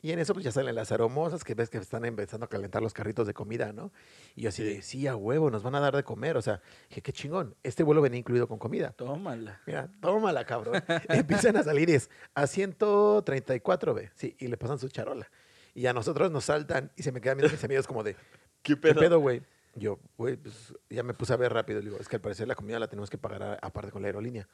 Y 0.00 0.12
en 0.12 0.20
eso 0.20 0.32
pues 0.32 0.44
ya 0.44 0.52
salen 0.52 0.76
las 0.76 0.92
aromosas 0.92 1.42
que 1.42 1.54
ves 1.54 1.70
que 1.70 1.78
están 1.78 2.04
empezando 2.04 2.46
a 2.46 2.48
calentar 2.48 2.80
los 2.80 2.92
carritos 2.94 3.26
de 3.26 3.34
comida, 3.34 3.72
¿no? 3.72 3.90
Y 4.36 4.42
yo 4.42 4.50
así 4.50 4.62
de, 4.62 4.80
sí, 4.82 5.08
a 5.08 5.16
huevo, 5.16 5.50
nos 5.50 5.64
van 5.64 5.74
a 5.74 5.80
dar 5.80 5.96
de 5.96 6.04
comer. 6.04 6.36
O 6.36 6.42
sea, 6.42 6.60
dije, 6.88 7.02
qué 7.02 7.12
chingón. 7.12 7.56
Este 7.64 7.82
vuelo 7.82 8.00
venía 8.00 8.20
incluido 8.20 8.46
con 8.46 8.58
comida. 8.58 8.92
Tómala. 8.92 9.60
Mira, 9.66 9.90
tómala, 10.00 10.44
cabrón. 10.44 10.80
Empiezan 11.08 11.56
a 11.56 11.64
salir 11.64 11.90
y 11.90 11.94
es 11.94 12.10
a 12.34 12.46
134, 12.46 13.94
ve. 13.94 14.10
Sí, 14.14 14.36
y 14.38 14.46
le 14.46 14.56
pasan 14.56 14.78
su 14.78 14.88
charola. 14.88 15.28
Y 15.74 15.86
a 15.86 15.92
nosotros 15.92 16.30
nos 16.30 16.44
saltan 16.44 16.92
y 16.96 17.02
se 17.02 17.10
me 17.10 17.20
quedan 17.20 17.38
mis 17.38 17.64
amigos 17.64 17.88
como 17.88 18.04
de, 18.04 18.14
¿Qué 18.62 18.78
¿qué 18.78 18.94
pedo, 18.94 19.18
güey? 19.18 19.42
Yo, 19.78 19.98
güey, 20.16 20.36
pues 20.36 20.74
ya 20.90 21.02
me 21.02 21.14
puse 21.14 21.32
a 21.32 21.36
ver 21.36 21.52
rápido. 21.52 21.80
Le 21.80 21.86
digo, 21.86 21.98
es 22.00 22.08
que 22.08 22.16
al 22.16 22.22
parecer 22.22 22.48
la 22.48 22.54
comida 22.54 22.78
la 22.78 22.88
tenemos 22.88 23.10
que 23.10 23.18
pagar 23.18 23.58
aparte 23.62 23.90
con 23.90 24.02
la 24.02 24.08
aerolínea. 24.08 24.48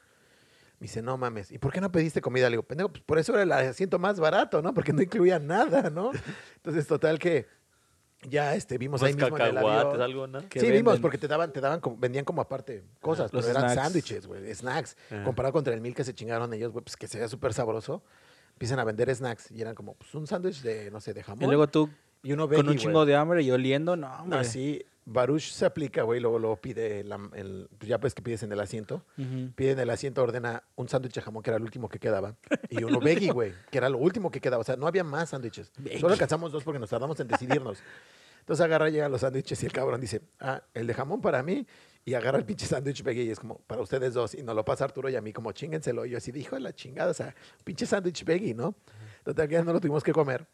Me 0.79 0.85
dice, 0.85 1.01
no 1.01 1.17
mames, 1.17 1.51
¿y 1.51 1.57
por 1.57 1.71
qué 1.71 1.79
no 1.79 1.91
pediste 1.91 2.19
comida? 2.21 2.49
Le 2.49 2.51
digo, 2.53 2.63
pendejo, 2.63 2.89
pues 2.89 3.01
por 3.03 3.17
eso 3.17 3.33
era 3.33 3.43
el 3.43 3.51
asiento 3.51 3.97
más 3.97 4.19
barato, 4.19 4.61
¿no? 4.61 4.73
Porque 4.73 4.91
no 4.91 5.01
incluía 5.01 5.39
nada, 5.39 5.89
¿no? 5.89 6.11
Entonces, 6.57 6.85
total 6.85 7.17
que 7.17 7.47
ya 8.27 8.55
este, 8.55 8.77
vimos 8.77 9.01
ahí 9.03 9.13
mismo 9.13 9.37
en 9.37 9.45
el 9.45 9.57
avión. 9.57 10.01
algo, 10.01 10.27
¿no? 10.27 10.41
sí, 10.41 10.71
vimos, 10.71 10.99
porque 10.99 11.17
te 11.17 11.27
daban, 11.27 11.53
te 11.53 11.61
daban, 11.61 11.79
como- 11.79 11.97
vendían 11.97 12.25
como 12.25 12.41
aparte 12.41 12.83
cosas, 12.99 13.31
los 13.31 13.45
pero 13.45 13.57
eran 13.57 13.73
sándwiches, 13.73 14.27
güey, 14.27 14.53
snacks. 14.53 14.97
Ajá. 15.11 15.23
Comparado 15.23 15.53
contra 15.53 15.73
el 15.73 15.81
mil 15.81 15.95
que 15.95 16.03
se 16.03 16.13
chingaron 16.13 16.53
ellos, 16.53 16.71
güey, 16.71 16.83
pues 16.83 16.97
que 16.97 17.07
se 17.07 17.17
veía 17.17 17.29
súper 17.29 17.53
sabroso. 17.53 18.03
Empiezan 18.53 18.79
a 18.79 18.83
vender 18.83 19.13
snacks 19.13 19.51
y 19.51 19.61
eran 19.61 19.75
como, 19.75 19.95
pues 19.95 20.13
un 20.15 20.27
sándwich 20.27 20.61
de, 20.61 20.89
no 20.91 20.99
sé, 21.01 21.13
de 21.13 21.23
jamón. 21.23 21.43
Y 21.43 21.47
luego 21.47 21.67
tú 21.67 21.89
y 22.23 22.33
uno 22.33 22.49
con 22.49 22.67
un 22.67 22.77
chingo 22.77 23.05
de 23.05 23.15
hambre 23.15 23.43
y 23.43 23.51
oliendo, 23.51 23.95
no, 23.95 24.11
hombre. 24.21 24.39
Así, 24.39 24.83
Baruch 25.07 25.51
se 25.51 25.65
aplica, 25.65 26.01
güey, 26.01 26.19
luego, 26.19 26.39
luego 26.39 26.55
pide, 26.57 27.03
la- 27.03 27.29
el, 27.33 27.67
pues 27.77 27.87
ya 27.87 27.99
pues 27.99 28.15
que 28.15 28.21
pides 28.23 28.41
en 28.43 28.51
el 28.51 28.59
asiento. 28.59 29.03
Pide 29.55 29.71
en 29.71 29.79
el 29.79 29.89
asiento, 29.91 30.23
ordena 30.23 30.63
un 30.75 30.89
sándwich 30.89 31.13
de 31.13 31.21
jamón, 31.21 31.43
que 31.43 31.51
era 31.51 31.57
el 31.57 31.63
último 31.63 31.87
que 31.89 31.99
quedaba, 31.99 32.35
y 32.69 32.83
uno 32.83 32.99
veggie, 32.99 33.31
güey, 33.31 33.53
que 33.69 33.77
era 33.77 33.87
lo 33.89 33.99
último 33.99 34.31
que 34.31 34.41
quedaba. 34.41 34.61
O 34.61 34.63
sea, 34.63 34.75
no 34.77 34.87
había 34.87 35.03
más 35.03 35.29
sándwiches. 35.29 35.71
Solo 35.99 36.13
alcanzamos 36.13 36.51
dos 36.51 36.63
porque 36.63 36.79
nos 36.79 36.89
tardamos 36.89 37.19
en 37.19 37.27
decidirnos. 37.27 37.77
Entonces 38.39 38.63
agarra, 38.63 38.89
llegan 38.89 39.11
los 39.11 39.21
sándwiches 39.21 39.61
y 39.63 39.65
el 39.65 39.71
cabrón 39.71 39.99
dice, 40.01 40.21
ah, 40.39 40.61
el 40.73 40.85
de 40.87 40.93
jamón 40.93 41.21
para 41.21 41.41
mí, 41.43 41.65
y 42.03 42.13
agarra 42.13 42.37
el 42.37 42.45
pinche 42.45 42.65
sándwich 42.67 43.01
veggie 43.03 43.23
y 43.23 43.31
es 43.31 43.39
como, 43.39 43.57
para 43.67 43.81
ustedes 43.81 44.13
dos, 44.13 44.35
y 44.35 44.43
nos 44.43 44.55
lo 44.55 44.63
pasa 44.65 44.85
Arturo 44.85 45.09
y 45.09 45.15
a 45.15 45.21
mí 45.21 45.33
como, 45.33 45.51
chíngenselo. 45.51 46.05
Y 46.05 46.11
yo 46.11 46.17
así, 46.19 46.31
dijo 46.31 46.57
la 46.59 46.73
chingada, 46.73 47.09
o 47.11 47.13
sea, 47.15 47.35
pinche 47.63 47.85
sándwich 47.87 48.23
veggie, 48.23 48.53
¿no? 48.53 48.75
Que 49.23 49.47
ya 49.47 49.63
no 49.63 49.73
lo 49.73 49.79
tuvimos 49.79 50.03
que 50.03 50.11
comer. 50.13 50.45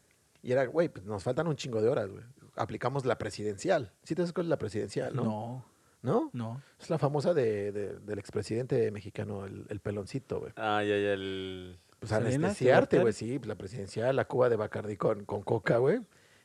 Y 0.42 0.52
era, 0.52 0.66
güey, 0.66 0.88
pues 0.88 1.04
nos 1.04 1.22
faltan 1.22 1.46
un 1.46 1.56
chingo 1.56 1.80
de 1.80 1.88
horas, 1.88 2.10
güey. 2.10 2.24
Aplicamos 2.56 3.04
la 3.06 3.16
presidencial. 3.16 3.92
¿Sí 4.02 4.14
te 4.14 4.22
es 4.22 4.36
la 4.36 4.58
presidencial, 4.58 5.14
no? 5.14 5.24
No, 5.24 5.64
¿No? 6.02 6.30
no. 6.32 6.62
Es 6.80 6.90
la 6.90 6.98
famosa 6.98 7.32
de, 7.32 7.70
de- 7.72 7.98
del 8.00 8.18
expresidente 8.18 8.90
mexicano, 8.90 9.46
el, 9.46 9.66
el 9.68 9.80
peloncito, 9.80 10.40
güey. 10.40 10.52
Ah, 10.56 10.82
ya, 10.82 10.96
ya, 10.98 11.12
el... 11.12 11.78
Pues 12.00 12.10
anestesiarte, 12.10 12.96
¿Te 12.96 13.02
güey, 13.02 13.12
sí. 13.12 13.38
pues, 13.38 13.46
la 13.46 13.54
presidencial, 13.54 14.16
la 14.16 14.24
cuba 14.26 14.48
de 14.48 14.56
Bacardí 14.56 14.96
con, 14.96 15.24
con 15.24 15.42
coca, 15.42 15.78
güey. 15.78 16.00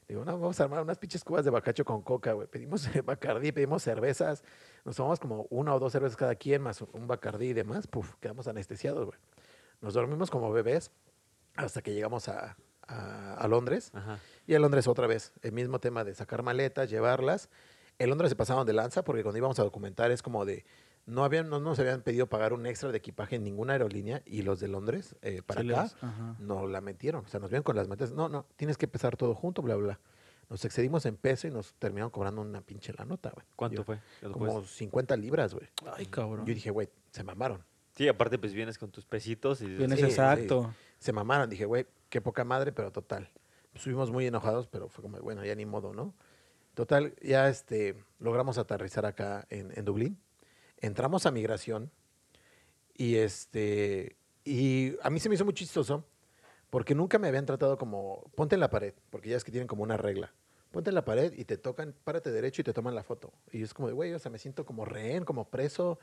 Digo, 0.07 0.23
no, 0.23 0.39
vamos 0.39 0.57
a 0.59 0.63
armar 0.63 0.83
unas 0.83 0.99
pinches 0.99 1.23
cubas 1.23 1.43
de 1.43 1.49
bacacho 1.51 1.83
con 1.83 2.03
coca, 2.03 2.33
güey. 2.33 2.47
Pedimos 2.47 2.87
Bacardí, 3.05 3.51
pedimos 3.51 3.81
cervezas. 3.81 4.43
Nos 4.85 4.95
tomamos 4.95 5.19
como 5.19 5.47
una 5.49 5.73
o 5.73 5.79
dos 5.79 5.91
cervezas 5.91 6.15
cada 6.15 6.35
quien, 6.35 6.61
más 6.61 6.79
un 6.81 7.07
Bacardí 7.07 7.47
y 7.47 7.53
demás. 7.53 7.87
Puf, 7.87 8.13
quedamos 8.21 8.47
anestesiados, 8.47 9.07
güey. 9.07 9.17
Nos 9.81 9.95
dormimos 9.95 10.29
como 10.29 10.51
bebés 10.51 10.91
hasta 11.55 11.81
que 11.81 11.93
llegamos 11.93 12.29
a, 12.29 12.55
a- 12.87 13.33
a 13.35 13.47
Londres. 13.47 13.91
Ajá. 13.93 14.19
Y 14.45 14.53
en 14.53 14.61
Londres 14.61 14.87
otra 14.87 15.07
vez, 15.07 15.33
el 15.41 15.51
mismo 15.51 15.79
tema 15.79 16.03
de 16.03 16.13
sacar 16.15 16.43
maletas, 16.43 16.89
llevarlas. 16.89 17.49
En 17.99 18.09
Londres 18.09 18.29
se 18.29 18.35
pasaban 18.35 18.65
de 18.65 18.73
lanza 18.73 19.03
porque 19.03 19.23
cuando 19.23 19.37
íbamos 19.37 19.57
a 19.59 19.63
documentar 19.63 20.11
es 20.11 20.21
como 20.21 20.45
de, 20.45 20.65
no, 21.05 21.23
habían, 21.23 21.49
no 21.49 21.59
nos 21.59 21.79
habían 21.79 22.01
pedido 22.01 22.27
pagar 22.27 22.53
un 22.53 22.65
extra 22.65 22.91
de 22.91 22.97
equipaje 22.97 23.35
en 23.37 23.43
ninguna 23.43 23.73
aerolínea 23.73 24.21
y 24.25 24.43
los 24.43 24.59
de 24.59 24.67
Londres 24.67 25.15
eh, 25.21 25.41
para 25.45 25.61
Sí 25.61 25.71
acá 25.71 25.83
les- 25.83 25.95
ajá. 26.03 26.35
no 26.39 26.67
la 26.67 26.81
metieron. 26.81 27.25
O 27.25 27.27
sea, 27.27 27.39
nos 27.39 27.49
vieron 27.49 27.63
con 27.63 27.75
las 27.75 27.87
maletas. 27.87 28.11
No, 28.11 28.29
no, 28.29 28.45
tienes 28.55 28.77
que 28.77 28.87
pesar 28.87 29.17
todo 29.17 29.33
junto, 29.35 29.61
bla, 29.61 29.75
bla, 29.75 29.85
bla. 29.85 29.99
Nos 30.49 30.63
excedimos 30.63 31.05
en 31.05 31.17
peso 31.17 31.47
y 31.47 31.51
nos 31.51 31.73
terminaron 31.73 32.09
cobrando 32.09 32.41
una 32.41 32.61
pinche 32.61 32.93
la 32.97 33.03
nota, 33.03 33.31
güey. 33.31 33.45
¿Cuánto 33.57 33.77
Yo- 33.77 33.83
fue? 33.83 33.99
Como 34.31 34.63
50 34.63 35.17
libras, 35.17 35.53
güey. 35.53 35.67
Ay, 35.97 36.05
cabrón. 36.05 36.45
Yo 36.45 36.53
dije, 36.53 36.69
güey, 36.71 36.87
se 37.11 37.23
mamaron. 37.23 37.65
Sí, 37.97 38.07
aparte 38.07 38.37
pues 38.37 38.53
vienes 38.53 38.77
con 38.77 38.91
tus 38.91 39.05
pesitos 39.05 39.59
y... 39.61 39.65
Vienes 39.65 39.99
Sí, 39.99 40.05
exacto. 40.05 40.73
Se 40.99 41.13
mamaron. 41.13 41.49
Dije, 41.49 41.65
güey, 41.65 41.85
qué 42.09 42.21
poca 42.21 42.43
madre, 42.43 42.71
pero 42.71 42.91
total. 42.91 43.29
Subimos 43.75 44.11
muy 44.11 44.25
enojados, 44.25 44.67
pero 44.67 44.89
fue 44.89 45.03
como, 45.03 45.19
bueno, 45.19 45.45
ya 45.45 45.55
ni 45.55 45.65
modo, 45.65 45.93
¿no? 45.93 46.13
Total, 46.73 47.15
ya 47.21 47.49
este, 47.49 47.95
logramos 48.19 48.57
aterrizar 48.57 49.05
acá 49.05 49.45
en, 49.49 49.71
en 49.75 49.85
Dublín. 49.85 50.19
Entramos 50.79 51.25
a 51.25 51.31
migración 51.31 51.91
y 52.95 53.15
este, 53.15 54.15
y 54.43 54.95
a 55.01 55.09
mí 55.09 55.19
se 55.19 55.29
me 55.29 55.35
hizo 55.35 55.45
muy 55.45 55.53
chistoso 55.53 56.05
porque 56.69 56.95
nunca 56.95 57.19
me 57.19 57.27
habían 57.27 57.45
tratado 57.45 57.77
como, 57.77 58.23
ponte 58.35 58.55
en 58.55 58.59
la 58.59 58.69
pared, 58.69 58.93
porque 59.09 59.29
ya 59.29 59.37
es 59.37 59.43
que 59.43 59.51
tienen 59.51 59.67
como 59.67 59.83
una 59.83 59.97
regla. 59.97 60.33
Ponte 60.71 60.89
en 60.89 60.95
la 60.95 61.05
pared 61.05 61.33
y 61.33 61.45
te 61.45 61.57
tocan, 61.57 61.95
párate 62.03 62.31
derecho 62.31 62.61
y 62.61 62.63
te 62.63 62.73
toman 62.73 62.93
la 62.93 63.03
foto. 63.03 63.31
Y 63.51 63.63
es 63.63 63.73
como 63.73 63.87
de, 63.87 63.93
güey, 63.93 64.13
o 64.13 64.19
sea, 64.19 64.31
me 64.31 64.37
siento 64.37 64.65
como 64.65 64.85
rehén, 64.85 65.23
como 65.23 65.49
preso. 65.49 65.97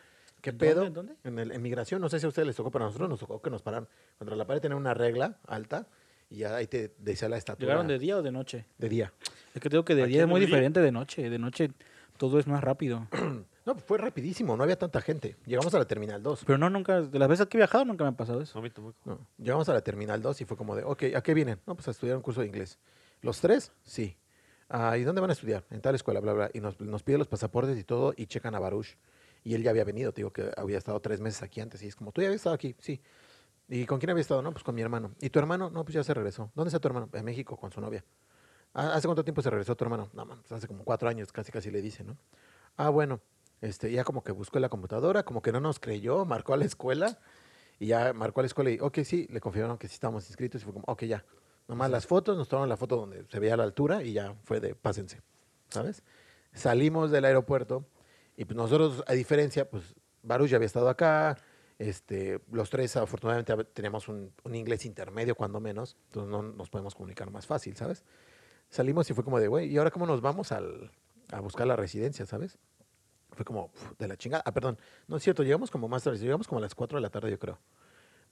¿Qué 0.45 0.51
¿En 0.51 0.59
pedo? 0.59 0.85
dónde? 0.85 0.89
¿En 0.89 0.95
dónde? 0.95 1.15
En, 1.25 1.39
el, 1.39 1.53
en 1.53 1.63
migración, 1.63 2.03
no 2.03 2.11
sé 2.11 2.21
si 2.21 2.27
a 2.27 2.29
ustedes 2.29 2.47
les 2.47 2.55
tocó, 2.55 2.71
pero 2.71 2.85
a 2.85 2.89
nosotros 2.89 3.09
nos 3.09 3.19
tocó 3.19 3.41
que 3.41 3.49
nos 3.49 3.63
paran 3.63 3.89
contra 4.19 4.37
la 4.37 4.47
pared, 4.47 4.61
tener 4.61 4.77
una 4.77 4.93
regla 4.93 5.39
alta 5.47 5.89
y 6.29 6.37
ya 6.37 6.55
ahí 6.55 6.67
te 6.67 6.95
decía 6.99 7.31
la 7.31 7.39
estatura. 7.39 7.67
¿Llegaron 7.67 7.89
de 7.89 7.99
día 7.99 8.19
o 8.19 8.23
de 8.23 8.31
noche? 8.31 8.67
de 8.77 8.89
día. 8.91 9.15
Es 9.55 9.63
que 9.63 9.71
tengo 9.71 9.87
que 9.87 9.95
de 9.95 10.03
Aquí 10.03 10.13
día 10.13 10.23
es 10.25 10.29
muy 10.29 10.43
diferente 10.43 10.81
de 10.81 10.93
noche. 10.93 11.31
De 11.31 11.39
noche 11.39 11.71
todo 12.19 12.39
es 12.39 12.47
más 12.47 12.63
rápido. 12.63 13.09
No, 13.65 13.75
fue 13.77 13.97
rapidísimo, 13.97 14.59
no 14.59 14.63
había 14.63 14.77
tanta 14.79 15.01
gente. 15.01 15.37
Llegamos 15.47 15.75
a 15.75 15.79
la 15.79 15.87
Terminal 15.87 16.23
2. 16.23 16.45
Pero 16.45 16.59
no, 16.59 16.69
nunca, 16.69 17.01
de 17.01 17.19
las 17.19 17.31
veces 17.31 17.47
que 17.47 17.57
he 17.57 17.61
viajado 17.61 17.87
nunca 17.87 18.05
me 18.05 18.11
ha 18.11 18.13
pasado 18.13 18.43
eso. 18.43 18.61
Tampoco. 18.61 18.95
No, 19.07 19.19
llegamos 19.39 19.67
a 19.71 19.73
la 19.73 19.81
Terminal 19.81 20.21
2 20.21 20.43
y 20.43 20.45
fue 20.45 20.55
como 20.59 20.77
de, 20.77 20.85
ok, 20.85 21.05
¿a 21.17 21.23
qué 21.23 21.33
vienen? 21.33 21.59
No, 21.67 21.75
pues 21.75 21.89
a 21.89 21.93
estudiar 21.93 22.15
un 22.19 22.23
curso 22.23 22.43
de 22.43 22.49
inglés. 22.49 22.79
¿Los 23.23 23.41
tres? 23.41 23.73
Sí. 23.83 24.19
Ah, 24.69 24.99
¿Y 24.99 25.05
dónde 25.05 25.23
van 25.23 25.31
a 25.31 25.33
estudiar? 25.33 25.65
En 25.71 25.81
tal 25.81 25.95
escuela, 25.95 26.21
bla, 26.21 26.35
bla. 26.35 26.51
Y 26.53 26.61
nos, 26.61 26.79
nos 26.79 27.03
pide 27.03 27.17
los 27.17 27.27
pasaportes 27.27 27.79
y 27.79 27.85
todo 27.85 28.13
y 28.15 28.27
checan 28.27 28.55
a 28.55 28.59
Baruch. 28.59 28.99
Y 29.45 29.55
él 29.55 29.63
ya 29.63 29.71
había 29.71 29.85
venido, 29.85 30.11
te 30.13 30.21
digo 30.21 30.33
que 30.33 30.51
había 30.57 30.79
estado 30.79 30.99
tres 31.01 31.21
meses 31.21 31.43
aquí 31.43 31.61
antes. 31.61 31.83
Y 31.83 31.87
es 31.87 31.95
como, 31.95 32.11
¿tú 32.13 32.23
ya 32.23 32.29
habías 32.29 32.41
estado 32.41 32.55
aquí? 32.55 32.75
Sí. 32.81 33.01
¿Y 33.69 33.87
con 33.87 33.99
quién 33.99 34.11
había 34.11 34.23
estado? 34.23 34.43
No, 34.43 34.51
pues 34.53 34.65
con 34.65 34.75
mi 34.75 34.83
hermano. 34.83 35.13
¿Y 35.21 35.31
tu 35.31 35.39
hermano? 35.39 35.71
No, 35.71 35.85
pues 35.85 35.95
ya 35.95 36.03
se 36.03 36.13
regresó. 36.15 36.51
¿Dónde 36.55 36.71
está 36.71 36.81
tu 36.81 36.89
hermano? 36.89 37.09
En 37.13 37.25
México, 37.25 37.57
con 37.57 37.71
su 37.71 37.81
novia. 37.81 38.05
"Ah, 38.73 38.95
¿Hace 38.95 39.07
cuánto 39.07 39.23
tiempo 39.23 39.43
se 39.43 39.51
regresó 39.51 39.77
tu 39.77 39.85
hermano? 39.85 40.11
No, 40.15 40.25
man, 40.25 40.41
pues 40.41 40.53
hace 40.53 40.67
como 40.67 40.83
cuatro 40.85 41.09
años, 41.09 41.31
casi 41.33 41.53
casi 41.53 41.71
le 41.71 41.81
dice, 41.83 42.05
¿no? 42.05 42.17
Ah, 42.77 42.89
bueno. 42.89 43.21
Este, 43.61 43.91
ya 43.93 44.03
como 44.05 44.23
que 44.25 44.33
buscó 44.33 44.59
en 44.59 44.63
la 44.63 44.69
computadora, 44.69 45.23
como 45.25 45.41
que 45.41 45.53
no 45.53 45.61
nos 45.61 45.79
creyó, 45.79 46.25
marcó 46.25 46.53
a 46.55 46.57
la 46.57 46.65
escuela 46.67 47.19
y 47.79 47.87
ya 47.87 48.13
marcó 48.13 48.41
a 48.41 48.43
la 48.43 48.47
escuela 48.47 48.71
y, 48.71 48.79
ok, 48.81 48.99
sí, 49.05 49.27
le 49.31 49.41
confirmaron 49.41 49.79
que 49.79 49.89
sí 49.89 49.95
estábamos 49.95 50.27
inscritos 50.29 50.61
y 50.63 50.65
fue 50.65 50.73
como, 50.75 50.85
ok, 50.87 51.05
ya. 51.05 51.25
Nomás 51.69 51.91
las 51.91 52.07
fotos, 52.07 52.37
nos 52.37 52.49
tomaron 52.49 52.69
la 52.69 52.77
foto 52.77 52.97
donde 52.97 53.25
se 53.31 53.39
veía 53.39 53.57
la 53.57 53.63
altura 53.65 54.03
y 54.03 54.13
ya 54.13 54.35
fue 54.45 54.61
de 54.61 54.75
pásense, 54.75 55.23
¿sabes? 55.71 56.03
Salimos 56.53 57.11
del 57.11 57.25
aeropuerto 57.25 57.87
y 58.37 58.45
pues 58.45 58.57
nosotros, 58.57 59.03
a 59.07 59.13
diferencia, 59.13 59.69
pues 59.69 59.95
Baruch 60.23 60.49
ya 60.49 60.57
había 60.57 60.67
estado 60.67 60.89
acá, 60.89 61.37
este, 61.79 62.41
los 62.53 62.71
tres 62.71 62.97
afortunadamente 62.97 63.53
teníamos 63.73 64.09
un, 64.09 64.33
un 64.45 64.55
inglés 64.55 64.87
intermedio 64.87 65.35
cuando 65.35 65.61
menos, 65.61 65.97
entonces 66.07 66.31
no 66.31 66.43
nos 66.43 66.71
podemos 66.71 66.95
comunicar 66.95 67.31
más 67.31 67.47
fácil, 67.47 67.77
¿sabes? 67.77 68.05
Salimos 68.71 69.09
y 69.11 69.15
fue 69.15 69.25
como 69.25 69.39
de, 69.39 69.49
güey, 69.49 69.69
¿y 69.69 69.77
ahora 69.79 69.91
cómo 69.91 70.07
nos 70.07 70.21
vamos 70.21 70.53
al, 70.53 70.91
a 71.31 71.41
buscar 71.41 71.67
la 71.67 71.77
residencia, 71.77 72.27
¿sabes? 72.27 72.59
Fue 73.33 73.45
como 73.45 73.73
de 73.99 74.09
la 74.09 74.17
chingada. 74.17 74.43
Ah, 74.47 74.53
perdón, 74.53 74.79
no 75.09 75.17
es 75.17 75.23
cierto, 75.23 75.43
llegamos 75.43 75.71
como 75.71 75.89
más 75.89 76.05
tarde, 76.05 76.19
llegamos 76.19 76.47
como 76.47 76.59
a 76.59 76.63
las 76.63 76.75
4 76.75 76.99
de 76.99 77.03
la 77.03 77.11
tarde, 77.11 77.31
yo 77.31 77.39
creo. 77.39 77.59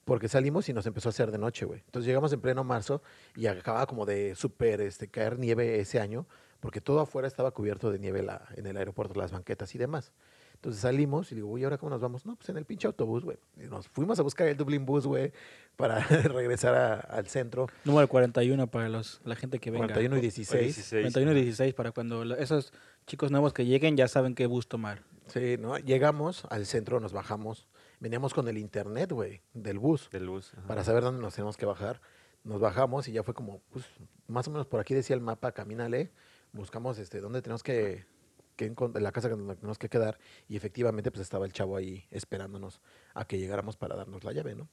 Porque 0.05 0.27
salimos 0.27 0.67
y 0.69 0.73
nos 0.73 0.85
empezó 0.85 1.09
a 1.09 1.11
hacer 1.11 1.31
de 1.31 1.37
noche, 1.37 1.65
güey. 1.65 1.81
Entonces 1.85 2.07
llegamos 2.07 2.33
en 2.33 2.41
pleno 2.41 2.63
marzo 2.63 3.01
y 3.35 3.47
acababa 3.47 3.85
como 3.85 4.05
de 4.05 4.35
súper 4.35 4.81
este, 4.81 5.07
caer 5.09 5.39
nieve 5.39 5.79
ese 5.79 5.99
año, 5.99 6.27
porque 6.63 6.81
todo 6.81 6.99
afuera 7.01 7.27
estaba 7.27 7.51
cubierto 7.51 7.91
de 7.91 7.99
nieve 7.99 8.23
la- 8.23 8.47
en 8.55 8.65
el 8.65 8.75
aeropuerto, 8.77 9.13
las 9.19 9.31
banquetas 9.31 9.75
y 9.75 9.77
demás. 9.77 10.11
Entonces 10.55 10.81
salimos 10.81 11.29
y 11.33 11.35
digo, 11.35 11.49
uy, 11.49 11.65
¿ahora 11.65 11.77
cómo 11.77 11.89
nos 11.89 11.99
vamos? 11.99 12.25
No, 12.25 12.37
pues 12.37 12.47
en 12.47 12.55
el 12.57 12.63
pinche 12.63 12.87
autobús, 12.87 13.25
güey. 13.25 13.37
Nos 13.57 13.89
fuimos 13.89 14.17
a 14.19 14.23
buscar 14.23 14.47
el 14.47 14.55
Dublin 14.55 14.85
Bus, 14.85 15.05
güey, 15.05 15.33
para 15.75 15.99
regresar 16.39 16.73
a- 16.73 16.99
al 17.01 17.27
centro. 17.27 17.67
Número 17.83 18.07
41 18.07 18.67
para 18.67 18.87
los, 18.87 19.19
la 19.25 19.35
gente 19.35 19.59
que 19.59 19.71
venga. 19.71 19.87
41 19.87 20.17
y 20.17 20.21
16. 20.21 20.63
16. 20.63 21.01
41 21.03 21.31
y 21.33 21.35
16 21.43 21.73
para 21.73 21.91
cuando 21.91 22.23
esos 22.35 22.71
chicos 23.05 23.29
nuevos 23.29 23.51
que 23.51 23.65
lleguen 23.65 23.97
ya 23.97 24.07
saben 24.07 24.35
qué 24.35 24.47
bus 24.47 24.67
tomar. 24.69 25.03
Sí, 25.27 25.57
¿no? 25.59 25.77
Llegamos 25.77 26.45
al 26.49 26.65
centro, 26.65 27.01
nos 27.01 27.11
bajamos. 27.11 27.67
Veníamos 27.99 28.33
con 28.33 28.47
el 28.47 28.57
internet, 28.57 29.11
güey, 29.11 29.41
del 29.53 29.79
bus. 29.79 30.09
Del 30.11 30.27
bus. 30.29 30.53
ajá. 30.57 30.67
para 30.67 30.83
saber 30.85 31.03
dónde 31.03 31.21
nos 31.21 31.35
tenemos 31.35 31.57
que 31.57 31.65
bajar. 31.65 31.99
Nos 32.45 32.59
bajamos 32.61 33.07
y 33.07 33.13
ya 33.13 33.23
fue 33.23 33.33
como, 33.33 33.61
pues, 33.71 33.85
más 34.27 34.47
o 34.47 34.51
menos 34.51 34.67
por 34.67 34.79
aquí 34.81 34.93
decía 34.93 35.13
el 35.15 35.21
mapa, 35.21 35.51
camínale, 35.53 36.11
buscamos 36.53 36.97
este, 36.99 37.19
dónde 37.19 37.41
tenemos 37.41 37.63
que, 37.63 38.05
que 38.55 38.71
la 38.99 39.11
casa 39.11 39.29
donde 39.29 39.55
tenemos 39.55 39.77
que 39.79 39.89
quedar 39.89 40.19
y 40.47 40.55
efectivamente 40.55 41.09
pues 41.11 41.21
estaba 41.21 41.45
el 41.45 41.51
chavo 41.53 41.75
ahí 41.75 42.05
esperándonos 42.11 42.81
a 43.15 43.25
que 43.25 43.39
llegáramos 43.39 43.75
para 43.77 43.95
darnos 43.95 44.23
la 44.23 44.31
llave, 44.31 44.55
¿no? 44.55 44.69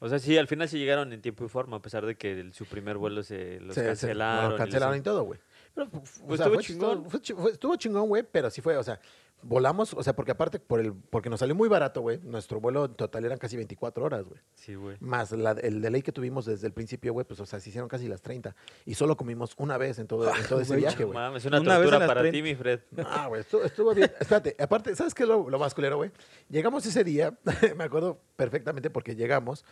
O 0.00 0.08
sea, 0.08 0.18
sí, 0.18 0.36
al 0.36 0.48
final 0.48 0.68
sí 0.68 0.78
llegaron 0.78 1.12
en 1.12 1.22
tiempo 1.22 1.44
y 1.44 1.48
forma, 1.48 1.76
a 1.76 1.82
pesar 1.82 2.04
de 2.04 2.16
que 2.16 2.32
el- 2.40 2.52
su 2.52 2.66
primer 2.66 2.96
vuelo 2.98 3.22
se 3.22 3.60
los 3.60 3.74
Se- 3.74 3.80
se- 3.82 3.86
cancelaron. 3.86 4.50
lo 4.50 4.56
y 4.56 4.58
cancelaron 4.58 4.96
y 4.98 5.00
todo, 5.02 5.22
güey. 5.24 5.38
Pero, 5.74 5.88
Pues 5.90 6.10
sea, 6.18 6.46
estuvo 6.46 6.54
fue 6.54 6.62
chingón. 6.62 7.10
fue 7.10 7.20
chi- 7.20 7.32
fue- 7.34 7.50
estuvo 7.52 7.76
chingón, 7.76 8.08
güey, 8.08 8.22
pero 8.30 8.50
sí 8.50 8.60
fue, 8.60 8.76
o 8.76 8.82
sea, 8.82 9.00
volamos, 9.44 9.92
o 9.94 10.02
sea, 10.04 10.14
porque 10.14 10.30
aparte, 10.30 10.60
por 10.60 10.78
el, 10.78 10.92
porque 10.92 11.28
nos 11.28 11.40
salió 11.40 11.54
muy 11.56 11.68
barato, 11.68 12.00
güey, 12.00 12.18
nuestro 12.22 12.60
vuelo 12.60 12.84
en 12.84 12.94
total 12.94 13.24
eran 13.24 13.38
casi 13.38 13.56
24 13.56 14.04
horas, 14.04 14.24
güey. 14.24 14.40
Sí, 14.54 14.74
güey. 14.76 14.96
Más 15.00 15.32
la- 15.32 15.52
el 15.52 15.80
delay 15.82 16.02
que 16.02 16.12
tuvimos 16.12 16.44
desde 16.46 16.66
el 16.68 16.72
principio, 16.72 17.12
güey, 17.12 17.26
pues, 17.26 17.40
o 17.40 17.46
sea, 17.46 17.58
se 17.58 17.70
hicieron 17.70 17.88
casi 17.88 18.06
las 18.06 18.22
30. 18.22 18.54
Y 18.86 18.94
solo 18.94 19.16
comimos 19.16 19.54
una 19.56 19.78
vez 19.78 19.98
en 19.98 20.06
todo, 20.06 20.32
en 20.32 20.46
todo 20.46 20.60
ese 20.60 20.76
viaje, 20.76 21.02
güey. 21.04 21.14
mames, 21.14 21.44
una, 21.46 21.60
Una 21.60 21.74
tortura 21.76 22.06
para 22.06 22.20
30. 22.20 22.36
ti, 22.36 22.42
mi 22.42 22.54
Fred. 22.54 22.80
Ah, 23.04 23.26
güey, 23.28 23.40
estuvo, 23.40 23.62
estuvo 23.64 23.94
bien. 23.94 24.12
Espérate, 24.20 24.54
aparte, 24.60 24.94
¿sabes 24.94 25.12
qué 25.14 25.24
es 25.24 25.28
lo, 25.28 25.50
lo 25.50 25.58
más 25.58 25.74
culero, 25.74 25.96
güey? 25.96 26.12
Llegamos 26.48 26.86
ese 26.86 27.02
día, 27.02 27.36
me 27.76 27.82
acuerdo 27.84 28.20
perfectamente 28.36 28.90
porque 28.90 29.16
llegamos, 29.16 29.64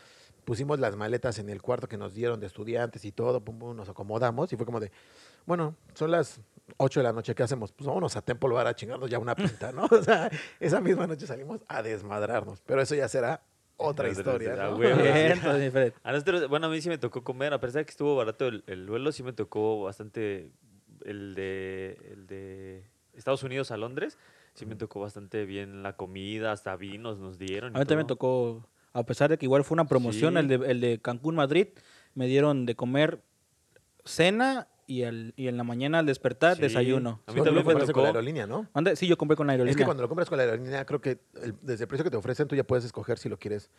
pusimos 0.44 0.78
las 0.80 0.96
maletas 0.96 1.38
en 1.38 1.48
el 1.48 1.62
cuarto 1.62 1.88
que 1.88 1.96
nos 1.96 2.14
dieron 2.14 2.40
de 2.40 2.46
estudiantes 2.46 3.04
y 3.04 3.12
todo, 3.12 3.44
pum, 3.44 3.58
pum, 3.58 3.76
nos 3.76 3.88
acomodamos 3.88 4.52
y 4.52 4.56
fue 4.56 4.66
como 4.66 4.80
de, 4.80 4.90
bueno, 5.46 5.76
son 5.94 6.10
las 6.10 6.40
8 6.76 7.00
de 7.00 7.04
la 7.04 7.12
noche, 7.12 7.34
¿qué 7.34 7.42
hacemos? 7.42 7.72
Pues 7.72 7.86
vámonos 7.86 8.16
a 8.16 8.22
Temple 8.22 8.50
Bar 8.50 8.66
a 8.66 8.74
chingarnos 8.74 9.10
ya 9.10 9.18
una 9.18 9.34
pinta, 9.34 9.72
¿no? 9.72 9.86
O 9.90 10.02
sea, 10.02 10.30
esa 10.58 10.80
misma 10.80 11.06
noche 11.06 11.26
salimos 11.26 11.60
a 11.68 11.82
desmadrarnos, 11.82 12.60
pero 12.64 12.80
eso 12.82 12.94
ya 12.94 13.08
será 13.08 13.42
otra 13.76 14.08
historia, 14.08 14.54
¿no? 14.56 14.76
Bien. 14.76 15.40
A 16.02 16.12
nosotros, 16.12 16.48
bueno, 16.48 16.66
a 16.66 16.70
mí 16.70 16.80
sí 16.80 16.88
me 16.88 16.98
tocó 16.98 17.24
comer, 17.24 17.52
a 17.52 17.60
pesar 17.60 17.80
de 17.80 17.86
que 17.86 17.90
estuvo 17.90 18.14
barato 18.16 18.46
el, 18.46 18.62
el 18.66 18.86
vuelo, 18.86 19.10
sí 19.12 19.22
me 19.22 19.32
tocó 19.32 19.82
bastante 19.82 20.50
el 21.04 21.34
de, 21.34 21.98
el 22.12 22.26
de 22.26 22.84
Estados 23.14 23.42
Unidos 23.42 23.70
a 23.70 23.76
Londres, 23.76 24.18
sí 24.54 24.66
me 24.66 24.76
tocó 24.76 25.00
bastante 25.00 25.44
bien 25.44 25.82
la 25.82 25.96
comida, 25.96 26.52
hasta 26.52 26.76
vinos 26.76 27.18
nos 27.18 27.38
dieron. 27.38 27.74
A 27.76 27.78
mí 27.78 27.84
también 27.84 27.98
me 27.98 28.04
todo. 28.04 28.16
tocó, 28.16 28.68
a 28.92 29.04
pesar 29.04 29.30
de 29.30 29.38
que 29.38 29.46
igual 29.46 29.64
fue 29.64 29.74
una 29.74 29.86
promoción, 29.86 30.34
Sí. 30.34 30.40
el, 30.40 30.48
de, 30.48 30.54
el 30.70 30.80
de 30.80 30.98
Cancún, 31.00 31.34
Madrid, 31.36 31.68
me 32.14 32.26
dieron 32.26 32.66
de 32.66 32.74
comer 32.74 33.20
cena 34.04 34.68
y, 34.86 35.04
al- 35.04 35.32
y 35.36 35.46
en 35.46 35.56
la 35.56 35.62
mañana 35.62 36.00
al 36.00 36.06
despertar 36.06 36.56
Sí. 36.56 36.62
desayuno. 36.62 37.20
A 37.26 37.32
mí 37.32 37.38
lo 37.38 37.44
también 37.44 37.64
me 37.64 37.72
compraste 37.72 37.92
con 37.92 38.02
la 38.02 38.08
tocó. 38.08 38.18
aerolínea, 38.18 38.46
¿no? 38.48 38.66
Anda, 38.74 38.96
Sí, 38.96 39.06
yo 39.06 39.16
compré 39.16 39.36
con 39.36 39.46
la 39.46 39.52
aerolínea. 39.52 39.70
Es 39.70 39.76
que 39.76 39.84
cuando 39.84 40.02
lo 40.02 40.08
compras 40.08 40.28
con 40.28 40.38
la 40.38 40.44
aerolínea, 40.44 40.84
creo 40.84 41.00
que 41.00 41.20
el- 41.42 41.54
desde 41.62 41.84
el 41.84 41.88
precio 41.88 42.02
que 42.02 42.10
te 42.10 42.16
ofrecen, 42.16 42.48
tú 42.48 42.56
ya 42.56 42.64
puedes 42.64 42.84
escoger 42.84 43.18
si 43.18 43.28
lo 43.28 43.38
quieres. 43.38 43.70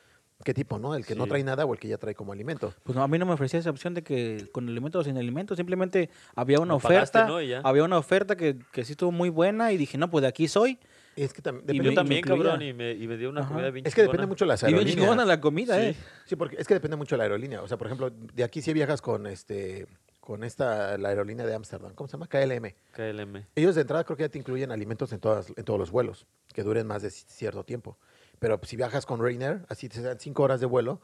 ¿Qué 0.45 0.53
tipo, 0.53 0.79
no? 0.79 0.95
El 0.95 1.05
que 1.05 1.13
no 1.13 1.27
trae 1.27 1.43
nada 1.43 1.65
o 1.65 1.73
el 1.73 1.79
que 1.79 1.87
ya 1.89 1.97
trae 1.97 2.15
como 2.15 2.31
alimento. 2.31 2.73
Pues 2.83 2.95
no, 2.95 3.03
a 3.03 3.07
mí 3.07 3.19
no 3.19 3.25
me 3.27 3.33
ofrecía 3.33 3.59
esa 3.59 3.69
opción 3.69 3.93
de 3.93 4.01
que 4.03 4.47
con 4.53 4.67
alimento 4.69 4.99
o 4.99 5.03
sin 5.03 5.17
alimento, 5.17 5.55
simplemente 5.55 6.09
había 6.35 6.59
una 6.59 6.73
Lo 6.75 6.79
pagaste, 6.79 7.19
oferta, 7.19 7.61
había 7.67 7.83
una 7.83 7.97
oferta 7.97 8.35
que, 8.37 8.57
que 8.71 8.83
sí 8.85 8.93
estuvo 8.93 9.11
muy 9.11 9.29
buena 9.29 9.71
y 9.73 9.77
dije, 9.77 9.97
no, 9.99 10.09
pues 10.09 10.21
de 10.23 10.29
aquí 10.29 10.47
soy. 10.47 10.79
Es 11.15 11.33
que 11.33 11.41
tam- 11.43 11.57
Y 11.57 11.61
depende, 11.61 11.83
Yo 11.83 11.89
me- 11.91 11.95
también, 11.95 12.19
incluía. 12.19 12.43
cabrón, 12.43 12.61
y 12.61 12.73
me, 12.73 12.91
y 12.93 13.07
me 13.07 13.17
dio 13.17 13.29
una 13.29 13.41
Ajá. 13.41 13.49
comida 13.49 13.69
bien 13.69 13.85
es 13.85 13.93
que 13.93 14.01
depende 14.03 14.25
mucho 14.27 14.45
de 14.45 14.49
las 14.49 14.63
Y 14.63 14.67
bien 14.67 14.77
aerolíneas. 14.77 15.03
chingona 15.05 15.25
la 15.25 15.41
comida, 15.41 15.75
Sí. 15.75 15.81
¿eh? 15.87 15.95
Sí, 16.25 16.35
porque 16.35 16.55
es 16.59 16.67
que 16.67 16.73
depende 16.73 16.95
mucho 16.97 17.15
de 17.15 17.17
la 17.17 17.23
aerolínea. 17.25 17.61
O 17.61 17.67
sea, 17.67 17.77
por 17.77 17.87
ejemplo, 17.87 18.09
de 18.09 18.43
aquí 18.43 18.61
si 18.61 18.73
viajas 18.73 19.01
con 19.01 19.27
este 19.27 19.87
con 20.21 20.43
esta 20.43 20.97
la 20.99 21.09
aerolínea 21.09 21.45
de 21.45 21.53
Ámsterdam, 21.55 21.93
¿cómo 21.95 22.07
se 22.07 22.13
llama? 22.13 22.27
KLM. 22.27 22.75
KLM. 22.93 23.47
Ellos 23.55 23.73
de 23.75 23.81
entrada 23.81 24.03
creo 24.03 24.15
que 24.15 24.23
ya 24.23 24.29
te 24.29 24.37
incluyen 24.37 24.71
alimentos 24.71 25.11
en 25.13 25.19
todas 25.19 25.51
en 25.55 25.63
todos 25.65 25.79
los 25.79 25.91
vuelos, 25.91 26.27
que 26.53 26.63
duren 26.63 26.85
más 26.87 27.01
de 27.01 27.09
ci- 27.09 27.25
cierto 27.27 27.63
tiempo. 27.65 27.97
Pero 28.39 28.59
si 28.63 28.75
viajas 28.77 29.05
con 29.05 29.21
Rainer, 29.21 29.65
así 29.67 29.89
te 29.89 30.01
dan 30.01 30.19
cinco 30.19 30.43
horas 30.43 30.59
de 30.61 30.67
vuelo, 30.67 31.01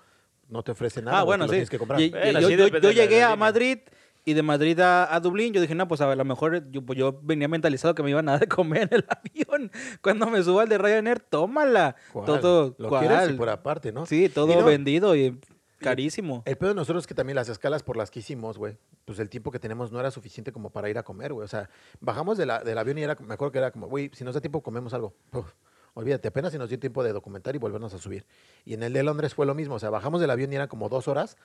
no 0.50 0.64
te 0.64 0.72
ofrecen 0.72 1.06
nada. 1.06 1.20
Ah, 1.20 1.24
bueno, 1.24 1.46
sí. 1.46 1.50
tienes 1.52 1.70
que 1.70 1.78
comprar. 1.80 2.00
Y- 2.00 2.12
Bueno, 2.12 2.40
yo, 2.40 2.48
sí 2.48 2.56
yo- 2.56 2.68
yo 2.80 2.92
llegué 2.92 3.24
a. 3.24 3.36
Madrid 3.36 3.80
y 4.28 4.34
de 4.34 4.44
Madrid 4.44 4.78
a, 4.82 5.16
a 5.16 5.22
Dublín, 5.22 5.54
yo 5.54 5.62
dije, 5.62 5.74
no, 5.74 5.88
pues 5.88 6.02
a 6.02 6.14
lo 6.14 6.26
mejor 6.26 6.70
yo, 6.70 6.82
pues, 6.86 7.00
yo 7.00 7.18
venía 7.24 7.48
mentalizado 7.48 7.96
que 7.96 8.04
me 8.04 8.10
iban 8.10 8.28
a 8.28 8.34
dar 8.34 8.42
de 8.42 8.50
comer 8.50 8.90
en 8.92 8.96
el 8.96 9.06
avión. 9.08 9.72
Cuando 10.02 10.28
me 10.28 10.44
suba 10.44 10.64
al 10.64 10.68
de 10.68 10.78
Ryanair, 10.78 11.22
tómala. 11.22 11.96
¿Cuál? 12.12 12.26
Todo, 12.26 12.76
lo 12.78 12.90
¿cuál? 12.90 13.08
quieres 13.08 13.30
y 13.30 13.34
por 13.36 13.48
aparte, 13.48 13.94
¿no? 13.94 14.06
Sí, 14.06 14.28
todo 14.28 14.52
Y 14.52 14.58
no, 14.58 14.66
vendido 14.66 15.16
y 15.16 15.40
carísimo. 15.80 16.44
El 16.46 16.58
pedo 16.58 16.72
de 16.72 16.76
nosotros 16.76 17.04
es 17.04 17.08
que 17.08 17.14
también 17.14 17.38
las 17.38 17.48
escalas 17.48 17.84
por 17.84 17.96
las 17.96 18.12
que 18.12 18.20
hicimos, 18.20 18.58
güey, 18.58 18.78
pues 19.06 19.18
el 19.20 19.30
tiempo 19.30 19.50
que 19.50 19.60
tenemos 19.60 19.94
no 19.94 20.00
era 20.02 20.12
suficiente 20.12 20.52
como 20.52 20.72
para 20.72 20.90
ir 20.90 20.98
a 20.98 21.04
comer, 21.04 21.32
güey. 21.32 21.46
O 21.46 21.48
sea, 21.48 21.70
bajamos 22.02 22.38
de 22.38 22.48
la, 22.48 22.62
del 22.62 22.78
avión 22.78 22.98
y 22.98 23.04
era, 23.04 23.16
me 23.22 23.36
acuerdo 23.36 23.54
que 23.54 23.60
era 23.60 23.72
como, 23.72 23.88
güey, 23.88 24.12
si 24.14 24.26
nos 24.26 24.36
da 24.36 24.42
tiempo 24.42 24.62
comemos 24.62 24.94
algo. 24.94 25.14
Uf, 25.32 25.54
olvídate, 25.94 26.28
apenas 26.28 26.52
si 26.52 26.58
nos 26.58 26.68
dio 26.68 26.78
tiempo 26.78 27.02
de 27.02 27.14
documentar 27.14 27.56
y 27.56 27.60
volvernos 27.60 27.94
a 27.94 27.98
subir. 27.98 28.26
Y 28.66 28.74
en 28.74 28.84
el 28.84 28.92
de 28.92 29.04
Londres 29.04 29.34
fue 29.34 29.46
lo 29.46 29.56
mismo, 29.56 29.76
o 29.76 29.80
sea, 29.80 29.90
bajamos 29.90 30.20
del 30.20 30.32
avión 30.32 30.52
y 30.52 30.58
eran 30.58 30.68
como 30.68 30.90
dos 30.90 31.08
horas, 31.08 31.38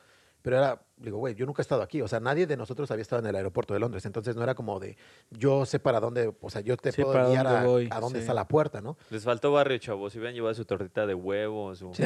pero 0.43 0.57
era, 0.59 0.82
digo, 0.97 1.18
güey, 1.18 1.34
yo 1.34 1.47
nunca 1.47 1.61
he 1.61 1.64
estado 1.64 1.82
aquí, 1.82 2.03
o 2.03 2.09
sea, 2.09 2.20
nadie 2.20 2.47
de 2.47 2.57
nosotros 2.57 2.90
había 2.90 3.03
estado 3.03 3.20
en 3.20 3.26
el 3.26 3.36
aeropuerto 3.36 3.74
de 3.74 3.80
Londres, 3.80 4.05
entonces 4.07 4.34
no 4.36 4.43
era 4.43 4.55
como 4.55 4.78
de, 4.80 4.97
yo 5.30 5.64
sé 5.66 5.78
para 5.78 6.01
dónde, 6.01 6.34
o 6.40 6.51
sea, 6.51 6.61
yo 6.62 6.76
te 6.76 6.93
Sí, 6.93 7.03
puedo 7.03 7.14
guiar 7.30 7.45
dónde 7.45 7.59
a, 7.61 7.64
voy, 7.64 7.88
a 7.90 8.01
dónde 8.01 8.18
sí. 8.18 8.22
está 8.22 8.34
la 8.34 8.47
puerta, 8.49 8.80
¿no? 8.80 8.97
Les 9.11 9.22
faltó 9.24 9.53
barrio, 9.53 9.78
chavos. 9.78 10.12
Si 10.12 10.18
hubieran 10.18 10.34
llevado 10.34 10.55
su 10.55 10.64
tortita 10.64 11.07
de 11.07 11.14
huevo, 11.14 11.74
su... 11.74 11.93
Sí, 11.95 12.03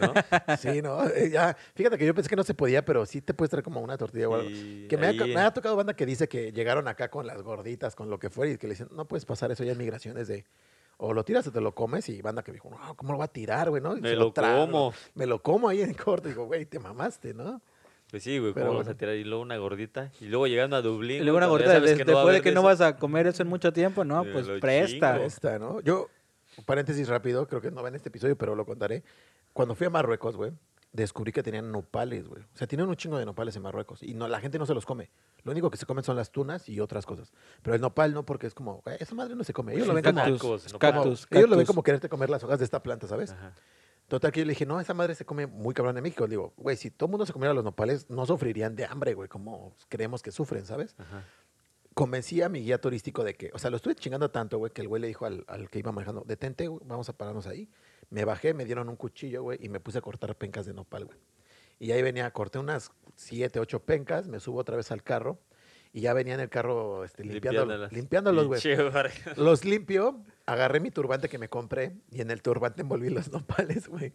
¿no? 0.00 0.12
Sí, 0.58 0.82
no, 0.82 1.04
Eh, 1.08 1.30
ya, 1.30 1.56
fíjate 1.74 1.98
que 1.98 2.06
yo 2.06 2.14
pensé 2.14 2.28
que 2.28 2.36
no 2.36 2.44
se 2.44 2.54
podía, 2.54 2.84
pero 2.84 3.04
sí 3.06 3.20
te 3.22 3.34
puedes 3.34 3.50
traer 3.50 3.64
como 3.64 3.80
una 3.80 3.96
tortilla 3.96 4.28
o 4.28 4.34
algo. 4.34 4.50
Y 4.50 4.86
Que 4.88 4.96
me 4.96 5.06
ha, 5.06 5.10
ahí- 5.10 5.18
me 5.34 5.40
ha 5.40 5.52
tocado 5.52 5.74
banda 5.76 5.94
que 5.94 6.06
dice 6.06 6.28
que 6.28 6.52
llegaron 6.52 6.88
acá 6.88 7.10
con 7.10 7.26
las 7.26 7.42
gorditas, 7.42 7.94
con 7.94 8.10
lo 8.10 8.18
que 8.18 8.28
fuera, 8.30 8.52
y 8.52 8.58
que 8.58 8.66
le 8.66 8.74
dicen, 8.74 8.88
no 8.92 9.06
puedes 9.06 9.24
pasar 9.24 9.50
eso 9.50 9.64
ya 9.64 9.72
en 9.72 9.78
migraciones 9.78 10.28
de. 10.28 10.44
O 11.00 11.12
lo 11.14 11.24
tiras 11.24 11.46
o 11.46 11.52
te 11.52 11.60
lo 11.60 11.76
comes, 11.76 12.08
y 12.08 12.20
banda 12.22 12.42
que 12.42 12.50
dijo, 12.50 12.68
no, 12.70 12.96
¿cómo 12.96 13.12
lo 13.12 13.18
va 13.20 13.26
a 13.26 13.32
tirar, 13.32 13.70
güey? 13.70 13.80
¿no? 13.80 13.96
Y 13.96 14.00
Me 14.00 14.08
se 14.10 14.16
lo 14.16 14.32
trago, 14.32 14.66
como. 14.66 14.92
Me 15.14 15.26
lo 15.26 15.40
como 15.40 15.68
ahí 15.68 15.80
en 15.80 15.94
corto. 15.94 16.26
Digo, 16.28 16.46
güey, 16.46 16.66
te 16.66 16.80
mamaste, 16.80 17.34
¿no? 17.34 17.62
Pues 18.10 18.22
sí, 18.22 18.38
güey, 18.38 18.54
Pero 18.54 18.66
¿cómo 18.68 18.78
vas 18.78 18.88
a 18.88 18.94
tirar? 18.96 19.14
Y 19.16 19.24
luego 19.24 19.42
una 19.42 19.56
gordita. 19.58 20.10
Y 20.20 20.26
luego 20.26 20.46
llegando 20.46 20.76
a 20.76 20.82
Dublín. 20.82 21.20
Y 21.20 21.24
luego 21.24 21.36
una 21.36 21.46
güey, 21.46 21.54
gordita, 21.62 21.72
ya 21.74 21.78
sabes 21.80 21.90
des- 21.90 21.98
que 21.98 22.04
no 22.06 22.12
va 22.14 22.20
a 22.20 22.24
después 22.24 22.36
de 22.36 22.42
que 22.50 22.54
no 22.54 22.62
vas 22.62 22.80
a 22.80 22.96
comer 22.96 23.26
eso 23.26 23.42
en 23.42 23.48
mucho 23.48 23.72
tiempo, 23.72 24.04
no, 24.04 24.24
pues 24.32 24.46
lo 24.46 24.58
presta. 24.60 25.12
chingo. 25.14 25.26
Esta, 25.26 25.58
¿no? 25.58 25.80
Yo, 25.82 26.08
paréntesis 26.64 27.06
rápido, 27.08 27.46
creo 27.46 27.60
que 27.60 27.70
no 27.70 27.82
va 27.82 27.88
en 27.90 27.96
este 27.96 28.08
episodio, 28.08 28.36
pero 28.36 28.54
lo 28.54 28.64
contaré. 28.64 29.02
Cuando 29.52 29.74
fui 29.74 29.86
a 29.86 29.90
Marruecos, 29.90 30.36
güey, 30.36 30.52
descubrí 30.90 31.32
que 31.32 31.42
tenían 31.42 31.70
nopales, 31.70 32.26
güey. 32.28 32.42
O 32.42 32.56
sea, 32.56 32.66
tienen 32.66 32.88
un 32.88 32.96
chingo 32.96 33.18
de 33.18 33.26
nopales 33.26 33.54
en 33.56 33.62
Marruecos. 33.62 34.02
Y 34.02 34.14
no, 34.14 34.26
la 34.26 34.40
gente 34.40 34.58
no 34.58 34.64
se 34.64 34.72
los 34.72 34.86
come. 34.86 35.10
Lo 35.44 35.52
único 35.52 35.70
que 35.70 35.76
se 35.76 35.84
comen 35.84 36.02
son 36.02 36.16
las 36.16 36.30
tunas 36.32 36.66
y 36.68 36.80
otras 36.80 37.04
cosas. 37.04 37.30
Pero 37.62 37.74
el 37.76 37.82
nopal 37.82 38.14
no, 38.14 38.24
porque 38.24 38.46
es 38.46 38.54
como, 38.54 38.80
"Güey, 38.86 38.96
esa 39.00 39.14
madre 39.14 39.34
no 39.36 39.44
se 39.44 39.52
come. 39.52 39.74
Ellos 39.74 39.86
lo 39.86 39.92
ven 39.92 40.02
como, 40.02 40.16
Cactus, 40.78 41.26
ellos 41.30 41.42
lo 41.42 41.56
ven 41.56 41.58
cactus. 41.58 41.66
como 41.66 41.82
quererte 41.82 42.08
comer 42.08 42.30
las 42.30 42.42
hojas 42.42 42.58
de 42.58 42.64
esta 42.64 42.82
planta, 42.82 43.06
¿sabes? 43.06 43.32
Ajá. 43.32 43.52
Total 44.08 44.32
que 44.32 44.40
yo 44.40 44.46
le 44.46 44.52
dije, 44.52 44.64
no, 44.66 44.80
esa 44.80 44.94
madre 44.94 45.14
se 45.14 45.24
come 45.26 45.46
muy 45.46 45.74
cabrón 45.74 45.96
en 45.98 46.02
México. 46.02 46.24
Le 46.26 46.30
digo, 46.30 46.54
güey, 46.56 46.76
si 46.76 46.90
todo 46.90 47.06
el 47.08 47.10
mundo 47.10 47.26
se 47.26 47.32
comiera 47.32 47.52
los 47.52 47.62
nopales, 47.62 48.08
no 48.08 48.24
sufrirían 48.26 48.74
de 48.74 48.86
hambre, 48.86 49.12
güey, 49.14 49.28
como 49.28 49.76
creemos 49.88 50.22
que 50.22 50.30
sufren, 50.32 50.64
¿sabes? 50.64 50.94
Ajá. 50.98 51.24
Convencí 51.94 52.40
a 52.42 52.48
mi 52.48 52.60
guía 52.62 52.80
turístico 52.80 53.24
de 53.24 53.34
que, 53.34 53.50
o 53.52 53.58
sea, 53.58 53.70
lo 53.70 53.76
estuve 53.76 53.94
chingando 53.96 54.30
tanto, 54.30 54.56
güey, 54.58 54.72
que 54.72 54.82
el 54.82 54.88
güey 54.88 55.02
le 55.02 55.08
dijo 55.08 55.26
al, 55.26 55.44
al 55.48 55.68
que 55.68 55.80
iba 55.80 55.90
manejando, 55.92 56.22
detente, 56.26 56.68
güey, 56.68 56.80
vamos 56.86 57.08
a 57.08 57.12
pararnos 57.12 57.46
ahí. 57.46 57.68
Me 58.08 58.24
bajé, 58.24 58.54
me 58.54 58.64
dieron 58.64 58.88
un 58.88 58.96
cuchillo, 58.96 59.42
güey, 59.42 59.58
y 59.60 59.68
me 59.68 59.80
puse 59.80 59.98
a 59.98 60.00
cortar 60.00 60.34
pencas 60.36 60.64
de 60.64 60.72
nopal, 60.74 61.04
güey. 61.06 61.18
Y 61.80 61.90
ahí 61.90 62.00
venía, 62.02 62.30
corté 62.30 62.58
unas 62.58 62.92
siete, 63.16 63.60
ocho 63.60 63.80
pencas, 63.80 64.26
me 64.28 64.40
subo 64.40 64.58
otra 64.60 64.76
vez 64.76 64.90
al 64.90 65.02
carro, 65.02 65.38
y 65.92 66.00
ya 66.02 66.12
venía 66.14 66.34
en 66.34 66.40
el 66.40 66.48
carro 66.48 67.04
este, 67.04 67.24
limpiando, 67.24 67.60
Limpiándolas. 67.62 67.92
limpiándolos, 67.92 68.46
güey. 68.46 68.60
Los 69.36 69.64
limpio, 69.64 70.22
agarré 70.52 70.80
mi 70.80 70.90
turbante 70.90 71.28
que 71.28 71.38
me 71.38 71.48
compré 71.48 71.92
y 72.10 72.20
en 72.20 72.30
el 72.30 72.42
turbante 72.42 72.82
envolví 72.82 73.10
los 73.10 73.30
nopales, 73.32 73.88
güey. 73.88 74.14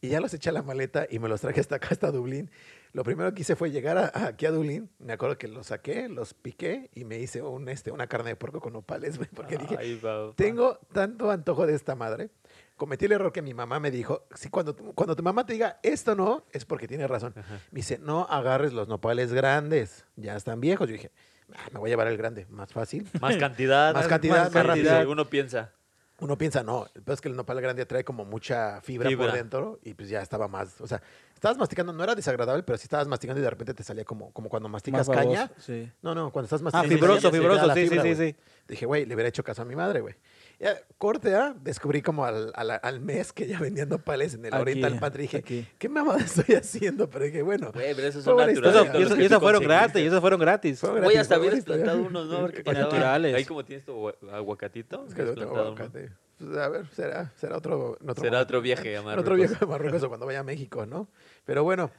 Y 0.00 0.08
ya 0.08 0.20
los 0.20 0.32
eché 0.34 0.50
a 0.50 0.52
la 0.52 0.62
maleta 0.62 1.06
y 1.10 1.18
me 1.18 1.28
los 1.28 1.40
traje 1.40 1.60
hasta 1.60 1.76
acá, 1.76 1.88
hasta 1.90 2.10
Dublín. 2.10 2.50
Lo 2.92 3.04
primero 3.04 3.32
que 3.34 3.42
hice 3.42 3.56
fue 3.56 3.70
llegar 3.70 3.98
a- 3.98 4.10
a- 4.14 4.28
aquí 4.28 4.46
a 4.46 4.50
Dublín. 4.50 4.90
Me 4.98 5.12
acuerdo 5.12 5.36
que 5.38 5.48
los 5.48 5.66
saqué, 5.68 6.08
los 6.08 6.34
piqué 6.34 6.90
y 6.94 7.04
me 7.04 7.18
hice 7.18 7.42
un, 7.42 7.68
este, 7.68 7.90
una 7.90 8.06
carne 8.06 8.30
de 8.30 8.36
puerco 8.36 8.60
con 8.60 8.72
nopales, 8.72 9.18
güey. 9.18 9.28
Porque 9.34 9.58
dije, 9.58 9.76
Ay, 9.78 9.96
papá. 9.96 10.32
tengo 10.36 10.78
tanto 10.92 11.30
antojo 11.30 11.66
de 11.66 11.74
esta 11.74 11.94
madre. 11.94 12.30
Cometí 12.76 13.06
el 13.06 13.12
error 13.12 13.32
que 13.32 13.42
mi 13.42 13.54
mamá 13.54 13.80
me 13.80 13.90
dijo. 13.90 14.26
Si 14.34 14.48
cuando, 14.50 14.76
cuando 14.76 15.16
tu 15.16 15.22
mamá 15.22 15.46
te 15.46 15.54
diga 15.54 15.78
esto 15.82 16.14
no, 16.14 16.44
es 16.52 16.64
porque 16.64 16.86
tiene 16.88 17.06
razón. 17.06 17.32
Ajá. 17.36 17.60
Me 17.70 17.78
dice, 17.78 17.98
no 17.98 18.24
agarres 18.28 18.72
los 18.72 18.86
nopales 18.88 19.32
grandes. 19.32 20.04
Ya 20.16 20.36
están 20.36 20.60
viejos. 20.60 20.86
Yo 20.88 20.92
dije, 20.94 21.10
"Ah, 21.54 21.68
me 21.72 21.78
voy 21.78 21.90
a 21.90 21.92
llevar 21.92 22.08
el 22.08 22.16
grande, 22.16 22.46
más 22.50 22.72
fácil. 22.72 23.08
Más 23.20 23.36
cantidad. 23.36 23.94
Más 23.94 24.08
cantidad, 24.08 24.44
más 24.44 24.54
más 24.54 24.66
rápido. 24.66 24.90
rápido. 24.90 25.12
Uno 25.12 25.24
piensa. 25.26 25.72
Uno 26.18 26.38
piensa, 26.38 26.62
no, 26.62 26.86
el 26.94 27.02
peor 27.02 27.14
es 27.14 27.20
que 27.20 27.28
el 27.28 27.36
nopal 27.36 27.60
grande 27.60 27.84
trae 27.84 28.02
como 28.02 28.24
mucha 28.24 28.80
fibra, 28.80 29.04
por 29.10 29.10
Fibra. 29.18 29.32
dentro 29.34 29.78
y 29.82 29.92
pues 29.92 30.08
ya 30.08 30.22
estaba 30.22 30.48
más, 30.48 30.80
o 30.80 30.86
sea, 30.86 31.02
estabas 31.36 31.56
masticando, 31.58 31.92
no 31.92 32.02
era 32.02 32.14
desagradable, 32.14 32.62
pero 32.62 32.76
sí 32.78 32.84
estabas 32.84 33.06
masticando 33.06 33.40
y 33.40 33.44
de 33.44 33.50
repente 33.50 33.72
te 33.74 33.82
salía 33.84 34.04
como, 34.04 34.32
como 34.32 34.48
cuando 34.48 34.68
masticas 34.68 35.06
Más 35.08 35.16
caña. 35.16 35.40
baboso, 35.46 35.54
sí. 35.60 35.90
No, 36.02 36.14
no, 36.14 36.30
cuando 36.32 36.46
estás 36.46 36.60
Ah, 36.60 36.64
masticando. 36.64 36.88
fibroso, 36.96 37.30
fibroso, 37.30 37.66
la 37.66 37.74
sí, 37.74 37.80
sí, 37.82 37.88
fibra, 37.88 38.02
sí, 38.02 38.14
güey. 38.14 38.32
sí. 38.32 38.36
Dije, 38.68 38.86
güey, 38.86 39.06
le 39.06 39.14
hubiera 39.14 39.28
hecho 39.28 39.44
caso 39.44 39.62
a 39.62 39.64
mi 39.64 39.76
madre, 39.76 40.00
güey. 40.00 40.14
Ya, 40.58 40.74
corte, 40.98 41.34
¿ah? 41.36 41.54
Descubrí 41.60 42.00
como 42.02 42.24
al, 42.24 42.50
al- 42.54 42.80
al 42.82 43.00
mes 43.00 43.32
que 43.32 43.46
ya 43.46 43.60
vendían 43.60 43.88
nopales 43.90 44.34
en 44.34 44.44
el 44.46 44.54
Aquí, 44.54 44.62
Oriental 44.62 44.98
Pantry. 44.98 45.22
Dije, 45.22 45.36
aquí. 45.36 45.68
¿qué 45.78 45.88
mamada 45.88 46.18
estoy 46.24 46.54
haciendo? 46.56 47.08
Pero 47.10 47.26
dije, 47.26 47.42
bueno, 47.42 47.70
Güey, 47.72 47.94
pero 47.94 48.08
esos 48.08 48.24
son 48.24 48.36
naturales. 48.38 48.58
Eso- 48.74 48.84
y 48.84 48.86
los 48.86 49.06
eso- 49.06 49.16
que 49.16 49.24
y 49.24 49.28
tú 49.28 49.34
esos 49.34 49.42
fueron 49.42 49.60
conseguiste. 49.62 49.66
gratis, 49.68 50.02
y 50.02 50.06
esos 50.06 50.20
fueron 50.20 50.40
gratis. 50.40 50.80
Fue 50.80 50.94
gratis, 51.00 51.18
hasta 51.18 51.38
fue 51.38 51.62
plantado 51.62 52.02
unos, 52.02 52.26
¿no? 52.28 52.36
A 52.38 52.42
ver 52.42 52.62
qué 52.62 52.72
naturales. 52.72 53.34
Ahí 53.34 53.44
como 53.44 53.64
tienes 53.64 53.84
tu 53.84 53.92
agua- 53.92 54.14
aguacatito. 54.32 55.04
es 55.06 55.14
que 55.14 55.22
no 55.22 55.30
hubieras 55.32 55.34
tengo 55.34 55.52
plantado 55.52 55.72
uno. 55.72 55.82
aguacate. 55.84 56.25
Pues, 56.38 56.56
a 56.56 56.68
ver, 56.68 56.86
será, 56.94 57.32
será 57.36 57.56
otro, 57.56 57.96
otro 58.06 58.22
Será 58.22 58.40
otro 58.40 58.60
viaje 58.60 58.96
a 58.96 59.00
En 59.00 59.06
otro 59.06 59.16
Marruecos. 59.22 59.50
viaje 59.50 59.64
a 59.64 59.68
Marruecos 59.68 60.02
o 60.02 60.08
cuando 60.08 60.26
vaya 60.26 60.40
a 60.40 60.44
México, 60.44 60.84
¿no? 60.86 61.08
Pero 61.44 61.64
bueno, 61.64 61.90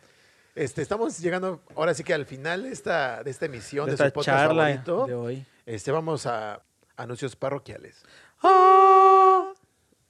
este, 0.55 0.81
estamos 0.81 1.17
llegando 1.19 1.61
ahora 1.75 1.93
sí 1.93 2.03
que 2.03 2.13
al 2.13 2.25
final 2.25 2.63
de 2.63 2.69
esta, 2.71 3.23
de 3.23 3.31
esta 3.31 3.45
emisión 3.45 3.85
de 3.85 3.91
de, 3.91 3.95
esta 3.95 4.05
su 4.07 4.13
podcast 4.13 4.37
charla 4.39 4.63
favorito. 4.63 5.05
de 5.07 5.13
hoy. 5.15 5.45
Este, 5.65 5.91
vamos 5.91 6.25
a 6.25 6.61
anuncios 6.97 7.35
parroquiales. 7.35 8.03
¡Ah! 8.43 9.51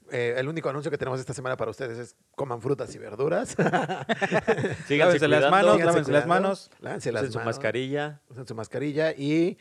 Eh, 0.10 0.36
el 0.38 0.48
único 0.48 0.70
anuncio 0.70 0.90
que 0.90 0.98
tenemos 0.98 1.20
esta 1.20 1.34
semana 1.34 1.58
para 1.58 1.70
ustedes 1.72 1.98
es 1.98 2.16
coman 2.36 2.62
frutas 2.62 2.94
y 2.96 2.98
verduras. 2.98 3.50
Síganse 4.88 5.20
Lávense 5.20 5.28
las 5.28 5.52
manos, 5.52 5.80
lávense 5.84 6.12
las 6.12 6.28
manos. 6.28 6.72
Lávense 6.80 7.12
las 7.12 7.24
usen 7.24 7.34
su 7.34 7.40
mascarilla. 7.42 8.22
usen 8.30 8.48
su 8.48 8.56
mascarilla 8.56 9.12
y 9.12 9.58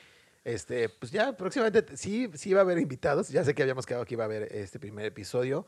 este, 0.47 0.89
pues 0.89 1.11
ya 1.11 1.37
próximamente 1.37 1.97
sí, 1.97 2.31
sí 2.35 2.53
va 2.53 2.61
a 2.61 2.63
haber 2.63 2.79
invitados. 2.79 3.31
Ya 3.31 3.43
sé 3.43 3.53
que 3.53 3.63
habíamos 3.63 3.85
quedado 3.85 4.05
que 4.05 4.15
iba 4.15 4.23
a 4.23 4.27
haber 4.27 4.45
este 4.53 4.79
primer 4.79 5.05
episodio, 5.05 5.67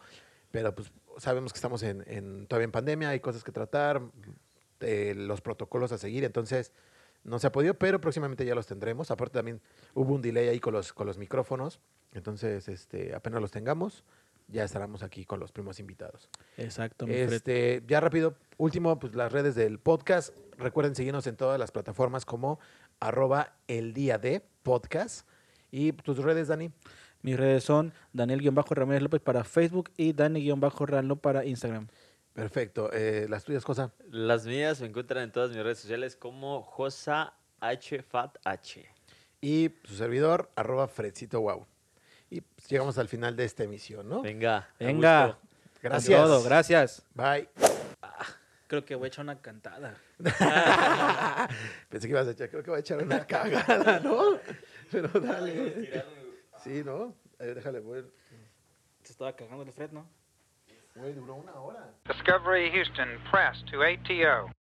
pero 0.52 0.72
pues 0.72 0.92
sabemos 1.18 1.52
que 1.52 1.56
estamos 1.56 1.82
en, 1.82 2.04
en- 2.06 2.46
todavía 2.46 2.66
en 2.66 2.70
pandemia, 2.70 3.08
hay 3.08 3.18
cosas 3.18 3.42
que 3.42 3.50
tratar, 3.50 4.00
eh, 4.80 5.14
los 5.16 5.40
protocolos 5.40 5.90
a 5.90 5.98
seguir, 5.98 6.22
entonces 6.24 6.70
no 7.24 7.40
se 7.40 7.48
ha 7.48 7.52
podido, 7.52 7.74
pero 7.74 8.00
próximamente 8.00 8.44
ya 8.46 8.54
los 8.54 8.68
tendremos. 8.68 9.10
Aparte 9.10 9.34
también 9.34 9.60
hubo 9.94 10.14
un 10.14 10.22
delay 10.22 10.46
ahí 10.48 10.60
con 10.60 10.72
los, 10.72 10.92
con 10.92 11.08
los 11.08 11.18
micrófonos, 11.18 11.80
entonces 12.12 12.68
este, 12.68 13.16
apenas 13.16 13.40
los 13.40 13.50
tengamos, 13.50 14.04
ya 14.46 14.62
estaremos 14.62 15.02
aquí 15.02 15.24
con 15.24 15.40
los 15.40 15.50
primos 15.50 15.80
invitados. 15.80 16.30
Exacto. 16.56 17.04
Este, 17.08 17.82
ya 17.88 17.98
rápido, 18.00 18.36
último, 18.56 18.96
pues 19.00 19.14
las 19.16 19.32
redes 19.32 19.56
del 19.56 19.78
podcast. 19.80 20.34
Recuerden 20.56 20.94
seguirnos 20.94 21.26
en 21.26 21.36
todas 21.36 21.58
las 21.58 21.70
plataformas 21.72 22.24
como 22.24 22.58
arroba 23.00 23.56
el 23.66 23.92
día 23.92 24.16
de 24.18 24.42
podcast. 24.68 25.26
Y 25.70 25.92
tus 25.92 26.18
redes, 26.18 26.48
Dani. 26.48 26.70
Mis 27.22 27.36
redes 27.36 27.64
son 27.64 27.92
Daniel-Ramírez 28.12 29.02
López 29.02 29.20
para 29.20 29.42
Facebook 29.42 29.90
y 29.96 30.12
Dani-Ranlo 30.12 31.16
para 31.16 31.44
Instagram. 31.44 31.88
Perfecto. 32.32 32.90
Eh, 32.92 33.26
las 33.28 33.44
tuyas, 33.44 33.64
cosa. 33.64 33.92
Las 34.10 34.46
mías 34.46 34.80
me 34.80 34.86
encuentran 34.86 35.24
en 35.24 35.32
todas 35.32 35.50
mis 35.50 35.62
redes 35.62 35.78
sociales 35.78 36.14
como 36.14 36.62
Josa 36.62 37.34
H 37.60 38.02
Fat 38.02 38.36
H. 38.44 38.86
Y 39.40 39.70
su 39.84 39.94
servidor, 39.94 40.50
arroba 40.54 40.86
Fredcito 40.86 41.40
Wow. 41.40 41.66
Y 42.30 42.42
pues, 42.42 42.68
llegamos 42.68 42.98
al 42.98 43.08
final 43.08 43.34
de 43.34 43.44
esta 43.44 43.64
emisión, 43.64 44.08
¿no? 44.08 44.22
Venga. 44.22 44.68
Venga. 44.78 45.38
Gracias. 45.82 46.20
Todo, 46.20 46.42
gracias. 46.42 47.02
Bye. 47.14 47.48
Creo 48.68 48.84
que 48.84 48.94
voy 48.94 49.06
a 49.06 49.08
echar 49.08 49.24
una 49.24 49.40
cantada. 49.40 49.96
Pensé 51.88 52.06
que 52.06 52.12
ibas 52.12 52.28
a 52.28 52.32
echar, 52.32 52.50
creo 52.50 52.62
que 52.62 52.70
voy 52.70 52.76
a 52.76 52.80
echar 52.80 53.02
una 53.02 53.26
cagada, 53.26 53.98
¿no? 54.00 54.38
Pero 54.92 55.08
dale. 55.08 56.04
Sí, 56.62 56.82
¿no? 56.84 57.16
Eh, 57.38 57.54
déjale, 57.54 57.80
güey. 57.80 58.04
Se 59.02 59.12
estaba 59.12 59.34
cagando 59.34 59.62
el 59.62 59.72
Fred, 59.72 59.90
¿no? 59.92 60.06
Güey, 60.96 61.14
duró 61.14 61.36
una 61.36 61.54
hora. 61.54 61.94
Discovery 62.06 62.70
Houston, 62.70 63.18
press 63.30 63.64
to 63.70 63.82
ATO. 63.82 64.52